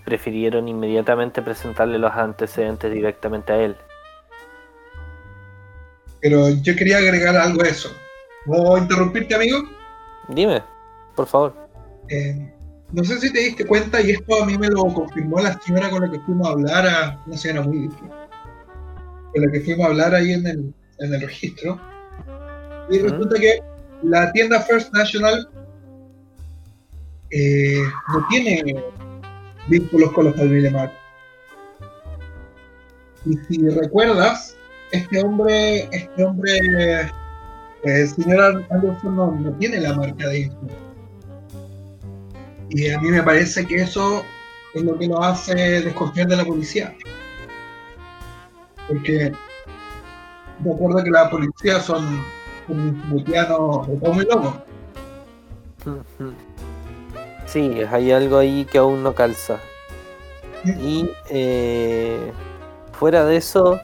prefirieron 0.05 0.69
inmediatamente 0.69 1.41
presentarle 1.41 1.99
los 1.99 2.13
antecedentes 2.13 2.93
directamente 2.93 3.53
a 3.53 3.57
él. 3.57 3.77
Pero 6.23 6.49
yo 6.49 6.77
quería 6.77 6.99
agregar 6.99 7.37
algo 7.37 7.63
a 7.63 7.69
eso. 7.69 7.91
¿Puedo 8.47 8.79
interrumpirte, 8.79 9.35
amigo? 9.35 9.59
Dime, 10.29 10.63
por 11.15 11.27
favor. 11.27 11.55
Eh, 12.09 12.53
no 12.93 13.05
sé 13.05 13.19
si 13.19 13.33
te 13.33 13.41
diste 13.41 13.67
cuenta, 13.67 14.01
y 14.01 14.13
esto 14.13 14.43
a 14.43 14.47
mí 14.47 14.57
me 14.57 14.69
lo 14.69 14.85
confirmó 14.95 15.41
la 15.41 15.59
señora 15.61 15.91
con 15.91 16.03
la 16.03 16.11
que 16.11 16.21
fuimos 16.21 16.47
a 16.47 16.53
hablar, 16.53 16.87
a 16.87 17.23
una 17.27 17.37
señora 17.37 17.63
muy 17.63 17.79
difícil, 17.81 18.09
con 19.33 19.43
la 19.43 19.51
que 19.51 19.61
fuimos 19.61 19.87
a 19.87 19.89
hablar 19.91 20.15
ahí 20.15 20.33
en 20.33 20.47
el, 20.47 20.75
en 20.99 21.15
el 21.15 21.21
registro. 21.21 21.81
Y 22.91 22.99
resulta 22.99 23.39
que 23.39 23.61
la 24.03 24.31
tienda 24.33 24.61
First 24.61 24.93
National 24.93 25.49
eh, 27.31 27.83
no 28.13 28.27
tiene 28.29 28.85
vínculos 29.69 30.13
con 30.13 30.27
los 30.27 30.37
Family 30.37 30.69
Mart. 30.71 30.93
Y 33.25 33.37
si 33.49 33.69
recuerdas, 33.69 34.57
este 34.93 35.23
hombre, 35.23 35.89
este 35.91 36.25
hombre, 36.25 36.53
eh, 36.79 37.11
el 37.85 38.09
señor 38.09 38.65
Anderson 38.71 39.17
no, 39.17 39.33
no 39.33 39.53
tiene 39.55 39.81
la 39.81 39.95
marca 39.95 40.29
de 40.29 40.41
Innsmouth. 40.41 40.73
Y 42.71 42.91
a 42.91 43.01
mí 43.01 43.11
me 43.11 43.23
parece 43.23 43.67
que 43.67 43.77
eso 43.77 44.23
es 44.75 44.83
lo 44.83 44.99
que 44.99 45.07
lo 45.07 45.23
hace 45.23 45.55
desconfiar 45.55 46.29
de 46.29 46.37
la 46.37 46.45
policía. 46.45 46.95
Porque 48.89 49.33
recuerdo 50.65 51.05
que 51.05 51.11
la 51.11 51.29
policía 51.29 51.81
son 51.81 52.23
de 52.69 53.45
todo 53.45 54.13
muy 54.13 54.25
locos. 54.25 54.55
Sí, 57.47 57.83
hay 57.91 58.13
algo 58.13 58.39
ahí 58.39 58.65
que 58.65 58.79
aún 58.79 59.03
no 59.03 59.15
calza. 59.15 59.59
Y 60.65 61.11
eh, 61.29 62.33
fuera 62.93 63.25
de 63.25 63.37
eso, 63.37 63.81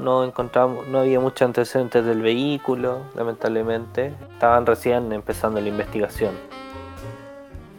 no 0.00 0.24
encontramos, 0.24 0.86
no 0.88 0.98
había 1.00 1.20
muchos 1.20 1.42
antecedentes 1.42 2.04
del 2.04 2.22
vehículo, 2.22 3.00
lamentablemente. 3.14 4.14
Estaban 4.32 4.66
recién 4.66 5.12
empezando 5.12 5.60
la 5.60 5.68
investigación. 5.68 6.34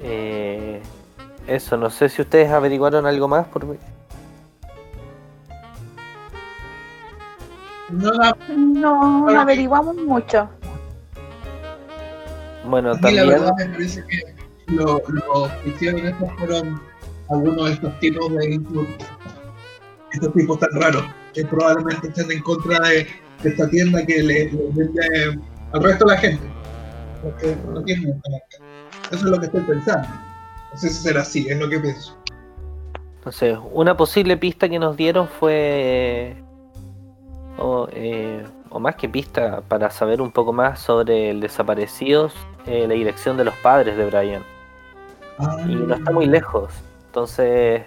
Eh, 0.02 0.82
eso, 1.48 1.78
no 1.78 1.90
sé 1.90 2.10
si 2.10 2.22
ustedes 2.22 2.50
averiguaron 2.52 3.06
algo 3.06 3.28
más 3.28 3.48
por 3.48 3.66
mí. 3.66 3.78
No, 7.90 8.12
la- 8.14 8.38
No, 8.56 9.28
averiguamos 9.30 9.96
mucho. 9.98 10.48
Bueno, 12.66 12.94
mí 12.94 12.96
la 12.96 13.02
también 13.02 13.28
verdad 13.28 13.54
me 13.58 13.66
parece 13.70 14.04
que 14.06 14.36
lo- 14.68 15.02
los 15.08 15.52
que 15.64 15.70
hicieron 15.70 16.08
esto 16.08 16.28
fueron 16.38 16.82
algunos 17.30 17.66
de 17.66 17.72
estos 17.74 18.00
tipos 18.00 18.32
de. 18.34 18.62
Estos 20.14 20.34
tipos 20.34 20.59
tan 20.59 20.70
raros 20.74 21.03
que 21.34 21.45
probablemente 21.45 22.07
estén 22.07 22.32
en 22.32 22.41
contra 22.41 22.80
de, 22.80 23.07
de 23.43 23.49
esta 23.49 23.70
tienda 23.70 24.05
que 24.05 24.22
le, 24.22 24.51
le 24.51 24.68
vende 24.74 25.39
al 25.72 25.84
resto 25.84 26.05
de 26.05 26.12
la 26.12 26.18
gente. 26.18 26.43
Porque 27.22 27.55
no 27.72 27.84
tienen 27.84 28.09
esta 28.09 28.30
marca. 28.30 28.57
Eso 29.12 29.26
es 29.26 29.32
lo 29.32 29.39
que 29.39 29.45
estoy 29.45 29.62
pensando. 29.62 30.07
No 30.72 30.78
sé 30.78 30.89
si 30.89 31.03
será 31.03 31.22
así, 31.22 31.47
es 31.49 31.59
lo 31.59 31.70
que 31.70 31.80
pienso. 31.80 32.18
No 33.26 33.32
sé, 33.32 33.57
una 33.72 33.95
posible 33.95 34.38
pista 34.38 34.68
que 34.68 34.80
nos 34.80 34.97
dieron 34.97 35.28
fue. 35.28 36.36
O, 37.57 37.88
eh, 37.91 38.43
o 38.70 38.80
más 38.80 38.95
que 38.95 39.07
pista, 39.07 39.62
para 39.68 39.91
saber 39.91 40.22
un 40.22 40.32
poco 40.32 40.53
más 40.53 40.80
sobre 40.80 41.30
el 41.30 41.41
desaparecidos, 41.41 42.34
eh, 42.66 42.88
la 42.88 42.93
dirección 42.95 43.38
de 43.38 43.43
los 43.43 43.53
padres 43.57 43.97
de 43.97 44.05
Brian. 44.05 44.43
Y 45.68 45.76
no 45.76 45.93
está 45.93 46.12
muy 46.12 46.26
lejos. 46.26 46.72
Entonces, 47.07 47.84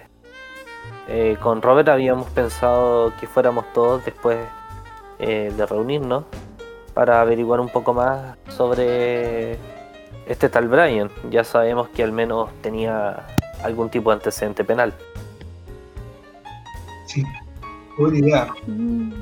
eh, 1.07 1.37
con 1.41 1.61
Robert 1.61 1.89
habíamos 1.89 2.29
pensado 2.31 3.13
que 3.19 3.27
fuéramos 3.27 3.71
todos 3.73 4.03
después 4.03 4.39
eh, 5.19 5.53
de 5.55 5.65
reunirnos 5.65 6.23
para 6.93 7.21
averiguar 7.21 7.59
un 7.59 7.69
poco 7.69 7.93
más 7.93 8.37
sobre 8.49 9.57
este 10.25 10.49
tal 10.49 10.67
Brian. 10.67 11.09
Ya 11.29 11.43
sabemos 11.43 11.89
que 11.89 12.03
al 12.03 12.11
menos 12.11 12.49
tenía 12.61 13.25
algún 13.63 13.89
tipo 13.89 14.09
de 14.09 14.15
antecedente 14.15 14.63
penal. 14.63 14.93
Sí, 17.05 17.23
buena 17.97 18.17
idea. 18.17 18.47
Mm. 18.65 19.13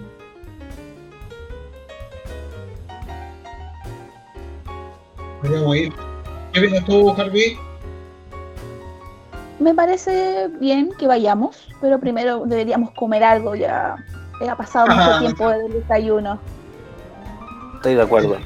Podríamos 5.42 5.76
ir. 5.76 5.94
¿Qué 6.54 6.62
vienes 6.62 6.86
tú, 6.86 7.14
Harvey? 7.18 7.58
Me 9.64 9.74
parece 9.74 10.50
bien 10.60 10.92
que 11.00 11.08
vayamos, 11.08 11.70
pero 11.80 11.98
primero 11.98 12.44
deberíamos 12.46 12.92
comer 12.92 13.24
algo 13.24 13.56
ya. 13.56 13.96
Ha 14.46 14.58
pasado 14.58 14.88
mucho 14.88 15.20
tiempo 15.20 15.48
desde 15.48 15.66
el 15.68 15.74
desayuno. 15.74 16.38
Estoy 17.76 17.96
de 17.96 18.02
acuerdo. 18.02 18.38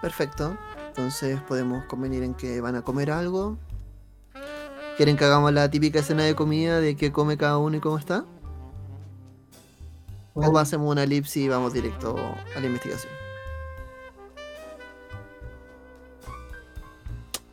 Perfecto. 0.00 0.56
Entonces 0.88 1.38
podemos 1.42 1.84
convenir 1.84 2.22
en 2.22 2.32
que 2.32 2.58
van 2.62 2.74
a 2.74 2.80
comer 2.80 3.10
algo. 3.10 3.58
¿Quieren 4.96 5.18
que 5.18 5.26
hagamos 5.26 5.52
la 5.52 5.70
típica 5.70 5.98
escena 5.98 6.22
de 6.22 6.34
comida 6.34 6.80
de 6.80 6.96
qué 6.96 7.12
come 7.12 7.36
cada 7.36 7.58
uno 7.58 7.76
y 7.76 7.80
cómo 7.80 7.98
está? 7.98 8.24
O 10.32 10.56
hacemos 10.56 10.90
una 10.90 11.02
elipsis 11.02 11.44
y 11.44 11.48
vamos 11.50 11.74
directo 11.74 12.16
a 12.56 12.60
la 12.60 12.66
investigación. 12.66 13.17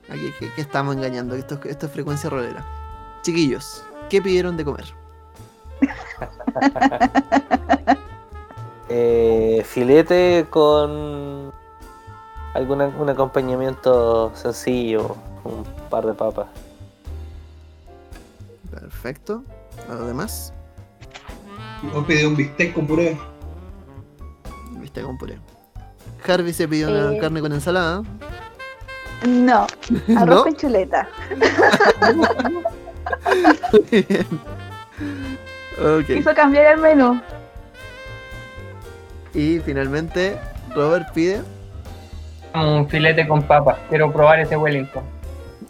Aquí 0.10 0.32
que, 0.40 0.52
que 0.54 0.62
estamos 0.62 0.96
engañando, 0.96 1.36
esto, 1.36 1.56
es- 1.56 1.66
esto 1.72 1.86
es 1.88 1.92
frecuencia 1.92 2.30
rolera. 2.30 2.66
Chiquillos, 3.24 3.84
¿qué 4.10 4.22
pidieron 4.22 4.56
de 4.58 4.66
comer? 4.66 4.86
Eh, 8.88 9.64
filete 9.66 10.46
con 10.50 11.52
algún 12.54 12.82
un 12.82 13.10
acompañamiento 13.10 14.32
sencillo, 14.36 15.16
un 15.44 15.64
par 15.90 16.06
de 16.06 16.14
papas. 16.14 16.46
Perfecto. 18.70 19.44
¿A 19.90 19.96
lo 19.96 20.06
demás? 20.06 20.54
Yo 21.94 22.06
pedí 22.06 22.24
un 22.26 22.36
bistec 22.36 22.74
con 22.76 22.86
puré. 22.86 23.18
Viste 24.74 25.02
con 25.02 25.18
puré. 25.18 25.40
Harvey 26.28 26.54
se 26.54 26.68
pidió 26.68 26.88
una 26.90 27.14
Eh. 27.16 27.20
carne 27.20 27.42
con 27.42 27.54
ensalada. 27.54 28.04
No, 29.24 29.68
arroz 30.18 30.36
¿No? 30.36 30.44
con 30.44 30.56
chuleta. 30.56 31.08
Bien. 33.92 34.26
ok. 35.80 36.06
Quiso 36.08 36.34
cambiar 36.34 36.74
el 36.74 36.82
menú. 36.82 37.22
Y 39.34 39.60
finalmente, 39.60 40.40
Robert 40.74 41.12
pide. 41.14 41.42
Un 42.54 42.88
filete 42.90 43.28
con 43.28 43.44
papas. 43.44 43.78
Quiero 43.90 44.12
probar 44.12 44.40
ese 44.40 44.56
Wellington. 44.56 45.04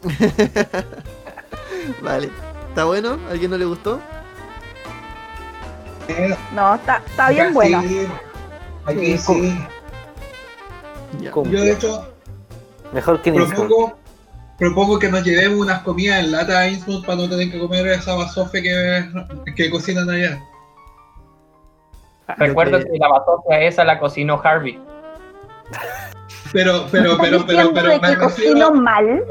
Vale. 2.02 2.30
¿Está 2.70 2.86
bueno? 2.86 3.18
¿A 3.28 3.32
alguien 3.32 3.52
no 3.52 3.58
le 3.58 3.66
gustó? 3.66 4.00
No, 6.54 6.76
está, 6.76 7.02
está 7.06 7.30
bien 7.30 7.46
acá 7.46 7.54
bueno. 7.54 7.82
sí, 7.82 8.08
Aquí 8.86 9.18
Sí, 9.18 9.18
sí. 9.18 9.58
Yo 11.22 11.44
de 11.44 11.72
hecho 11.72 12.15
Mejor 12.94 13.22
que 13.22 13.32
Nissan. 13.32 13.50
propongo, 13.56 13.98
propongo 14.58 15.00
que 15.00 15.10
nos 15.10 15.24
llevemos 15.24 15.60
unas 15.60 15.82
comidas 15.84 16.20
en 16.24 16.32
lata 16.32 16.60
a 16.60 16.68
Innsmouth 16.70 17.06
para 17.06 17.18
no 17.22 17.30
tener 17.30 17.52
que 17.52 17.60
comer 17.60 17.88
esa 17.88 18.16
basofe 18.16 18.62
que, 18.62 19.10
que 19.56 19.70
cocinan 19.70 20.10
allá. 20.10 20.40
Recuerdo 22.38 22.80
que- 22.80 22.98
la 23.00 23.08
basofia 23.10 23.62
esa 23.62 23.84
la 23.84 24.00
cocinó 24.00 24.42
Harvey. 24.44 24.80
Pero, 26.52 26.86
pero, 26.92 27.18
pero, 27.18 27.38
¿Estás 27.38 27.56
pero, 27.56 27.74
pero, 27.74 28.00
me 28.02 28.16
refiero- 28.16 28.72
mal? 28.74 29.24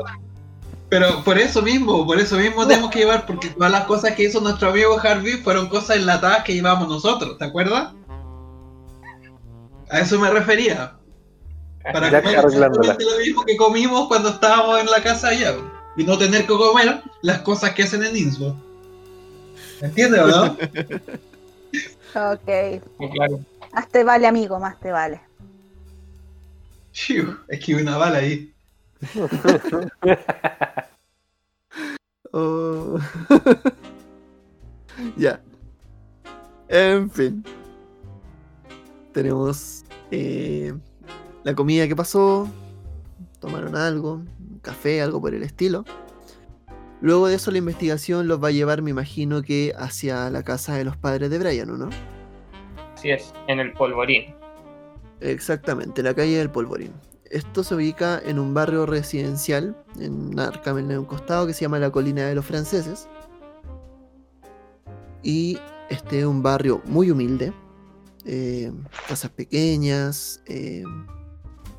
pero 0.88 1.24
por 1.24 1.38
eso 1.38 1.62
mismo, 1.62 2.06
por 2.06 2.18
eso 2.20 2.36
mismo 2.36 2.66
tenemos 2.66 2.90
que 2.90 3.00
llevar, 3.00 3.24
porque 3.26 3.48
todas 3.48 3.72
las 3.72 3.84
cosas 3.84 4.12
que 4.12 4.24
hizo 4.24 4.40
nuestro 4.40 4.68
amigo 4.70 4.96
Harvey 5.02 5.34
fueron 5.38 5.68
cosas 5.68 5.96
enlatadas 5.96 6.44
que 6.44 6.52
llevábamos 6.54 6.88
nosotros, 6.88 7.38
¿te 7.38 7.44
acuerdas? 7.46 7.94
A 9.90 10.00
eso 10.00 10.18
me 10.18 10.30
refería. 10.30 10.92
Para 11.92 12.10
Ya 12.10 12.22
comer 12.22 12.38
arreglándola. 12.38 12.92
exactamente 12.92 13.04
lo 13.04 13.18
mismo 13.18 13.44
que 13.44 13.56
comimos 13.56 14.08
cuando 14.08 14.30
estábamos 14.30 14.80
en 14.80 14.86
la 14.86 15.02
casa 15.02 15.28
allá. 15.28 15.54
Y 15.96 16.04
no 16.04 16.18
tener 16.18 16.42
que 16.42 16.48
comer 16.56 17.02
las 17.22 17.40
cosas 17.42 17.72
que 17.74 17.82
hacen 17.84 18.02
en 18.02 18.16
Innsbruck. 18.16 18.56
¿Entiendes 19.80 20.20
o 20.20 20.26
no? 20.26 20.56
Ok. 22.16 22.80
Sí, 23.00 23.08
claro. 23.12 23.40
Más 23.72 23.88
te 23.88 24.04
vale, 24.04 24.28
amigo, 24.28 24.60
más 24.60 24.78
te 24.78 24.92
vale. 24.92 25.20
Chiu, 26.92 27.36
es 27.48 27.58
que 27.64 27.74
una 27.74 27.96
bala 27.96 28.18
ahí. 28.18 28.52
Oh. 32.36 32.98
ya. 35.16 35.40
En 36.68 37.08
fin. 37.08 37.44
Tenemos 39.12 39.84
eh, 40.10 40.74
la 41.44 41.54
comida 41.54 41.86
que 41.86 41.94
pasó. 41.94 42.48
Tomaron 43.40 43.76
algo, 43.76 44.14
un 44.14 44.58
café, 44.60 45.02
algo 45.02 45.20
por 45.20 45.34
el 45.34 45.42
estilo. 45.42 45.84
Luego 47.00 47.28
de 47.28 47.34
eso 47.34 47.50
la 47.50 47.58
investigación 47.58 48.26
los 48.26 48.42
va 48.42 48.48
a 48.48 48.52
llevar, 48.52 48.80
me 48.80 48.90
imagino 48.90 49.42
que 49.42 49.74
hacia 49.76 50.30
la 50.30 50.42
casa 50.42 50.74
de 50.74 50.84
los 50.84 50.96
padres 50.96 51.30
de 51.30 51.38
Brian, 51.38 51.70
¿o 51.70 51.76
no? 51.76 51.90
Así 52.94 53.10
es, 53.10 53.32
en 53.46 53.60
el 53.60 53.72
polvorín. 53.74 54.34
Exactamente, 55.20 56.02
la 56.02 56.14
calle 56.14 56.38
del 56.38 56.50
Polvorín. 56.50 56.92
Esto 57.30 57.64
se 57.64 57.74
ubica 57.74 58.20
en 58.24 58.38
un 58.38 58.52
barrio 58.52 58.86
residencial 58.86 59.76
en 59.98 60.38
Arkham, 60.38 60.78
en 60.78 60.98
un 60.98 61.04
costado 61.04 61.46
que 61.46 61.54
se 61.54 61.62
llama 61.62 61.78
la 61.78 61.90
Colina 61.90 62.26
de 62.26 62.34
los 62.34 62.44
Franceses. 62.44 63.08
Y 65.22 65.58
este 65.88 66.20
es 66.20 66.24
un 66.26 66.42
barrio 66.42 66.82
muy 66.84 67.10
humilde, 67.10 67.52
eh, 68.26 68.70
casas 69.08 69.30
pequeñas, 69.30 70.42
eh, 70.46 70.84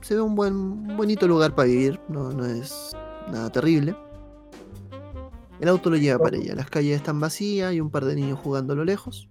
se 0.06 0.14
ve 0.14 0.22
un 0.22 0.36
buen, 0.36 0.96
bonito 0.96 1.28
lugar 1.28 1.56
para 1.56 1.68
vivir, 1.68 2.00
no, 2.10 2.30
no 2.32 2.46
es 2.46 2.96
nada 3.32 3.50
terrible. 3.50 3.96
El 5.60 5.68
auto 5.68 5.90
lo 5.90 5.98
lleva 5.98 6.20
para 6.20 6.38
ella, 6.38 6.54
las 6.54 6.70
calles 6.70 6.98
están 6.98 7.20
vacías 7.20 7.74
y 7.74 7.82
un 7.82 7.90
par 7.90 8.06
de 8.06 8.14
niños 8.14 8.38
jugando 8.38 8.74
a 8.74 8.76
lo 8.76 8.86
lejos. 8.86 9.28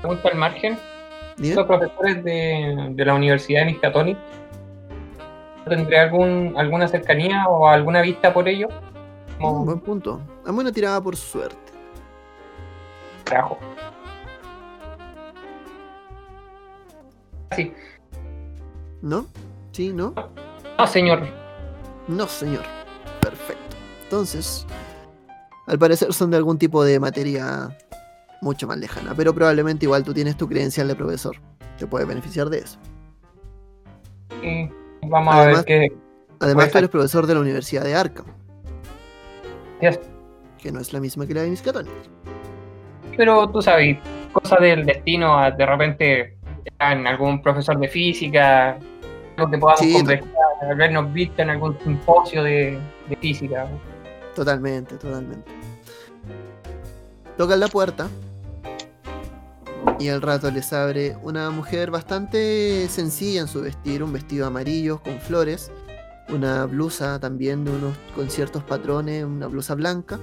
Pregunta 0.00 0.28
al 0.32 0.38
margen. 0.38 0.76
Los 1.38 1.66
profesores 1.66 2.24
de, 2.24 2.88
de 2.96 3.04
la 3.04 3.14
Universidad 3.14 3.60
de 3.60 3.66
Miskatonic, 3.66 4.18
¿tendré 5.68 6.00
algún, 6.00 6.54
alguna 6.56 6.88
cercanía 6.88 7.46
o 7.48 7.68
alguna 7.68 8.00
vista 8.02 8.34
por 8.34 8.48
ello? 8.48 8.66
Mm, 9.38 9.40
Como 9.40 9.64
buen 9.66 9.80
punto. 9.80 10.20
Dame 10.44 10.60
una 10.62 10.72
tirada 10.72 11.00
por 11.00 11.14
suerte. 11.14 11.56
carajo. 13.22 13.56
Sí. 17.54 17.72
¿No? 19.00 19.26
¿Sí? 19.76 19.92
¿No? 19.92 20.14
No, 20.78 20.86
señor. 20.86 21.20
No, 22.08 22.26
señor. 22.26 22.62
Perfecto. 23.20 23.76
Entonces, 24.04 24.66
al 25.66 25.78
parecer 25.78 26.14
son 26.14 26.30
de 26.30 26.38
algún 26.38 26.56
tipo 26.56 26.82
de 26.82 26.98
materia 26.98 27.76
mucho 28.40 28.66
más 28.66 28.78
lejana, 28.78 29.12
pero 29.14 29.34
probablemente 29.34 29.84
igual 29.84 30.02
tú 30.02 30.14
tienes 30.14 30.34
tu 30.38 30.48
credencial 30.48 30.88
de 30.88 30.94
profesor. 30.94 31.36
Te 31.78 31.86
puede 31.86 32.06
beneficiar 32.06 32.48
de 32.48 32.60
eso. 32.60 32.78
Sí, 34.40 34.70
Vamos 35.08 35.34
Además- 35.34 35.54
a 35.54 35.56
ver 35.58 35.64
qué. 35.90 35.96
Además, 36.40 36.70
tú 36.70 36.78
eres 36.78 36.88
profesor 36.90 37.26
de 37.26 37.34
la 37.34 37.40
Universidad 37.40 37.84
de 37.84 37.94
Arkham, 37.94 38.26
es. 39.82 40.00
que 40.58 40.72
no 40.72 40.80
es 40.80 40.90
la 40.94 41.00
misma 41.00 41.26
que 41.26 41.34
la 41.34 41.42
de 41.42 41.50
Miskatonic. 41.50 41.92
Pero 43.14 43.46
tú 43.50 43.60
sabes, 43.60 43.98
cosas 44.32 44.58
del 44.60 44.86
destino, 44.86 45.36
a- 45.38 45.50
de 45.50 45.66
repente 45.66 46.38
en 46.80 47.06
algún 47.06 47.42
profesor 47.42 47.78
de 47.78 47.88
física, 47.88 48.78
que 49.36 49.58
podamos 49.58 49.80
Sí, 49.80 49.92
conversar, 49.92 50.30
habernos 50.70 51.12
visto 51.12 51.42
en 51.42 51.50
algún 51.50 51.78
simposio 51.84 52.42
de, 52.42 52.78
de 53.08 53.16
física. 53.16 53.68
Totalmente, 54.34 54.96
totalmente. 54.96 55.50
Tocan 57.36 57.60
la 57.60 57.68
puerta 57.68 58.08
y 59.98 60.08
al 60.08 60.22
rato 60.22 60.50
les 60.50 60.72
abre 60.72 61.16
una 61.22 61.50
mujer 61.50 61.90
bastante 61.90 62.88
sencilla 62.88 63.42
en 63.42 63.48
su 63.48 63.60
vestir, 63.62 64.02
un 64.02 64.12
vestido 64.12 64.46
amarillo 64.46 65.00
con 65.02 65.20
flores, 65.20 65.70
una 66.28 66.64
blusa 66.66 67.20
también 67.20 67.64
de 67.64 67.70
unos 67.70 67.96
con 68.14 68.30
ciertos 68.30 68.62
patrones, 68.64 69.24
una 69.24 69.46
blusa 69.46 69.74
blanca 69.74 70.18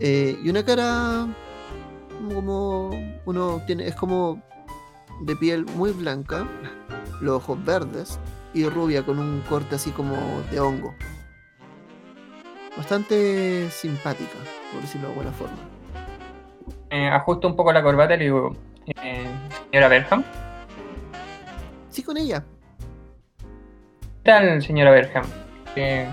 eh, 0.00 0.38
y 0.42 0.50
una 0.50 0.64
cara 0.64 1.26
como 2.34 2.90
uno 3.24 3.62
tiene 3.66 3.88
es 3.88 3.94
como 3.94 4.42
de 5.22 5.36
piel 5.36 5.64
muy 5.76 5.90
blanca, 5.92 6.46
los 7.20 7.36
ojos 7.36 7.64
verdes 7.64 8.18
y 8.54 8.68
rubia 8.68 9.04
con 9.04 9.18
un 9.18 9.42
corte 9.48 9.74
así 9.76 9.90
como 9.90 10.16
de 10.50 10.60
hongo 10.60 10.94
bastante 12.76 13.70
simpática, 13.70 14.36
por 14.72 14.82
decirlo 14.82 15.08
de 15.08 15.14
alguna 15.14 15.32
forma. 15.32 15.56
Eh, 16.90 17.08
ajusto 17.08 17.48
un 17.48 17.56
poco 17.56 17.72
la 17.72 17.82
corbata 17.82 18.14
y 18.14 18.18
le 18.18 18.24
digo, 18.24 18.54
eh, 18.86 19.26
señora 19.70 19.88
Berham, 19.88 20.22
Sí, 21.90 22.02
con 22.02 22.18
ella. 22.18 22.44
¿qué 24.22 24.30
tal, 24.32 24.62
señora 24.62 24.90
Berham? 24.90 25.24
Eh, 25.76 26.06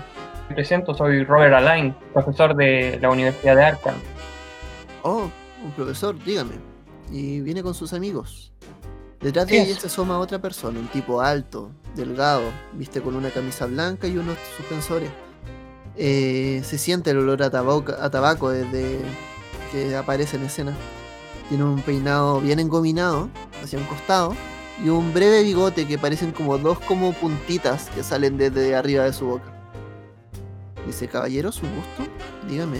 me 0.48 0.54
presento, 0.54 0.94
soy 0.94 1.24
Robert 1.24 1.52
Alain, 1.54 1.94
profesor 2.14 2.56
de 2.56 2.98
la 3.02 3.10
Universidad 3.10 3.56
de 3.56 3.64
Arkham. 3.64 3.96
Oh, 5.02 5.28
un 5.62 5.70
profesor, 5.72 6.16
dígame. 6.24 6.54
Y 7.10 7.40
viene 7.42 7.62
con 7.62 7.74
sus 7.74 7.92
amigos. 7.92 8.52
Detrás 9.24 9.46
de 9.46 9.62
ella 9.62 9.80
se 9.80 9.86
asoma 9.86 10.18
otra 10.18 10.38
persona, 10.38 10.78
un 10.78 10.88
tipo 10.88 11.22
alto, 11.22 11.70
delgado, 11.96 12.42
viste 12.74 13.00
con 13.00 13.16
una 13.16 13.30
camisa 13.30 13.64
blanca 13.64 14.06
y 14.06 14.18
unos 14.18 14.36
suspensores. 14.54 15.08
Eh, 15.96 16.60
se 16.62 16.76
siente 16.76 17.12
el 17.12 17.16
olor 17.16 17.42
a 17.42 17.48
tabaco, 17.48 17.94
a 17.98 18.10
tabaco 18.10 18.50
desde 18.50 18.98
que 19.72 19.96
aparece 19.96 20.36
en 20.36 20.42
escena. 20.42 20.74
Tiene 21.48 21.64
un 21.64 21.80
peinado 21.80 22.38
bien 22.42 22.60
engominado 22.60 23.30
hacia 23.62 23.78
un 23.78 23.86
costado 23.86 24.36
y 24.84 24.90
un 24.90 25.14
breve 25.14 25.42
bigote 25.42 25.86
que 25.86 25.96
parecen 25.96 26.32
como 26.32 26.58
dos 26.58 26.78
como 26.80 27.14
puntitas 27.14 27.88
que 27.94 28.02
salen 28.02 28.36
desde 28.36 28.76
arriba 28.76 29.04
de 29.04 29.14
su 29.14 29.24
boca. 29.24 29.50
Dice, 30.86 31.08
caballero, 31.08 31.50
su 31.50 31.62
gusto, 31.62 32.12
dígame, 32.46 32.76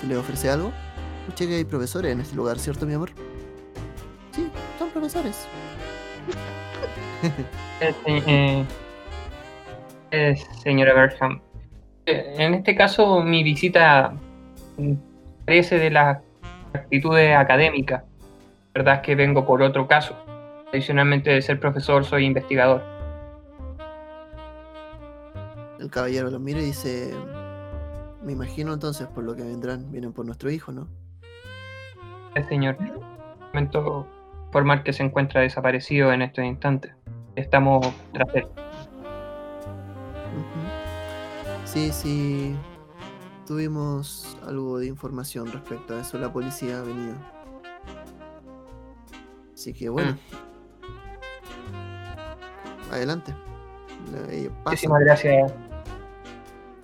¿se 0.00 0.08
le 0.08 0.16
ofrece 0.16 0.50
algo? 0.50 0.72
Escuché 1.20 1.46
que 1.46 1.54
hay 1.54 1.64
profesores 1.64 2.10
en 2.10 2.20
este 2.20 2.34
lugar, 2.34 2.58
¿cierto, 2.58 2.84
mi 2.84 2.94
amor? 2.94 3.12
Sí, 5.02 5.18
profesores. 5.18 5.48
Eh, 7.80 7.94
eh, 8.06 8.64
eh, 10.10 10.36
señora 10.62 10.94
Berham, 10.94 11.40
eh, 12.06 12.34
en 12.38 12.54
este 12.54 12.76
caso 12.76 13.22
mi 13.22 13.42
visita 13.42 14.14
carece 15.44 15.78
de 15.78 15.90
las 15.90 16.18
actitudes 16.72 17.36
académicas. 17.36 18.04
La 18.74 18.82
verdad 18.82 18.94
es 18.96 19.00
que 19.00 19.14
vengo 19.14 19.44
por 19.44 19.62
otro 19.62 19.88
caso. 19.88 20.16
Adicionalmente 20.72 21.30
de 21.30 21.42
ser 21.42 21.58
profesor, 21.58 22.04
soy 22.04 22.24
investigador. 22.24 22.82
El 25.80 25.90
caballero 25.90 26.30
los 26.30 26.40
mira 26.40 26.60
y 26.60 26.66
dice, 26.66 27.12
me 28.22 28.32
imagino 28.32 28.72
entonces 28.72 29.08
por 29.08 29.24
lo 29.24 29.34
que 29.34 29.42
vendrán, 29.42 29.90
vienen 29.90 30.12
por 30.12 30.24
nuestro 30.24 30.50
hijo, 30.50 30.70
¿no? 30.70 30.86
El 32.34 32.48
señor, 32.48 32.76
lamento 34.52 34.58
informar 34.58 34.84
que 34.84 34.92
se 34.92 35.02
encuentra 35.02 35.40
desaparecido 35.40 36.12
en 36.12 36.22
estos 36.22 36.44
instantes. 36.44 36.92
Estamos 37.36 37.86
tras 38.12 38.34
él. 38.34 38.46
Sí, 41.64 41.90
sí. 41.90 42.54
Tuvimos 43.46 44.36
algo 44.46 44.78
de 44.78 44.86
información 44.86 45.50
respecto 45.50 45.94
a 45.94 46.00
eso. 46.02 46.18
La 46.18 46.30
policía 46.30 46.80
ha 46.80 46.82
venido. 46.82 47.16
Así 49.54 49.72
que 49.72 49.88
bueno. 49.88 50.18
Adelante. 52.90 53.34
Ellos 54.30 54.52
pasan, 54.64 54.72
Muchísimas 54.72 55.00
gracias. 55.00 55.52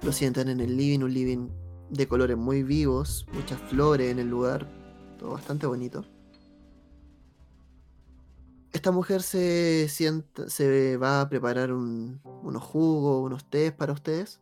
lo 0.02 0.12
sientan 0.12 0.48
en 0.48 0.60
el 0.60 0.74
living, 0.74 1.00
un 1.00 1.12
living 1.12 1.48
de 1.90 2.06
colores 2.06 2.36
muy 2.38 2.62
vivos, 2.62 3.26
muchas 3.32 3.60
flores 3.60 4.10
en 4.10 4.18
el 4.20 4.30
lugar, 4.30 4.66
todo 5.18 5.32
bastante 5.32 5.66
bonito. 5.66 6.04
Esta 8.72 8.92
mujer 8.92 9.22
se 9.22 9.88
sienta, 9.88 10.48
se 10.48 10.96
va 10.98 11.22
a 11.22 11.28
preparar 11.28 11.72
un- 11.72 12.20
unos 12.42 12.62
jugos, 12.62 13.24
unos 13.24 13.44
tés 13.48 13.72
para 13.72 13.92
ustedes. 13.92 14.40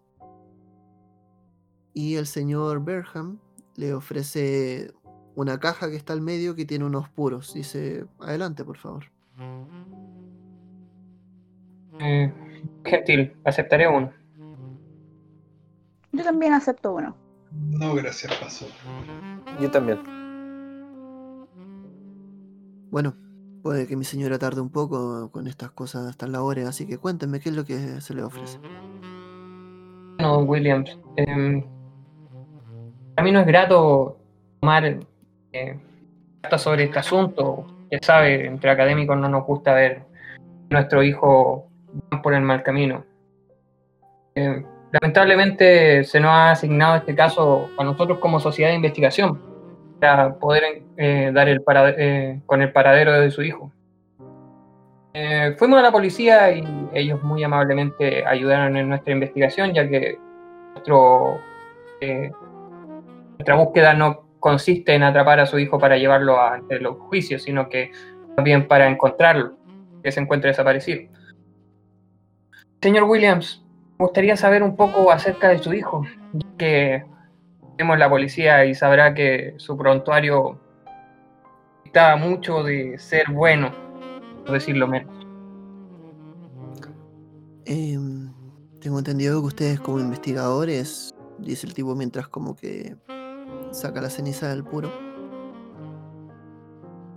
Y 1.95 2.17
el 2.17 2.27
señor 2.27 2.85
Berham 2.85 3.39
le 3.77 3.95
ofrece 3.95 4.93
una 5.35 5.59
caja 5.61 5.89
que 5.89 5.97
está 5.97 6.13
al 6.13 6.21
medio 6.21 6.55
que 6.55 6.65
tiene 6.65 6.85
unos 6.85 7.09
puros. 7.09 7.55
Dice, 7.55 8.07
adelante, 8.19 8.65
por 8.65 8.77
favor. 8.77 9.05
Eh, 12.01 12.33
gentil, 12.85 13.35
aceptaré 13.45 13.89
uno. 13.89 14.13
Yo 16.13 16.25
también 16.25 16.53
acepto 16.53 16.95
uno. 16.95 17.17
No, 17.51 17.95
gracias, 17.95 18.35
paso. 18.37 18.67
Yo 19.61 19.71
también. 19.71 19.99
Bueno, 22.91 23.15
puede 23.67 23.89
que 23.89 23.97
mi 23.97 24.05
señora 24.05 24.39
tarde 24.39 24.61
un 24.61 24.71
poco 24.71 25.29
con 25.33 25.49
estas 25.49 25.73
cosas 25.73 26.17
tan 26.17 26.31
labores, 26.31 26.69
así 26.69 26.87
que 26.87 26.99
cuéntenme 26.99 27.41
qué 27.41 27.49
es 27.49 27.57
lo 27.57 27.65
que 27.65 28.01
se 28.01 28.15
le 28.15 28.23
ofrece. 28.23 28.61
Bueno, 30.19 30.39
Williams, 30.43 30.97
em, 31.17 31.65
a 33.17 33.23
mí 33.25 33.33
no 33.33 33.41
es 33.41 33.47
grato 33.47 34.19
tomar 34.61 35.01
eh, 35.53 35.81
sobre 36.57 36.85
este 36.85 37.01
asunto. 37.01 37.67
Ya 37.91 37.99
sabe, 38.03 38.47
entre 38.47 38.71
académicos 38.71 39.19
no 39.19 39.29
nos 39.29 39.45
gusta 39.45 39.75
ver 39.75 40.05
a 40.71 40.75
nuestro 40.75 41.03
hijo 41.03 41.67
por 42.23 42.35
el 42.35 42.43
mal 42.43 42.63
camino. 42.63 43.05
Eh, 44.37 44.65
lamentablemente 44.93 46.05
se 46.05 46.21
nos 46.21 46.31
ha 46.31 46.53
asignado 46.53 46.99
este 46.99 47.17
caso 47.17 47.69
a 47.77 47.83
nosotros 47.83 48.21
como 48.21 48.39
sociedad 48.39 48.71
de 48.71 48.77
investigación 48.77 49.56
para 50.01 50.35
poder 50.35 50.83
eh, 50.97 51.31
dar 51.33 51.49
el 51.49 51.63
eh, 51.99 52.41
con 52.47 52.63
el 52.63 52.73
paradero 52.73 53.13
de 53.13 53.31
su 53.31 53.43
hijo. 53.43 53.73
Eh, 55.15 55.55
fuimos 55.59 55.79
a 55.79 55.83
la 55.83 55.93
policía 55.93 56.53
y 56.53 56.65
ellos 56.93 57.23
muy 57.23 57.43
amablemente 57.43 58.25
ayudaron 58.27 58.77
en 58.77 58.89
nuestra 58.89 59.13
investigación, 59.13 59.73
ya 59.73 59.89
que 59.89 60.19
nuestro, 60.75 61.41
nuestra 63.39 63.55
búsqueda 63.55 63.95
no 63.95 64.27
consiste 64.41 64.95
en 64.95 65.03
atrapar 65.03 65.41
a 65.41 65.47
su 65.47 65.59
hijo 65.59 65.79
para 65.79 65.97
llevarlo 65.97 66.41
ante 66.41 66.79
los 66.81 66.99
juicios, 66.99 67.43
sino 67.43 67.69
que 67.69 67.91
más 68.37 68.45
bien 68.45 68.69
para 68.69 68.89
encontrarlo, 68.89 69.57
que 70.03 70.13
se 70.13 70.21
encuentre 70.21 70.51
desaparecido. 70.51 71.11
Señor 72.83 73.05
Williams, 73.05 73.65
me 73.99 74.05
gustaría 74.05 74.37
saber 74.37 74.63
un 74.63 74.77
poco 74.77 75.11
acerca 75.11 75.49
de 75.49 75.59
su 75.59 75.73
hijo, 75.73 76.05
que 76.59 77.05
vemos 77.77 77.99
la 77.99 78.09
policía 78.09 78.65
y 78.65 78.75
sabrá 78.75 79.15
que 79.15 79.55
su 79.59 79.77
prontuario 79.77 80.59
distaba 81.85 82.17
mucho 82.17 82.63
de 82.63 82.99
ser 82.99 83.31
bueno, 83.31 83.73
por 84.45 84.55
decirlo 84.55 84.87
menos. 84.87 85.15
Em, 87.65 88.33
tengo 88.81 88.99
entendido 88.99 89.41
que 89.41 89.47
ustedes 89.49 89.81
como 89.81 90.01
investigadores, 90.01 91.15
dice 91.39 91.67
el 91.67 91.75
tipo 91.75 91.95
mientras 91.95 92.29
como 92.29 92.55
que 92.55 92.97
saca 93.73 94.01
la 94.01 94.11
ceniza 94.11 94.49
del 94.49 94.65
puro, 94.65 94.91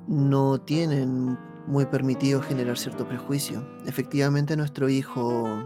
no 0.07 0.59
tienen 0.59 1.37
muy 1.67 1.85
permitido 1.85 2.41
generar 2.41 2.77
cierto 2.77 3.07
prejuicio. 3.07 3.63
Efectivamente 3.85 4.57
nuestro 4.57 4.89
hijo 4.89 5.63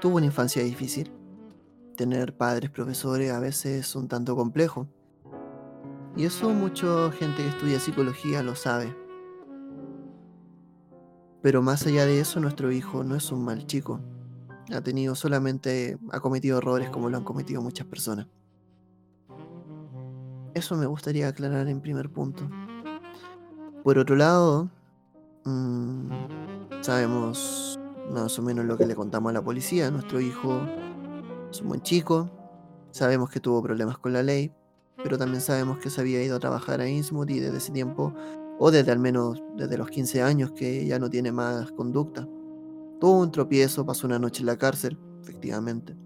tuvo 0.00 0.18
una 0.18 0.26
infancia 0.26 0.62
difícil. 0.62 1.17
Tener 1.98 2.32
padres 2.36 2.70
profesores 2.70 3.32
a 3.32 3.40
veces 3.40 3.88
es 3.88 3.96
un 3.96 4.06
tanto 4.06 4.36
complejo. 4.36 4.86
Y 6.16 6.26
eso 6.26 6.48
mucha 6.50 7.10
gente 7.10 7.42
que 7.42 7.48
estudia 7.48 7.80
psicología 7.80 8.40
lo 8.44 8.54
sabe. 8.54 8.96
Pero 11.42 11.60
más 11.60 11.84
allá 11.88 12.06
de 12.06 12.20
eso, 12.20 12.38
nuestro 12.38 12.70
hijo 12.70 13.02
no 13.02 13.16
es 13.16 13.32
un 13.32 13.44
mal 13.44 13.66
chico. 13.66 13.98
Ha 14.72 14.80
tenido 14.80 15.16
solamente, 15.16 15.98
ha 16.12 16.20
cometido 16.20 16.58
errores 16.58 16.88
como 16.88 17.10
lo 17.10 17.16
han 17.16 17.24
cometido 17.24 17.62
muchas 17.62 17.88
personas. 17.88 18.28
Eso 20.54 20.76
me 20.76 20.86
gustaría 20.86 21.26
aclarar 21.26 21.66
en 21.66 21.80
primer 21.80 22.10
punto. 22.10 22.48
Por 23.82 23.98
otro 23.98 24.14
lado, 24.14 24.70
mmm, 25.44 26.12
sabemos 26.80 27.76
más 28.12 28.38
o 28.38 28.42
menos 28.42 28.66
lo 28.66 28.78
que 28.78 28.86
le 28.86 28.94
contamos 28.94 29.30
a 29.30 29.32
la 29.32 29.42
policía. 29.42 29.90
Nuestro 29.90 30.20
hijo 30.20 30.60
es 31.50 31.60
un 31.60 31.68
buen 31.68 31.82
chico. 31.82 32.30
Sabemos 32.90 33.30
que 33.30 33.40
tuvo 33.40 33.62
problemas 33.62 33.98
con 33.98 34.12
la 34.12 34.22
ley, 34.22 34.52
pero 35.02 35.18
también 35.18 35.40
sabemos 35.40 35.78
que 35.78 35.90
se 35.90 36.00
había 36.00 36.22
ido 36.22 36.36
a 36.36 36.40
trabajar 36.40 36.80
a 36.80 36.88
Innsmouth 36.88 37.30
y 37.30 37.40
desde 37.40 37.58
ese 37.58 37.72
tiempo, 37.72 38.14
o 38.58 38.70
desde 38.70 38.92
al 38.92 38.98
menos 38.98 39.42
desde 39.56 39.78
los 39.78 39.88
15 39.88 40.22
años, 40.22 40.52
que 40.52 40.86
ya 40.86 40.98
no 40.98 41.08
tiene 41.10 41.32
más 41.32 41.70
conducta. 41.72 42.26
Tuvo 43.00 43.20
un 43.20 43.30
tropiezo, 43.30 43.86
pasó 43.86 44.06
una 44.06 44.18
noche 44.18 44.40
en 44.40 44.46
la 44.46 44.56
cárcel, 44.56 44.98
efectivamente. 45.22 45.96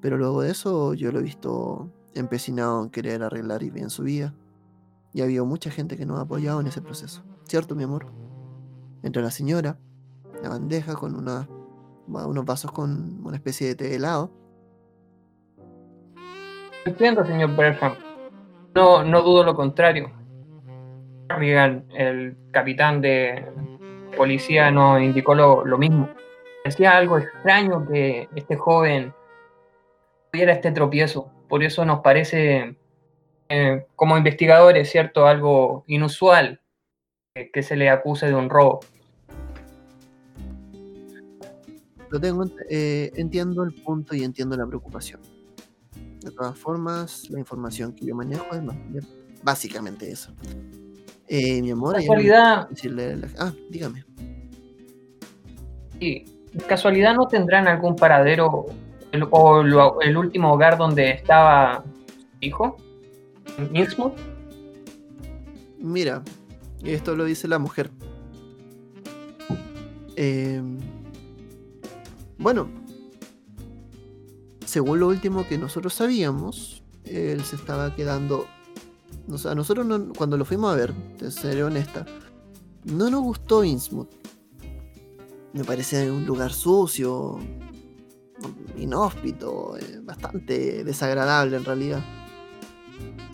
Pero 0.00 0.16
luego 0.16 0.42
de 0.42 0.50
eso 0.50 0.94
yo 0.94 1.10
lo 1.10 1.18
he 1.18 1.22
visto 1.22 1.90
empecinado 2.14 2.82
en 2.84 2.90
querer 2.90 3.22
arreglar 3.22 3.62
y 3.62 3.70
bien 3.70 3.90
su 3.90 4.04
vida. 4.04 4.34
Y 5.12 5.20
ha 5.20 5.24
habido 5.24 5.44
mucha 5.44 5.70
gente 5.70 5.96
que 5.96 6.06
nos 6.06 6.18
ha 6.18 6.22
apoyado 6.22 6.60
en 6.60 6.68
ese 6.68 6.82
proceso. 6.82 7.24
¿Cierto, 7.44 7.74
mi 7.74 7.82
amor? 7.82 8.06
Entre 9.02 9.22
la 9.22 9.30
señora, 9.30 9.80
la 10.42 10.50
bandeja 10.50 10.94
con 10.94 11.16
una, 11.16 11.48
unos 12.08 12.44
vasos 12.44 12.72
con 12.72 13.24
una 13.24 13.36
especie 13.36 13.68
de 13.68 13.74
té 13.74 13.94
helado. 13.94 14.30
Entiendo, 16.84 17.24
señor 17.24 17.54
Berham. 17.54 17.94
No, 18.74 19.04
no 19.04 19.22
dudo 19.22 19.44
lo 19.44 19.54
contrario. 19.54 20.10
El 21.28 22.36
capitán 22.50 23.00
de 23.00 23.44
policía, 24.16 24.70
nos 24.70 25.00
indicó 25.00 25.34
lo, 25.34 25.78
mismo. 25.78 26.08
Decía 26.64 26.96
algo 26.96 27.18
extraño 27.18 27.86
que 27.86 28.28
este 28.34 28.56
joven 28.56 29.12
tuviera 30.32 30.52
este 30.52 30.72
tropiezo. 30.72 31.30
Por 31.48 31.62
eso 31.62 31.84
nos 31.84 32.00
parece, 32.00 32.76
eh, 33.48 33.86
como 33.94 34.16
investigadores, 34.16 34.90
¿cierto? 34.90 35.26
Algo 35.26 35.84
inusual 35.86 36.60
que 37.52 37.62
se 37.62 37.76
le 37.76 37.90
acuse 37.90 38.26
de 38.26 38.34
un 38.34 38.50
robo. 38.50 38.80
Lo 42.10 42.20
tengo, 42.20 42.44
eh, 42.70 43.10
entiendo 43.16 43.62
el 43.64 43.74
punto 43.74 44.14
y 44.14 44.24
entiendo 44.24 44.56
la 44.56 44.66
preocupación. 44.66 45.20
De 46.20 46.30
todas 46.30 46.58
formas, 46.58 47.28
la 47.30 47.38
información 47.38 47.92
que 47.92 48.06
yo 48.06 48.14
manejo 48.14 48.46
es 48.52 48.62
más- 48.62 48.76
básicamente 49.42 50.10
eso. 50.10 50.32
Eh, 51.28 51.60
mi 51.62 51.70
amor, 51.70 51.94
casualidad, 51.96 52.68
decirle 52.70 53.12
a 53.12 53.16
la- 53.16 53.28
Ah, 53.38 53.52
dígame. 53.70 54.04
sí, 56.00 56.24
casualidad 56.66 57.14
no 57.14 57.28
tendrán 57.28 57.68
algún 57.68 57.94
paradero 57.96 58.66
el- 59.12 59.26
o 59.30 59.62
lo- 59.62 60.00
el 60.00 60.16
último 60.16 60.52
hogar 60.52 60.78
donde 60.78 61.10
estaba 61.10 61.84
su 61.84 62.36
hijo, 62.40 62.76
en 63.58 63.76
Innsmouth. 63.76 64.14
Mira, 65.78 66.22
esto 66.82 67.14
lo 67.14 67.24
dice 67.24 67.46
la 67.48 67.58
mujer. 67.58 67.90
Eh, 70.16 70.60
bueno, 72.38 72.68
según 74.64 75.00
lo 75.00 75.08
último 75.08 75.46
que 75.48 75.58
nosotros 75.58 75.94
sabíamos, 75.94 76.82
él 77.04 77.42
se 77.44 77.56
estaba 77.56 77.94
quedando. 77.94 78.46
O 79.30 79.38
sea, 79.38 79.54
nosotros 79.54 79.86
no- 79.86 80.12
cuando 80.16 80.36
lo 80.36 80.44
fuimos 80.44 80.72
a 80.72 80.76
ver, 80.76 80.92
te 81.18 81.30
seré 81.30 81.64
honesta, 81.64 82.06
no 82.84 83.10
nos 83.10 83.22
gustó 83.22 83.64
Innsmouth. 83.64 84.08
Me 85.52 85.64
parece 85.64 86.10
un 86.10 86.26
lugar 86.26 86.52
sucio, 86.52 87.38
inhóspito, 88.76 89.76
eh, 89.78 90.00
bastante 90.02 90.84
desagradable 90.84 91.56
en 91.56 91.64
realidad. 91.64 92.04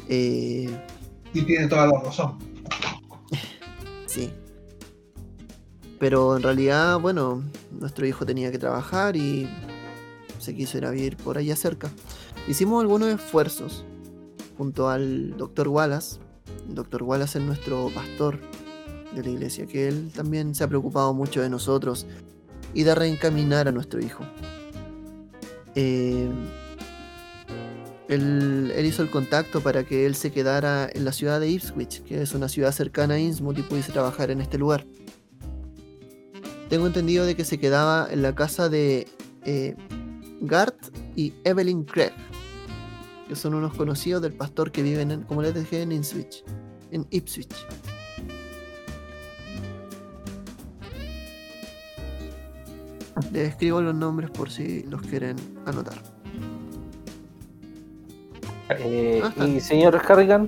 Eh, 0.09 0.71
Y 1.33 1.43
tiene 1.43 1.67
toda 1.67 1.89
la 1.89 2.01
razón. 2.01 2.39
Sí. 4.07 4.31
Pero 6.05 6.37
en 6.37 6.43
realidad, 6.43 7.01
bueno, 7.01 7.43
nuestro 7.81 8.07
hijo 8.07 8.27
tenía 8.27 8.53
que 8.53 8.59
trabajar 8.59 9.17
y 9.17 9.49
se 10.39 10.55
quiso 10.55 10.77
ir 10.77 10.85
a 10.85 10.91
vivir 10.91 11.17
por 11.17 11.39
allá 11.39 11.57
cerca. 11.57 11.91
Hicimos 12.47 12.83
algunos 12.83 13.09
esfuerzos 13.09 13.87
junto 14.59 14.91
al 14.91 15.35
doctor 15.39 15.69
Wallace. 15.69 16.19
El 16.69 16.75
doctor 16.75 17.05
Wallace 17.05 17.39
es 17.39 17.45
nuestro 17.47 17.89
pastor 17.95 18.39
de 19.15 19.23
la 19.23 19.31
iglesia, 19.31 19.65
que 19.65 19.89
él 19.89 20.13
también 20.15 20.55
se 20.55 20.65
ha 20.65 20.69
preocupado 20.69 21.15
mucho 21.15 21.41
de 21.41 21.49
nosotros 21.49 22.07
y 22.75 22.83
de 22.83 22.95
reencaminar 22.95 23.67
a 23.67 23.73
nuestro 23.73 23.99
hijo. 24.05 24.27
Eh, 25.75 26.29
él, 28.09 28.75
él 28.77 28.85
hizo 28.85 29.01
el 29.01 29.11
contacto 29.11 29.63
para 29.63 29.85
que 29.85 30.05
él 30.05 30.17
se 30.17 30.31
quedara 30.31 30.87
en 30.87 31.07
la 31.07 31.13
ciudad 31.13 31.41
de 31.41 31.49
Ipswich, 31.49 32.03
que 32.03 32.21
es 32.21 32.35
una 32.35 32.51
ciudad 32.51 32.73
cercana 32.73 33.15
a 33.15 33.19
Innsmouth 33.19 33.57
y 33.57 33.63
pudiese 33.63 33.91
trabajar 33.91 34.31
en 34.31 34.43
este 34.43 34.59
lugar. 34.59 34.85
Tengo 36.69 36.87
entendido 36.87 37.27
de 37.27 37.37
que 37.37 37.45
se 37.45 37.59
quedaba 37.59 38.09
en 38.11 38.23
la 38.23 38.35
casa 38.35 38.69
de 38.69 39.07
eh, 39.45 39.77
Gart 40.41 40.77
y 41.15 41.35
Evelyn 41.45 41.85
Craig, 41.85 42.13
que 43.29 43.37
son 43.37 43.55
unos 43.55 43.75
conocidos 43.75 44.23
del 44.23 44.33
pastor 44.33 44.73
que 44.73 44.83
viven, 44.83 45.11
en, 45.11 45.23
como 45.23 45.43
les 45.43 45.55
dije, 45.55 45.83
en 45.83 45.93
Ipswich. 45.93 46.45
En 46.91 47.07
Ipswich. 47.11 47.55
Les 53.33 53.51
escribo 53.51 53.81
los 53.81 53.95
nombres 53.95 54.31
por 54.31 54.51
si 54.51 54.83
los 54.85 55.03
quieren 55.03 55.37
anotar. 55.67 56.03
Eh, 58.71 59.21
Ajá. 59.23 59.47
y 59.47 59.61
señor 59.61 60.01
Harrigan, 60.09 60.47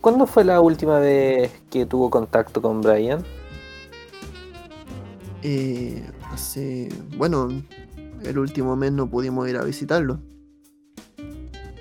¿cuándo 0.00 0.26
fue 0.26 0.44
la 0.44 0.60
última 0.60 0.98
vez 0.98 1.50
que 1.70 1.86
tuvo 1.86 2.10
contacto 2.10 2.60
con 2.60 2.80
Brian? 2.80 3.24
Eh, 5.46 6.02
hace. 6.32 6.88
Bueno, 7.18 7.48
el 8.24 8.38
último 8.38 8.76
mes 8.76 8.92
no 8.92 9.08
pudimos 9.08 9.46
ir 9.48 9.56
a 9.58 9.62
visitarlo. 9.64 10.18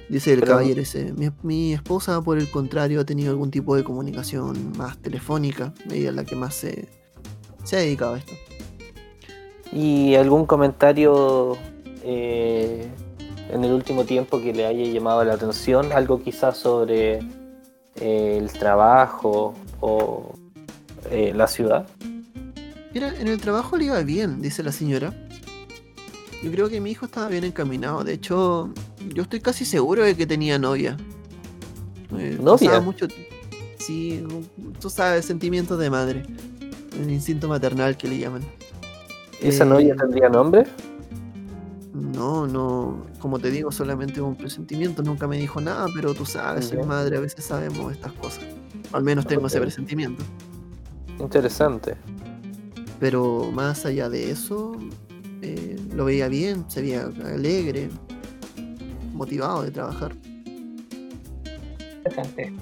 Dice 0.10 0.34
el 0.34 0.42
Pero- 0.42 0.52
caballero 0.52 0.82
ese. 0.82 1.14
Mi, 1.14 1.30
mi 1.44 1.74
esposa, 1.74 2.22
por 2.22 2.38
el 2.38 2.52
contrario, 2.52 3.00
ha 3.00 3.06
tenido 3.06 3.32
algún 3.32 3.50
tipo 3.52 3.76
de 3.76 3.84
comunicación 3.86 4.74
más 4.78 4.98
telefónica. 4.98 5.74
Ella 5.90 6.10
es 6.10 6.16
la 6.16 6.26
que 6.26 6.36
más 6.36 6.54
se, 6.56 6.90
se 7.64 7.78
ha 7.78 7.80
dedicado 7.80 8.16
a 8.16 8.18
esto. 8.20 8.34
¿Y 9.72 10.14
algún 10.16 10.46
comentario 10.46 11.58
eh, 12.04 12.86
en 13.50 13.64
el 13.64 13.72
último 13.72 14.04
tiempo 14.04 14.40
que 14.42 14.54
le 14.54 14.66
haya 14.68 14.84
llamado 14.92 15.24
la 15.24 15.34
atención? 15.36 15.92
Algo 15.94 16.22
quizás 16.22 16.58
sobre 16.58 17.20
eh, 17.96 18.38
el 18.40 18.52
trabajo 18.52 19.54
o 19.80 20.34
eh, 21.10 21.32
la 21.34 21.48
ciudad. 21.48 21.88
Mira, 22.94 23.14
en 23.20 23.28
el 23.28 23.40
trabajo 23.40 23.78
le 23.78 23.86
iba 23.86 24.02
bien, 24.04 24.42
dice 24.42 24.62
la 24.64 24.72
señora. 24.72 25.14
Yo 26.44 26.52
creo 26.52 26.70
que 26.70 26.80
mi 26.82 26.92
hijo 26.92 27.06
estaba 27.06 27.28
bien 27.30 27.44
encaminado. 27.44 28.04
De 28.04 28.14
hecho, 28.14 28.70
yo 29.14 29.24
estoy 29.24 29.40
casi 29.40 29.66
seguro 29.66 30.04
de 30.04 30.16
que 30.16 30.28
tenía 30.28 30.60
novia. 30.60 30.98
Eh, 32.18 32.38
¿Novia? 32.42 32.80
mucho. 32.82 33.08
Sí, 33.80 34.24
tú 34.80 34.90
sabes, 34.90 35.26
sentimientos 35.26 35.80
de 35.80 35.90
madre. 35.90 36.24
El 37.02 37.10
instinto 37.10 37.48
maternal 37.48 37.98
que 37.98 38.08
le 38.08 38.20
llaman. 38.20 38.44
¿Esa 39.42 39.64
Eh, 39.64 39.68
novia 39.68 39.96
tendría 39.96 40.30
nombre? 40.30 40.66
No, 41.94 42.46
no, 42.48 43.06
como 43.20 43.40
te 43.40 43.50
digo, 43.50 43.72
solamente 43.72 44.22
un 44.22 44.36
presentimiento, 44.36 45.02
nunca 45.02 45.28
me 45.28 45.38
dijo 45.38 45.60
nada, 45.62 45.88
pero 45.96 46.14
tú 46.14 46.26
sabes, 46.26 46.66
soy 46.66 46.84
madre, 46.84 47.18
a 47.18 47.20
veces 47.20 47.44
sabemos 47.46 47.92
estas 47.92 48.14
cosas. 48.14 48.44
Al 48.92 49.04
menos 49.04 49.26
tengo 49.26 49.48
ese 49.48 49.60
presentimiento. 49.60 50.24
Interesante. 51.20 51.96
Pero 53.04 53.52
más 53.52 53.86
allá 53.86 54.08
de 54.08 54.32
eso, 54.32 54.78
eh, 55.42 55.76
lo 55.94 56.06
veía 56.06 56.30
bien, 56.30 56.64
se 56.70 56.82
veía 56.82 57.10
alegre, 57.26 57.90
motivado 59.12 59.64
de 59.64 59.72
trabajar. 59.72 60.16
Interesante. 61.98 62.54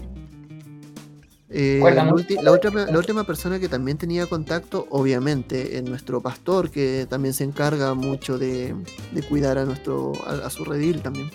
Eh, 1.48 1.80
la, 1.84 2.06
la 2.06 2.52
última, 2.52 2.86
la 2.88 2.98
última 2.98 3.24
persona 3.24 3.60
que 3.60 3.70
también 3.70 4.00
tenía 4.00 4.26
contacto, 4.26 4.88
obviamente, 4.90 5.78
es 5.78 5.84
nuestro 5.84 6.22
pastor, 6.22 6.72
que 6.72 7.06
también 7.08 7.36
se 7.36 7.44
encarga 7.44 7.94
mucho 7.94 8.40
de, 8.40 8.74
de 9.14 9.22
cuidar 9.22 9.60
a 9.60 9.66
nuestro 9.66 10.14
a, 10.26 10.48
a 10.48 10.50
su 10.50 10.66
redil 10.66 11.04
también. 11.04 11.30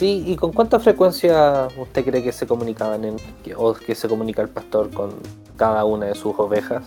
Sí, 0.00 0.24
¿y 0.26 0.34
con 0.34 0.50
cuánta 0.54 0.80
frecuencia 0.80 1.68
usted 1.76 2.06
cree 2.06 2.22
que 2.22 2.32
se 2.32 2.46
comunicaban 2.46 3.04
en, 3.04 3.16
que- 3.44 3.54
o 3.54 3.74
que 3.74 3.94
se 3.94 4.08
comunica 4.08 4.40
el 4.40 4.48
pastor 4.48 4.88
con 4.92 5.10
cada 5.58 5.84
una 5.84 6.06
de 6.06 6.14
sus 6.14 6.32
ovejas? 6.38 6.86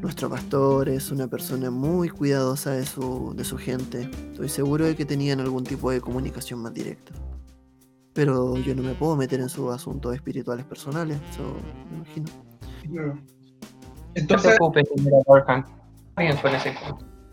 Nuestro 0.00 0.30
pastor 0.30 0.88
es 0.88 1.10
una 1.10 1.26
persona 1.26 1.72
muy 1.72 2.08
cuidadosa 2.08 2.70
de 2.70 2.86
su, 2.86 3.34
de 3.34 3.42
su 3.42 3.58
gente. 3.58 4.08
Estoy 4.30 4.48
seguro 4.48 4.84
de 4.84 4.94
que 4.94 5.04
tenían 5.04 5.40
algún 5.40 5.64
tipo 5.64 5.90
de 5.90 6.00
comunicación 6.00 6.62
más 6.62 6.72
directa. 6.72 7.12
Pero 8.12 8.56
yo 8.58 8.76
no 8.76 8.84
me 8.84 8.94
puedo 8.94 9.16
meter 9.16 9.40
en 9.40 9.48
sus 9.48 9.74
asuntos 9.74 10.14
espirituales 10.14 10.64
personales, 10.64 11.18
eso 11.32 11.56
me 11.90 11.96
imagino. 11.96 12.26
No 12.90 13.14
se 14.14 14.20
Entonces, 14.20 14.52
preocupe, 14.56 14.84
señora 14.94 15.16
Gorham. 15.26 15.64
Pienso 16.16 16.46
en 16.46 16.54
ese 16.54 16.74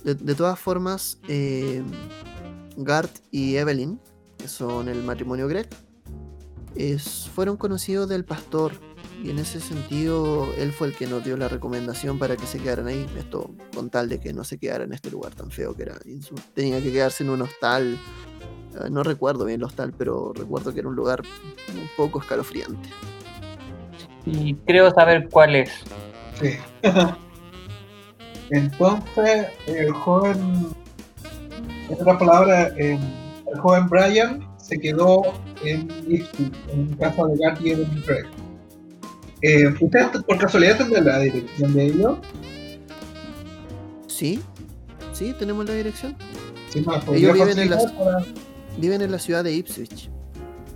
de 0.03 0.34
todas 0.34 0.57
formas, 0.57 1.19
eh, 1.28 1.84
Gart 2.78 3.11
y 3.30 3.57
Evelyn, 3.57 3.99
que 4.38 4.47
son 4.47 4.88
el 4.88 5.03
matrimonio 5.03 5.47
Greg, 5.47 5.68
es- 6.76 7.30
fueron 7.34 7.57
conocidos 7.57 8.07
del 8.09 8.23
pastor. 8.26 8.73
Y 9.23 9.31
en 9.31 9.39
ese 9.39 9.59
sentido, 9.59 10.47
él 10.59 10.72
fue 10.72 10.88
el 10.89 10.93
que 10.95 11.07
nos 11.07 11.23
dio 11.23 11.35
la 11.38 11.47
recomendación 11.47 12.19
para 12.19 12.38
que 12.38 12.45
se 12.45 12.59
quedaran 12.59 12.85
ahí. 12.88 13.03
Esto 13.18 13.49
con 13.73 13.89
tal 13.89 14.09
de 14.09 14.19
que 14.19 14.31
no 14.31 14.43
se 14.43 14.59
quedara 14.59 14.84
en 14.84 14.93
este 14.93 15.09
lugar 15.09 15.34
tan 15.34 15.49
feo 15.49 15.76
que 15.76 15.84
era. 15.84 15.95
Tenía 16.53 16.80
que 16.84 16.91
quedarse 16.91 17.23
en 17.23 17.31
un 17.31 17.41
hostal. 17.41 17.97
eh, 18.76 18.89
No 18.91 19.01
recuerdo 19.01 19.43
bien 19.45 19.59
el 19.61 19.64
hostal, 19.65 19.91
pero 19.97 20.34
recuerdo 20.35 20.72
que 20.72 20.81
era 20.81 20.89
un 20.89 20.95
lugar 20.95 21.23
un 21.73 21.89
poco 21.97 22.19
escalofriante. 22.19 22.89
Y 24.27 24.53
creo 24.53 24.91
saber 24.91 25.30
cuál 25.31 25.55
es. 25.55 25.72
sí. 26.39 26.51
Entonces, 28.49 29.47
el 29.65 29.91
joven, 29.91 30.68
en 31.89 31.93
otras 31.99 32.18
palabras, 32.18 32.72
eh, 32.77 32.97
el 33.53 33.60
joven 33.60 33.88
Brian 33.88 34.48
se 34.57 34.80
quedó 34.80 35.22
en 35.64 35.90
Ipswich, 36.07 36.53
en 36.72 36.95
casa 36.98 37.26
de 37.26 37.38
Gatti 37.38 37.69
y 37.72 37.76
de 37.76 37.86
Craig. 38.06 38.26
Eh, 39.41 39.68
¿Ustedes 39.80 40.07
por 40.24 40.38
casualidad 40.40 40.78
tendrán 40.78 41.06
la 41.06 41.19
dirección 41.19 41.74
de 41.74 41.86
ellos? 41.86 42.18
¿Sí? 44.07 44.40
¿Sí? 45.14 45.34
¿Tenemos 45.38 45.65
la 45.68 45.74
dirección? 45.76 46.15
Sí, 46.69 46.82
¿me 46.82 46.88
la 46.88 46.98
Ellos 47.15 47.34
viven 47.34 47.60
en 47.60 47.69
facilitar 47.69 47.98
para- 47.98 48.26
Viven 48.78 49.02
en 49.02 49.11
la 49.11 49.19
ciudad 49.19 49.44
de 49.44 49.53
Ipswich. 49.53 50.10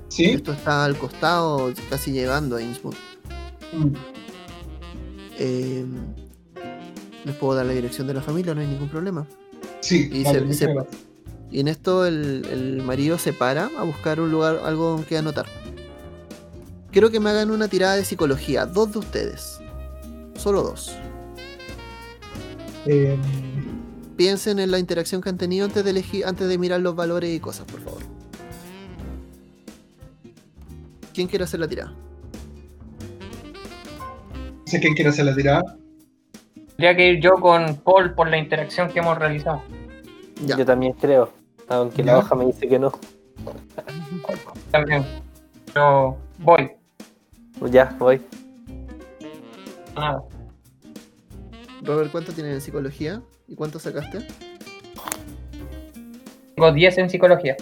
¿Sí? 0.08 0.26
Esto 0.26 0.54
está 0.54 0.86
al 0.86 0.98
costado, 0.98 1.72
casi 1.90 2.12
llegando 2.12 2.56
a 2.58 2.62
Innsmouth. 2.62 2.96
Mm. 3.74 3.94
Eh, 5.40 5.86
les 7.26 7.36
puedo 7.36 7.56
dar 7.56 7.66
la 7.66 7.74
dirección 7.74 8.08
de 8.08 8.14
la 8.16 8.22
familia, 8.22 8.54
no 8.54 8.62
hay 8.62 8.68
ningún 8.68 8.90
problema. 8.90 9.26
Sí, 9.80 10.10
Y 10.12 10.24
vale, 10.24 10.54
se- 10.54 10.66
se-. 10.66 10.76
Y 11.52 11.60
en 11.60 11.68
esto 11.68 12.06
el, 12.06 12.48
el 12.50 12.82
marido 12.82 13.18
se 13.18 13.34
para 13.34 13.70
a 13.78 13.84
buscar 13.84 14.20
un 14.22 14.32
lugar, 14.32 14.62
algo 14.64 15.04
que 15.08 15.18
anotar. 15.18 15.46
Quiero 16.92 17.10
que 17.10 17.20
me 17.20 17.30
hagan 17.30 17.52
una 17.52 17.68
tirada 17.68 17.96
de 17.96 18.06
psicología, 18.06 18.66
dos 18.66 18.94
de 18.94 19.00
ustedes. 19.00 19.60
Solo 20.36 20.64
dos. 20.64 20.96
Eh, 22.86 23.18
Piensen 24.18 24.60
en 24.60 24.72
la 24.72 24.80
interacción 24.80 25.22
que 25.22 25.30
han 25.30 25.38
tenido 25.38 25.66
antes 25.66 25.84
de 25.84 25.90
elegir, 25.90 26.26
antes 26.26 26.48
de 26.48 26.58
mirar 26.58 26.82
los 26.82 26.96
valores 26.96 27.34
y 27.34 27.40
cosas, 27.40 27.66
por 27.66 27.82
favor. 27.82 28.02
¿Quién 31.14 31.28
quiere 31.28 31.44
hacer 31.44 31.60
la 31.60 31.68
tirada? 31.68 31.94
¿Sé 34.66 34.80
quién 34.80 34.94
quiere 34.94 35.10
hacer 35.10 35.26
la 35.26 35.36
tirada? 35.36 35.78
Tendría 36.68 36.96
que 36.96 37.10
ir 37.14 37.20
yo 37.22 37.36
con 37.36 37.76
Paul 37.78 38.14
por 38.14 38.30
la 38.30 38.38
interacción 38.38 38.90
que 38.90 39.00
hemos 39.00 39.18
realizado. 39.18 39.62
Ya. 40.46 40.58
Yo 40.58 40.66
también 40.66 40.94
creo, 40.94 41.32
aunque 41.72 42.04
la 42.04 42.20
hoja 42.20 42.36
me 42.36 42.46
dice 42.46 42.68
que 42.68 42.78
no. 42.78 42.92
También. 44.72 45.06
Pero 45.74 46.18
voy. 46.40 46.72
Ya, 47.70 47.96
voy. 48.00 48.22
Nada. 49.96 50.24
Robert, 51.84 52.12
¿cuánto 52.12 52.34
tienen 52.34 52.54
en 52.54 52.62
psicología? 52.62 53.22
¿Y 53.48 53.56
cuánto 53.56 53.80
sacaste? 53.80 54.28
Tengo 56.56 56.72
10 56.72 56.98
en 57.00 57.10
psicología. 57.10 57.56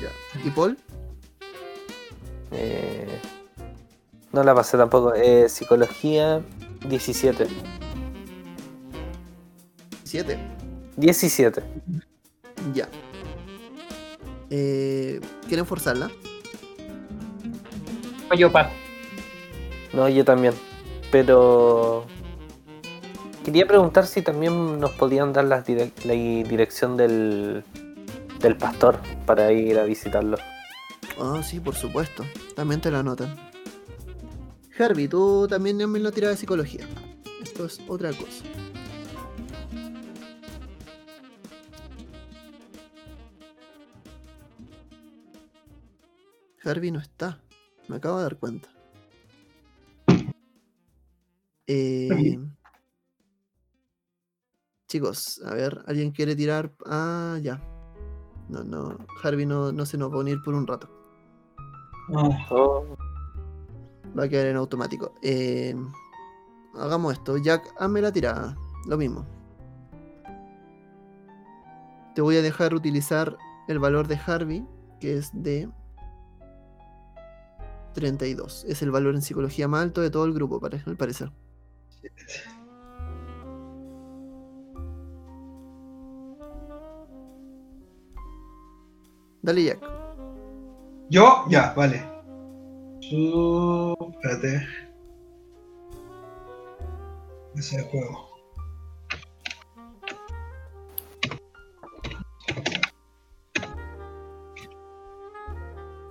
Ya. 0.00 0.40
¿Y 0.44 0.50
Paul? 0.50 0.78
Eh, 2.52 3.18
no 4.32 4.42
la 4.42 4.54
pasé 4.54 4.76
tampoco. 4.76 5.14
Eh, 5.14 5.48
psicología 5.48 6.40
17. 6.88 7.46
Siete. 10.04 10.38
17. 10.96 11.62
Ya. 12.72 12.88
Eh, 14.50 15.20
¿Quieren 15.48 15.66
forzarla? 15.66 16.10
Yo 18.36 18.50
paso. 18.50 18.70
No, 19.92 20.08
yo 20.08 20.24
también. 20.24 20.54
Pero 21.12 22.04
quería 23.44 23.66
preguntar 23.66 24.06
si 24.06 24.22
también 24.22 24.80
nos 24.80 24.90
podían 24.92 25.32
dar 25.32 25.44
direc- 25.64 26.04
la 26.04 26.14
dirección 26.14 26.96
del, 26.96 27.62
del 28.40 28.56
pastor 28.56 28.98
para 29.26 29.52
ir 29.52 29.78
a 29.78 29.84
visitarlo. 29.84 30.36
Ah, 31.20 31.42
sí, 31.44 31.60
por 31.60 31.76
supuesto. 31.76 32.24
También 32.56 32.80
te 32.80 32.90
la 32.90 33.00
anotan. 33.00 33.36
Herbie, 34.76 35.06
tú 35.06 35.46
también 35.48 35.76
me 35.88 36.00
lo 36.00 36.10
tiras 36.10 36.30
de 36.30 36.36
psicología. 36.36 36.84
Esto 37.40 37.66
es 37.66 37.80
otra 37.86 38.08
cosa. 38.10 38.44
Herbie 46.64 46.90
no 46.92 46.98
está. 47.00 47.40
Me 47.88 47.96
acabo 47.96 48.16
de 48.18 48.22
dar 48.22 48.36
cuenta. 48.38 48.68
Eh, 51.66 52.38
chicos, 54.88 55.40
a 55.44 55.54
ver, 55.54 55.82
¿alguien 55.86 56.10
quiere 56.12 56.36
tirar? 56.36 56.72
Ah, 56.86 57.38
ya. 57.42 57.60
No, 58.48 58.62
no. 58.62 58.98
Harvey 59.22 59.46
no, 59.46 59.72
no 59.72 59.86
se 59.86 59.96
nos 59.96 60.10
va 60.12 60.16
a 60.16 60.20
unir 60.20 60.38
por 60.42 60.54
un 60.54 60.66
rato. 60.66 60.88
Ah, 62.14 62.28
Oh, 62.50 62.96
Va 64.18 64.24
a 64.24 64.28
quedar 64.28 64.46
en 64.46 64.56
automático. 64.56 65.14
Eh, 65.22 65.74
hagamos 66.74 67.14
esto. 67.14 67.36
Jack, 67.38 67.74
hazme 67.78 68.00
la 68.00 68.12
tirada. 68.12 68.56
Lo 68.86 68.96
mismo. 68.96 69.26
Te 72.14 72.20
voy 72.20 72.36
a 72.36 72.42
dejar 72.42 72.74
utilizar 72.74 73.36
el 73.66 73.78
valor 73.80 74.06
de 74.06 74.16
Harvey, 74.24 74.64
que 75.00 75.16
es 75.18 75.30
de 75.32 75.68
32. 77.94 78.64
Es 78.68 78.82
el 78.82 78.90
valor 78.90 79.14
en 79.14 79.22
psicología 79.22 79.68
más 79.68 79.82
alto 79.82 80.02
de 80.02 80.10
todo 80.10 80.24
el 80.26 80.34
grupo, 80.34 80.60
al 80.64 80.96
parecer. 80.96 81.30
Dale, 89.42 89.64
Jack. 89.64 89.78
Yo, 91.10 91.44
ya, 91.48 91.72
vale. 91.74 92.02
Su... 93.00 93.94
Espérate. 94.14 94.66
Ese 97.54 97.82
juego. 97.84 98.28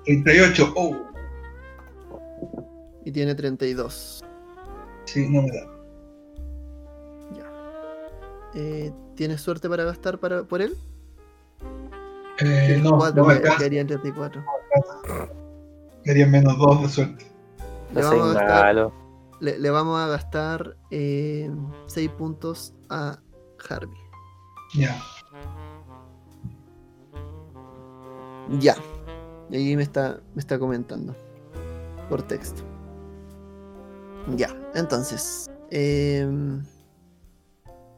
Treinta 0.06 0.34
y 0.34 0.40
ocho. 0.40 0.74
Oh, 0.76 1.13
Y 3.06 3.12
tiene 3.12 3.36
32. 3.36 4.24
sí, 5.06 5.30
no 5.30 5.42
me 5.42 5.52
da. 5.52 5.74
Eh, 8.56 8.92
¿Tienes 9.16 9.42
suerte 9.42 9.68
para 9.68 9.84
gastar 9.84 10.20
para, 10.20 10.44
por 10.44 10.62
él? 10.62 10.78
Eh, 12.40 12.80
no, 12.84 12.98
cuatro, 12.98 13.24
no 13.24 13.28
me 13.28 13.34
alcanza. 13.36 13.58
quedaría 13.58 13.82
en 13.82 13.88
34. 13.88 14.44
Quería 16.04 16.28
menos 16.28 16.58
dos 16.58 16.82
de 16.84 16.90
suerte. 16.90 17.26
Le 17.94 18.02
no 18.02 18.10
vamos 18.10 18.36
a 18.36 18.44
gastar-. 18.44 18.92
Le, 19.40 19.60
le 19.60 19.70
vamos 19.70 20.00
a 20.00 20.08
gastar 20.08 20.78
6 20.90 22.10
puntos 22.18 22.74
a 22.90 23.20
Harvey. 23.70 23.98
Ya. 24.74 25.02
Ya. 28.60 28.76
Y 29.50 29.56
ahí 29.56 29.76
me 29.76 29.84
está, 29.84 30.20
me 30.36 30.40
está 30.40 30.60
comentando. 30.60 31.16
Por 32.10 32.22
texto. 32.24 32.73
Ya. 34.36 34.50
Entonces. 34.74 35.50
em, 35.70 36.64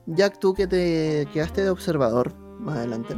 Jack, 0.08 0.40
tú 0.40 0.54
que 0.54 0.68
te 0.68 1.28
quedaste 1.34 1.64
de 1.64 1.70
observador 1.70 2.34
más 2.60 2.78
adelante. 2.78 3.16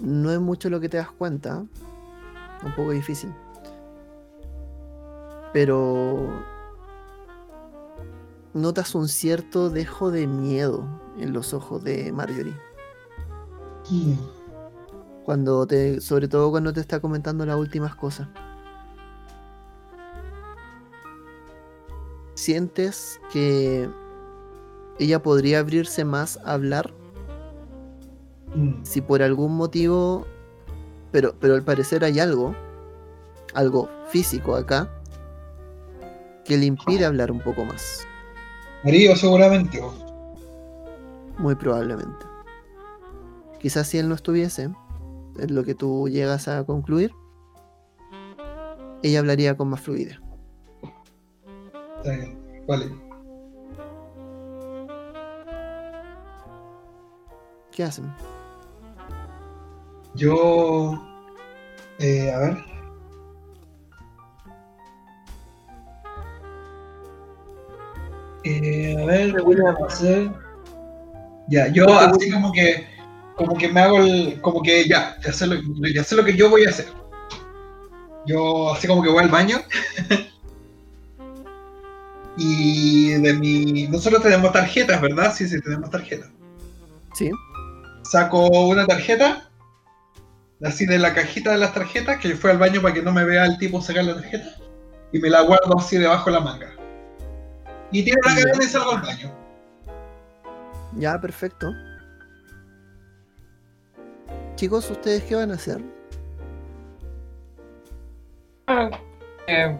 No 0.00 0.30
es 0.30 0.40
mucho 0.40 0.68
lo 0.68 0.80
que 0.80 0.88
te 0.88 0.96
das 0.96 1.10
cuenta. 1.10 1.64
un 2.64 2.74
poco 2.74 2.90
difícil. 2.90 3.32
Pero 5.52 6.28
notas 8.54 8.94
un 8.94 9.08
cierto 9.08 9.70
dejo 9.70 10.10
de 10.10 10.26
miedo 10.26 10.84
en 11.18 11.32
los 11.32 11.54
ojos 11.54 11.84
de 11.84 12.12
Marjorie. 12.12 12.56
Mm. 13.90 14.14
Cuando 15.24 15.66
te, 15.66 16.00
sobre 16.00 16.28
todo 16.28 16.50
cuando 16.50 16.72
te 16.72 16.80
está 16.80 17.00
comentando 17.00 17.44
las 17.46 17.56
últimas 17.56 17.94
cosas. 17.94 18.28
Sientes 22.36 23.20
que 23.32 23.88
ella 24.98 25.22
podría 25.22 25.58
abrirse 25.58 26.04
más 26.04 26.38
a 26.44 26.52
hablar 26.52 26.92
Mm. 28.54 28.84
si 28.84 29.00
por 29.02 29.22
algún 29.22 29.54
motivo, 29.56 30.24
pero, 31.12 31.34
pero 31.40 31.54
al 31.54 31.62
parecer 31.62 32.04
hay 32.04 32.20
algo, 32.20 32.54
algo 33.54 33.90
físico 34.08 34.54
acá, 34.54 34.88
que 36.44 36.56
le 36.56 36.66
impide 36.66 37.04
hablar 37.04 37.30
un 37.32 37.40
poco 37.40 37.64
más, 37.64 38.06
Marido, 38.84 39.14
seguramente. 39.16 39.82
muy 41.38 41.54
probablemente. 41.56 42.24
Quizás 43.60 43.88
si 43.88 43.98
él 43.98 44.08
no 44.08 44.14
estuviese, 44.14 44.70
es 45.38 45.50
lo 45.50 45.64
que 45.64 45.74
tú 45.74 46.08
llegas 46.08 46.46
a 46.48 46.64
concluir, 46.64 47.12
ella 49.02 49.18
hablaría 49.18 49.56
con 49.56 49.68
más 49.68 49.80
fluidez. 49.80 50.18
Está 52.06 52.18
bien. 52.18 52.38
Vale. 52.68 52.86
¿Qué 57.72 57.82
hacen? 57.82 58.12
Yo. 60.14 61.02
eh, 61.98 62.30
a 62.30 62.38
ver. 62.38 62.64
Eh, 68.44 68.96
a 69.02 69.04
ver, 69.04 69.34
¿qué 69.34 69.42
voy 69.42 69.56
a 69.66 69.84
hacer? 69.84 70.30
Ya, 71.48 71.66
yo 71.72 71.86
así 71.98 72.30
como 72.30 72.52
que. 72.52 72.86
Como 73.34 73.56
que 73.56 73.68
me 73.68 73.80
hago 73.80 73.98
el. 73.98 74.40
Como 74.40 74.62
que 74.62 74.86
ya, 74.86 75.16
ya 75.24 75.32
sé 75.32 75.48
lo, 75.48 75.56
ya 75.92 76.04
sé 76.04 76.14
lo 76.14 76.24
que 76.24 76.36
yo 76.36 76.50
voy 76.50 76.66
a 76.66 76.70
hacer. 76.70 76.86
Yo 78.26 78.72
así 78.74 78.86
como 78.86 79.02
que 79.02 79.08
voy 79.08 79.24
al 79.24 79.28
baño. 79.28 79.56
y 82.36 83.12
de 83.12 83.34
mi. 83.34 83.86
Nosotros 83.88 84.22
tenemos 84.22 84.52
tarjetas, 84.52 85.00
¿verdad? 85.00 85.32
Sí, 85.34 85.48
sí, 85.48 85.60
tenemos 85.60 85.90
tarjetas 85.90 86.30
¿Sí? 87.14 87.30
saco 88.10 88.46
una 88.68 88.86
tarjeta, 88.86 89.50
así 90.62 90.86
de 90.86 90.98
la 90.98 91.14
cajita 91.14 91.52
de 91.52 91.58
las 91.58 91.74
tarjetas, 91.74 92.18
que 92.18 92.36
fue 92.36 92.50
al 92.50 92.58
baño 92.58 92.80
para 92.80 92.94
que 92.94 93.02
no 93.02 93.12
me 93.12 93.24
vea 93.24 93.44
el 93.44 93.58
tipo 93.58 93.80
sacar 93.80 94.04
la 94.04 94.14
tarjeta, 94.14 94.50
y 95.12 95.18
me 95.18 95.30
la 95.30 95.42
guardo 95.42 95.78
así 95.78 95.96
debajo 95.96 96.30
de 96.30 96.36
la 96.36 96.40
manga. 96.40 96.72
Y 97.90 98.04
tiro 98.04 98.18
la 98.24 98.34
cadena 98.34 98.64
y 98.64 98.66
salgo 98.66 98.92
al 98.92 99.02
baño. 99.02 99.32
Ya, 100.96 101.20
perfecto. 101.20 101.72
Chicos, 104.56 104.90
¿ustedes 104.90 105.22
qué 105.24 105.34
van 105.34 105.50
a 105.50 105.54
hacer? 105.54 105.82
Ah, 108.66 108.90
eh, 109.46 109.78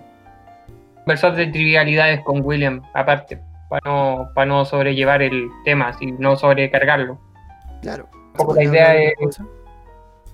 conversar 1.06 1.36
de 1.36 1.46
trivialidades 1.46 2.20
con 2.24 2.44
William, 2.44 2.82
aparte, 2.92 3.40
para 3.68 3.80
no, 3.84 4.28
para 4.34 4.46
no 4.46 4.64
sobrellevar 4.64 5.22
el 5.22 5.48
tema, 5.64 5.96
sino 5.96 6.36
sobrecargarlo. 6.36 7.16
Claro. 7.80 8.08
Poco 8.36 8.54
¿se 8.54 8.64
la 8.64 8.70
idea 8.70 8.90
de 8.90 9.14
es-? 9.20 9.40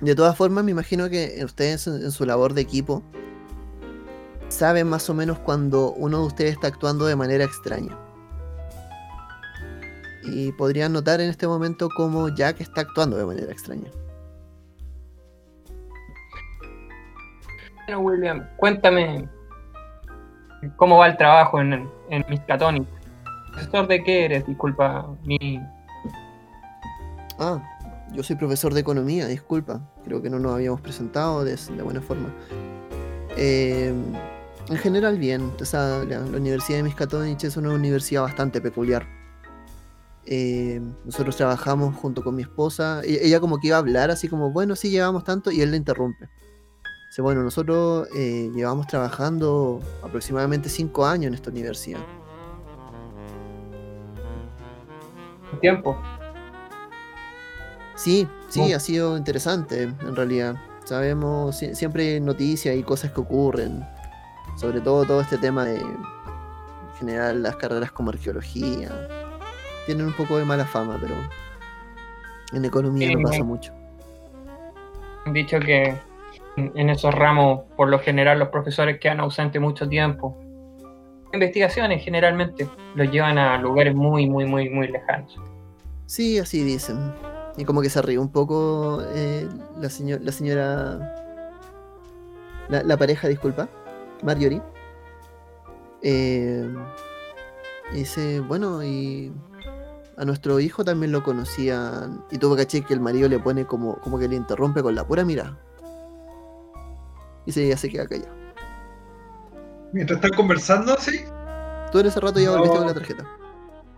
De 0.01 0.15
todas 0.15 0.35
formas, 0.35 0.65
me 0.65 0.70
imagino 0.70 1.11
que 1.11 1.39
ustedes 1.44 1.86
en, 1.86 1.97
en 1.97 2.11
su 2.11 2.24
labor 2.24 2.55
de 2.55 2.62
equipo 2.62 3.03
saben 4.49 4.89
más 4.89 5.11
o 5.11 5.15
menos 5.15 5.39
cuando 5.40 5.93
uno 5.93 6.20
de 6.20 6.27
ustedes 6.27 6.53
está 6.53 6.69
actuando 6.69 7.05
de 7.05 7.16
manera 7.16 7.44
extraña. 7.44 7.94
Y 10.23 10.53
podrían 10.53 10.94
notar 10.94 11.20
en 11.20 11.28
este 11.28 11.47
momento 11.47 11.90
cómo 11.94 12.31
Jack 12.31 12.62
está 12.62 12.81
actuando 12.81 13.19
de 13.19 13.27
manera 13.27 13.53
extraña. 13.53 13.90
Bueno, 17.86 18.01
William, 18.01 18.49
cuéntame 18.57 19.28
cómo 20.77 20.99
va 20.99 21.07
el 21.07 21.17
trabajo 21.17 21.61
en, 21.61 21.89
en 22.11 22.25
Miskatonic. 22.29 22.87
¿Profesor 23.53 23.87
de 23.87 24.03
qué 24.03 24.25
eres? 24.25 24.47
Disculpa, 24.47 25.07
mi... 25.25 25.61
Ah, 27.39 27.63
yo 28.13 28.23
soy 28.23 28.37
profesor 28.37 28.75
de 28.75 28.81
economía, 28.81 29.27
disculpa. 29.27 29.81
Creo 30.05 30.23
que 30.23 30.31
no 30.31 30.39
nos 30.39 30.55
habíamos 30.55 30.81
presentado 30.81 31.45
de, 31.45 31.57
de 31.57 31.83
buena 31.83 32.01
forma. 32.01 32.33
Eh, 33.37 33.93
en 34.69 34.77
general, 34.77 35.19
bien. 35.19 35.51
O 35.61 35.65
sea, 35.65 36.05
la, 36.05 36.21
Universidad 36.21 36.79
de 36.79 36.85
Miskatonic 36.85 37.43
es 37.45 37.57
una 37.57 37.73
universidad 37.73 38.23
bastante 38.23 38.61
peculiar. 38.61 39.07
Eh, 40.25 40.81
nosotros 41.05 41.37
trabajamos 41.37 41.97
junto 41.97 42.23
con 42.23 42.35
mi 42.35 42.43
esposa. 42.43 43.03
e- 43.05 43.27
Ella 43.27 43.41
como 43.41 43.59
que 43.59 43.69
iba 43.69 43.77
a 43.77 43.81
hablar 43.81 44.11
así 44.11 44.29
como, 44.29 44.51
bueno, 44.51 44.77
sí, 44.77 44.91
llevamos 44.91 45.25
tanto, 45.25 45.51
y 45.51 45.61
él 45.61 45.73
le 45.73 45.77
interrumpe. 45.77 46.29
Bueno, 47.21 47.43
nosotros 47.43 48.09
eh, 48.15 48.51
llevamos 48.55 48.87
trabajando 48.87 49.81
aproximadamente 50.03 50.69
cinco 50.69 51.05
años 51.05 51.27
en 51.29 51.35
esta 51.35 51.51
universidad. 51.51 52.01
tiempo. 55.61 55.97
Sí, 57.95 58.27
sí, 58.49 58.73
ha 58.73 58.81
sido 58.81 59.19
interesante 59.19 59.83
en 59.83 60.17
realidad. 60.17 60.57
Sabemos, 60.85 61.61
sie- 61.63 61.75
siempre 61.75 62.15
hay 62.15 62.21
noticias 62.21 62.75
y 62.75 62.83
cosas 62.83 63.13
que 63.13 63.21
ocurren. 63.21 63.87
Sobre 64.57 64.81
todo 64.81 65.05
todo 65.05 65.21
este 65.21 65.37
tema 65.39 65.65
de 65.67 65.77
en 65.77 65.99
general 66.99 67.43
las 67.43 67.57
carreras 67.57 67.93
como 67.93 68.11
arqueología. 68.11 68.91
Tienen 69.87 70.07
un 70.07 70.15
poco 70.15 70.39
de 70.39 70.45
mala 70.47 70.65
fama, 70.65 70.97
pero 71.01 71.15
en 72.53 72.65
economía 72.65 73.09
no 73.15 73.23
pasa 73.29 73.45
mucho. 73.45 73.73
Han 75.27 75.33
dicho 75.35 75.61
que 75.61 75.97
en 76.57 76.91
esos 76.91 77.15
ramos, 77.15 77.62
por 77.77 77.89
lo 77.89 77.99
general, 77.99 78.39
los 78.39 78.49
profesores 78.49 78.99
quedan 79.01 79.20
ausentes 79.20 79.61
mucho 79.61 79.89
tiempo. 79.89 80.39
Investigaciones 81.33 82.05
generalmente 82.05 82.69
los 82.95 83.11
llevan 83.11 83.39
a 83.39 83.57
lugares 83.59 83.95
muy, 83.95 84.29
muy, 84.29 84.45
muy, 84.45 84.69
muy 84.69 84.89
lejanos. 84.89 85.35
Sí, 86.07 86.39
así 86.39 86.62
dicen. 86.62 87.12
Y 87.57 87.65
como 87.65 87.81
que 87.81 87.89
se 87.89 88.03
ríe 88.03 88.19
un 88.19 88.31
poco 88.31 89.03
eh, 89.15 89.49
la, 89.81 89.89
seño- 89.89 90.19
la 90.20 90.33
señora... 90.33 91.15
La, 92.69 92.97
pareja, 92.97 93.29
disculpa. 93.29 93.69
Marjorie. 94.23 94.62
Eh, 96.03 96.66
dice, 97.93 98.41
bueno, 98.41 98.83
y 98.83 99.33
a 100.16 100.24
nuestro 100.24 100.61
hijo 100.61 100.85
también 100.85 101.12
lo 101.12 101.23
conocían. 101.23 102.24
Y 102.31 102.39
tuvo 102.39 102.57
caché 102.57 102.83
que 102.83 102.95
el 102.95 103.01
marido 103.01 103.29
le 103.29 103.39
pone 103.39 103.66
como, 103.66 103.97
como 104.01 104.19
que 104.19 104.29
le 104.29 104.37
interrumpe 104.37 104.83
con 104.83 104.95
la 104.95 105.07
pura 105.07 105.24
mirada. 105.24 105.59
Y 107.47 107.52
se, 107.52 107.69
ya 107.69 107.77
se 107.77 107.89
queda 107.89 108.06
callado. 108.06 108.35
Mientras 109.93 110.16
están 110.19 110.36
conversando, 110.36 110.97
sí. 110.98 111.20
Tú 111.90 111.98
en 111.98 112.06
ese 112.06 112.20
rato 112.20 112.40
ya 112.40 112.47
No. 112.47 112.52
volviste 112.59 112.78
con 112.78 112.86
la 112.86 112.94
tarjeta. 112.94 113.27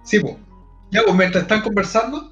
Sí, 0.03 0.21
pues. 0.21 0.37
Ya, 0.91 1.03
pues 1.05 1.15
mientras 1.17 1.43
están 1.43 1.63
conversando, 1.63 2.31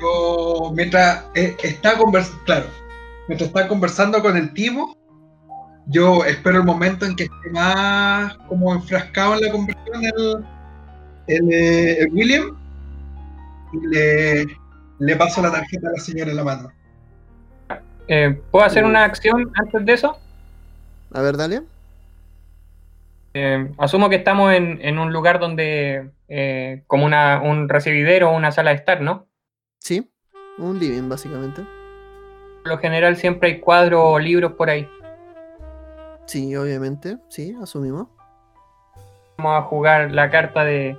yo. 0.00 0.72
Mientras 0.74 1.24
eh, 1.34 1.56
está 1.62 1.96
conversando. 1.98 2.42
Claro. 2.44 2.66
Mientras 3.28 3.48
está 3.48 3.68
conversando 3.68 4.20
con 4.22 4.36
el 4.36 4.52
tipo, 4.52 4.96
yo 5.86 6.24
espero 6.24 6.58
el 6.58 6.64
momento 6.64 7.06
en 7.06 7.16
que 7.16 7.24
esté 7.24 7.50
más 7.50 8.36
como 8.48 8.72
enfrascado 8.72 9.34
en 9.34 9.40
la 9.46 9.52
conversación 9.52 10.04
el, 10.04 10.44
el, 11.28 11.52
eh, 11.52 11.98
el 12.00 12.12
William 12.12 12.56
y 13.72 13.86
le, 13.86 14.46
le 14.98 15.16
paso 15.16 15.40
la 15.42 15.50
tarjeta 15.52 15.88
a 15.88 15.92
la 15.92 15.98
señora 16.00 16.30
en 16.30 16.36
la 16.36 16.44
mano. 16.44 16.68
Eh, 18.08 18.40
¿Puedo 18.50 18.64
hacer 18.64 18.84
una 18.84 19.04
acción 19.04 19.52
antes 19.54 19.84
de 19.84 19.92
eso? 19.92 20.18
A 21.12 21.20
ver, 21.22 21.36
dale. 21.36 21.62
Eh, 23.34 23.72
asumo 23.78 24.10
que 24.10 24.16
estamos 24.16 24.52
en, 24.52 24.78
en 24.82 24.98
un 24.98 25.12
lugar 25.12 25.38
donde, 25.40 26.10
eh, 26.28 26.82
como 26.86 27.06
una, 27.06 27.40
un 27.42 27.68
recibidero 27.68 28.30
o 28.30 28.36
una 28.36 28.52
sala 28.52 28.70
de 28.70 28.76
estar, 28.76 29.00
¿no? 29.00 29.26
Sí, 29.78 30.10
un 30.58 30.78
living 30.78 31.08
básicamente. 31.08 31.62
Por 32.62 32.72
lo 32.72 32.78
general 32.78 33.16
siempre 33.16 33.48
hay 33.50 33.60
cuadros 33.60 34.00
o 34.04 34.18
libros 34.18 34.52
por 34.52 34.68
ahí. 34.68 34.88
Sí, 36.26 36.54
obviamente, 36.56 37.18
sí, 37.28 37.56
asumimos. 37.60 38.08
Vamos 39.38 39.58
a 39.58 39.66
jugar 39.66 40.12
la 40.12 40.30
carta 40.30 40.64
de 40.64 40.96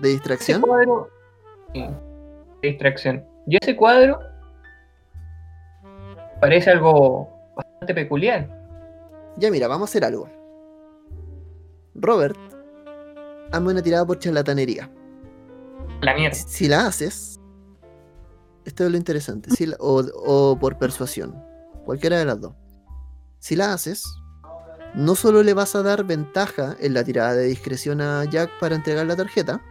¿De 0.00 0.08
distracción? 0.08 0.60
cuadro. 0.60 1.08
Sí, 1.72 1.80
de 2.62 2.68
distracción. 2.68 3.24
Y 3.46 3.56
ese 3.56 3.74
cuadro 3.74 4.20
parece 6.40 6.70
algo 6.70 7.28
bastante 7.56 7.94
peculiar. 7.94 8.48
Ya 9.36 9.50
mira, 9.50 9.68
vamos 9.68 9.88
a 9.88 9.90
hacer 9.90 10.04
algo. 10.04 10.28
Robert, 11.94 12.36
hazme 13.52 13.72
una 13.72 13.82
tirada 13.82 14.06
por 14.06 14.18
charlatanería. 14.18 14.90
La 16.00 16.14
mierda. 16.14 16.34
Si 16.36 16.68
la 16.68 16.86
haces, 16.86 17.40
esto 18.64 18.84
es 18.84 18.90
lo 18.90 18.96
interesante, 18.96 19.50
si 19.50 19.66
la- 19.66 19.76
o, 19.80 20.00
o 20.24 20.58
por 20.58 20.78
persuasión. 20.78 21.34
cualquiera 21.84 22.18
de 22.18 22.24
las 22.26 22.38
dos. 22.40 22.52
Si 23.38 23.56
la 23.56 23.72
haces, 23.72 24.04
no 24.94 25.14
solo 25.14 25.42
le 25.42 25.54
vas 25.54 25.74
a 25.74 25.82
dar 25.82 26.04
ventaja 26.04 26.76
en 26.80 26.92
la 26.92 27.02
tirada 27.02 27.32
de 27.34 27.44
discreción 27.44 28.00
a 28.02 28.24
Jack 28.26 28.50
para 28.60 28.74
entregar 28.74 29.06
la 29.06 29.16
tarjeta, 29.16 29.62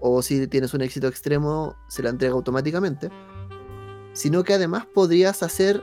o 0.00 0.22
si 0.22 0.46
tienes 0.48 0.74
un 0.74 0.80
éxito 0.82 1.06
extremo, 1.06 1.76
se 1.88 2.02
la 2.02 2.10
entrega 2.10 2.34
automáticamente, 2.34 3.10
sino 4.18 4.42
que 4.42 4.52
además 4.54 4.84
podrías 4.84 5.44
hacer 5.44 5.80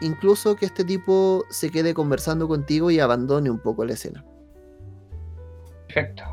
incluso 0.00 0.56
que 0.56 0.66
este 0.66 0.82
tipo 0.82 1.44
se 1.50 1.70
quede 1.70 1.94
conversando 1.94 2.48
contigo 2.48 2.90
y 2.90 2.98
abandone 2.98 3.48
un 3.48 3.60
poco 3.60 3.84
la 3.84 3.92
escena. 3.92 4.24
Perfecto. 5.86 6.24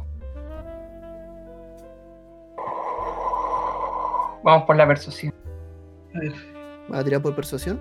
Vamos 4.43 4.63
por 4.65 4.75
la 4.75 4.87
persuasión, 4.87 5.31
A 6.15 6.19
ver, 6.19 6.33
¿Vas 6.89 6.99
a 6.99 7.03
tirar 7.03 7.21
por 7.21 7.35
persuasión? 7.35 7.79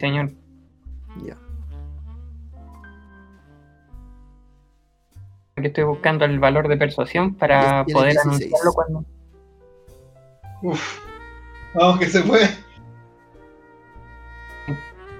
señor. 0.00 0.32
Ya. 1.24 1.36
Que 5.54 5.68
estoy 5.68 5.84
buscando 5.84 6.24
el 6.24 6.40
valor 6.40 6.66
de 6.66 6.76
persuasión 6.76 7.36
para 7.36 7.84
poder 7.84 8.14
16. 8.14 8.26
anunciarlo 8.26 8.72
cuando. 8.72 9.04
Uf. 10.62 10.98
Vamos 11.74 12.00
que 12.00 12.06
se 12.06 12.20
fue. 12.24 12.63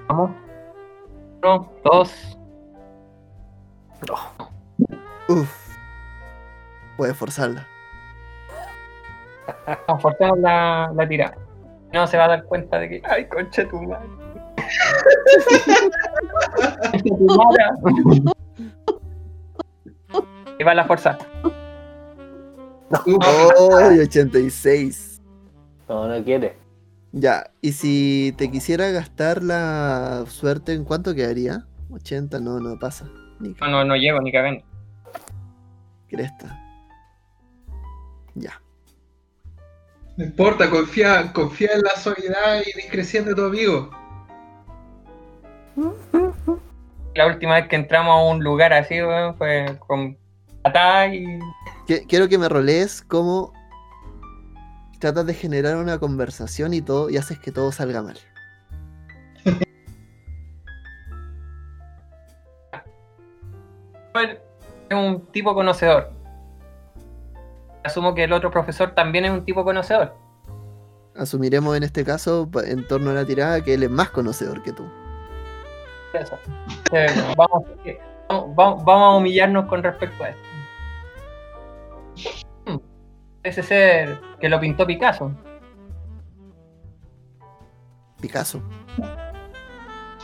Vamos. 0.08 0.30
Uno, 1.42 1.72
dos. 1.84 2.38
Uf. 5.28 5.76
Puedes 6.96 7.16
forzarla. 7.16 7.66
Vamos, 9.86 10.02
forzamos 10.02 10.38
la, 10.38 10.92
la 10.94 11.08
tirada. 11.08 11.36
No 11.92 12.06
se 12.06 12.16
va 12.16 12.24
a 12.24 12.28
dar 12.28 12.44
cuenta 12.44 12.78
de 12.78 12.88
que. 12.88 13.02
¡Ay, 13.04 13.28
concha 13.28 13.68
tu 13.68 13.80
madre! 13.82 14.08
Concha 16.90 17.16
tu 17.16 17.24
madre. 17.26 17.64
Ahí 20.58 20.64
va 20.64 20.74
la 20.74 20.84
fuerza. 20.84 21.18
Uf. 21.42 21.52
¡Oh! 23.58 23.90
86. 24.00 25.22
No, 25.88 26.08
no 26.08 26.24
quiere. 26.24 26.63
Ya, 27.16 27.52
y 27.60 27.70
si 27.70 28.34
te 28.36 28.50
quisiera 28.50 28.90
gastar 28.90 29.40
la 29.44 30.24
suerte, 30.26 30.72
¿en 30.72 30.82
cuánto 30.84 31.14
quedaría? 31.14 31.64
80, 31.92 32.40
no, 32.40 32.58
no 32.58 32.76
pasa. 32.76 33.08
Ni 33.38 33.50
No, 33.60 33.68
no, 33.68 33.84
no 33.84 33.94
llego 33.94 34.20
ni 34.20 34.32
cagando. 34.32 34.64
cresta. 36.08 36.60
Ya. 38.34 38.60
No 40.16 40.24
importa, 40.24 40.68
confía, 40.68 41.32
confía 41.32 41.70
en 41.74 41.82
la 41.82 41.94
solidaridad 41.96 42.62
y 42.66 42.80
discreción 42.80 43.26
de 43.26 43.34
tu 43.36 43.44
amigo. 43.44 43.90
La 47.14 47.28
última 47.28 47.54
vez 47.54 47.68
que 47.68 47.76
entramos 47.76 48.12
a 48.12 48.24
un 48.24 48.42
lugar 48.42 48.72
así, 48.72 48.94
weón, 49.00 49.36
fue 49.36 49.78
con 49.86 50.16
patada 50.62 51.14
y. 51.14 51.38
Quiero 52.08 52.28
que 52.28 52.38
me 52.38 52.48
rolees 52.48 53.02
como 53.02 53.52
tratas 55.04 55.26
de 55.26 55.34
generar 55.34 55.76
una 55.76 55.98
conversación 55.98 56.72
y 56.72 56.80
todo 56.80 57.10
y 57.10 57.18
haces 57.18 57.38
que 57.38 57.52
todo 57.52 57.70
salga 57.72 58.00
mal. 58.02 58.16
Es 64.88 64.96
un 64.96 65.26
tipo 65.26 65.54
conocedor. 65.54 66.10
Asumo 67.82 68.14
que 68.14 68.24
el 68.24 68.32
otro 68.32 68.50
profesor 68.50 68.92
también 68.94 69.26
es 69.26 69.30
un 69.32 69.44
tipo 69.44 69.62
conocedor. 69.64 70.14
Asumiremos 71.16 71.76
en 71.76 71.82
este 71.82 72.02
caso, 72.02 72.48
en 72.64 72.86
torno 72.88 73.10
a 73.10 73.14
la 73.14 73.26
tirada, 73.26 73.62
que 73.62 73.74
él 73.74 73.82
es 73.82 73.90
más 73.90 74.08
conocedor 74.10 74.62
que 74.62 74.72
tú. 74.72 74.84
Eso. 76.14 76.38
Eh, 76.92 77.06
vamos, 77.36 77.64
vamos, 78.28 78.56
vamos- 78.56 78.84
vamos 78.84 79.14
a 79.14 79.16
humillarnos 79.18 79.66
con 79.66 79.82
respecto 79.82 80.24
a 80.24 80.28
esto. 80.30 80.48
Ese 83.44 83.62
ser 83.62 84.18
que 84.40 84.48
lo 84.48 84.58
pintó 84.58 84.86
Picasso. 84.86 85.30
Picasso. 88.18 88.62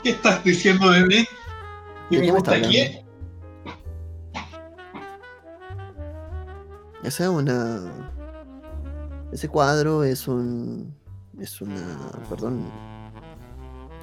¿Qué 0.03 0.11
estás 0.11 0.43
diciendo 0.43 0.91
de 0.91 1.05
mí? 1.05 1.17
¿De 1.17 1.27
¿Y 2.09 2.15
qué 2.17 2.21
me 2.21 2.27
me 2.27 2.33
gusta 2.33 2.57
está 2.57 2.69
quién? 2.69 3.05
Esa 7.05 7.25
es 7.25 7.31
una. 7.31 7.93
Ese 9.33 9.49
cuadro 9.49 10.03
es 10.03 10.27
un. 10.27 10.95
Es 11.39 11.61
una. 11.61 11.83
Perdón. 12.31 12.65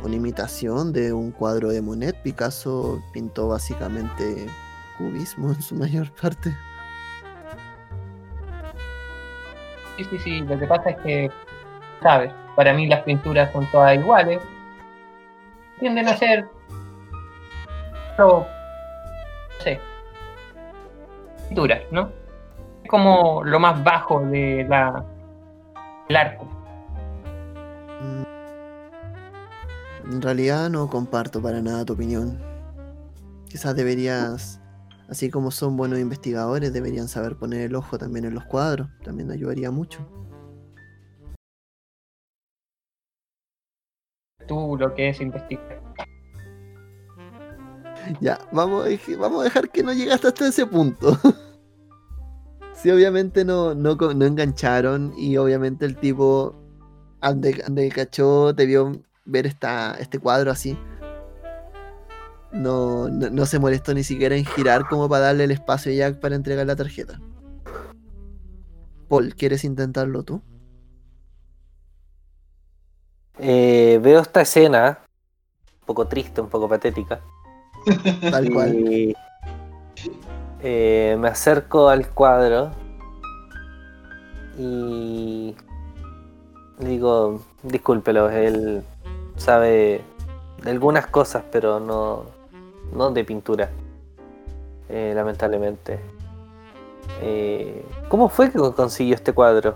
Una 0.03 0.15
imitación 0.15 0.94
de 0.94 1.11
un 1.11 1.31
cuadro 1.31 1.69
de 1.69 1.81
Monet. 1.81 2.22
Picasso 2.22 3.02
pintó 3.14 3.48
básicamente 3.48 4.45
cubismo 4.99 5.49
en 5.49 5.61
su 5.64 5.73
mayor 5.73 6.11
parte. 6.22 6.56
Sí, 9.98 10.03
sí, 10.06 10.19
sí. 10.19 10.41
Lo 10.41 10.57
que 10.57 10.68
pasa 10.68 10.91
es 10.91 10.98
que, 10.98 11.32
¿sabes? 12.02 12.32
Para 12.56 12.74
mí 12.74 12.88
las 12.88 13.02
pinturas 13.02 13.52
son 13.52 13.65
todas 13.72 13.95
iguales. 13.95 14.40
Tienden 15.80 16.07
a 16.07 16.15
ser. 16.15 16.48
No, 18.18 18.28
no 18.28 18.45
sé. 19.60 19.80
Pinturas, 21.49 21.82
¿no? 21.91 22.10
Es 22.84 22.90
como 22.90 23.44
lo 23.44 23.60
más 23.60 23.84
bajo 23.84 24.22
de 24.22 24.65
la, 24.69 25.03
del 26.07 26.18
arte. 26.18 26.45
En 30.10 30.22
realidad 30.22 30.69
no 30.69 30.90
comparto 30.90 31.41
para 31.41 31.61
nada 31.61 31.84
tu 31.84 31.94
opinión. 31.94 32.40
Quizás 33.49 33.76
deberías, 33.76 34.61
así 35.09 35.29
como 35.29 35.51
son 35.51 35.77
buenos 35.77 35.99
investigadores, 35.99 36.73
deberían 36.73 37.07
saber 37.07 37.35
poner 37.38 37.61
el 37.61 37.75
ojo 37.75 37.97
también 37.97 38.25
en 38.25 38.34
los 38.34 38.45
cuadros. 38.45 38.89
También 39.03 39.31
ayudaría 39.31 39.71
mucho. 39.71 40.07
Tú 44.47 44.77
lo 44.79 44.93
que 44.93 45.09
es 45.09 45.19
investigar. 45.19 45.81
Ya, 48.21 48.39
vamos 48.51 48.85
a, 48.85 49.17
vamos 49.17 49.41
a 49.41 49.43
dejar 49.45 49.69
que 49.69 49.84
no 49.84 49.91
llegaste 49.91 50.27
hasta 50.27 50.47
ese 50.47 50.65
punto. 50.65 51.17
sí, 52.73 52.89
obviamente 52.89 53.43
no, 53.43 53.75
no, 53.75 53.97
engancharon 54.25 55.13
y 55.17 55.38
obviamente 55.38 55.85
el 55.85 55.97
tipo, 55.97 56.55
ande, 57.19 57.61
ande 57.65 57.89
cachó, 57.89 58.55
te 58.55 58.65
vio 58.65 59.01
ver 59.25 59.47
esta, 59.47 59.95
este 59.99 60.19
cuadro 60.19 60.51
así. 60.51 60.77
No, 62.52 63.10
no, 63.10 63.30
no 63.30 63.45
se 63.45 63.60
molestó 63.60 63.94
ni 63.94 64.03
siquiera 64.03 64.36
en 64.36 64.45
girar 64.45 64.88
como 64.88 65.10
para 65.10 65.26
darle 65.26 65.44
el 65.44 65.52
espacio 65.52 65.91
a 65.91 65.95
Jack 65.95 66.19
para 66.19 66.36
entregar 66.36 66.65
la 66.65 66.76
tarjeta. 66.76 67.19
Paul, 69.07 69.36
¿quieres 69.36 69.64
intentarlo 69.64 70.24
tú? 70.24 70.41
Eh, 73.40 73.99
veo 74.02 74.19
esta 74.19 74.41
escena, 74.41 74.99
un 75.82 75.86
poco 75.86 76.07
triste, 76.07 76.41
un 76.41 76.49
poco 76.49 76.68
patética. 76.68 77.22
Tal 78.32 78.52
cual. 78.52 78.76
Y 78.76 79.15
eh, 80.61 81.15
me 81.19 81.28
acerco 81.28 81.88
al 81.88 82.10
cuadro 82.10 82.72
y 84.57 85.56
le 86.80 86.90
digo, 86.90 87.41
discúlpelo, 87.64 88.30
él 88.30 88.84
sabe 89.36 90.02
de 90.64 90.72
algunas 90.72 91.07
cosas, 91.07 91.44
pero 91.52 91.80
no, 91.80 92.26
no 92.93 93.11
de 93.11 93.23
pintura, 93.23 93.69
eh, 94.89 95.14
lamentablemente. 95.15 95.99
Eh, 97.22 97.85
¿Cómo 98.09 98.30
fue 98.30 98.51
que 98.51 98.59
consiguió 98.76 99.15
este 99.15 99.34
cuadro? 99.34 99.76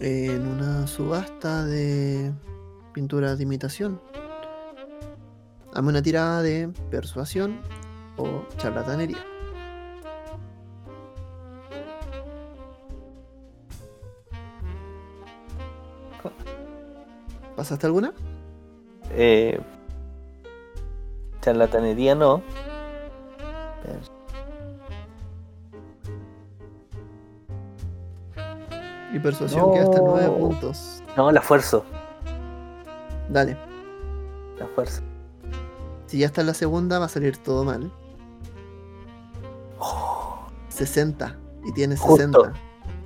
En 0.00 0.46
una 0.46 0.86
subasta 0.86 1.64
de 1.64 2.32
pinturas 2.92 3.38
de 3.38 3.44
imitación. 3.44 4.00
Hazme 5.74 5.90
una 5.90 6.02
tirada 6.02 6.42
de 6.42 6.70
persuasión 6.90 7.60
o 8.16 8.44
charlatanería. 8.56 9.24
¿Pasaste 17.56 17.86
alguna? 17.86 18.12
Eh, 19.10 19.60
charlatanería 21.40 22.14
no. 22.14 22.42
Y 29.12 29.18
persuasión 29.18 29.72
que 29.72 29.80
hasta 29.80 29.98
9 30.00 30.26
No. 30.26 30.36
puntos. 30.36 31.02
No, 31.16 31.32
la 31.32 31.40
fuerzo, 31.40 31.84
Dale. 33.30 33.56
la 34.58 34.66
fuerzo. 34.74 35.02
Si 36.06 36.18
ya 36.18 36.26
está 36.26 36.42
en 36.42 36.46
la 36.48 36.54
segunda, 36.54 36.98
va 36.98 37.06
a 37.06 37.08
salir 37.08 37.36
todo 37.38 37.64
mal. 37.64 37.90
60. 40.68 41.36
Y 41.64 41.72
tienes 41.72 42.00
Justo. 42.00 42.16
60. 42.44 42.52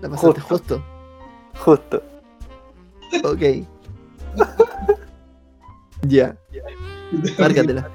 La 0.03 0.09
pasaste 0.11 0.41
Justo. 0.41 0.83
justo. 1.65 2.03
Justo. 3.19 3.29
Ok. 3.29 3.67
Ya, 6.09 6.37
márcatela. 7.39 7.89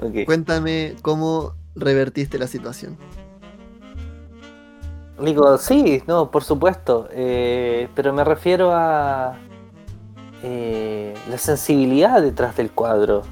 Ok. 0.00 0.24
Cuéntame 0.26 0.94
cómo 1.02 1.54
revertiste 1.74 2.38
la 2.38 2.46
situación. 2.46 2.96
Digo, 5.20 5.58
sí, 5.58 6.02
no, 6.06 6.30
por 6.30 6.44
supuesto. 6.44 7.08
eh, 7.12 7.88
pero 7.94 8.12
me 8.12 8.22
refiero 8.22 8.70
a 8.72 9.36
eh, 10.42 11.14
la 11.28 11.38
sensibilidad 11.38 12.22
detrás 12.22 12.56
del 12.56 12.70
cuadro. 12.70 13.22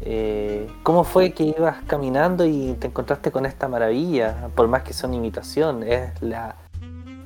Eh, 0.00 0.68
¿Cómo 0.82 1.04
fue 1.04 1.32
que 1.32 1.44
ibas 1.44 1.78
caminando 1.86 2.44
y 2.44 2.74
te 2.74 2.88
encontraste 2.88 3.30
con 3.30 3.46
esta 3.46 3.68
maravilla? 3.68 4.50
Por 4.54 4.68
más 4.68 4.82
que 4.82 4.92
sea 4.92 5.08
una 5.08 5.16
imitación, 5.16 5.82
es 5.84 6.20
la, 6.20 6.56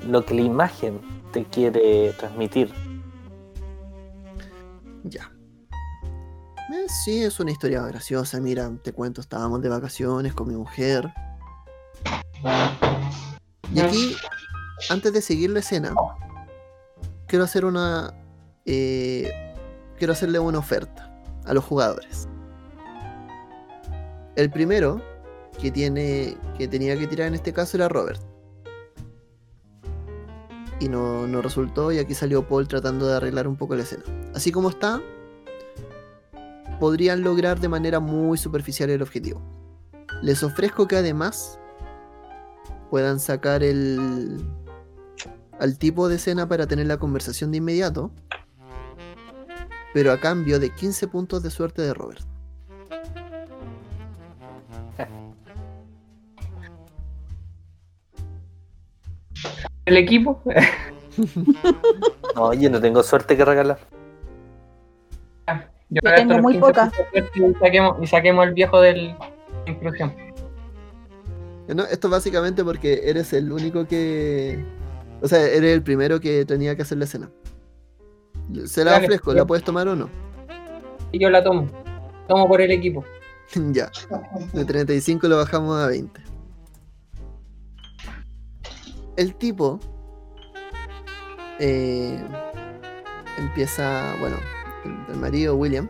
lo 0.06 0.24
que 0.24 0.34
la 0.34 0.42
imagen 0.42 1.00
te 1.32 1.44
quiere 1.44 2.12
transmitir. 2.12 2.72
Ya. 5.04 5.30
Eh, 6.72 6.86
sí, 6.88 7.22
es 7.22 7.38
una 7.38 7.52
historia 7.52 7.82
graciosa. 7.82 8.40
Mira, 8.40 8.70
te 8.82 8.92
cuento, 8.92 9.20
estábamos 9.20 9.62
de 9.62 9.68
vacaciones 9.68 10.34
con 10.34 10.48
mi 10.48 10.54
mujer. 10.54 11.12
Y 13.72 13.80
aquí, 13.80 14.16
antes 14.90 15.12
de 15.12 15.22
seguir 15.22 15.50
la 15.50 15.60
escena, 15.60 15.94
quiero 17.26 17.44
hacer 17.44 17.64
una. 17.64 18.12
eh, 18.64 19.30
quiero 19.98 20.12
hacerle 20.12 20.38
una 20.38 20.58
oferta 20.58 21.12
a 21.44 21.54
los 21.54 21.64
jugadores. 21.64 22.28
El 24.34 24.50
primero 24.50 25.00
que 25.60 25.70
tiene. 25.70 26.36
que 26.58 26.68
tenía 26.68 26.98
que 26.98 27.06
tirar 27.06 27.28
en 27.28 27.34
este 27.34 27.52
caso 27.52 27.76
era 27.76 27.88
Robert. 27.88 28.20
Y 30.78 30.88
no, 30.88 31.26
no 31.26 31.40
resultó, 31.40 31.90
y 31.90 31.98
aquí 31.98 32.12
salió 32.12 32.46
Paul 32.46 32.68
tratando 32.68 33.06
de 33.06 33.16
arreglar 33.16 33.48
un 33.48 33.56
poco 33.56 33.74
la 33.76 33.82
escena. 33.82 34.04
Así 34.34 34.52
como 34.52 34.68
está, 34.68 35.00
podrían 36.78 37.22
lograr 37.22 37.60
de 37.60 37.68
manera 37.68 38.00
muy 38.00 38.38
superficial 38.38 38.90
el 38.90 39.02
objetivo. 39.02 39.40
Les 40.22 40.42
ofrezco 40.42 40.86
que 40.86 40.96
además 40.96 41.58
puedan 42.90 43.20
sacar 43.20 43.62
el 43.62 44.40
al 45.58 45.78
tipo 45.78 46.08
de 46.08 46.16
escena 46.16 46.48
para 46.48 46.66
tener 46.66 46.86
la 46.86 46.98
conversación 46.98 47.50
de 47.50 47.58
inmediato, 47.58 48.10
pero 49.94 50.12
a 50.12 50.20
cambio 50.20 50.58
de 50.58 50.70
15 50.70 51.08
puntos 51.08 51.42
de 51.42 51.50
suerte 51.50 51.82
de 51.82 51.94
Robert. 51.94 52.22
El 59.86 59.96
equipo, 59.96 60.42
No, 62.34 62.52
yo 62.52 62.68
no 62.68 62.80
tengo 62.80 63.02
suerte 63.02 63.36
que 63.36 63.44
regalar. 63.44 63.78
Yo 65.88 66.00
Yo 66.02 66.14
tengo 66.14 66.38
muy 66.40 66.54
15 66.54 66.66
poca. 66.66 66.82
puntos 66.90 67.06
de 67.12 67.20
suerte 67.20 67.40
Y 67.40 67.54
saquemos, 67.64 67.96
y 68.02 68.06
saquemos 68.06 68.46
al 68.46 68.54
viejo 68.54 68.80
del 68.80 69.14
de 69.64 69.72
inclusión. 69.72 70.14
No, 71.68 71.84
esto 71.84 72.08
básicamente 72.08 72.62
porque 72.64 73.00
eres 73.10 73.32
el 73.32 73.50
único 73.50 73.86
que. 73.86 74.64
O 75.20 75.28
sea, 75.28 75.40
eres 75.42 75.72
el 75.74 75.82
primero 75.82 76.20
que 76.20 76.44
tenía 76.44 76.76
que 76.76 76.82
hacer 76.82 76.98
la 76.98 77.04
escena. 77.04 77.30
Se 78.66 78.84
la 78.84 78.92
Dale, 78.92 79.06
ofrezco, 79.06 79.32
ya. 79.32 79.38
¿la 79.40 79.46
puedes 79.46 79.64
tomar 79.64 79.88
o 79.88 79.96
no? 79.96 80.08
Y 81.10 81.18
yo 81.18 81.30
la 81.30 81.42
tomo. 81.42 81.68
Tomo 82.28 82.46
por 82.46 82.60
el 82.60 82.70
equipo. 82.70 83.04
ya. 83.72 83.90
De 84.52 84.64
35 84.64 85.26
lo 85.28 85.36
bajamos 85.38 85.80
a 85.82 85.88
20. 85.88 86.20
El 89.16 89.34
tipo 89.34 89.80
eh, 91.58 92.22
empieza, 93.38 94.14
bueno, 94.20 94.36
el, 94.86 95.14
el 95.14 95.20
marido 95.20 95.56
William 95.56 95.88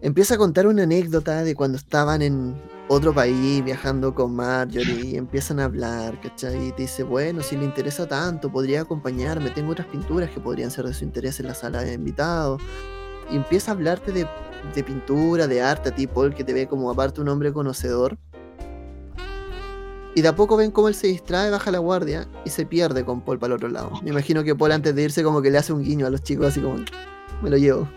empieza 0.00 0.34
a 0.34 0.38
contar 0.38 0.66
una 0.66 0.82
anécdota 0.82 1.44
de 1.44 1.54
cuando 1.54 1.78
estaban 1.78 2.20
en 2.22 2.54
otro 2.88 3.14
país 3.14 3.64
viajando 3.64 4.14
con 4.14 4.34
Marjorie 4.34 5.06
y 5.06 5.16
empiezan 5.16 5.60
a 5.60 5.64
hablar, 5.64 6.20
¿cachai? 6.20 6.68
Y 6.68 6.72
te 6.72 6.82
dice, 6.82 7.02
bueno, 7.02 7.42
si 7.42 7.56
le 7.56 7.64
interesa 7.64 8.06
tanto, 8.06 8.52
podría 8.52 8.82
acompañarme, 8.82 9.50
tengo 9.50 9.72
otras 9.72 9.86
pinturas 9.86 10.30
que 10.30 10.40
podrían 10.40 10.70
ser 10.70 10.84
de 10.86 10.92
su 10.92 11.04
interés 11.04 11.40
en 11.40 11.46
la 11.46 11.54
sala 11.54 11.82
de 11.82 11.94
invitados. 11.94 12.60
Y 13.30 13.36
empieza 13.36 13.70
a 13.70 13.74
hablarte 13.74 14.12
de 14.12 14.26
de 14.74 14.82
pintura, 14.82 15.46
de 15.46 15.60
arte 15.60 15.90
a 15.90 15.94
ti, 15.94 16.06
Paul, 16.06 16.34
que 16.34 16.44
te 16.44 16.52
ve 16.52 16.66
como 16.66 16.90
aparte 16.90 17.20
un 17.20 17.28
hombre 17.28 17.52
conocedor. 17.52 18.16
Y 20.14 20.22
de 20.22 20.28
a 20.28 20.36
poco 20.36 20.56
ven 20.56 20.70
cómo 20.70 20.88
él 20.88 20.94
se 20.94 21.08
distrae, 21.08 21.50
baja 21.50 21.72
la 21.72 21.78
guardia 21.78 22.28
y 22.44 22.50
se 22.50 22.64
pierde 22.64 23.04
con 23.04 23.20
Paul 23.20 23.38
para 23.38 23.54
el 23.54 23.56
otro 23.56 23.68
lado. 23.68 23.90
Me 24.02 24.10
imagino 24.10 24.44
que 24.44 24.54
Paul 24.54 24.72
antes 24.72 24.94
de 24.94 25.02
irse 25.02 25.24
como 25.24 25.42
que 25.42 25.50
le 25.50 25.58
hace 25.58 25.72
un 25.72 25.82
guiño 25.82 26.06
a 26.06 26.10
los 26.10 26.22
chicos 26.22 26.46
así 26.46 26.60
como, 26.60 26.76
me 27.42 27.50
lo 27.50 27.56
llevo. 27.56 27.88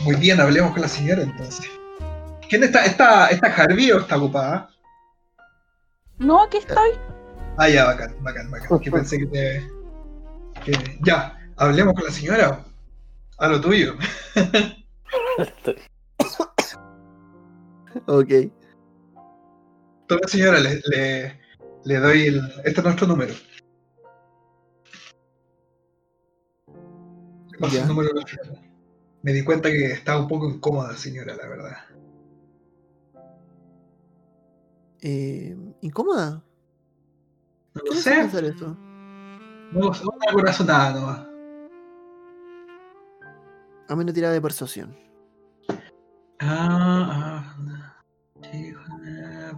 Muy 0.00 0.16
bien, 0.16 0.40
hablemos 0.40 0.72
con 0.72 0.82
la 0.82 0.88
señora 0.88 1.22
entonces. 1.22 1.66
¿Quién 2.48 2.62
está? 2.64 2.84
¿Está, 2.84 3.28
está 3.28 3.46
Harvey 3.48 3.90
o 3.92 4.00
está 4.00 4.16
ocupada? 4.16 4.68
No, 6.18 6.42
aquí 6.42 6.58
estoy. 6.58 6.90
Ah, 7.56 7.68
ya, 7.68 7.84
bacán, 7.86 8.14
bacán, 8.20 8.50
bacán. 8.50 8.78
Que 8.80 8.90
pensé 8.90 9.18
que 9.18 9.26
te. 9.26 9.70
que- 10.64 10.98
Ya, 11.02 11.38
hablemos 11.56 11.94
con 11.94 12.04
la 12.04 12.10
señora. 12.10 12.64
A 13.38 13.48
lo 13.48 13.60
tuyo. 13.60 13.94
Ok. 18.06 18.28
Toma, 20.08 20.20
señora, 20.26 20.58
le, 20.60 20.80
le, 20.86 21.40
le 21.84 21.98
doy 21.98 22.26
el. 22.26 22.38
Este 22.64 22.80
es 22.80 22.84
nuestro 22.84 23.06
número. 23.06 23.34
Paso 27.60 27.80
el 27.80 27.88
número. 27.88 28.10
Me 29.22 29.32
di 29.32 29.44
cuenta 29.44 29.70
que 29.70 29.92
estaba 29.92 30.20
un 30.20 30.28
poco 30.28 30.48
incómoda, 30.48 30.96
señora, 30.96 31.34
la 31.34 31.48
verdad. 31.48 31.76
Eh, 35.00 35.56
¿Incómoda? 35.80 36.42
No 37.74 37.82
¿Qué 37.82 37.90
lo 37.90 37.94
sé. 37.94 38.10
pensar 38.10 38.44
eso? 38.44 38.76
No 39.72 39.80
lo 39.80 39.94
sé. 39.94 40.04
Una 40.04 40.32
corazonada 40.32 40.92
nomás. 40.92 41.26
A 43.88 43.96
menos 43.96 44.14
tirada 44.14 44.32
de 44.34 44.40
persuasión. 44.40 44.96
Ah, 46.40 47.44
ah, 47.50 47.56
ah, 47.58 48.02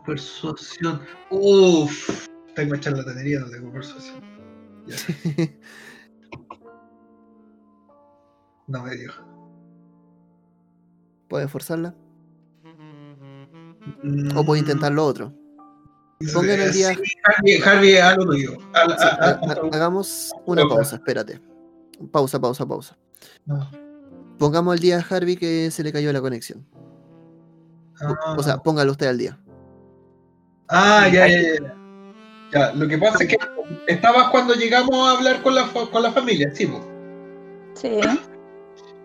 persuasión. 0.07 1.01
Uff, 1.31 2.27
tengo 2.55 2.77
charlatanería, 2.77 3.41
no 3.41 3.51
tengo 3.51 3.73
persuasión. 3.73 4.21
Ya, 4.87 4.97
no 8.69 8.83
me 8.83 8.97
dio. 8.97 9.13
¿Puedes 11.29 11.51
forzarla? 11.51 11.95
Mm, 14.03 14.37
O 14.37 14.45
puedes 14.45 14.63
intentar 14.63 14.93
lo 14.93 15.05
otro. 15.05 15.33
Pongan 16.33 16.61
el 16.61 16.73
día- 16.73 16.95
Sí, 16.95 17.03
Harvey, 17.25 17.61
Harvey, 17.99 18.17
lo 18.17 18.25
tuyo. 18.27 18.57
Al- 18.73 18.99
Sí, 18.99 19.05
a- 19.05 19.41
hagamos 19.73 20.33
una 20.47 20.63
Pausa. 20.63 20.75
pausa, 20.77 20.97
espérate. 20.97 21.41
Pausa, 22.11 22.41
pausa, 22.41 22.67
pausa. 22.67 22.97
no. 23.45 23.71
Pongamos 24.39 24.75
al 24.75 24.79
día 24.81 24.99
a 24.99 25.01
Harvey 25.15 25.37
que 25.37 25.71
se 25.71 25.83
le 25.83 25.93
cayó 25.93 26.13
la 26.13 26.21
conexión. 26.21 26.67
O 28.37 28.43
sea, 28.43 28.59
póngalo 28.59 28.93
usted 28.93 29.07
al 29.07 29.17
día. 29.17 29.39
Ah, 30.69 31.09
ya, 31.13 31.27
ya, 31.29 31.41
ya. 31.43 31.77
Ya, 32.53 32.73
lo 32.75 32.87
que 32.87 32.97
pasa 32.99 33.25
es 33.25 33.29
que 33.31 33.37
estabas 33.89 34.31
cuando 34.31 34.55
llegamos 34.55 34.95
a 34.97 35.17
hablar 35.19 35.43
con 35.43 35.55
la, 35.55 35.67
con 35.73 36.03
la 36.03 36.13
familia, 36.13 36.51
sí, 36.55 36.67
po. 36.67 36.81
Sí. 37.75 38.01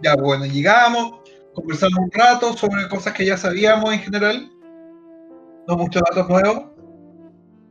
Ya, 0.03 0.15
bueno, 0.15 0.45
llegamos, 0.45 1.21
conversamos 1.53 1.97
un 1.99 2.11
rato 2.11 2.55
sobre 2.55 2.87
cosas 2.87 3.13
que 3.13 3.25
ya 3.25 3.37
sabíamos 3.37 3.93
en 3.93 3.99
general, 3.99 4.51
no 5.67 5.75
muchos 5.75 6.01
datos 6.09 6.29
nuevos. 6.29 6.65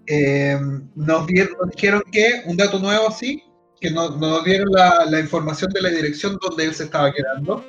Eh, 0.07 0.59
nos, 0.97 1.27
dieron, 1.29 1.55
nos 1.61 1.71
dijeron 1.71 2.03
que, 2.11 2.43
un 2.47 2.57
dato 2.57 2.79
nuevo 2.81 3.11
sí, 3.12 3.43
que 3.81 3.91
no- 3.91 4.11
nos 4.11 4.45
dieron 4.45 4.69
la, 4.73 5.05
la 5.09 5.21
información 5.21 5.71
de 5.73 5.83
la 5.83 5.89
dirección 5.89 6.37
donde 6.43 6.65
él 6.65 6.75
se 6.75 6.85
estaba 6.85 7.12
quedando. 7.12 7.65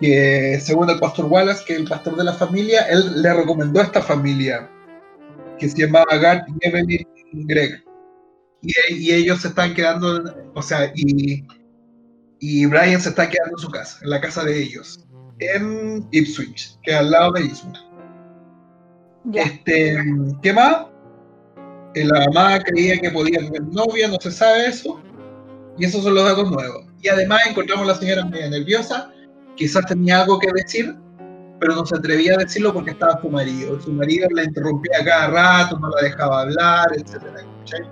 Que 0.00 0.58
según 0.60 0.88
el 0.90 0.98
pastor 1.00 1.24
Wallace, 1.26 1.64
que 1.64 1.74
el 1.74 1.88
pastor 1.88 2.16
de 2.16 2.24
la 2.24 2.32
familia, 2.34 2.82
él 2.88 3.22
le 3.22 3.32
recomendó 3.34 3.80
a 3.80 3.84
esta 3.84 4.02
familia, 4.02 4.70
que 5.58 5.68
se 5.68 5.86
llamaba 5.86 6.16
Gart 6.16 6.48
y 6.48 6.66
Evelyn 6.66 7.06
Gregg. 7.46 7.84
Y, 8.62 8.72
y 8.90 9.12
ellos 9.12 9.42
se 9.42 9.48
están 9.48 9.74
quedando, 9.74 10.34
o 10.54 10.62
sea, 10.62 10.92
y, 10.94 11.46
y 12.40 12.66
Brian 12.66 13.00
se 13.00 13.10
está 13.10 13.28
quedando 13.28 13.56
en 13.56 13.62
su 13.62 13.70
casa, 13.70 13.98
en 14.02 14.10
la 14.10 14.20
casa 14.20 14.44
de 14.44 14.62
ellos, 14.62 15.06
en 15.38 16.06
Ipswich, 16.10 16.78
que 16.82 16.92
es 16.92 16.96
al 16.96 17.10
lado 17.10 17.32
de 17.32 17.44
Ipswich. 17.44 17.78
Este, 19.34 19.98
¿Qué 20.42 20.52
más? 20.52 20.86
Eh, 21.94 22.04
La 22.04 22.26
mamá 22.26 22.60
creía 22.60 22.98
que 22.98 23.10
podía 23.10 23.38
tener 23.38 23.62
novia, 23.62 24.08
no 24.08 24.16
se 24.20 24.30
sabe 24.30 24.66
eso. 24.66 25.00
Y 25.78 25.84
esos 25.84 26.04
son 26.04 26.14
los 26.14 26.24
datos 26.24 26.50
nuevos. 26.50 26.86
Y 27.02 27.08
además 27.08 27.40
encontramos 27.48 27.84
a 27.84 27.92
la 27.92 27.98
señora 27.98 28.24
media 28.24 28.48
nerviosa, 28.48 29.12
quizás 29.56 29.84
tenía 29.86 30.22
algo 30.22 30.38
que 30.38 30.48
decir, 30.54 30.96
pero 31.60 31.74
no 31.74 31.86
se 31.86 31.96
atrevía 31.96 32.34
a 32.34 32.38
decirlo 32.38 32.72
porque 32.72 32.90
estaba 32.92 33.20
su 33.20 33.28
marido. 33.30 33.80
Su 33.80 33.92
marido 33.92 34.28
la 34.32 34.44
interrumpía 34.44 35.04
cada 35.04 35.28
rato, 35.28 35.78
no 35.78 35.88
la 35.90 36.02
dejaba 36.02 36.42
hablar, 36.42 36.86
etcétera. 36.94 37.44
¿cachai? 37.60 37.88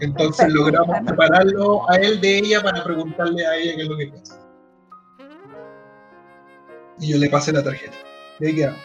Entonces 0.00 0.46
Perfecto, 0.46 0.62
logramos 0.62 0.96
separarlo 1.08 1.90
a 1.90 1.96
él 1.96 2.20
de 2.20 2.38
ella 2.38 2.62
para 2.62 2.84
preguntarle 2.84 3.46
a 3.46 3.56
ella 3.56 3.76
qué 3.76 3.82
es 3.82 3.88
lo 3.88 3.96
que 3.96 4.06
piensa. 4.08 4.40
Y 6.98 7.12
yo 7.12 7.18
le 7.18 7.28
pasé 7.30 7.52
la 7.52 7.62
tarjeta. 7.62 7.96
Y 8.40 8.46
ahí 8.46 8.54
quedamos. 8.54 8.80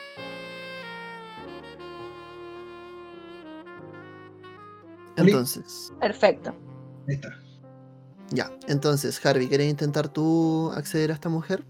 Entonces, 5.18 5.94
Perfecto. 6.00 6.56
Ahí 7.08 7.16
está. 7.16 7.30
ya. 8.32 8.52
Entonces, 8.68 9.24
Harvey, 9.26 9.48
¿quieres 9.48 9.70
intentar 9.70 10.08
tú 10.10 10.72
acceder 10.76 11.12
a 11.12 11.14
esta 11.14 11.30
mujer? 11.30 11.64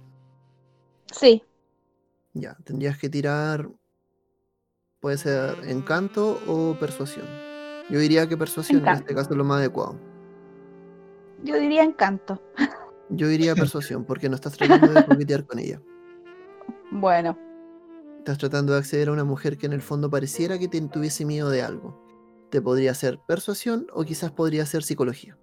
Sí, 1.11 1.43
Ya, 2.33 2.57
tendrías 2.63 2.97
que 2.97 3.09
tirar. 3.09 3.69
Puede 4.99 5.17
ser 5.17 5.57
encanto 5.67 6.39
o 6.47 6.77
persuasión. 6.79 7.25
Yo 7.89 7.99
diría 7.99 8.27
que 8.27 8.37
persuasión 8.37 8.87
en 8.87 8.93
este 8.93 9.15
caso 9.15 9.31
es 9.31 9.37
lo 9.37 9.43
más 9.43 9.59
adecuado. 9.59 9.99
yo 11.43 11.55
diría 11.57 11.83
encanto. 11.83 12.41
Yo 13.09 13.27
diría 13.27 13.55
persuasión, 13.55 14.05
porque 14.05 14.29
no 14.29 14.35
estás 14.35 14.53
tratando 14.53 14.91
de 14.93 15.05
coquetear 15.05 15.45
con 15.45 15.59
ella. 15.59 15.81
Bueno, 16.91 17.37
Estás 18.21 18.37
tratando 18.37 18.73
de 18.73 18.77
acceder 18.77 19.09
a 19.09 19.13
una 19.13 19.23
mujer 19.23 19.57
que 19.57 19.65
en 19.65 19.73
el 19.73 19.81
fondo 19.81 20.07
pareciera 20.07 20.59
que 20.59 20.67
te 20.67 20.79
tuviese 20.81 21.25
miedo 21.25 21.49
de 21.49 21.63
algo. 21.63 21.99
Te 22.51 22.61
podría 22.61 22.93
ser 22.93 23.17
persuasión 23.27 23.87
o 23.93 24.03
quizás 24.03 24.31
podría 24.31 24.63
ser 24.67 24.83
psicología. 24.83 25.35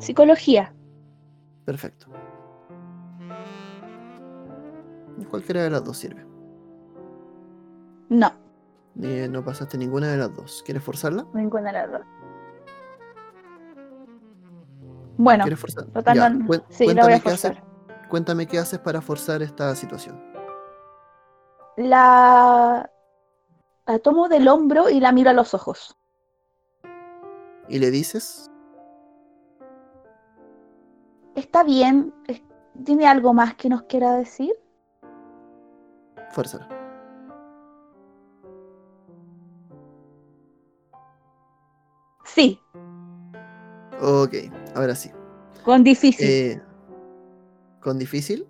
psicología. 0.00 0.74
Perfecto. 1.64 2.08
Cualquiera 5.30 5.62
de 5.62 5.70
las 5.70 5.84
dos 5.84 5.96
sirve. 5.96 6.24
No, 8.08 8.30
Eh, 9.02 9.28
no 9.30 9.44
pasaste 9.44 9.76
ninguna 9.76 10.08
de 10.10 10.16
las 10.16 10.34
dos. 10.34 10.62
¿Quieres 10.64 10.82
forzarla? 10.82 11.26
ninguna 11.34 11.66
de 11.70 11.72
las 11.72 11.92
dos. 11.92 12.00
Bueno, 15.18 15.44
¿Quieres 15.44 15.60
forzar? 15.60 15.84
total, 15.86 16.16
Ya, 16.16 16.30
no- 16.30 16.46
cuen- 16.46 16.62
sí, 16.68 16.86
la 16.94 17.02
voy 17.04 17.12
a 17.14 17.20
cuéntame 17.20 17.22
qué 17.22 17.30
haces- 17.30 17.56
forzar. 17.56 18.08
cuéntame 18.08 18.46
qué 18.46 18.58
haces 18.58 18.78
para 18.78 19.00
forzar 19.00 19.42
esta 19.42 19.74
situación. 19.74 20.22
La, 21.76 22.90
la 23.86 23.98
tomo 23.98 24.28
del 24.28 24.48
hombro 24.48 24.88
y 24.88 25.00
la 25.00 25.12
miro 25.12 25.30
a 25.30 25.32
los 25.34 25.52
ojos. 25.54 25.96
¿Y 27.68 27.78
le 27.78 27.90
dices? 27.90 28.50
¿Está 31.34 31.64
bien? 31.64 32.14
¿Tiene 32.84 33.06
algo 33.06 33.34
más 33.34 33.54
que 33.56 33.68
nos 33.68 33.82
quiera 33.82 34.12
decir? 34.12 34.52
Fuérzala. 36.36 36.68
Sí, 42.24 42.60
Ok, 44.02 44.34
ahora 44.74 44.94
sí. 44.94 45.10
con 45.64 45.82
difícil. 45.82 46.28
Eh, 46.28 46.62
¿Con 47.80 47.98
difícil? 47.98 48.46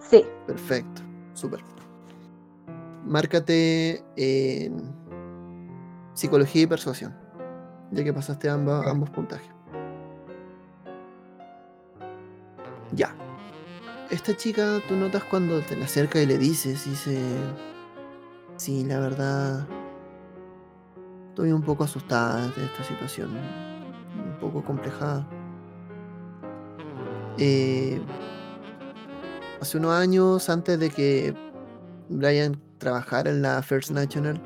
Sí, 0.00 0.24
Perfecto, 0.48 1.02
súper. 1.34 1.60
Márcate 3.06 4.02
en 4.16 4.92
psicología 6.14 6.62
y 6.62 6.66
persuasión, 6.66 7.14
ya 7.92 8.02
que 8.02 8.12
pasaste 8.12 8.48
ambos 8.48 9.10
puntajes. 9.10 9.52
Ya. 12.92 13.14
Esta 14.14 14.36
chica, 14.36 14.80
tú 14.86 14.94
notas 14.94 15.24
cuando 15.24 15.60
te 15.60 15.74
la 15.76 15.86
acercas 15.86 16.22
y 16.22 16.26
le 16.26 16.38
dices, 16.38 16.84
dice, 16.84 17.20
sí, 18.56 18.84
la 18.84 19.00
verdad, 19.00 19.66
estoy 21.30 21.50
un 21.50 21.62
poco 21.62 21.82
asustada 21.82 22.46
de 22.46 22.64
esta 22.64 22.84
situación, 22.84 23.30
un 23.32 24.38
poco 24.38 24.62
complejada. 24.62 25.28
Eh, 27.38 28.00
hace 29.60 29.78
unos 29.78 29.90
años, 29.94 30.48
antes 30.48 30.78
de 30.78 30.90
que 30.90 31.34
Brian 32.08 32.62
trabajara 32.78 33.32
en 33.32 33.42
la 33.42 33.60
First 33.64 33.90
National, 33.90 34.40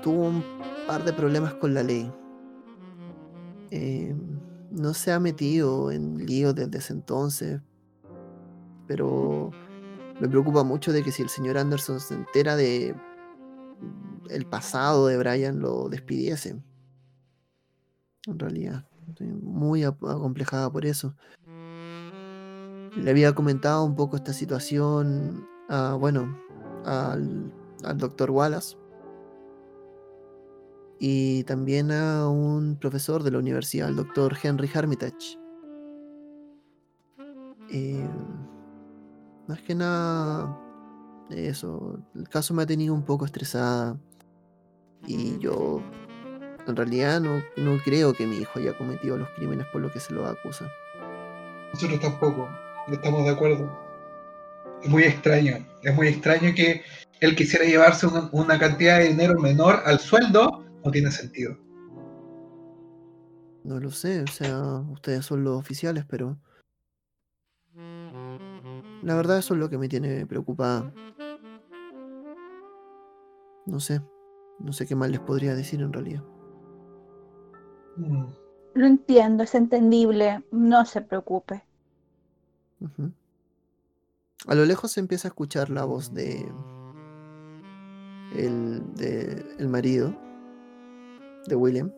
tuvo 0.00 0.28
un 0.28 0.44
par 0.86 1.04
de 1.04 1.12
problemas 1.12 1.54
con 1.54 1.74
la 1.74 1.82
ley. 1.82 2.08
Eh, 3.72 4.14
no 4.70 4.94
se 4.94 5.10
ha 5.10 5.18
metido 5.18 5.90
en 5.90 6.24
líos 6.24 6.54
desde 6.54 6.78
ese 6.78 6.92
entonces, 6.92 7.60
pero 8.88 9.52
me 10.20 10.28
preocupa 10.28 10.64
mucho 10.64 10.92
de 10.92 11.04
que 11.04 11.12
si 11.12 11.22
el 11.22 11.28
señor 11.28 11.58
Anderson 11.58 12.00
se 12.00 12.14
entera 12.14 12.56
de 12.56 12.96
el 14.30 14.46
pasado 14.46 15.06
de 15.06 15.16
Brian, 15.16 15.60
lo 15.60 15.88
despidiese. 15.88 16.60
En 18.26 18.38
realidad, 18.38 18.86
estoy 19.08 19.28
muy 19.28 19.84
acomplejada 19.84 20.70
por 20.70 20.84
eso. 20.84 21.14
Le 22.96 23.10
había 23.10 23.34
comentado 23.34 23.84
un 23.84 23.94
poco 23.94 24.16
esta 24.16 24.32
situación 24.32 25.46
a, 25.68 25.94
bueno, 25.94 26.36
al, 26.84 27.52
al 27.84 27.98
doctor 27.98 28.30
Wallace 28.30 28.76
y 30.98 31.44
también 31.44 31.92
a 31.92 32.28
un 32.28 32.76
profesor 32.76 33.22
de 33.22 33.30
la 33.30 33.38
universidad, 33.38 33.88
el 33.88 33.96
doctor 33.96 34.36
Henry 34.42 34.68
Hermitage. 34.72 35.38
Eh, 37.70 38.08
más 39.48 39.60
que 39.62 39.74
nada, 39.74 40.56
eso, 41.30 41.98
el 42.14 42.28
caso 42.28 42.52
me 42.52 42.62
ha 42.62 42.66
tenido 42.66 42.92
un 42.92 43.02
poco 43.02 43.24
estresada 43.24 43.98
y 45.06 45.38
yo 45.38 45.82
en 46.66 46.76
realidad 46.76 47.20
no, 47.20 47.42
no 47.56 47.78
creo 47.82 48.12
que 48.12 48.26
mi 48.26 48.36
hijo 48.36 48.58
haya 48.58 48.76
cometido 48.76 49.16
los 49.16 49.28
crímenes 49.30 49.66
por 49.72 49.80
lo 49.80 49.90
que 49.90 50.00
se 50.00 50.12
lo 50.12 50.26
acusa. 50.26 50.70
Nosotros 51.72 51.98
tampoco, 51.98 52.46
no 52.86 52.94
estamos 52.94 53.24
de 53.24 53.30
acuerdo. 53.30 53.78
Es 54.82 54.90
muy 54.90 55.04
extraño, 55.04 55.66
es 55.82 55.94
muy 55.94 56.08
extraño 56.08 56.54
que 56.54 56.82
él 57.20 57.34
quisiera 57.34 57.64
llevarse 57.64 58.06
una, 58.06 58.28
una 58.32 58.58
cantidad 58.58 58.98
de 58.98 59.08
dinero 59.08 59.40
menor 59.40 59.82
al 59.86 59.98
sueldo, 59.98 60.62
no 60.84 60.90
tiene 60.90 61.10
sentido. 61.10 61.56
No 63.64 63.80
lo 63.80 63.90
sé, 63.90 64.22
o 64.22 64.26
sea, 64.26 64.60
ustedes 64.90 65.24
son 65.24 65.42
los 65.42 65.58
oficiales, 65.58 66.04
pero... 66.06 66.38
La 69.02 69.14
verdad 69.14 69.38
eso 69.38 69.54
es 69.54 69.60
lo 69.60 69.70
que 69.70 69.78
me 69.78 69.88
tiene 69.88 70.26
preocupada. 70.26 70.92
No 73.66 73.80
sé, 73.80 74.00
no 74.58 74.72
sé 74.72 74.86
qué 74.86 74.94
más 74.94 75.10
les 75.10 75.20
podría 75.20 75.54
decir 75.54 75.80
en 75.80 75.92
realidad. 75.92 76.24
Lo 78.74 78.86
entiendo, 78.86 79.42
es 79.44 79.54
entendible. 79.54 80.42
No 80.50 80.84
se 80.84 81.02
preocupe. 81.02 81.64
A 84.46 84.54
lo 84.54 84.64
lejos 84.64 84.92
se 84.92 85.00
empieza 85.00 85.28
a 85.28 85.30
escuchar 85.30 85.68
la 85.70 85.84
voz 85.84 86.14
de 86.14 86.50
el, 88.36 88.82
de 88.94 89.44
el 89.58 89.68
marido 89.68 90.14
de 91.46 91.56
William, 91.56 91.92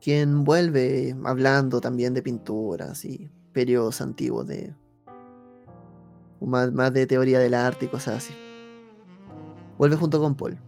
quien 0.00 0.44
vuelve 0.44 1.16
hablando 1.24 1.80
también 1.80 2.14
de 2.14 2.22
pinturas 2.22 3.04
y 3.04 3.30
periodos 3.52 4.00
antiguos 4.00 4.46
de 4.46 4.74
más, 6.40 6.72
más 6.72 6.92
de 6.92 7.06
teoría 7.06 7.38
del 7.38 7.54
arte 7.54 7.86
y 7.86 7.88
cosas 7.88 8.18
así. 8.18 8.34
Vuelve 9.78 9.96
junto 9.96 10.20
con 10.20 10.34
Paul. 10.34 10.58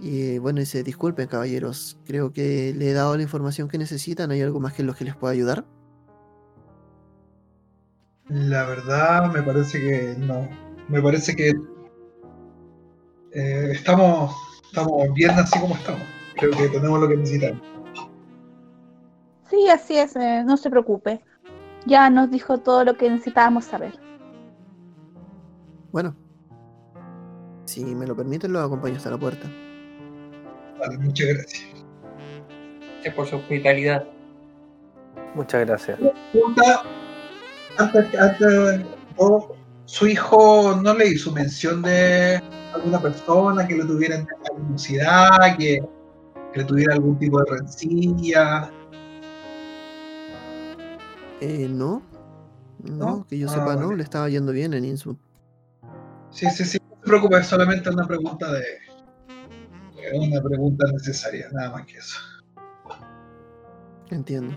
Y 0.00 0.38
bueno, 0.38 0.58
dice, 0.58 0.82
disculpen 0.82 1.28
caballeros, 1.28 1.96
creo 2.04 2.32
que 2.32 2.74
le 2.76 2.90
he 2.90 2.92
dado 2.92 3.16
la 3.16 3.22
información 3.22 3.68
que 3.68 3.78
necesitan, 3.78 4.32
¿hay 4.32 4.42
algo 4.42 4.58
más 4.58 4.72
que 4.72 4.82
en 4.82 4.92
que 4.92 5.04
les 5.04 5.14
pueda 5.14 5.32
ayudar? 5.32 5.64
La 8.28 8.66
verdad, 8.66 9.32
me 9.32 9.42
parece 9.42 9.78
que 9.78 10.16
no. 10.18 10.48
Me 10.88 11.00
parece 11.00 11.36
que 11.36 11.52
eh, 13.32 13.68
estamos, 13.72 14.34
estamos 14.66 15.14
bien 15.14 15.30
así 15.30 15.58
como 15.60 15.76
estamos. 15.76 16.02
Creo 16.34 16.50
que 16.50 16.68
tenemos 16.68 16.98
lo 16.98 17.08
que 17.08 17.16
necesitamos. 17.16 17.62
Sí, 19.52 19.68
así 19.68 19.98
es, 19.98 20.16
eh, 20.16 20.42
no 20.46 20.56
se 20.56 20.70
preocupe. 20.70 21.20
Ya 21.84 22.08
nos 22.08 22.30
dijo 22.30 22.56
todo 22.56 22.84
lo 22.84 22.96
que 22.96 23.10
necesitábamos 23.10 23.66
saber. 23.66 24.00
Bueno, 25.90 26.16
si 27.66 27.84
me 27.84 28.06
lo 28.06 28.16
permiten, 28.16 28.54
los 28.54 28.64
acompaño 28.64 28.96
hasta 28.96 29.10
la 29.10 29.18
puerta. 29.18 29.46
Vale, 30.80 30.96
muchas 30.96 31.28
gracias. 31.28 31.84
Gracias 32.92 33.14
por 33.14 33.26
su 33.26 33.36
hospitalidad. 33.36 34.04
Muchas 35.34 35.66
gracias. 35.66 35.98
Pregunta, 36.32 36.84
su 39.84 40.06
hijo 40.06 40.80
no 40.82 40.94
le 40.94 41.08
hizo 41.08 41.30
mención 41.30 41.82
de 41.82 42.40
alguna 42.74 43.02
persona 43.02 43.68
que 43.68 43.76
le 43.76 43.84
tuviera 43.84 44.16
en 44.16 44.26
animosidad, 44.50 45.58
que, 45.58 45.78
que 46.54 46.58
le 46.58 46.64
tuviera 46.64 46.94
algún 46.94 47.18
tipo 47.18 47.38
de 47.40 47.58
rencilla. 47.58 48.72
Eh, 51.44 51.68
no. 51.68 52.02
No, 52.84 53.06
¿No? 53.06 53.26
que 53.26 53.36
yo 53.38 53.48
Ah, 53.48 53.52
sepa, 53.54 53.74
no, 53.74 53.86
vale. 53.86 53.96
le 53.96 54.02
estaba 54.04 54.28
yendo 54.28 54.52
bien 54.52 54.74
en 54.74 54.84
Innsmouth. 54.84 55.18
Sí, 56.30 56.48
sí, 56.50 56.64
sí. 56.64 56.78
No 56.88 56.96
te 57.00 57.06
preocupes, 57.06 57.40
es 57.40 57.46
solamente 57.48 57.90
una 57.90 58.06
pregunta 58.06 58.52
de. 58.52 58.62
Una 60.14 60.40
pregunta 60.42 60.86
necesaria, 60.92 61.48
nada 61.52 61.70
más 61.72 61.86
que 61.86 61.98
eso. 61.98 62.18
Entiendo. 64.10 64.54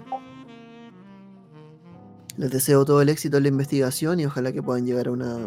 Les 2.38 2.52
deseo 2.52 2.84
todo 2.86 3.02
el 3.02 3.10
éxito 3.10 3.38
en 3.38 3.44
la 3.44 3.50
investigación 3.50 4.20
y 4.20 4.26
ojalá 4.26 4.52
que 4.52 4.62
puedan 4.62 4.86
llegar 4.86 5.08
a 5.08 5.12
una 5.12 5.38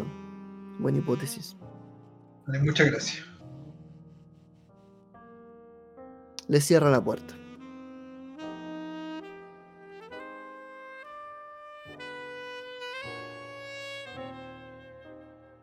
buena 0.79 0.97
hipótesis. 0.97 1.55
Vale, 2.47 2.59
muchas 2.59 2.87
gracias. 2.89 3.25
Les 6.47 6.65
cierra 6.65 6.89
la 6.89 7.03
puerta. 7.03 7.35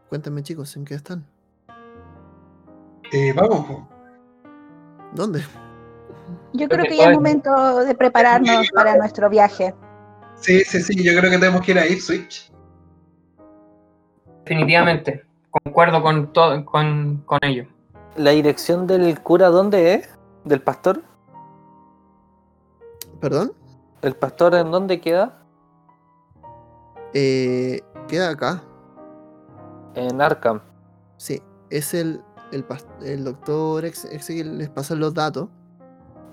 Cuéntame 0.09 0.43
chicos, 0.43 0.77
¿en 0.77 0.85
qué 0.85 0.95
están? 0.95 1.27
Eh, 3.12 3.33
vamos. 3.33 3.87
¿Dónde? 5.12 5.43
Yo 6.53 6.69
Creo 6.69 6.85
que 6.85 6.97
ya 6.97 7.11
es 7.11 7.15
momento 7.15 7.85
de 7.85 7.95
prepararnos 7.95 8.70
para 8.70 8.97
nuestro 8.97 9.28
viaje. 9.28 9.74
Sí, 10.37 10.65
sí, 10.65 10.83
sí, 10.83 11.03
yo 11.03 11.19
creo 11.19 11.31
que 11.31 11.39
tenemos 11.39 11.62
que 11.62 11.73
ir 11.73 11.78
a 11.78 11.87
Ipswich. 11.87 12.53
Definitivamente. 14.45 15.24
Concuerdo 15.51 16.03
con, 16.03 16.33
todo 16.33 16.65
con, 16.65 17.23
con 17.27 17.39
ello. 17.43 17.66
¿La 18.16 18.31
dirección 18.31 18.87
del 18.87 19.20
cura 19.20 19.49
dónde 19.49 19.95
es? 19.95 20.09
¿Del 20.45 20.61
pastor? 20.62 21.03
¿Perdón? 23.20 23.53
¿El 24.03 24.15
pastor 24.15 24.55
en 24.55 24.70
dónde 24.70 25.01
queda? 25.01 25.43
Eh, 27.12 27.81
queda 28.09 28.31
acá. 28.31 28.62
En 29.97 30.20
Arkham. 30.20 30.60
Sí, 31.16 31.43
es 31.70 31.94
el, 31.94 32.20
el, 32.52 32.64
el 33.02 33.24
doctor 33.24 33.85
ex, 33.85 34.05
ex- 34.05 34.27
que 34.28 34.44
les 34.44 34.68
pasan 34.68 35.01
los 35.01 35.12
datos. 35.14 35.48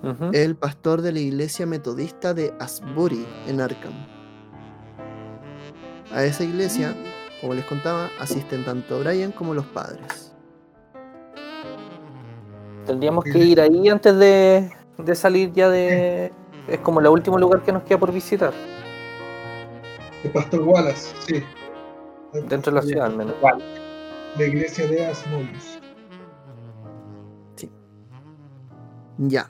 Ujú. 0.02 0.30
El 0.32 0.54
pastor 0.54 1.00
de 1.00 1.12
la 1.12 1.18
iglesia 1.18 1.64
metodista 1.64 2.34
de 2.34 2.54
Asbury 2.60 3.26
en 3.48 3.60
Arkham. 3.60 3.94
A 6.12 6.22
esa 6.24 6.44
iglesia, 6.44 6.94
como 7.40 7.54
les 7.54 7.64
contaba, 7.64 8.10
asisten 8.20 8.64
tanto 8.66 9.00
Brian 9.00 9.32
como 9.32 9.54
los 9.54 9.64
padres. 9.64 10.34
Tendríamos 12.84 13.24
que 13.24 13.38
ir 13.38 13.60
ahí 13.62 13.88
antes 13.88 14.14
de, 14.18 14.70
de 14.98 15.14
salir 15.14 15.52
ya 15.52 15.70
de... 15.70 16.30
Es 16.68 16.78
como 16.80 17.00
el 17.00 17.06
último 17.06 17.38
lugar 17.38 17.62
que 17.62 17.72
nos 17.72 17.82
queda 17.84 17.98
por 17.98 18.12
visitar. 18.12 18.52
El 20.22 20.30
pastor 20.32 20.60
Wallace, 20.60 21.14
sí. 21.26 21.42
Dentro 22.34 22.72
de 22.72 22.80
la 22.80 22.82
ciudad 22.82 23.06
al 23.06 23.16
menos. 23.16 23.34
La 24.38 24.44
iglesia 24.44 24.86
de 24.86 25.06
Asmodeus. 25.06 25.78
Ya. 29.18 29.48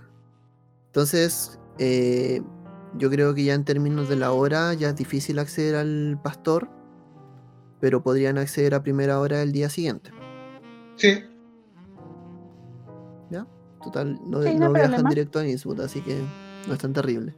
Entonces, 0.87 1.59
eh, 1.79 2.43
yo 2.99 3.11
creo 3.11 3.35
que 3.35 3.45
ya 3.45 3.55
en 3.55 3.65
términos 3.65 4.09
de 4.09 4.17
la 4.17 4.33
hora 4.33 4.75
ya 4.75 4.91
es 4.91 4.97
difícil 4.97 5.39
acceder 5.39 5.75
al 5.77 6.21
pastor, 6.23 6.69
pero 7.81 8.03
podrían 8.03 8.37
acceder 8.39 8.75
a 8.75 8.83
primera 8.83 9.19
hora 9.21 9.39
del 9.39 9.53
día 9.53 9.69
siguiente. 9.71 10.11
Sí, 10.97 11.25
Total, 13.85 14.19
no, 14.25 14.43
Sí, 14.43 14.55
no 14.55 14.73
viajan 14.73 15.05
directo 15.05 15.39
a 15.41 15.47
Innsmouth, 15.47 15.81
así 15.81 16.01
que 16.01 16.19
no 16.67 16.73
es 16.73 16.79
tan 16.79 16.95
terrible. 16.95 17.35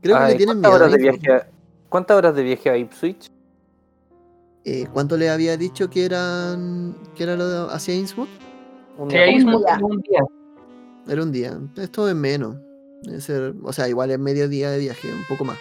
Creo 0.00 0.16
que 0.16 0.22
Ay, 0.22 0.32
le 0.32 0.36
tienen 0.38 0.62
¿cuántas, 0.62 0.72
miedo. 0.72 0.72
a 0.72 0.86
horas 0.86 0.92
de 0.92 1.06
Innsmouth. 1.06 1.20
viaje 1.22 1.42
a, 1.42 1.50
¿Cuántas 1.90 2.16
horas 2.16 2.34
de 2.34 2.42
viaje 2.42 2.70
a 2.70 2.76
Ipswich? 2.78 3.31
Eh, 4.64 4.86
¿Cuánto 4.92 5.16
le 5.16 5.28
había 5.28 5.56
dicho 5.56 5.90
que 5.90 6.04
eran 6.04 6.94
que 7.16 7.24
era 7.24 7.36
lo 7.36 7.48
de 7.48 7.74
hacia 7.74 7.94
día 7.94 9.22
ahí 9.22 9.34
es 9.36 9.44
Un 9.44 10.00
día. 10.00 10.20
Era 11.08 11.22
un 11.22 11.32
día. 11.32 11.58
Esto 11.76 12.08
es 12.08 12.14
menos. 12.14 12.56
Debe 13.02 13.20
ser, 13.20 13.54
o 13.62 13.72
sea, 13.72 13.88
igual 13.88 14.12
es 14.12 14.18
medio 14.18 14.48
día 14.48 14.70
de 14.70 14.78
viaje, 14.78 15.12
un 15.12 15.24
poco 15.28 15.44
más. 15.44 15.58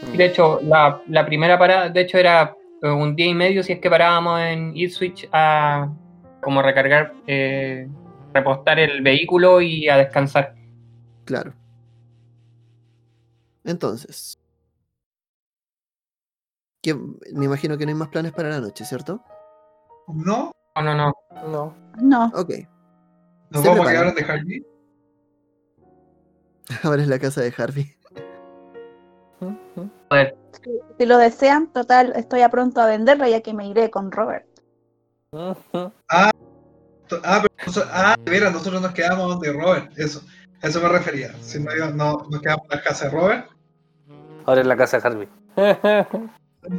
completo. 0.00 0.18
De 0.18 0.24
hecho, 0.26 0.60
la, 0.62 1.02
la 1.08 1.26
primera 1.26 1.58
parada, 1.58 1.88
de 1.88 2.00
hecho, 2.02 2.18
era 2.18 2.54
eh, 2.82 2.88
un 2.88 3.16
día 3.16 3.26
y 3.26 3.34
medio 3.34 3.62
si 3.62 3.72
es 3.72 3.80
que 3.80 3.90
parábamos 3.90 4.40
en 4.40 4.76
Ipswich 4.76 5.28
a 5.32 5.92
como 6.40 6.62
recargar, 6.62 7.14
eh, 7.26 7.88
repostar 8.32 8.78
el 8.78 9.02
vehículo 9.02 9.60
y 9.60 9.88
a 9.88 9.96
descansar. 9.96 10.54
Claro. 11.24 11.54
Entonces. 13.64 14.38
Que- 16.82 16.94
me 17.32 17.44
imagino 17.46 17.78
que 17.78 17.86
no 17.86 17.90
hay 17.90 17.94
más 17.96 18.08
planes 18.08 18.32
para 18.32 18.48
la 18.50 18.60
noche, 18.60 18.84
¿cierto? 18.84 19.22
no, 20.08 20.52
No, 20.76 20.82
no, 20.82 20.94
no. 20.96 21.12
No. 21.48 21.74
No, 22.00 22.24
Ok. 22.34 22.50
nos 23.50 23.62
Se 23.62 23.68
vamos 23.68 23.86
a 23.86 23.90
quedar 23.92 24.14
de 24.14 24.24
Harvey. 24.24 24.66
Ahora 26.82 27.02
es 27.02 27.08
la 27.08 27.18
casa 27.18 27.40
de 27.42 27.52
Harvey. 27.56 27.94
Si 30.98 31.06
lo 31.06 31.18
desean, 31.18 31.72
total, 31.72 32.12
estoy 32.16 32.42
a 32.42 32.48
pronto 32.48 32.80
a 32.80 32.86
venderla 32.86 33.28
ya 33.28 33.40
que 33.42 33.52
me 33.54 33.66
iré 33.66 33.90
con 33.90 34.10
Robert. 34.12 34.46
Ujú. 35.32 35.92
Ah, 36.08 36.30
pero 37.08 37.20
ah, 37.92 38.14
de 38.24 38.30
veras, 38.30 38.52
nosotros 38.52 38.80
nos 38.80 38.92
quedamos 38.92 39.28
donde 39.28 39.52
Robert, 39.52 39.92
eso. 39.98 40.22
A 40.62 40.68
eso 40.68 40.80
me 40.80 40.88
refería. 40.88 41.34
Si 41.42 41.58
no, 41.60 41.70
no 41.90 42.26
nos 42.30 42.40
quedamos 42.40 42.64
en 42.70 42.76
la 42.78 42.82
casa 42.82 43.06
de 43.06 43.10
Robert. 43.10 43.50
Ahora 44.46 44.60
en 44.60 44.68
la 44.68 44.76
casa 44.76 44.98
de 45.00 45.08
Harvey. 45.08 45.28
Se 46.62 46.70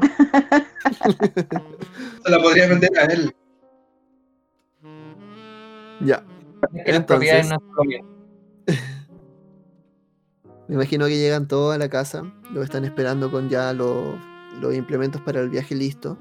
la 2.31 2.41
podría 2.41 2.67
vender 2.67 2.89
a 2.97 3.05
él. 3.05 3.35
Ya. 6.01 6.25
Entonces-. 6.85 7.49
Me 10.67 10.75
imagino 10.75 11.05
que 11.07 11.17
llegan 11.17 11.47
todos 11.47 11.75
a 11.75 11.77
la 11.77 11.89
casa. 11.89 12.23
Lo 12.51 12.63
están 12.63 12.85
esperando 12.85 13.29
con 13.29 13.49
ya 13.49 13.73
los, 13.73 14.15
los 14.61 14.73
implementos 14.73 15.21
para 15.21 15.41
el 15.41 15.49
viaje 15.49 15.75
listo. 15.75 16.17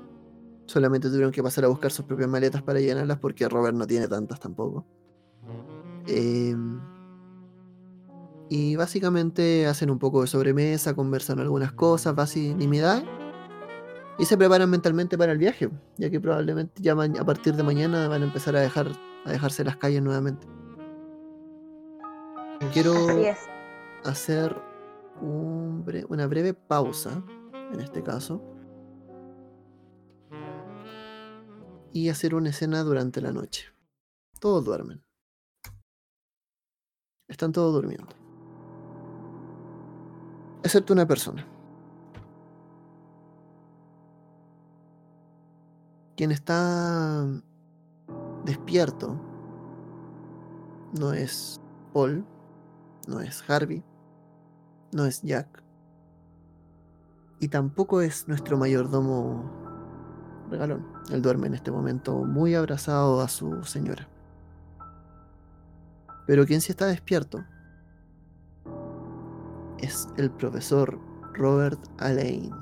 Solamente 0.67 1.09
tuvieron 1.09 1.33
que 1.33 1.43
pasar 1.43 1.65
a 1.65 1.69
buscar 1.69 1.93
sus 1.93 2.05
propias 2.05 2.29
maletas 2.29 2.63
para 2.63 2.81
llenarlas 2.81 3.19
porque 3.19 3.49
Robert 3.49 3.77
no 3.77 3.87
tiene 3.87 4.09
tantas 4.09 4.41
tampoco. 4.41 4.85
Em, 6.07 6.81
y 8.49 8.77
básicamente 8.77 9.67
hacen 9.67 9.91
un 9.91 9.99
poco 9.99 10.23
de 10.23 10.27
sobremesa, 10.27 10.95
conversan 10.95 11.39
algunas 11.39 11.73
cosas, 11.73 12.15
básicas 12.15 12.57
nimiedades. 12.57 13.05
Y 14.19 14.25
se 14.25 14.37
preparan 14.37 14.71
mentalmente 14.71 15.17
para 15.19 15.33
el 15.33 15.39
viaje, 15.39 15.71
ya 15.97 16.11
que 16.11 16.21
probablemente 16.21 16.83
ya 16.83 16.93
a 16.93 17.25
partir 17.25 17.55
de 17.57 17.63
mañana 17.63 18.09
van 18.09 18.23
a 18.23 18.27
empezar 18.27 18.55
a 18.57 18.61
dejar 18.61 18.89
a 19.25 19.31
dejarse 19.31 19.65
las 19.65 19.77
calles 19.77 20.03
nuevamente. 20.03 20.47
Quiero 22.73 22.95
hacer 24.05 24.57
un 25.21 25.85
bre- 25.85 26.07
una 26.09 26.27
breve 26.27 26.55
pausa, 26.55 27.23
en 27.73 27.81
este 27.81 28.03
caso, 28.03 28.43
y 31.93 32.09
hacer 32.09 32.35
una 32.35 32.51
escena 32.51 32.83
durante 32.83 33.21
la 33.21 33.33
noche. 33.33 33.67
Todos 34.41 34.65
duermen. 34.65 35.05
Están 37.29 37.53
todos 37.53 37.73
durmiendo. 37.75 38.09
Excepto 40.63 40.93
una 40.93 41.07
persona. 41.07 41.47
Quien 46.17 46.31
está 46.31 47.27
despierto 48.45 49.19
no 50.99 51.13
es 51.13 51.61
Paul, 51.93 52.25
no 53.09 53.21
es 53.21 53.49
Harvey, 53.49 53.83
no 54.93 55.07
es 55.07 55.23
Jack. 55.23 55.63
Y 57.41 57.49
tampoco 57.49 58.01
es 58.03 58.29
nuestro 58.29 58.57
mayordomo 58.57 59.51
regalón. 60.51 60.87
Él 61.11 61.23
duerme 61.23 61.49
en 61.49 61.55
este 61.55 61.73
momento 61.73 62.25
muy 62.25 62.55
abrazado 62.55 63.21
a 63.21 63.29
su 63.29 63.65
señora. 63.65 64.09
Pero 66.27 66.47
quien 66.47 66.61
sí 66.61 66.71
está 66.71 66.87
despierto 66.87 67.45
es 69.79 70.07
el 70.17 70.31
profesor 70.31 70.99
Robert 71.35 71.81
Alain, 71.99 72.53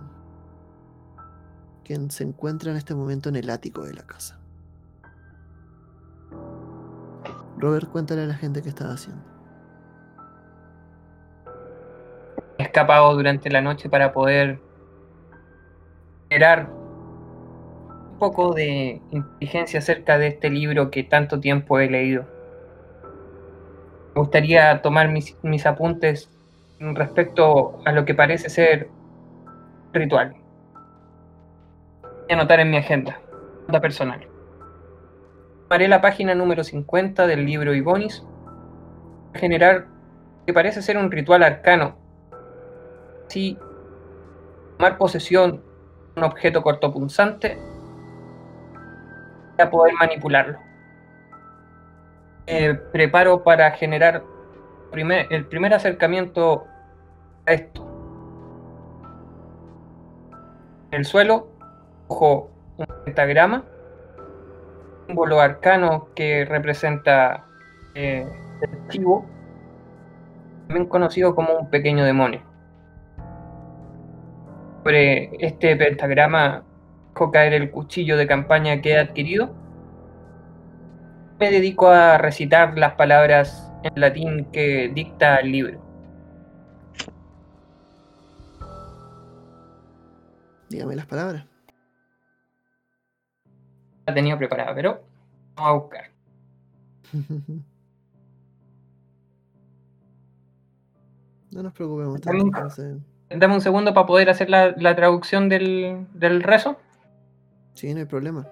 se 2.08 2.24
encuentra 2.24 2.70
en 2.70 2.76
este 2.76 2.94
momento 2.94 3.28
en 3.28 3.36
el 3.36 3.50
ático 3.50 3.84
de 3.84 3.94
la 3.94 4.02
casa. 4.02 4.38
Robert, 7.58 7.90
cuéntale 7.90 8.22
a 8.22 8.26
la 8.26 8.34
gente 8.34 8.62
qué 8.62 8.68
estás 8.68 8.88
haciendo. 8.88 9.22
He 12.58 12.62
escapado 12.62 13.14
durante 13.14 13.50
la 13.50 13.60
noche 13.60 13.88
para 13.88 14.12
poder 14.12 14.60
generar 16.28 16.70
un 16.70 18.18
poco 18.18 18.54
de 18.54 19.02
inteligencia 19.10 19.80
acerca 19.80 20.18
de 20.18 20.28
este 20.28 20.48
libro 20.48 20.90
que 20.90 21.02
tanto 21.02 21.40
tiempo 21.40 21.78
he 21.80 21.90
leído. 21.90 22.26
Me 24.14 24.20
gustaría 24.20 24.80
tomar 24.82 25.08
mis, 25.08 25.36
mis 25.42 25.66
apuntes 25.66 26.30
respecto 26.78 27.80
a 27.84 27.92
lo 27.92 28.04
que 28.04 28.14
parece 28.14 28.48
ser 28.48 28.88
ritual. 29.92 30.39
Anotar 32.30 32.60
en 32.60 32.70
mi 32.70 32.76
agenda, 32.76 33.18
personal. 33.82 34.26
Tomaré 35.68 35.88
la 35.88 36.00
página 36.00 36.34
número 36.34 36.62
50 36.64 37.26
del 37.26 37.44
libro 37.44 37.74
Ibonis 37.74 38.24
para 39.32 39.40
generar 39.40 39.86
que 40.46 40.52
parece 40.52 40.80
ser 40.82 40.96
un 40.96 41.10
ritual 41.10 41.42
arcano. 41.42 41.96
Si 43.28 43.58
tomar 44.78 44.96
posesión 44.96 45.62
de 46.14 46.20
un 46.20 46.24
objeto 46.24 46.62
cortopunzante 46.62 47.58
para 49.56 49.70
poder 49.70 49.94
manipularlo. 49.98 50.58
Me 52.46 52.74
preparo 52.74 53.42
para 53.44 53.70
generar 53.72 54.22
primer- 54.90 55.26
el 55.30 55.46
primer 55.46 55.74
acercamiento 55.74 56.64
a 57.46 57.52
esto. 57.52 57.86
El 60.90 61.04
suelo, 61.04 61.49
un 62.10 62.86
pentagrama, 63.04 63.64
símbolo 65.06 65.40
arcano 65.40 66.08
que 66.14 66.44
representa 66.44 67.46
eh, 67.94 68.26
el 68.62 68.88
chivo, 68.88 69.24
también 70.66 70.86
conocido 70.86 71.34
como 71.34 71.54
un 71.54 71.70
pequeño 71.70 72.04
demonio. 72.04 72.42
Sobre 74.82 75.30
este 75.44 75.76
pentagrama 75.76 76.64
dejo 77.14 77.30
caer 77.30 77.52
el 77.52 77.70
cuchillo 77.70 78.16
de 78.16 78.26
campaña 78.26 78.80
que 78.80 78.92
he 78.92 78.98
adquirido. 78.98 79.54
Me 81.38 81.50
dedico 81.50 81.88
a 81.88 82.18
recitar 82.18 82.76
las 82.78 82.94
palabras 82.94 83.72
en 83.82 84.00
latín 84.00 84.46
que 84.52 84.90
dicta 84.94 85.36
el 85.36 85.52
libro. 85.52 85.80
Dígame 90.68 90.94
las 90.94 91.06
palabras. 91.06 91.49
La 94.10 94.14
tenía 94.14 94.36
preparada, 94.36 94.74
pero 94.74 95.00
vamos 95.56 95.70
a 95.70 95.72
buscar. 95.74 96.04
No 101.52 101.62
nos 101.64 101.72
preocupemos 101.72 102.20
También- 102.20 102.52
Dame 103.28 103.54
un 103.54 103.60
segundo 103.60 103.94
para 103.94 104.06
poder 104.06 104.28
hacer 104.30 104.50
la, 104.50 104.72
la 104.76 104.94
traducción 104.96 105.48
del, 105.48 106.06
del 106.14 106.42
rezo. 106.42 106.76
Sí, 107.74 107.92
no 107.94 108.00
hay 108.00 108.06
problema. 108.06 108.46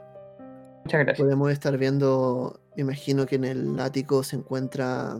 Muchas 0.84 1.00
gracias. 1.04 1.18
Podemos 1.18 1.50
estar 1.50 1.76
viendo, 1.78 2.60
me 2.76 2.82
imagino 2.82 3.26
que 3.26 3.36
en 3.36 3.44
el 3.44 3.80
ático 3.80 4.22
se 4.22 4.36
encuentra 4.36 5.18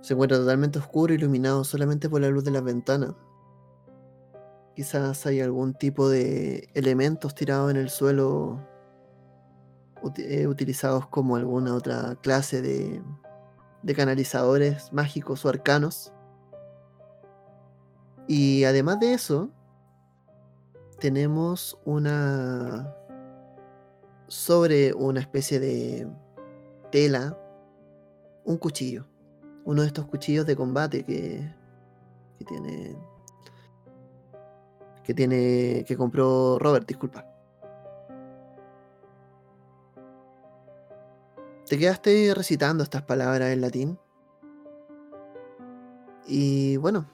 se 0.00 0.14
encuentra 0.14 0.38
totalmente 0.38 0.78
oscuro, 0.78 1.12
iluminado 1.12 1.64
solamente 1.64 2.08
por 2.08 2.20
la 2.20 2.28
luz 2.28 2.44
de 2.44 2.50
las 2.50 2.62
ventanas. 2.62 3.14
Quizás 4.78 5.26
hay 5.26 5.40
algún 5.40 5.74
tipo 5.74 6.08
de 6.08 6.68
elementos 6.72 7.34
tirados 7.34 7.68
en 7.72 7.78
el 7.78 7.90
suelo 7.90 8.64
eh, 10.18 10.46
utilizados 10.46 11.08
como 11.08 11.34
alguna 11.34 11.74
otra 11.74 12.14
clase 12.22 12.62
de, 12.62 13.02
de 13.82 13.94
canalizadores 13.96 14.92
mágicos 14.92 15.44
o 15.44 15.48
arcanos. 15.48 16.12
Y 18.28 18.62
además 18.62 19.00
de 19.00 19.14
eso, 19.14 19.50
tenemos 21.00 21.76
una 21.84 22.94
sobre 24.28 24.94
una 24.94 25.18
especie 25.18 25.58
de 25.58 26.06
tela 26.92 27.36
un 28.44 28.56
cuchillo. 28.58 29.08
Uno 29.64 29.82
de 29.82 29.88
estos 29.88 30.06
cuchillos 30.06 30.46
de 30.46 30.54
combate 30.54 31.04
que, 31.04 31.52
que 32.38 32.44
tiene. 32.44 33.17
Que 35.08 35.14
tiene. 35.14 35.86
que 35.86 35.96
compró 35.96 36.58
Robert, 36.58 36.86
disculpa. 36.86 37.24
Te 41.66 41.78
quedaste 41.78 42.34
recitando 42.36 42.84
estas 42.84 43.04
palabras 43.04 43.48
en 43.48 43.62
latín. 43.62 43.98
Y 46.26 46.76
bueno, 46.76 47.10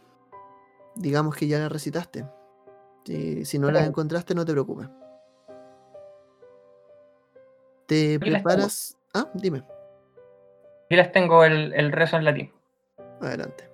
digamos 0.97 1.37
que 1.37 1.47
ya 1.47 1.61
las 1.61 1.71
recitaste. 1.71 2.29
Si, 3.05 3.45
si 3.45 3.61
no 3.61 3.71
las 3.71 3.87
encontraste, 3.87 4.35
no 4.35 4.45
te 4.45 4.51
preocupes. 4.51 4.89
Te 7.87 8.19
las 8.19 8.43
preparas. 8.43 8.99
Ah, 9.15 9.31
dime. 9.35 9.59
Aquí 10.87 10.97
les 10.97 11.13
tengo 11.13 11.45
el, 11.45 11.73
el 11.75 11.93
rezo 11.93 12.17
en 12.17 12.25
latín. 12.25 12.53
Adelante. 13.21 13.71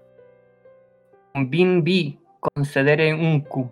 Vin 1.34 1.82
vi 1.82 2.20
concedere 2.38 3.14
uncu, 3.14 3.70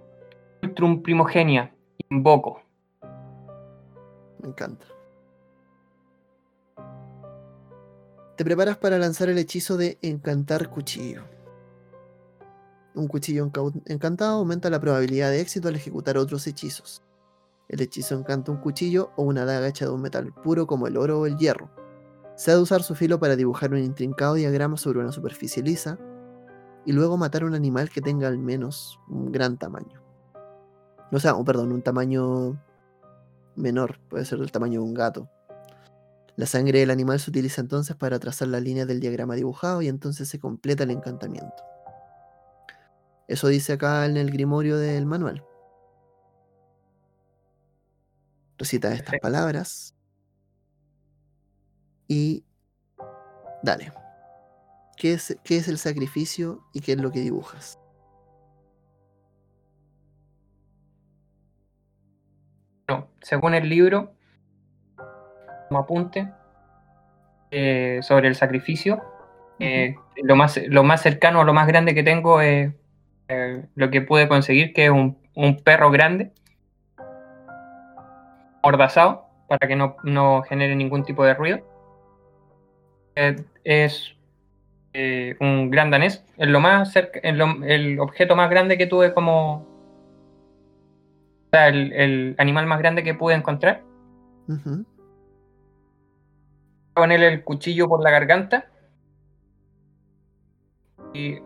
ultrum 0.63 1.03
primogenia, 1.03 1.75
invoco. 2.11 2.63
Me 4.41 4.49
encanta. 4.49 4.87
Te 8.37 8.45
preparas 8.45 8.77
para 8.77 8.99
lanzar 8.99 9.29
el 9.29 9.39
hechizo 9.39 9.77
de 9.77 9.99
encantar 10.01 10.71
cuchillo. 10.71 11.25
Un 12.95 13.09
cuchillo 13.09 13.51
encantado 13.87 14.39
aumenta 14.39 14.71
la 14.71 14.81
probabilidad 14.81 15.31
de 15.31 15.41
éxito 15.41 15.69
al 15.69 15.77
ejecutar 15.77 16.17
otros 16.17 16.47
hechizos. 16.47 17.03
El 17.69 17.81
hechizo 17.81 18.17
encanta 18.17 18.51
un 18.51 18.59
cuchillo 18.59 19.11
o 19.17 19.25
una 19.25 19.45
daga 19.45 19.69
hecha 19.69 19.85
de 19.85 19.91
un 19.91 20.03
metal 20.03 20.33
puro 20.33 20.67
como 20.67 20.87
el 20.87 20.97
oro 20.97 21.21
o 21.21 21.27
el 21.27 21.37
hierro. 21.37 21.71
Se 22.37 22.51
ha 22.51 22.55
de 22.55 22.63
usar 22.63 22.83
su 22.83 22.95
filo 22.95 23.19
para 23.19 23.37
dibujar 23.37 23.73
un 23.73 23.79
intrincado 23.79 24.35
diagrama 24.35 24.77
sobre 24.77 25.01
una 25.01 25.13
superficie 25.13 25.63
lisa 25.63 25.99
y 26.87 26.93
luego 26.93 27.17
matar 27.17 27.45
un 27.45 27.55
animal 27.55 27.91
que 27.91 28.01
tenga 28.01 28.29
al 28.29 28.39
menos 28.39 29.01
un 29.09 29.31
gran 29.33 29.59
tamaño. 29.59 30.08
O 31.11 31.19
sea, 31.19 31.35
oh, 31.35 31.45
perdón, 31.45 31.73
un 31.73 31.83
tamaño 31.83 32.61
menor, 33.57 33.99
puede 34.09 34.25
ser 34.25 34.39
del 34.39 34.53
tamaño 34.53 34.81
de 34.81 34.87
un 34.87 34.95
gato. 34.95 35.29
La 36.37 36.47
sangre 36.47 36.79
del 36.79 36.91
animal 36.91 37.19
se 37.19 37.31
utiliza 37.31 37.61
entonces 37.61 37.97
para 37.97 38.19
trazar 38.19 38.49
la 38.49 38.61
línea 38.61 38.87
del 38.87 39.01
diagrama 39.01 39.35
dibujado 39.35 39.83
y 39.83 39.89
entonces 39.89 40.29
se 40.29 40.39
completa 40.39 40.85
el 40.85 40.91
encantamiento. 40.91 41.65
Eso 43.27 43.49
dice 43.49 43.75
acá 43.75 44.07
en 44.07 44.17
el 44.17 44.31
grimorio 44.31 44.79
del 44.79 45.05
manual. 45.05 45.45
Recita 48.57 48.89
estas 48.89 49.03
Perfecto. 49.03 49.23
palabras 49.23 49.95
y 52.07 52.45
dale. 53.63 53.93
¿Qué 54.97 55.13
es, 55.13 55.37
¿Qué 55.45 55.59
es 55.59 55.69
el 55.69 55.79
sacrificio 55.79 56.65
y 56.73 56.81
qué 56.81 56.93
es 56.93 57.01
lo 57.01 57.13
que 57.13 57.21
dibujas? 57.21 57.78
Según 63.21 63.55
el 63.55 63.69
libro, 63.69 64.13
como 65.69 65.81
apunte 65.81 66.29
eh, 67.51 67.99
sobre 68.03 68.29
el 68.29 68.35
sacrificio, 68.35 69.03
eh, 69.59 69.95
lo, 70.23 70.37
más, 70.37 70.59
lo 70.69 70.85
más 70.85 71.03
cercano 71.03 71.41
o 71.41 71.45
lo 71.45 71.53
más 71.53 71.67
grande 71.67 71.95
que 71.95 72.03
tengo 72.03 72.41
es 72.41 72.73
eh, 73.29 73.65
lo 73.75 73.91
que 73.91 74.01
pude 74.01 74.29
conseguir, 74.29 74.73
que 74.73 74.87
es 74.87 74.91
un, 74.91 75.19
un 75.35 75.57
perro 75.57 75.91
grande, 75.91 76.33
mordazado, 78.63 79.27
para 79.49 79.67
que 79.69 79.77
no, 79.77 79.97
no 80.05 80.43
genere 80.43 80.77
ningún 80.77 81.05
tipo 81.05 81.25
de 81.25 81.35
ruido. 81.35 81.61
Es 83.65 84.15
un 85.41 85.71
gran 85.71 85.91
danés, 85.91 86.25
es 86.37 86.49
lo 86.49 86.61
más 86.61 86.93
cerca, 86.93 87.21
es 87.23 87.35
lo- 87.37 87.65
el 87.65 87.99
objeto 88.01 88.35
más 88.37 88.49
grande 88.51 88.79
que 88.79 88.87
tuve 88.87 89.13
como... 89.13 89.78
o 91.49 91.51
sea, 91.51 91.69
el, 91.69 91.93
el 91.93 92.35
animal 92.39 92.67
más 92.67 92.79
grande 92.79 93.03
que 93.03 93.15
pude 93.15 93.35
encontrar. 93.35 93.83
Ujú, 94.49 94.85
ponerle 96.95 97.29
el 97.29 97.45
cuchillo 97.45 97.89
por 97.89 98.03
la 98.03 98.11
garganta 98.11 98.67
y 101.15 101.39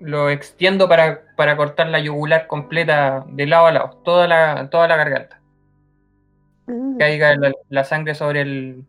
lo- 0.00 0.30
extiendo 0.30 0.88
para, 0.88 1.22
para 1.36 1.56
cortar 1.56 1.88
la 1.88 2.00
yugular 2.00 2.48
completa 2.48 3.24
de 3.28 3.46
lado 3.46 3.66
a 3.66 3.72
lado, 3.72 3.90
toda 4.04 4.26
la, 4.26 4.68
toda 4.68 4.88
la 4.88 4.96
garganta. 4.96 5.40
Mm. 6.66 6.98
Caiga 6.98 7.36
la, 7.36 7.52
la 7.68 7.84
sangre 7.84 8.14
sobre 8.16 8.40
el, 8.40 8.84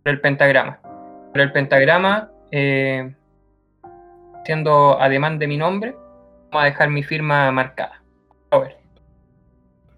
sobre 0.00 0.12
el 0.12 0.20
pentagrama. 0.20 0.80
Sobre 1.28 1.44
el 1.44 1.52
pentagrama, 1.52 2.30
eh, 2.50 3.14
siendo 4.44 5.00
ademán 5.00 5.38
de 5.38 5.46
mi 5.46 5.56
nombre, 5.56 5.96
vamos 6.50 6.62
a 6.62 6.64
dejar 6.66 6.90
mi 6.90 7.02
firma 7.02 7.50
marcada. 7.52 8.02
Robert. 8.50 8.76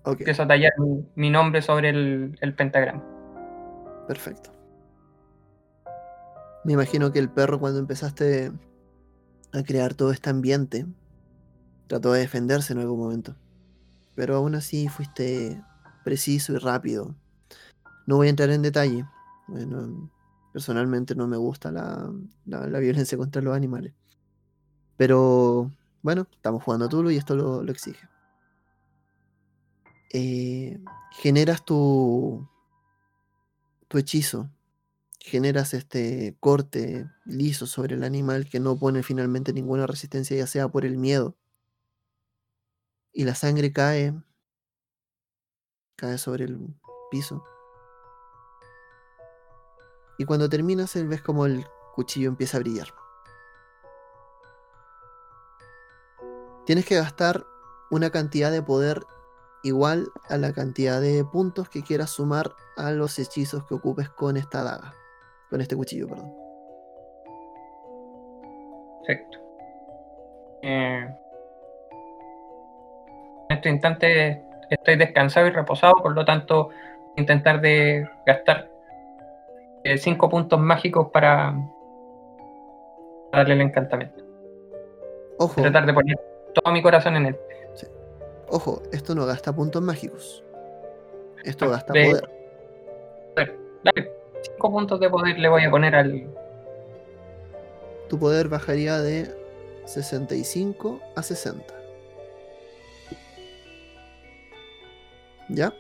Empiezo 0.07 0.43
a 0.43 0.49
tallar 0.49 0.73
mi, 0.79 1.05
mi 1.17 1.31
nombre 1.31 1.63
sobre 1.63 1.91
el, 1.91 2.39
el 2.41 2.55
pentagrama. 2.55 3.03
perfecto. 4.07 4.51
Me 6.65 6.73
imagino 6.73 7.13
que 7.13 7.19
el 7.21 7.29
perro 7.29 7.59
cuando 7.61 7.79
empezaste 7.79 8.53
a 9.53 9.63
crear 9.63 9.95
todo 9.95 10.11
este 10.11 10.31
ambiente 10.31 10.85
trató 11.87 12.13
de 12.13 12.21
defenderse 12.21 12.73
en 12.73 12.81
algún 12.81 12.99
momento. 12.99 13.37
Pero 14.17 14.37
aún 14.37 14.55
así 14.55 14.89
fuiste 14.89 15.63
preciso 16.05 16.55
y 16.55 16.59
rápido. 16.59 17.15
No 18.07 18.17
voy 18.17 18.27
a 18.27 18.31
entrar 18.31 18.51
en 18.51 18.63
detalle. 18.63 19.05
Bueno, 19.47 20.11
personalmente 20.53 21.15
no 21.15 21.27
me 21.29 21.37
gusta 21.37 21.71
la, 21.71 22.11
la- 22.47 22.67
la 22.67 22.79
violencia 22.81 23.17
contra 23.19 23.43
los 23.43 23.55
animales. 23.57 23.93
Pero 24.97 25.71
Bueno, 26.03 26.27
estamos 26.33 26.63
jugando 26.63 26.87
a 26.87 26.89
Tulu 26.89 27.11
y 27.11 27.17
esto 27.17 27.37
lo, 27.37 27.63
lo 27.63 27.71
exige. 27.73 28.09
Eh, 30.11 30.79
generas 31.13 31.65
tu, 31.65 32.49
tu 33.89 33.99
hechizo. 33.99 34.51
Generas 35.21 35.75
este 35.75 36.37
corte 36.39 37.11
liso 37.25 37.67
sobre 37.67 37.97
el 37.97 38.05
animal 38.05 38.49
que 38.49 38.61
no 38.61 38.79
pone 38.79 39.03
finalmente 39.03 39.53
ninguna 39.53 39.87
resistencia, 39.87 40.37
ya 40.37 40.47
sea 40.47 40.69
por 40.69 40.85
el 40.85 40.97
miedo. 40.97 41.37
Y 43.13 43.25
la 43.25 43.35
sangre 43.35 43.73
cae. 43.73 44.15
Cae 45.97 46.19
sobre 46.19 46.45
el 46.45 46.59
piso. 47.11 47.43
Y 50.19 50.25
cuando 50.25 50.49
terminas, 50.49 50.95
ves 51.09 51.23
como 51.23 51.47
el 51.47 51.67
cuchillo 51.95 52.29
empieza 52.29 52.57
a 52.57 52.61
brillar. 52.61 52.89
Tienes 56.67 56.85
que 56.85 56.97
gastar 56.97 57.47
una 57.91 58.11
cantidad 58.11 58.51
de 58.51 58.63
poder 58.63 59.07
igual 59.67 60.07
a 60.29 60.37
la 60.37 60.53
cantidad 60.53 61.01
de 61.01 61.25
puntos 61.25 61.69
que 61.69 61.83
quieras 61.83 62.11
sumar 62.11 62.53
a 62.77 62.93
los 62.93 63.19
hechizos 63.19 63.65
que 63.67 63.75
ocupes 63.75 64.09
con 64.09 64.37
esta 64.37 64.63
daga. 64.63 64.95
Con 65.51 65.61
este 65.61 65.75
cuchillo, 65.75 66.09
perdón. 66.09 66.33
Perfecto. 69.07 69.39
Eh, 70.63 71.09
en 73.49 73.57
este 73.57 73.69
instante 73.69 74.45
estoy 74.71 74.97
descansado 74.97 75.47
y 75.47 75.51
reposado, 75.51 75.95
por 76.03 76.13
lo 76.13 76.25
tanto, 76.25 76.71
intentar 77.17 77.61
de 77.61 78.09
gastar 78.25 78.71
5 79.97 80.29
puntos 80.29 80.61
mágicos 80.61 81.09
para 81.13 81.55
darle 83.33 83.55
el 83.55 83.61
encantamiento. 83.63 84.25
Ojo, 85.39 85.61
Tratar 85.61 85.87
de 85.87 85.93
poner 85.93 86.17
todo 86.55 86.73
mi 86.73 86.83
corazón 86.83 87.17
en 87.17 87.27
él. 87.27 87.37
Ojo, 88.49 88.83
esto 88.93 89.15
no 89.15 89.27
gasta 89.27 89.53
puntos 89.55 89.83
mágicos. 89.83 90.43
Esto 91.45 91.69
gasta 91.71 91.93
De- 91.93 92.07
poder. 92.07 92.31
Dale, 93.85 94.13
5 94.43 94.71
puntos 94.73 94.99
de 95.01 95.09
poder 95.11 95.39
le 95.39 95.49
voy 95.49 95.65
a 95.65 95.71
poner 95.71 95.95
al. 95.95 96.27
Tu 98.09 98.19
poder 98.19 98.49
bajaría 98.49 98.99
de 99.01 99.33
65 99.85 101.01
a 101.15 101.23
60. 101.23 101.75
¿Ya? 105.49 105.73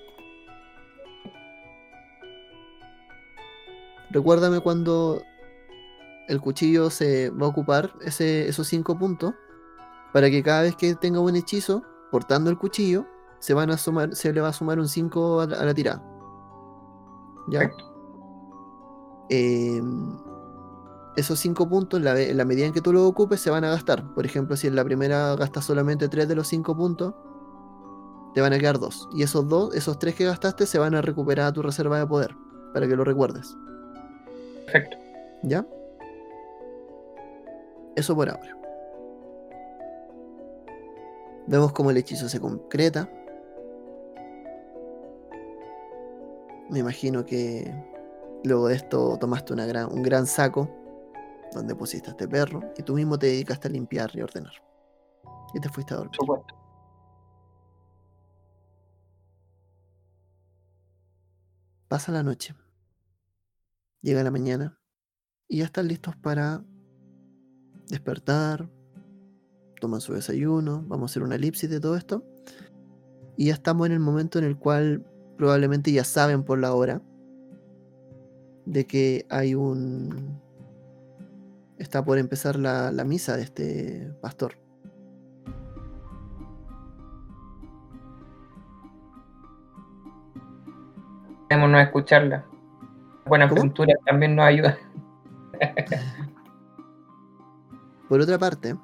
Recuérdame 4.10 4.60
cuando 4.60 5.22
el 6.28 6.40
cuchillo 6.40 6.90
se 6.90 7.30
va 7.30 7.46
a 7.46 7.48
ocupar 7.48 7.92
ese, 8.04 8.48
esos 8.48 8.66
5 8.68 8.96
puntos 8.98 9.34
para 10.12 10.30
que 10.30 10.42
cada 10.42 10.62
vez 10.62 10.76
que 10.76 10.94
tenga 10.94 11.20
un 11.20 11.34
hechizo 11.36 11.82
portando 12.16 12.48
el 12.48 12.56
cuchillo 12.56 13.04
se 13.40 13.52
van 13.52 13.70
a 13.70 13.76
sumar, 13.76 14.14
se 14.16 14.32
le 14.32 14.40
va 14.40 14.48
a 14.48 14.52
sumar 14.54 14.78
un 14.78 14.88
5 14.88 15.40
a 15.42 15.46
la, 15.46 15.60
a 15.60 15.64
la 15.66 15.74
tirada. 15.74 16.02
¿Ya? 17.48 17.70
Eh, 19.28 19.82
esos 21.16 21.38
5 21.40 21.68
puntos, 21.68 21.98
en 21.98 22.04
la, 22.04 22.18
en 22.18 22.38
la 22.38 22.46
medida 22.46 22.64
en 22.64 22.72
que 22.72 22.80
tú 22.80 22.94
los 22.94 23.02
ocupes, 23.02 23.38
se 23.38 23.50
van 23.50 23.64
a 23.64 23.68
gastar. 23.68 24.14
Por 24.14 24.24
ejemplo, 24.24 24.56
si 24.56 24.66
en 24.66 24.76
la 24.76 24.82
primera 24.82 25.36
gastas 25.36 25.66
solamente 25.66 26.08
3 26.08 26.26
de 26.26 26.34
los 26.34 26.48
5 26.48 26.74
puntos, 26.74 27.12
te 28.32 28.40
van 28.40 28.54
a 28.54 28.58
quedar 28.58 28.78
2. 28.78 29.10
Y 29.12 29.22
esos 29.22 29.46
dos, 29.46 29.74
esos 29.74 29.98
3 29.98 30.14
que 30.14 30.24
gastaste, 30.24 30.64
se 30.64 30.78
van 30.78 30.94
a 30.94 31.02
recuperar 31.02 31.48
a 31.48 31.52
tu 31.52 31.60
reserva 31.60 31.98
de 31.98 32.06
poder. 32.06 32.34
Para 32.72 32.88
que 32.88 32.96
lo 32.96 33.04
recuerdes. 33.04 33.54
Perfecto. 34.64 34.96
¿Ya? 35.42 35.66
Eso 37.94 38.16
por 38.16 38.30
ahora. 38.30 38.56
Vemos 41.46 41.72
cómo 41.72 41.90
el 41.90 41.96
hechizo 41.96 42.28
se 42.28 42.40
concreta. 42.40 43.10
Me 46.70 46.80
imagino 46.80 47.24
que 47.24 47.72
luego 48.42 48.68
de 48.68 48.74
esto 48.74 49.16
tomaste 49.18 49.52
una 49.52 49.66
gran, 49.66 49.92
un 49.92 50.02
gran 50.02 50.26
saco 50.26 50.68
donde 51.52 51.74
pusiste 51.76 52.08
a 52.08 52.12
este 52.12 52.26
perro 52.26 52.60
y 52.76 52.82
tú 52.82 52.94
mismo 52.94 53.18
te 53.18 53.26
dedicaste 53.26 53.68
a 53.68 53.70
limpiar 53.70 54.10
y 54.14 54.22
ordenar. 54.22 54.52
Y 55.54 55.60
te 55.60 55.68
fuiste 55.68 55.94
a 55.94 55.98
dormir. 55.98 56.16
Supuesto. 56.16 56.54
Pasa 61.88 62.10
la 62.10 62.24
noche. 62.24 62.54
Llega 64.02 64.24
la 64.24 64.32
mañana 64.32 64.78
y 65.48 65.58
ya 65.58 65.64
están 65.66 65.86
listos 65.86 66.16
para 66.16 66.64
despertar, 67.88 68.68
toman 69.86 70.00
su 70.00 70.14
desayuno, 70.14 70.82
vamos 70.88 71.10
a 71.10 71.12
hacer 71.12 71.22
una 71.22 71.36
elipsis 71.36 71.70
de 71.70 71.78
todo 71.78 71.96
esto. 71.96 72.24
Y 73.36 73.46
ya 73.46 73.54
estamos 73.54 73.86
en 73.86 73.92
el 73.92 74.00
momento 74.00 74.36
en 74.40 74.44
el 74.44 74.56
cual 74.56 75.06
probablemente 75.36 75.92
ya 75.92 76.02
saben 76.02 76.42
por 76.42 76.58
la 76.58 76.74
hora 76.74 77.00
de 78.64 78.84
que 78.84 79.26
hay 79.28 79.54
un... 79.54 80.40
Está 81.78 82.04
por 82.04 82.18
empezar 82.18 82.56
la, 82.56 82.90
la 82.90 83.04
misa 83.04 83.36
de 83.36 83.42
este 83.44 84.12
pastor. 84.20 84.54
Podemos 91.48 91.70
no 91.70 91.78
escucharla. 91.78 92.44
Buena 93.24 93.48
¿Cómo? 93.48 93.62
pintura 93.62 93.94
también 94.04 94.34
nos 94.34 94.46
ayuda. 94.46 94.76
Por 98.08 98.20
otra 98.20 98.38
parte, 98.38 98.76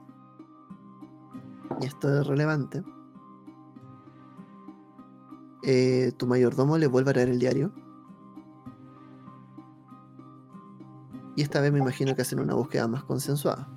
y 1.83 1.87
esto 1.87 2.21
es 2.21 2.27
relevante, 2.27 2.85
eh, 5.65 6.13
tu 6.17 6.27
mayordomo 6.27 6.79
le 6.79 6.87
vuelve 6.87 7.11
a 7.11 7.15
traer 7.15 7.29
el 7.29 7.41
diario. 7.41 7.73
Y 11.35 11.43
esta 11.43 11.61
vez 11.61 11.73
me 11.73 11.81
imagino 11.81 12.15
que 12.15 12.23
hacen 12.23 12.41
una 12.41 12.55
búsqueda 12.55 12.87
más 12.87 13.05
consensuada. 13.05 13.69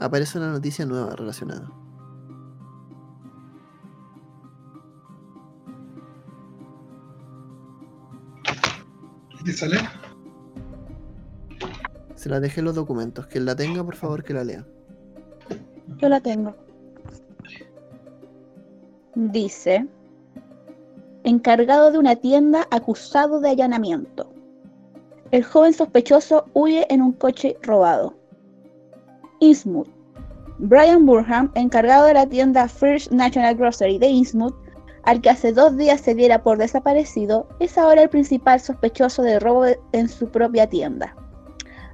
Aparece 0.00 0.38
una 0.38 0.50
noticia 0.50 0.84
nueva 0.84 1.14
relacionada. 1.14 1.70
¿Qué 9.44 9.52
sale? 9.52 9.78
Se 12.16 12.28
la 12.28 12.40
dejé 12.40 12.60
en 12.60 12.66
los 12.66 12.74
documentos. 12.74 13.26
Quien 13.26 13.44
la 13.44 13.54
tenga, 13.54 13.84
por 13.84 13.96
favor, 13.96 14.24
que 14.24 14.34
la 14.34 14.44
lea. 14.44 14.66
Yo 15.96 16.08
la 16.08 16.20
tengo. 16.20 16.54
Dice, 19.14 19.86
encargado 21.24 21.90
de 21.90 21.98
una 21.98 22.16
tienda 22.16 22.68
acusado 22.70 23.40
de 23.40 23.48
allanamiento. 23.48 24.30
El 25.30 25.42
joven 25.44 25.72
sospechoso 25.72 26.46
huye 26.54 26.86
en 26.88 27.02
un 27.02 27.12
coche 27.12 27.56
robado. 27.62 28.14
Innsmouth. 29.40 29.88
Brian 30.58 31.06
Burham, 31.06 31.50
encargado 31.54 32.06
de 32.06 32.14
la 32.14 32.26
tienda 32.26 32.68
First 32.68 33.12
National 33.12 33.54
Grocery 33.56 33.98
de 33.98 34.08
Innsmouth, 34.08 34.54
al 35.04 35.20
que 35.20 35.30
hace 35.30 35.52
dos 35.52 35.76
días 35.76 36.00
se 36.00 36.14
diera 36.14 36.42
por 36.42 36.58
desaparecido, 36.58 37.48
es 37.60 37.78
ahora 37.78 38.02
el 38.02 38.08
principal 38.08 38.60
sospechoso 38.60 39.22
de 39.22 39.38
robo 39.38 39.64
en 39.92 40.08
su 40.08 40.28
propia 40.28 40.68
tienda, 40.68 41.14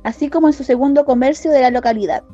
así 0.03 0.31
como 0.31 0.49
en 0.49 0.53
su 0.53 0.65
segundo 0.65 1.05
comercio 1.05 1.51
de 1.51 1.61
la 1.61 1.71
localidad. 1.71 2.25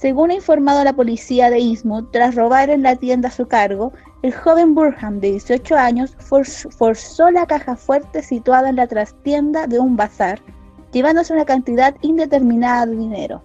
Según 0.00 0.30
ha 0.30 0.34
informado 0.34 0.82
la 0.82 0.94
policía 0.94 1.50
de 1.50 1.58
Innsmouth, 1.58 2.10
tras 2.10 2.34
robar 2.34 2.70
en 2.70 2.82
la 2.82 2.96
tienda 2.96 3.28
a 3.28 3.32
su 3.32 3.46
cargo, 3.46 3.92
el 4.22 4.32
joven 4.32 4.74
Burham 4.74 5.20
de 5.20 5.32
18 5.32 5.76
años 5.76 6.16
for- 6.18 6.46
forzó 6.46 7.30
la 7.30 7.44
caja 7.44 7.76
fuerte 7.76 8.22
situada 8.22 8.70
en 8.70 8.76
la 8.76 8.86
trastienda 8.86 9.66
de 9.66 9.78
un 9.78 9.96
bazar, 9.96 10.40
llevándose 10.90 11.34
una 11.34 11.44
cantidad 11.44 11.94
indeterminada 12.00 12.86
de 12.86 12.96
dinero. 12.96 13.42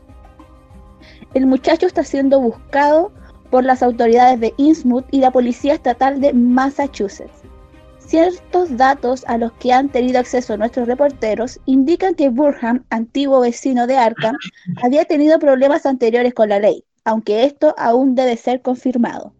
El 1.33 1.45
muchacho 1.45 1.87
está 1.87 2.05
siendo 2.05 2.39
buscado 2.39 3.11
por 3.51 3.65
las 3.65 3.83
autoridades 3.83 4.39
de 4.39 4.53
Innsmouth 4.55 5.07
y 5.11 5.19
la 5.19 5.31
policía 5.31 5.73
estatal 5.73 6.21
de 6.21 6.31
Massachusetts. 6.31 7.41
Ciertos 8.07 8.77
datos 8.77 9.25
a 9.27 9.39
los 9.39 9.51
que 9.53 9.73
han 9.73 9.89
tenido 9.89 10.19
acceso 10.19 10.55
nuestros 10.57 10.87
reporteros 10.87 11.59
indican 11.65 12.13
que 12.13 12.29
Burham, 12.29 12.85
antiguo 12.91 13.39
vecino 13.39 13.87
de 13.87 13.97
Arkham, 13.97 14.35
había 14.83 15.05
tenido 15.05 15.39
problemas 15.39 15.87
anteriores 15.87 16.35
con 16.35 16.49
la 16.49 16.59
ley, 16.59 16.83
aunque 17.03 17.45
esto 17.45 17.73
aún 17.79 18.13
debe 18.13 18.37
ser 18.37 18.61
confirmado. 18.61 19.33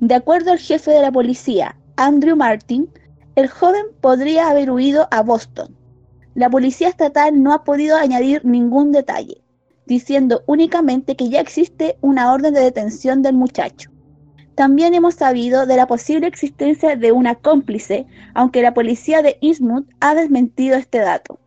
De 0.00 0.16
acuerdo 0.16 0.50
al 0.50 0.58
jefe 0.58 0.90
de 0.90 1.00
la 1.00 1.12
policía, 1.12 1.76
Andrew 1.96 2.34
Martin, 2.34 2.90
el 3.36 3.48
joven 3.48 3.86
podría 4.00 4.50
haber 4.50 4.72
huido 4.72 5.06
a 5.12 5.22
Boston. 5.22 5.76
La 6.34 6.50
policía 6.50 6.88
estatal 6.88 7.40
no 7.40 7.52
ha 7.52 7.62
podido 7.62 7.96
añadir 7.96 8.44
ningún 8.44 8.90
detalle, 8.90 9.44
diciendo 9.86 10.42
únicamente 10.46 11.14
que 11.14 11.28
ya 11.28 11.40
existe 11.40 11.98
una 12.00 12.32
orden 12.32 12.54
de 12.54 12.62
detención 12.62 13.22
del 13.22 13.34
muchacho. 13.34 13.91
También 14.54 14.94
hemos 14.94 15.14
sabido 15.14 15.64
de 15.66 15.76
la 15.76 15.86
posible 15.86 16.26
existencia 16.26 16.96
de 16.96 17.12
una 17.12 17.34
cómplice, 17.34 18.06
aunque 18.34 18.62
la 18.62 18.74
policía 18.74 19.22
de 19.22 19.38
Innsmouth 19.40 19.86
ha 20.00 20.14
desmentido 20.14 20.76
este 20.76 20.98
dato. 20.98 21.38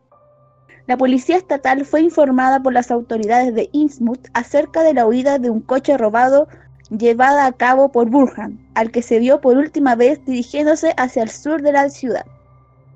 La 0.88 0.98
policía 0.98 1.38
estatal 1.38 1.86
fue 1.86 2.02
informada 2.02 2.62
por 2.62 2.74
las 2.74 2.92
autoridades 2.92 3.54
de 3.54 3.70
Innsmouth 3.72 4.28
acerca 4.34 4.84
de 4.84 4.94
la 4.94 5.06
huida 5.06 5.40
de 5.40 5.50
un 5.50 5.62
coche 5.62 5.98
robado 5.98 6.48
llevada 6.90 7.46
a 7.46 7.52
cabo 7.52 7.92
por 7.92 8.10
Burhan, 8.10 8.60
al 8.76 8.92
que 8.92 9.02
se 9.02 9.20
vio 9.20 9.42
por 9.42 9.58
última 9.58 9.96
vez 9.96 10.24
dirigiéndose 10.26 10.94
hacia 10.98 11.24
el 11.24 11.30
sur 11.30 11.62
de 11.62 11.72
la 11.72 11.90
ciudad. 11.90 12.26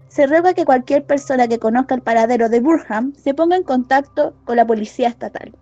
Se 0.07 0.26
ruega 0.26 0.53
que 0.53 0.65
cualquier 0.65 1.06
persona 1.06 1.48
que 1.48 1.60
conozca 1.60 1.95
el 1.95 2.02
paradero 2.02 2.49
de 2.49 2.60
Burham 2.60 3.14
se 3.15 3.34
ponga 3.34 3.56
en 3.56 3.64
contacto 3.64 4.34
con 4.44 4.56
la 4.56 4.65
policía 4.65 5.07
estatal. 5.07 5.53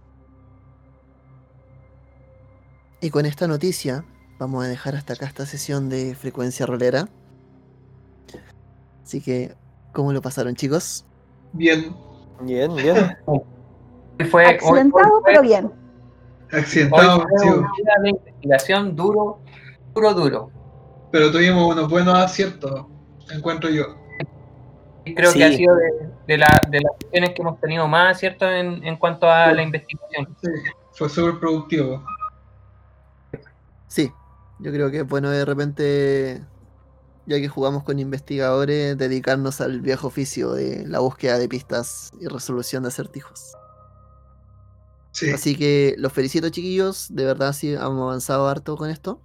Y 3.02 3.10
con 3.10 3.26
esta 3.26 3.48
noticia 3.48 4.04
vamos 4.40 4.64
a 4.66 4.68
dejar 4.68 4.96
hasta 4.96 5.14
acá 5.14 5.26
esta 5.26 5.46
sesión 5.46 5.90
de 5.90 6.16
frecuencia 6.16 6.66
rolera. 6.66 7.08
Así 9.04 9.22
que, 9.22 9.56
¿cómo 9.94 10.12
lo 10.14 10.22
pasaron 10.22 10.56
chicos? 10.56 11.06
Bien, 11.54 11.96
Bien, 12.42 12.74
bien. 12.76 13.18
Fue, 14.30 14.46
hoy- 14.46 14.50
hoy 14.50 14.54
Accidentado, 14.56 15.10
fue- 15.10 15.22
pero 15.26 15.42
bien. 15.42 15.72
accidentado, 16.52 17.22
fue 17.22 17.40
sí, 17.40 17.48
un 17.50 17.62
día 17.62 17.94
de 18.04 18.10
investigación 18.10 18.96
duro, 18.96 19.40
duro, 19.96 20.14
duro. 20.14 20.52
pero 21.12 21.32
tuvimos 21.32 21.74
unos 21.74 21.90
buenos 21.90 22.14
aciertos, 22.16 22.86
encuentro 23.34 23.70
yo. 23.72 23.86
Y 25.06 25.16
creo 25.16 25.32
Sí. 25.32 25.40
que 25.40 25.46
ha 25.46 25.52
sido 25.52 25.76
de, 25.78 26.10
de 26.28 26.38
la- 26.38 26.62
de 26.70 26.82
las 26.82 26.92
sesiones 27.02 27.30
que 27.34 27.42
hemos 27.42 27.60
tenido 27.60 27.88
más 27.88 28.18
aciertos 28.18 28.52
en, 28.52 28.84
en 28.86 28.98
cuanto 28.98 29.28
a 29.28 29.52
la 29.54 29.64
investigación. 29.64 30.36
Sí, 30.44 30.50
fue 30.94 31.10
súper 31.10 31.40
productivo. 31.40 32.04
Sí, 33.88 34.12
yo 34.60 34.72
creo 34.72 34.90
que 34.92 35.00
es 35.00 35.08
bueno 35.08 35.30
de 35.30 35.46
repente, 35.46 36.44
ya 37.26 37.38
que 37.38 37.48
jugamos 37.48 37.84
con 37.84 38.00
investigadores, 38.00 38.98
dedicarnos 38.98 39.62
al 39.62 39.82
viejo 39.82 40.08
oficio 40.08 40.54
de 40.54 40.86
la 40.88 41.00
búsqueda 41.00 41.38
de 41.38 41.48
pistas 41.48 42.10
y 42.20 42.28
resolución 42.28 42.84
de 42.84 42.90
acertijos. 42.90 43.54
Sí. 45.12 45.32
Así 45.32 45.56
que 45.56 45.96
los 45.98 46.14
felicito 46.14 46.50
chiquillos, 46.50 47.08
de 47.10 47.26
verdad 47.26 47.54
sí 47.54 47.74
hemos 47.74 48.02
avanzado 48.04 48.48
harto 48.48 48.78
con 48.78 48.90
esto. 48.90 49.20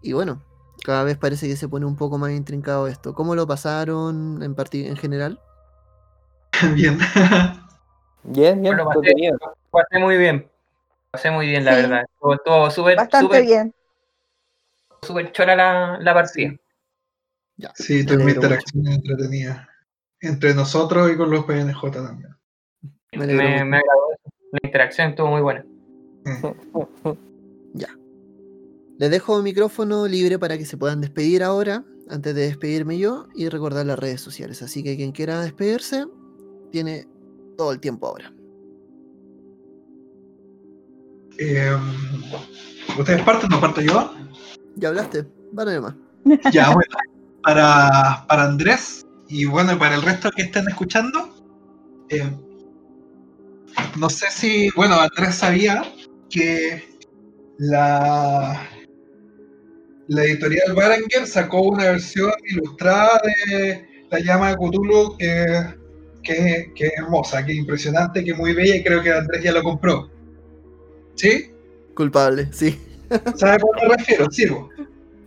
Y 0.00 0.12
bueno, 0.12 0.42
cada 0.84 1.02
vez 1.02 1.16
parece 1.16 1.48
que 1.48 1.56
se 1.56 1.68
pone 1.68 1.86
un 1.86 1.96
poco 1.96 2.18
más 2.18 2.30
intrincado 2.30 2.86
esto. 2.86 3.14
¿Cómo 3.14 3.34
lo 3.34 3.46
pasaron 3.46 4.42
en, 4.42 4.54
en 4.58 4.96
general? 4.96 5.40
Bien. 6.74 6.98
Bien, 8.22 8.62
bien. 8.62 8.76
Bueno, 8.76 8.84
pasé, 8.86 9.12
pasé 9.70 9.98
muy 9.98 10.16
bien. 10.16 10.50
Pasé 11.10 11.30
muy 11.30 11.46
bien, 11.46 11.64
la 11.64 11.74
Sí. 11.74 11.82
verdad. 11.82 12.04
Estuvo- 12.32 12.70
súper, 12.70 12.96
Bastante 12.96 13.42
bien. 13.42 13.74
Súper 15.04 15.32
chora 15.32 15.54
la, 15.54 15.98
la 16.00 16.14
partida. 16.14 16.56
Ya. 17.56 17.72
Sí, 17.74 18.02
mucho. 18.02 18.20
interacciones 18.20 18.96
entretenidas. 18.96 19.68
Entre 20.20 20.54
nosotros 20.54 21.12
y 21.12 21.16
con 21.16 21.30
los 21.30 21.44
PNJ 21.44 21.90
también. 21.92 22.34
Me 23.12 23.26
Me, 23.26 23.64
me 23.64 23.76
agradó 23.76 24.12
eso. 24.12 24.34
La 24.52 24.60
interacción 24.62 25.10
estuvo 25.10 25.28
muy 25.28 25.42
buena. 25.42 25.64
Les 28.98 29.10
dejo 29.10 29.36
el 29.36 29.42
micrófono 29.42 30.06
libre 30.06 30.38
para 30.38 30.56
que 30.56 30.64
se 30.64 30.76
puedan 30.76 31.00
despedir 31.00 31.42
ahora, 31.42 31.84
antes 32.08 32.34
de 32.34 32.42
despedirme 32.42 32.96
yo, 32.96 33.26
y 33.34 33.48
recordar 33.48 33.84
las 33.86 33.98
redes 33.98 34.20
sociales. 34.20 34.62
Así 34.62 34.84
que 34.84 34.96
quien 34.96 35.10
quiera 35.10 35.40
despedirse, 35.40 36.06
tiene 36.70 37.08
todo 37.56 37.72
el 37.72 37.80
tiempo 37.80 38.06
ahora. 38.06 38.32
Eh, 41.38 41.76
¿Ustedes 42.96 43.22
parten 43.22 43.52
o 43.52 43.60
parto 43.60 43.80
yo? 43.80 44.14
¿Ya 44.76 44.88
hablaste? 44.88 45.26
Vale 45.52 45.80
más. 45.80 45.94
Ya, 46.52 46.70
bueno, 46.72 46.96
para, 47.42 48.24
para 48.28 48.44
Andrés 48.44 49.04
y 49.28 49.44
bueno, 49.44 49.78
para 49.78 49.94
el 49.96 50.02
resto 50.02 50.30
que 50.30 50.42
estén 50.42 50.68
escuchando, 50.68 51.34
eh, 52.08 52.30
no 53.98 54.08
sé 54.08 54.26
si, 54.30 54.70
bueno, 54.76 55.00
Andrés 55.00 55.36
sabía 55.36 55.82
que 56.30 56.82
la, 57.58 58.68
la 60.08 60.24
editorial 60.24 60.74
Baranger 60.74 61.26
sacó 61.26 61.62
una 61.62 61.84
versión 61.84 62.32
ilustrada 62.50 63.20
de 63.46 64.06
La 64.10 64.20
llama 64.20 64.50
de 64.50 64.56
Cthulhu 64.56 65.16
que, 65.18 65.74
que, 66.22 66.72
que 66.74 66.86
es 66.86 66.92
hermosa, 66.98 67.44
que 67.44 67.52
es 67.52 67.58
impresionante, 67.58 68.24
que 68.24 68.32
es 68.32 68.36
muy 68.36 68.54
bella 68.54 68.76
y 68.76 68.84
creo 68.84 69.02
que 69.02 69.12
Andrés 69.12 69.42
ya 69.42 69.52
lo 69.52 69.62
compró. 69.62 70.10
¿Sí? 71.14 71.50
Culpable, 71.94 72.48
sí. 72.52 72.78
¿Sabe 73.36 73.52
a 73.54 73.58
cuál 73.58 73.88
me 73.88 73.96
refiero? 73.96 74.30
Sí. 74.30 74.44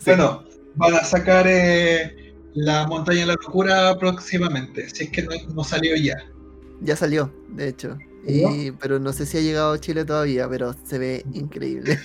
Bueno, 0.05 0.43
van 0.75 0.93
a 0.95 1.03
sacar 1.03 1.45
eh, 1.47 2.33
La 2.53 2.85
Montaña 2.87 3.21
de 3.21 3.25
la 3.27 3.33
Locura 3.33 3.97
próximamente, 3.97 4.89
si 4.89 5.05
es 5.05 5.09
que 5.11 5.23
no, 5.23 5.31
no 5.53 5.63
salió 5.63 5.95
ya. 5.95 6.15
Ya 6.81 6.95
salió, 6.95 7.33
de 7.49 7.69
hecho. 7.69 7.97
Y, 8.25 8.71
pero 8.71 8.99
no 8.99 9.13
sé 9.13 9.25
si 9.25 9.37
ha 9.37 9.41
llegado 9.41 9.73
a 9.73 9.79
Chile 9.79 10.03
todavía, 10.05 10.47
pero 10.49 10.75
se 10.83 10.97
ve 10.99 11.25
increíble. 11.33 11.97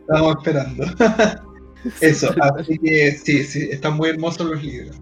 Estamos 0.00 0.36
esperando. 0.38 0.84
Eso, 2.00 2.34
así 2.58 2.78
que 2.78 3.12
sí, 3.12 3.42
sí, 3.42 3.68
están 3.70 3.96
muy 3.96 4.10
hermosos 4.10 4.46
los 4.50 4.62
libros. 4.62 4.96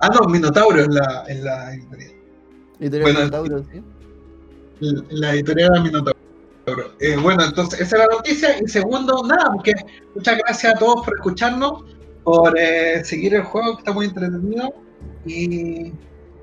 Ah, 0.00 0.08
no, 0.08 0.26
Minotauro 0.28 0.80
en 0.82 0.94
la, 0.94 1.24
en 1.28 1.44
la 1.44 1.74
editorial. 1.74 2.12
Editorial 2.80 3.02
Bueno, 3.02 3.18
Minotauro, 3.20 3.64
¿sí? 3.70 3.82
La- 4.80 5.02
La 5.10 5.34
editorial 5.34 5.72
era 5.74 5.82
Minotauro. 5.82 6.15
Eh, 7.00 7.16
bueno, 7.22 7.44
entonces 7.44 7.80
esa 7.80 7.96
es 7.96 8.02
la 8.08 8.16
noticia. 8.16 8.56
Y 8.62 8.68
segundo, 8.68 9.22
nada, 9.26 9.50
porque 9.52 9.72
muchas 10.14 10.38
gracias 10.38 10.74
a 10.74 10.78
todos 10.78 11.04
por 11.04 11.14
escucharnos, 11.14 11.84
por 12.24 12.58
eh, 12.58 13.04
seguir 13.04 13.34
el 13.34 13.42
juego 13.42 13.74
que 13.74 13.80
está 13.80 13.92
muy 13.92 14.06
entretenido. 14.06 14.72
Y, 15.26 15.92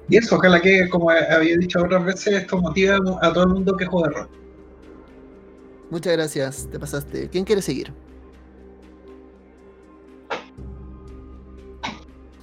y 0.10 0.18
eso, 0.18 0.36
ojalá 0.36 0.62
que, 0.62 0.90
como 0.90 1.10
había 1.10 1.58
dicho 1.58 1.82
otras 1.82 2.06
veces, 2.06 2.34
esto 2.34 2.58
motive 2.58 2.98
a 3.22 3.34
todo 3.34 3.44
el 3.44 3.50
mundo 3.50 3.76
que 3.76 3.86
juega 3.86 4.10
rol. 4.10 4.30
Muchas 5.90 6.14
gracias, 6.14 6.68
te 6.72 6.80
pasaste. 6.80 7.30
¿Quién 7.30 7.46
quiere 7.46 7.62
seguir? 7.62 7.94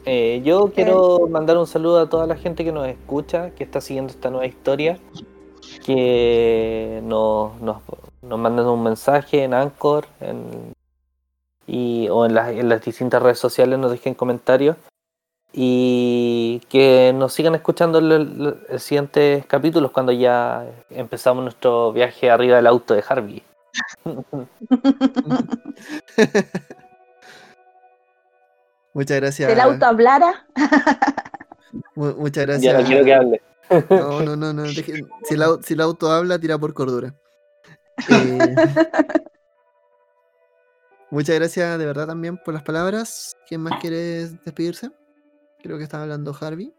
Eh, 0.06 0.40
yo 0.44 0.72
quiero 0.74 1.28
mandar 1.28 1.58
un 1.58 1.66
saludo 1.66 2.00
a 2.00 2.08
toda 2.08 2.26
la 2.26 2.36
gente 2.36 2.64
que 2.64 2.72
nos 2.72 2.88
escucha, 2.88 3.50
que 3.50 3.64
está 3.64 3.80
siguiendo 3.80 4.10
esta 4.10 4.30
nueva 4.30 4.46
historia, 4.46 4.98
que 5.78 7.00
nos, 7.04 7.60
nos, 7.60 7.78
nos 8.22 8.38
manden 8.38 8.66
un 8.66 8.82
mensaje 8.82 9.44
en 9.44 9.54
Anchor 9.54 10.06
en- 10.20 10.72
y, 11.66 12.08
o 12.08 12.26
en 12.26 12.34
las, 12.34 12.48
en 12.50 12.68
las 12.68 12.82
distintas 12.84 13.22
redes 13.22 13.38
sociales, 13.38 13.78
nos 13.78 13.92
dejen 13.92 14.14
comentarios 14.14 14.76
y 15.52 16.60
que 16.68 17.12
nos 17.14 17.32
sigan 17.32 17.54
escuchando 17.54 17.98
en 17.98 18.38
los 18.38 18.82
siguientes 18.82 19.44
capítulos 19.46 19.90
cuando 19.92 20.10
ya 20.12 20.64
empezamos 20.90 21.42
nuestro 21.44 21.92
viaje 21.92 22.30
arriba 22.30 22.56
del 22.56 22.66
auto 22.66 22.94
de 22.94 23.04
Harvey. 23.08 23.42
Muchas 28.92 29.20
gracias. 29.20 29.48
Si 29.48 29.52
el 29.52 29.60
auto 29.60 29.86
hablara, 29.86 30.46
Mu- 31.94 32.14
muchas 32.16 32.44
Ya 32.60 32.72
gracias. 32.72 32.80
no 32.82 32.86
quiero 32.86 33.04
que 33.04 33.14
hable. 33.14 33.42
No, 33.90 34.20
no, 34.22 34.36
no, 34.36 34.52
no. 34.52 34.66
Si, 34.66 34.84
el, 35.70 35.80
auto 35.80 36.10
habla, 36.10 36.38
tira 36.38 36.58
por 36.58 36.74
cordura. 36.74 37.14
Eh, 38.08 38.54
muchas 41.10 41.36
gracias 41.36 41.78
de 41.78 41.86
verdad 41.86 42.06
también 42.08 42.36
por 42.38 42.54
las 42.54 42.62
palabras. 42.62 43.36
¿Quién 43.48 43.62
más 43.62 43.80
quiere 43.80 44.26
despedirse? 44.28 44.90
Creo 45.62 45.78
que 45.78 45.84
estaba 45.84 46.02
hablando 46.04 46.34
Harvey. 46.38 46.74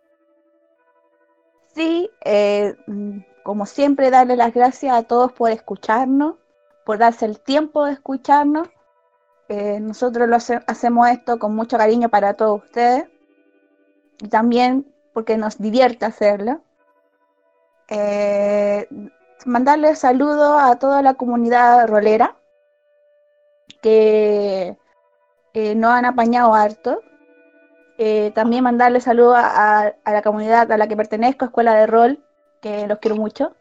sí, 1.73 2.09
eh, 2.25 2.75
como 3.43 3.65
siempre, 3.65 4.09
darle 4.09 4.35
las 4.35 4.53
gracias 4.53 4.93
a 4.93 5.03
todos 5.03 5.31
por 5.31 5.51
escucharnos, 5.51 6.35
por 6.85 6.97
darse 6.97 7.25
el 7.25 7.39
tiempo 7.39 7.85
de 7.85 7.93
escucharnos. 7.93 8.67
Eh, 9.47 9.79
nosotros 9.79 10.27
lo 10.27 10.35
hace- 10.35 10.61
hacemos 10.67 11.07
esto 11.09 11.39
con 11.39 11.55
mucho 11.55 11.77
cariño 11.77 12.09
para 12.09 12.33
todos 12.35 12.63
ustedes 12.63 13.05
y 14.19 14.27
también 14.27 14.93
porque 15.13 15.37
nos 15.37 15.57
divierte 15.57 16.05
hacerlo. 16.05 16.61
Eh, 17.93 18.87
mandarle 19.45 19.95
saludos 19.95 20.61
a 20.61 20.77
toda 20.77 21.01
la 21.01 21.13
comunidad 21.15 21.87
rolera 21.87 22.37
que 23.81 24.77
eh, 25.53 25.75
nos 25.75 25.91
han 25.91 26.05
apañado 26.05 26.53
harto. 26.53 27.01
Eh, 27.97 28.31
también 28.33 28.63
mandarle 28.63 29.01
saludos 29.01 29.35
a, 29.37 29.81
a- 29.87 29.93
a 30.05 30.11
la 30.13 30.21
comunidad 30.21 30.71
a 30.71 30.77
la 30.77 30.87
que 30.87 30.95
pertenezco, 30.95 31.45
Escuela 31.45 31.75
de 31.75 31.85
Rol, 31.87 32.23
que 32.61 32.87
los 32.87 32.99
quiero 32.99 33.17
mucho. 33.17 33.55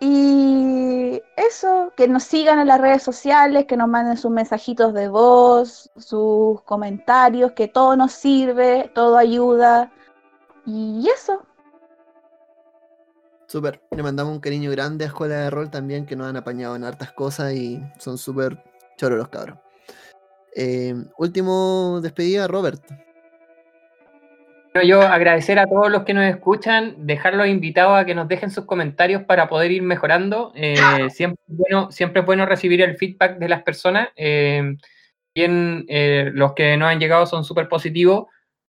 Y 0.00 1.22
eso, 1.36 1.92
que 1.96 2.08
nos 2.08 2.22
sigan 2.24 2.58
en 2.58 2.66
las 2.68 2.80
redes 2.80 3.02
sociales, 3.02 3.66
que 3.66 3.76
nos 3.76 3.88
manden 3.88 4.16
sus 4.16 4.30
mensajitos 4.30 4.92
de 4.94 5.08
voz, 5.08 5.90
sus 5.96 6.60
comentarios, 6.62 7.52
que 7.52 7.68
todo 7.68 7.96
nos 7.96 8.12
sirve, 8.12 8.90
todo 8.94 9.16
ayuda. 9.16 9.90
Y 10.66 11.08
eso, 11.08 11.42
Súper. 13.56 13.80
Le 13.96 14.02
mandamos 14.02 14.34
un 14.34 14.40
cariño 14.40 14.70
grande 14.70 15.06
a 15.06 15.08
Escuela 15.08 15.36
de 15.36 15.48
Rol 15.48 15.70
también, 15.70 16.04
que 16.04 16.14
nos 16.14 16.26
han 16.26 16.36
apañado 16.36 16.76
en 16.76 16.84
hartas 16.84 17.12
cosas 17.12 17.54
y 17.54 17.80
son 17.98 18.18
súper 18.18 18.62
choros 18.98 19.16
los 19.16 19.28
cabros. 19.28 19.56
Eh, 20.54 20.94
último 21.16 22.00
despedida, 22.02 22.48
Robert. 22.48 22.82
Bueno, 24.74 24.86
yo 24.86 25.00
agradecer 25.00 25.58
a 25.58 25.64
todos 25.66 25.90
los 25.90 26.02
que 26.02 26.12
nos 26.12 26.24
escuchan, 26.26 27.06
dejarlos 27.06 27.48
invitados 27.48 27.98
a 27.98 28.04
que 28.04 28.14
nos 28.14 28.28
dejen 28.28 28.50
sus 28.50 28.66
comentarios 28.66 29.22
para 29.22 29.48
poder 29.48 29.70
ir 29.70 29.80
mejorando. 29.80 30.52
Eh, 30.54 30.76
siempre, 31.08 31.42
es 31.48 31.56
bueno, 31.56 31.90
siempre 31.90 32.20
es 32.20 32.26
bueno 32.26 32.44
recibir 32.44 32.82
el 32.82 32.98
feedback 32.98 33.38
de 33.38 33.48
las 33.48 33.62
personas. 33.62 34.10
Eh, 34.16 34.76
bien, 35.34 35.86
los 36.34 36.52
que 36.52 36.76
nos 36.76 36.90
han 36.90 37.00
llegado 37.00 37.24
son 37.24 37.42
súper 37.42 37.70
positivos. 37.70 38.26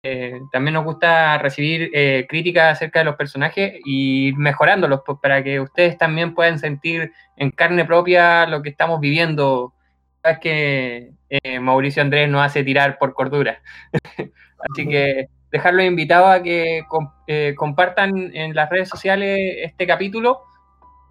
Eh, 0.03 0.41
también 0.53 0.75
nos 0.75 0.85
gusta 0.85 1.39
recibir 1.39 1.91
eh, 1.93 2.27
críticas 2.29 2.73
acerca 2.77 3.01
de 3.01 3.05
los 3.07 3.17
personajes 3.17 3.75
y 3.85 4.29
ir 4.29 4.37
mejorándolos 4.37 5.03
pues, 5.05 5.19
para 5.21 5.43
que 5.43 5.61
ustedes 5.61 5.99
también 5.99 6.35
puedan 6.35 6.59
sentir 6.59 7.13
en 7.37 7.51
carne 7.51 7.85
propia 7.85 8.47
lo 8.47 8.63
que 8.63 8.71
estamos 8.71 9.01
viviendo. 9.01 9.75
Es 10.23 10.39
que 10.39 11.13
eh, 11.31 11.61
Mauricio 11.61 12.03
Andrés 12.03 12.29
nos 12.29 12.43
hace 12.45 12.63
tirar 12.65 12.99
por 12.99 13.13
cordura. 13.15 13.61
Así 14.73 14.89
que 14.89 15.29
dejarlos 15.51 15.85
invitados 15.87 16.31
a 16.31 16.43
que 16.43 16.83
com- 16.89 17.13
compartan 17.57 18.35
en 18.35 18.55
las 18.55 18.69
redes 18.71 18.89
sociales 18.89 19.39
este 19.63 19.87
capítulo, 19.87 20.43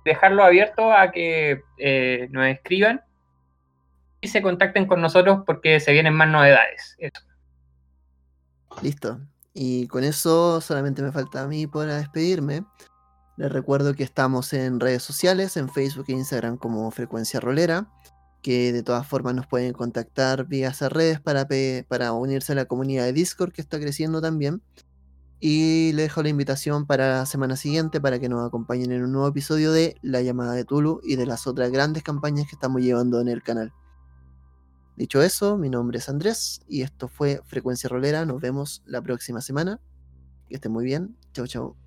dejarlo 0.06 0.44
abierto 0.44 0.94
a 0.94 1.12
que 1.12 1.62
eh, 1.78 2.28
nos 2.32 2.48
escriban 2.48 3.02
y 4.22 4.28
se 4.28 4.42
contacten 4.42 4.86
con 4.86 5.02
nosotros 5.02 5.40
porque 5.46 5.80
se 5.80 5.92
vienen 5.94 6.14
más 6.14 6.28
novedades. 6.30 6.96
Eso. 7.00 7.27
Listo. 8.82 9.20
Y 9.54 9.88
con 9.88 10.04
eso 10.04 10.62
solamente 10.62 11.02
me 11.02 11.12
falta 11.12 11.44
a 11.44 11.48
mí 11.48 11.66
para 11.66 11.98
despedirme. 11.98 12.64
Les 13.38 13.52
recuerdo 13.52 13.94
que 13.94 14.04
estamos 14.04 14.54
en 14.54 14.80
redes 14.80 15.04
sociales, 15.04 15.58
en 15.58 15.70
Facebook 15.70 16.06
e 16.10 16.14
Instagram 16.14 16.58
como 16.58 16.90
Frecuencia 16.92 17.40
Rolera, 17.40 17.88
que 18.42 18.72
de 18.72 18.84
todas 18.84 19.08
formas 19.08 19.36
nos 19.36 19.48
pueden 19.48 19.74
contactar 19.74 20.46
vía 20.46 20.70
esas 20.70 20.92
redes 20.92 21.20
para, 21.20 21.48
para 21.88 22.14
unirse 22.14 22.52
a 22.52 22.56
la 22.56 22.66
comunidad 22.66 23.06
de 23.06 23.14
Discord 23.14 23.52
que 23.52 23.62
está 23.62 23.80
creciendo 23.80 24.22
también. 24.22 24.62
Y 25.40 25.92
les 25.94 26.06
dejo 26.06 26.24
la 26.24 26.30
invitación 26.30 26.88
para 26.88 27.20
la 27.20 27.26
semana 27.28 27.56
siguiente 27.58 28.02
para 28.02 28.20
que 28.20 28.30
nos 28.30 28.46
acompañen 28.46 28.92
en 28.92 29.04
un 29.04 29.12
nuevo 29.12 29.28
episodio 29.28 29.72
de 29.72 29.96
La 30.02 30.22
llamada 30.22 30.54
de 30.54 30.66
Tulu 30.66 31.02
y 31.04 31.16
de 31.16 31.28
las 31.28 31.46
otras 31.46 31.72
grandes 31.72 32.02
campañas 32.02 32.48
que 32.48 32.56
estamos 32.56 32.82
llevando 32.82 33.22
en 33.22 33.28
el 33.28 33.44
canal. 33.44 33.72
Dicho 34.98 35.22
eso, 35.22 35.60
mi 35.60 35.70
nombre 35.70 36.00
es 36.00 36.10
Andrés 36.10 36.62
y 36.68 36.82
esto 36.82 37.08
fue 37.08 37.40
Frecuencia 37.46 37.88
Rolera. 37.88 38.26
Nos 38.26 38.42
vemos 38.42 38.82
la 38.84 39.00
próxima 39.00 39.42
semana. 39.42 39.80
Que 40.50 40.56
estén 40.56 40.72
muy 40.72 40.86
bien. 40.86 41.16
Chau, 41.34 41.46
chau. 41.46 41.87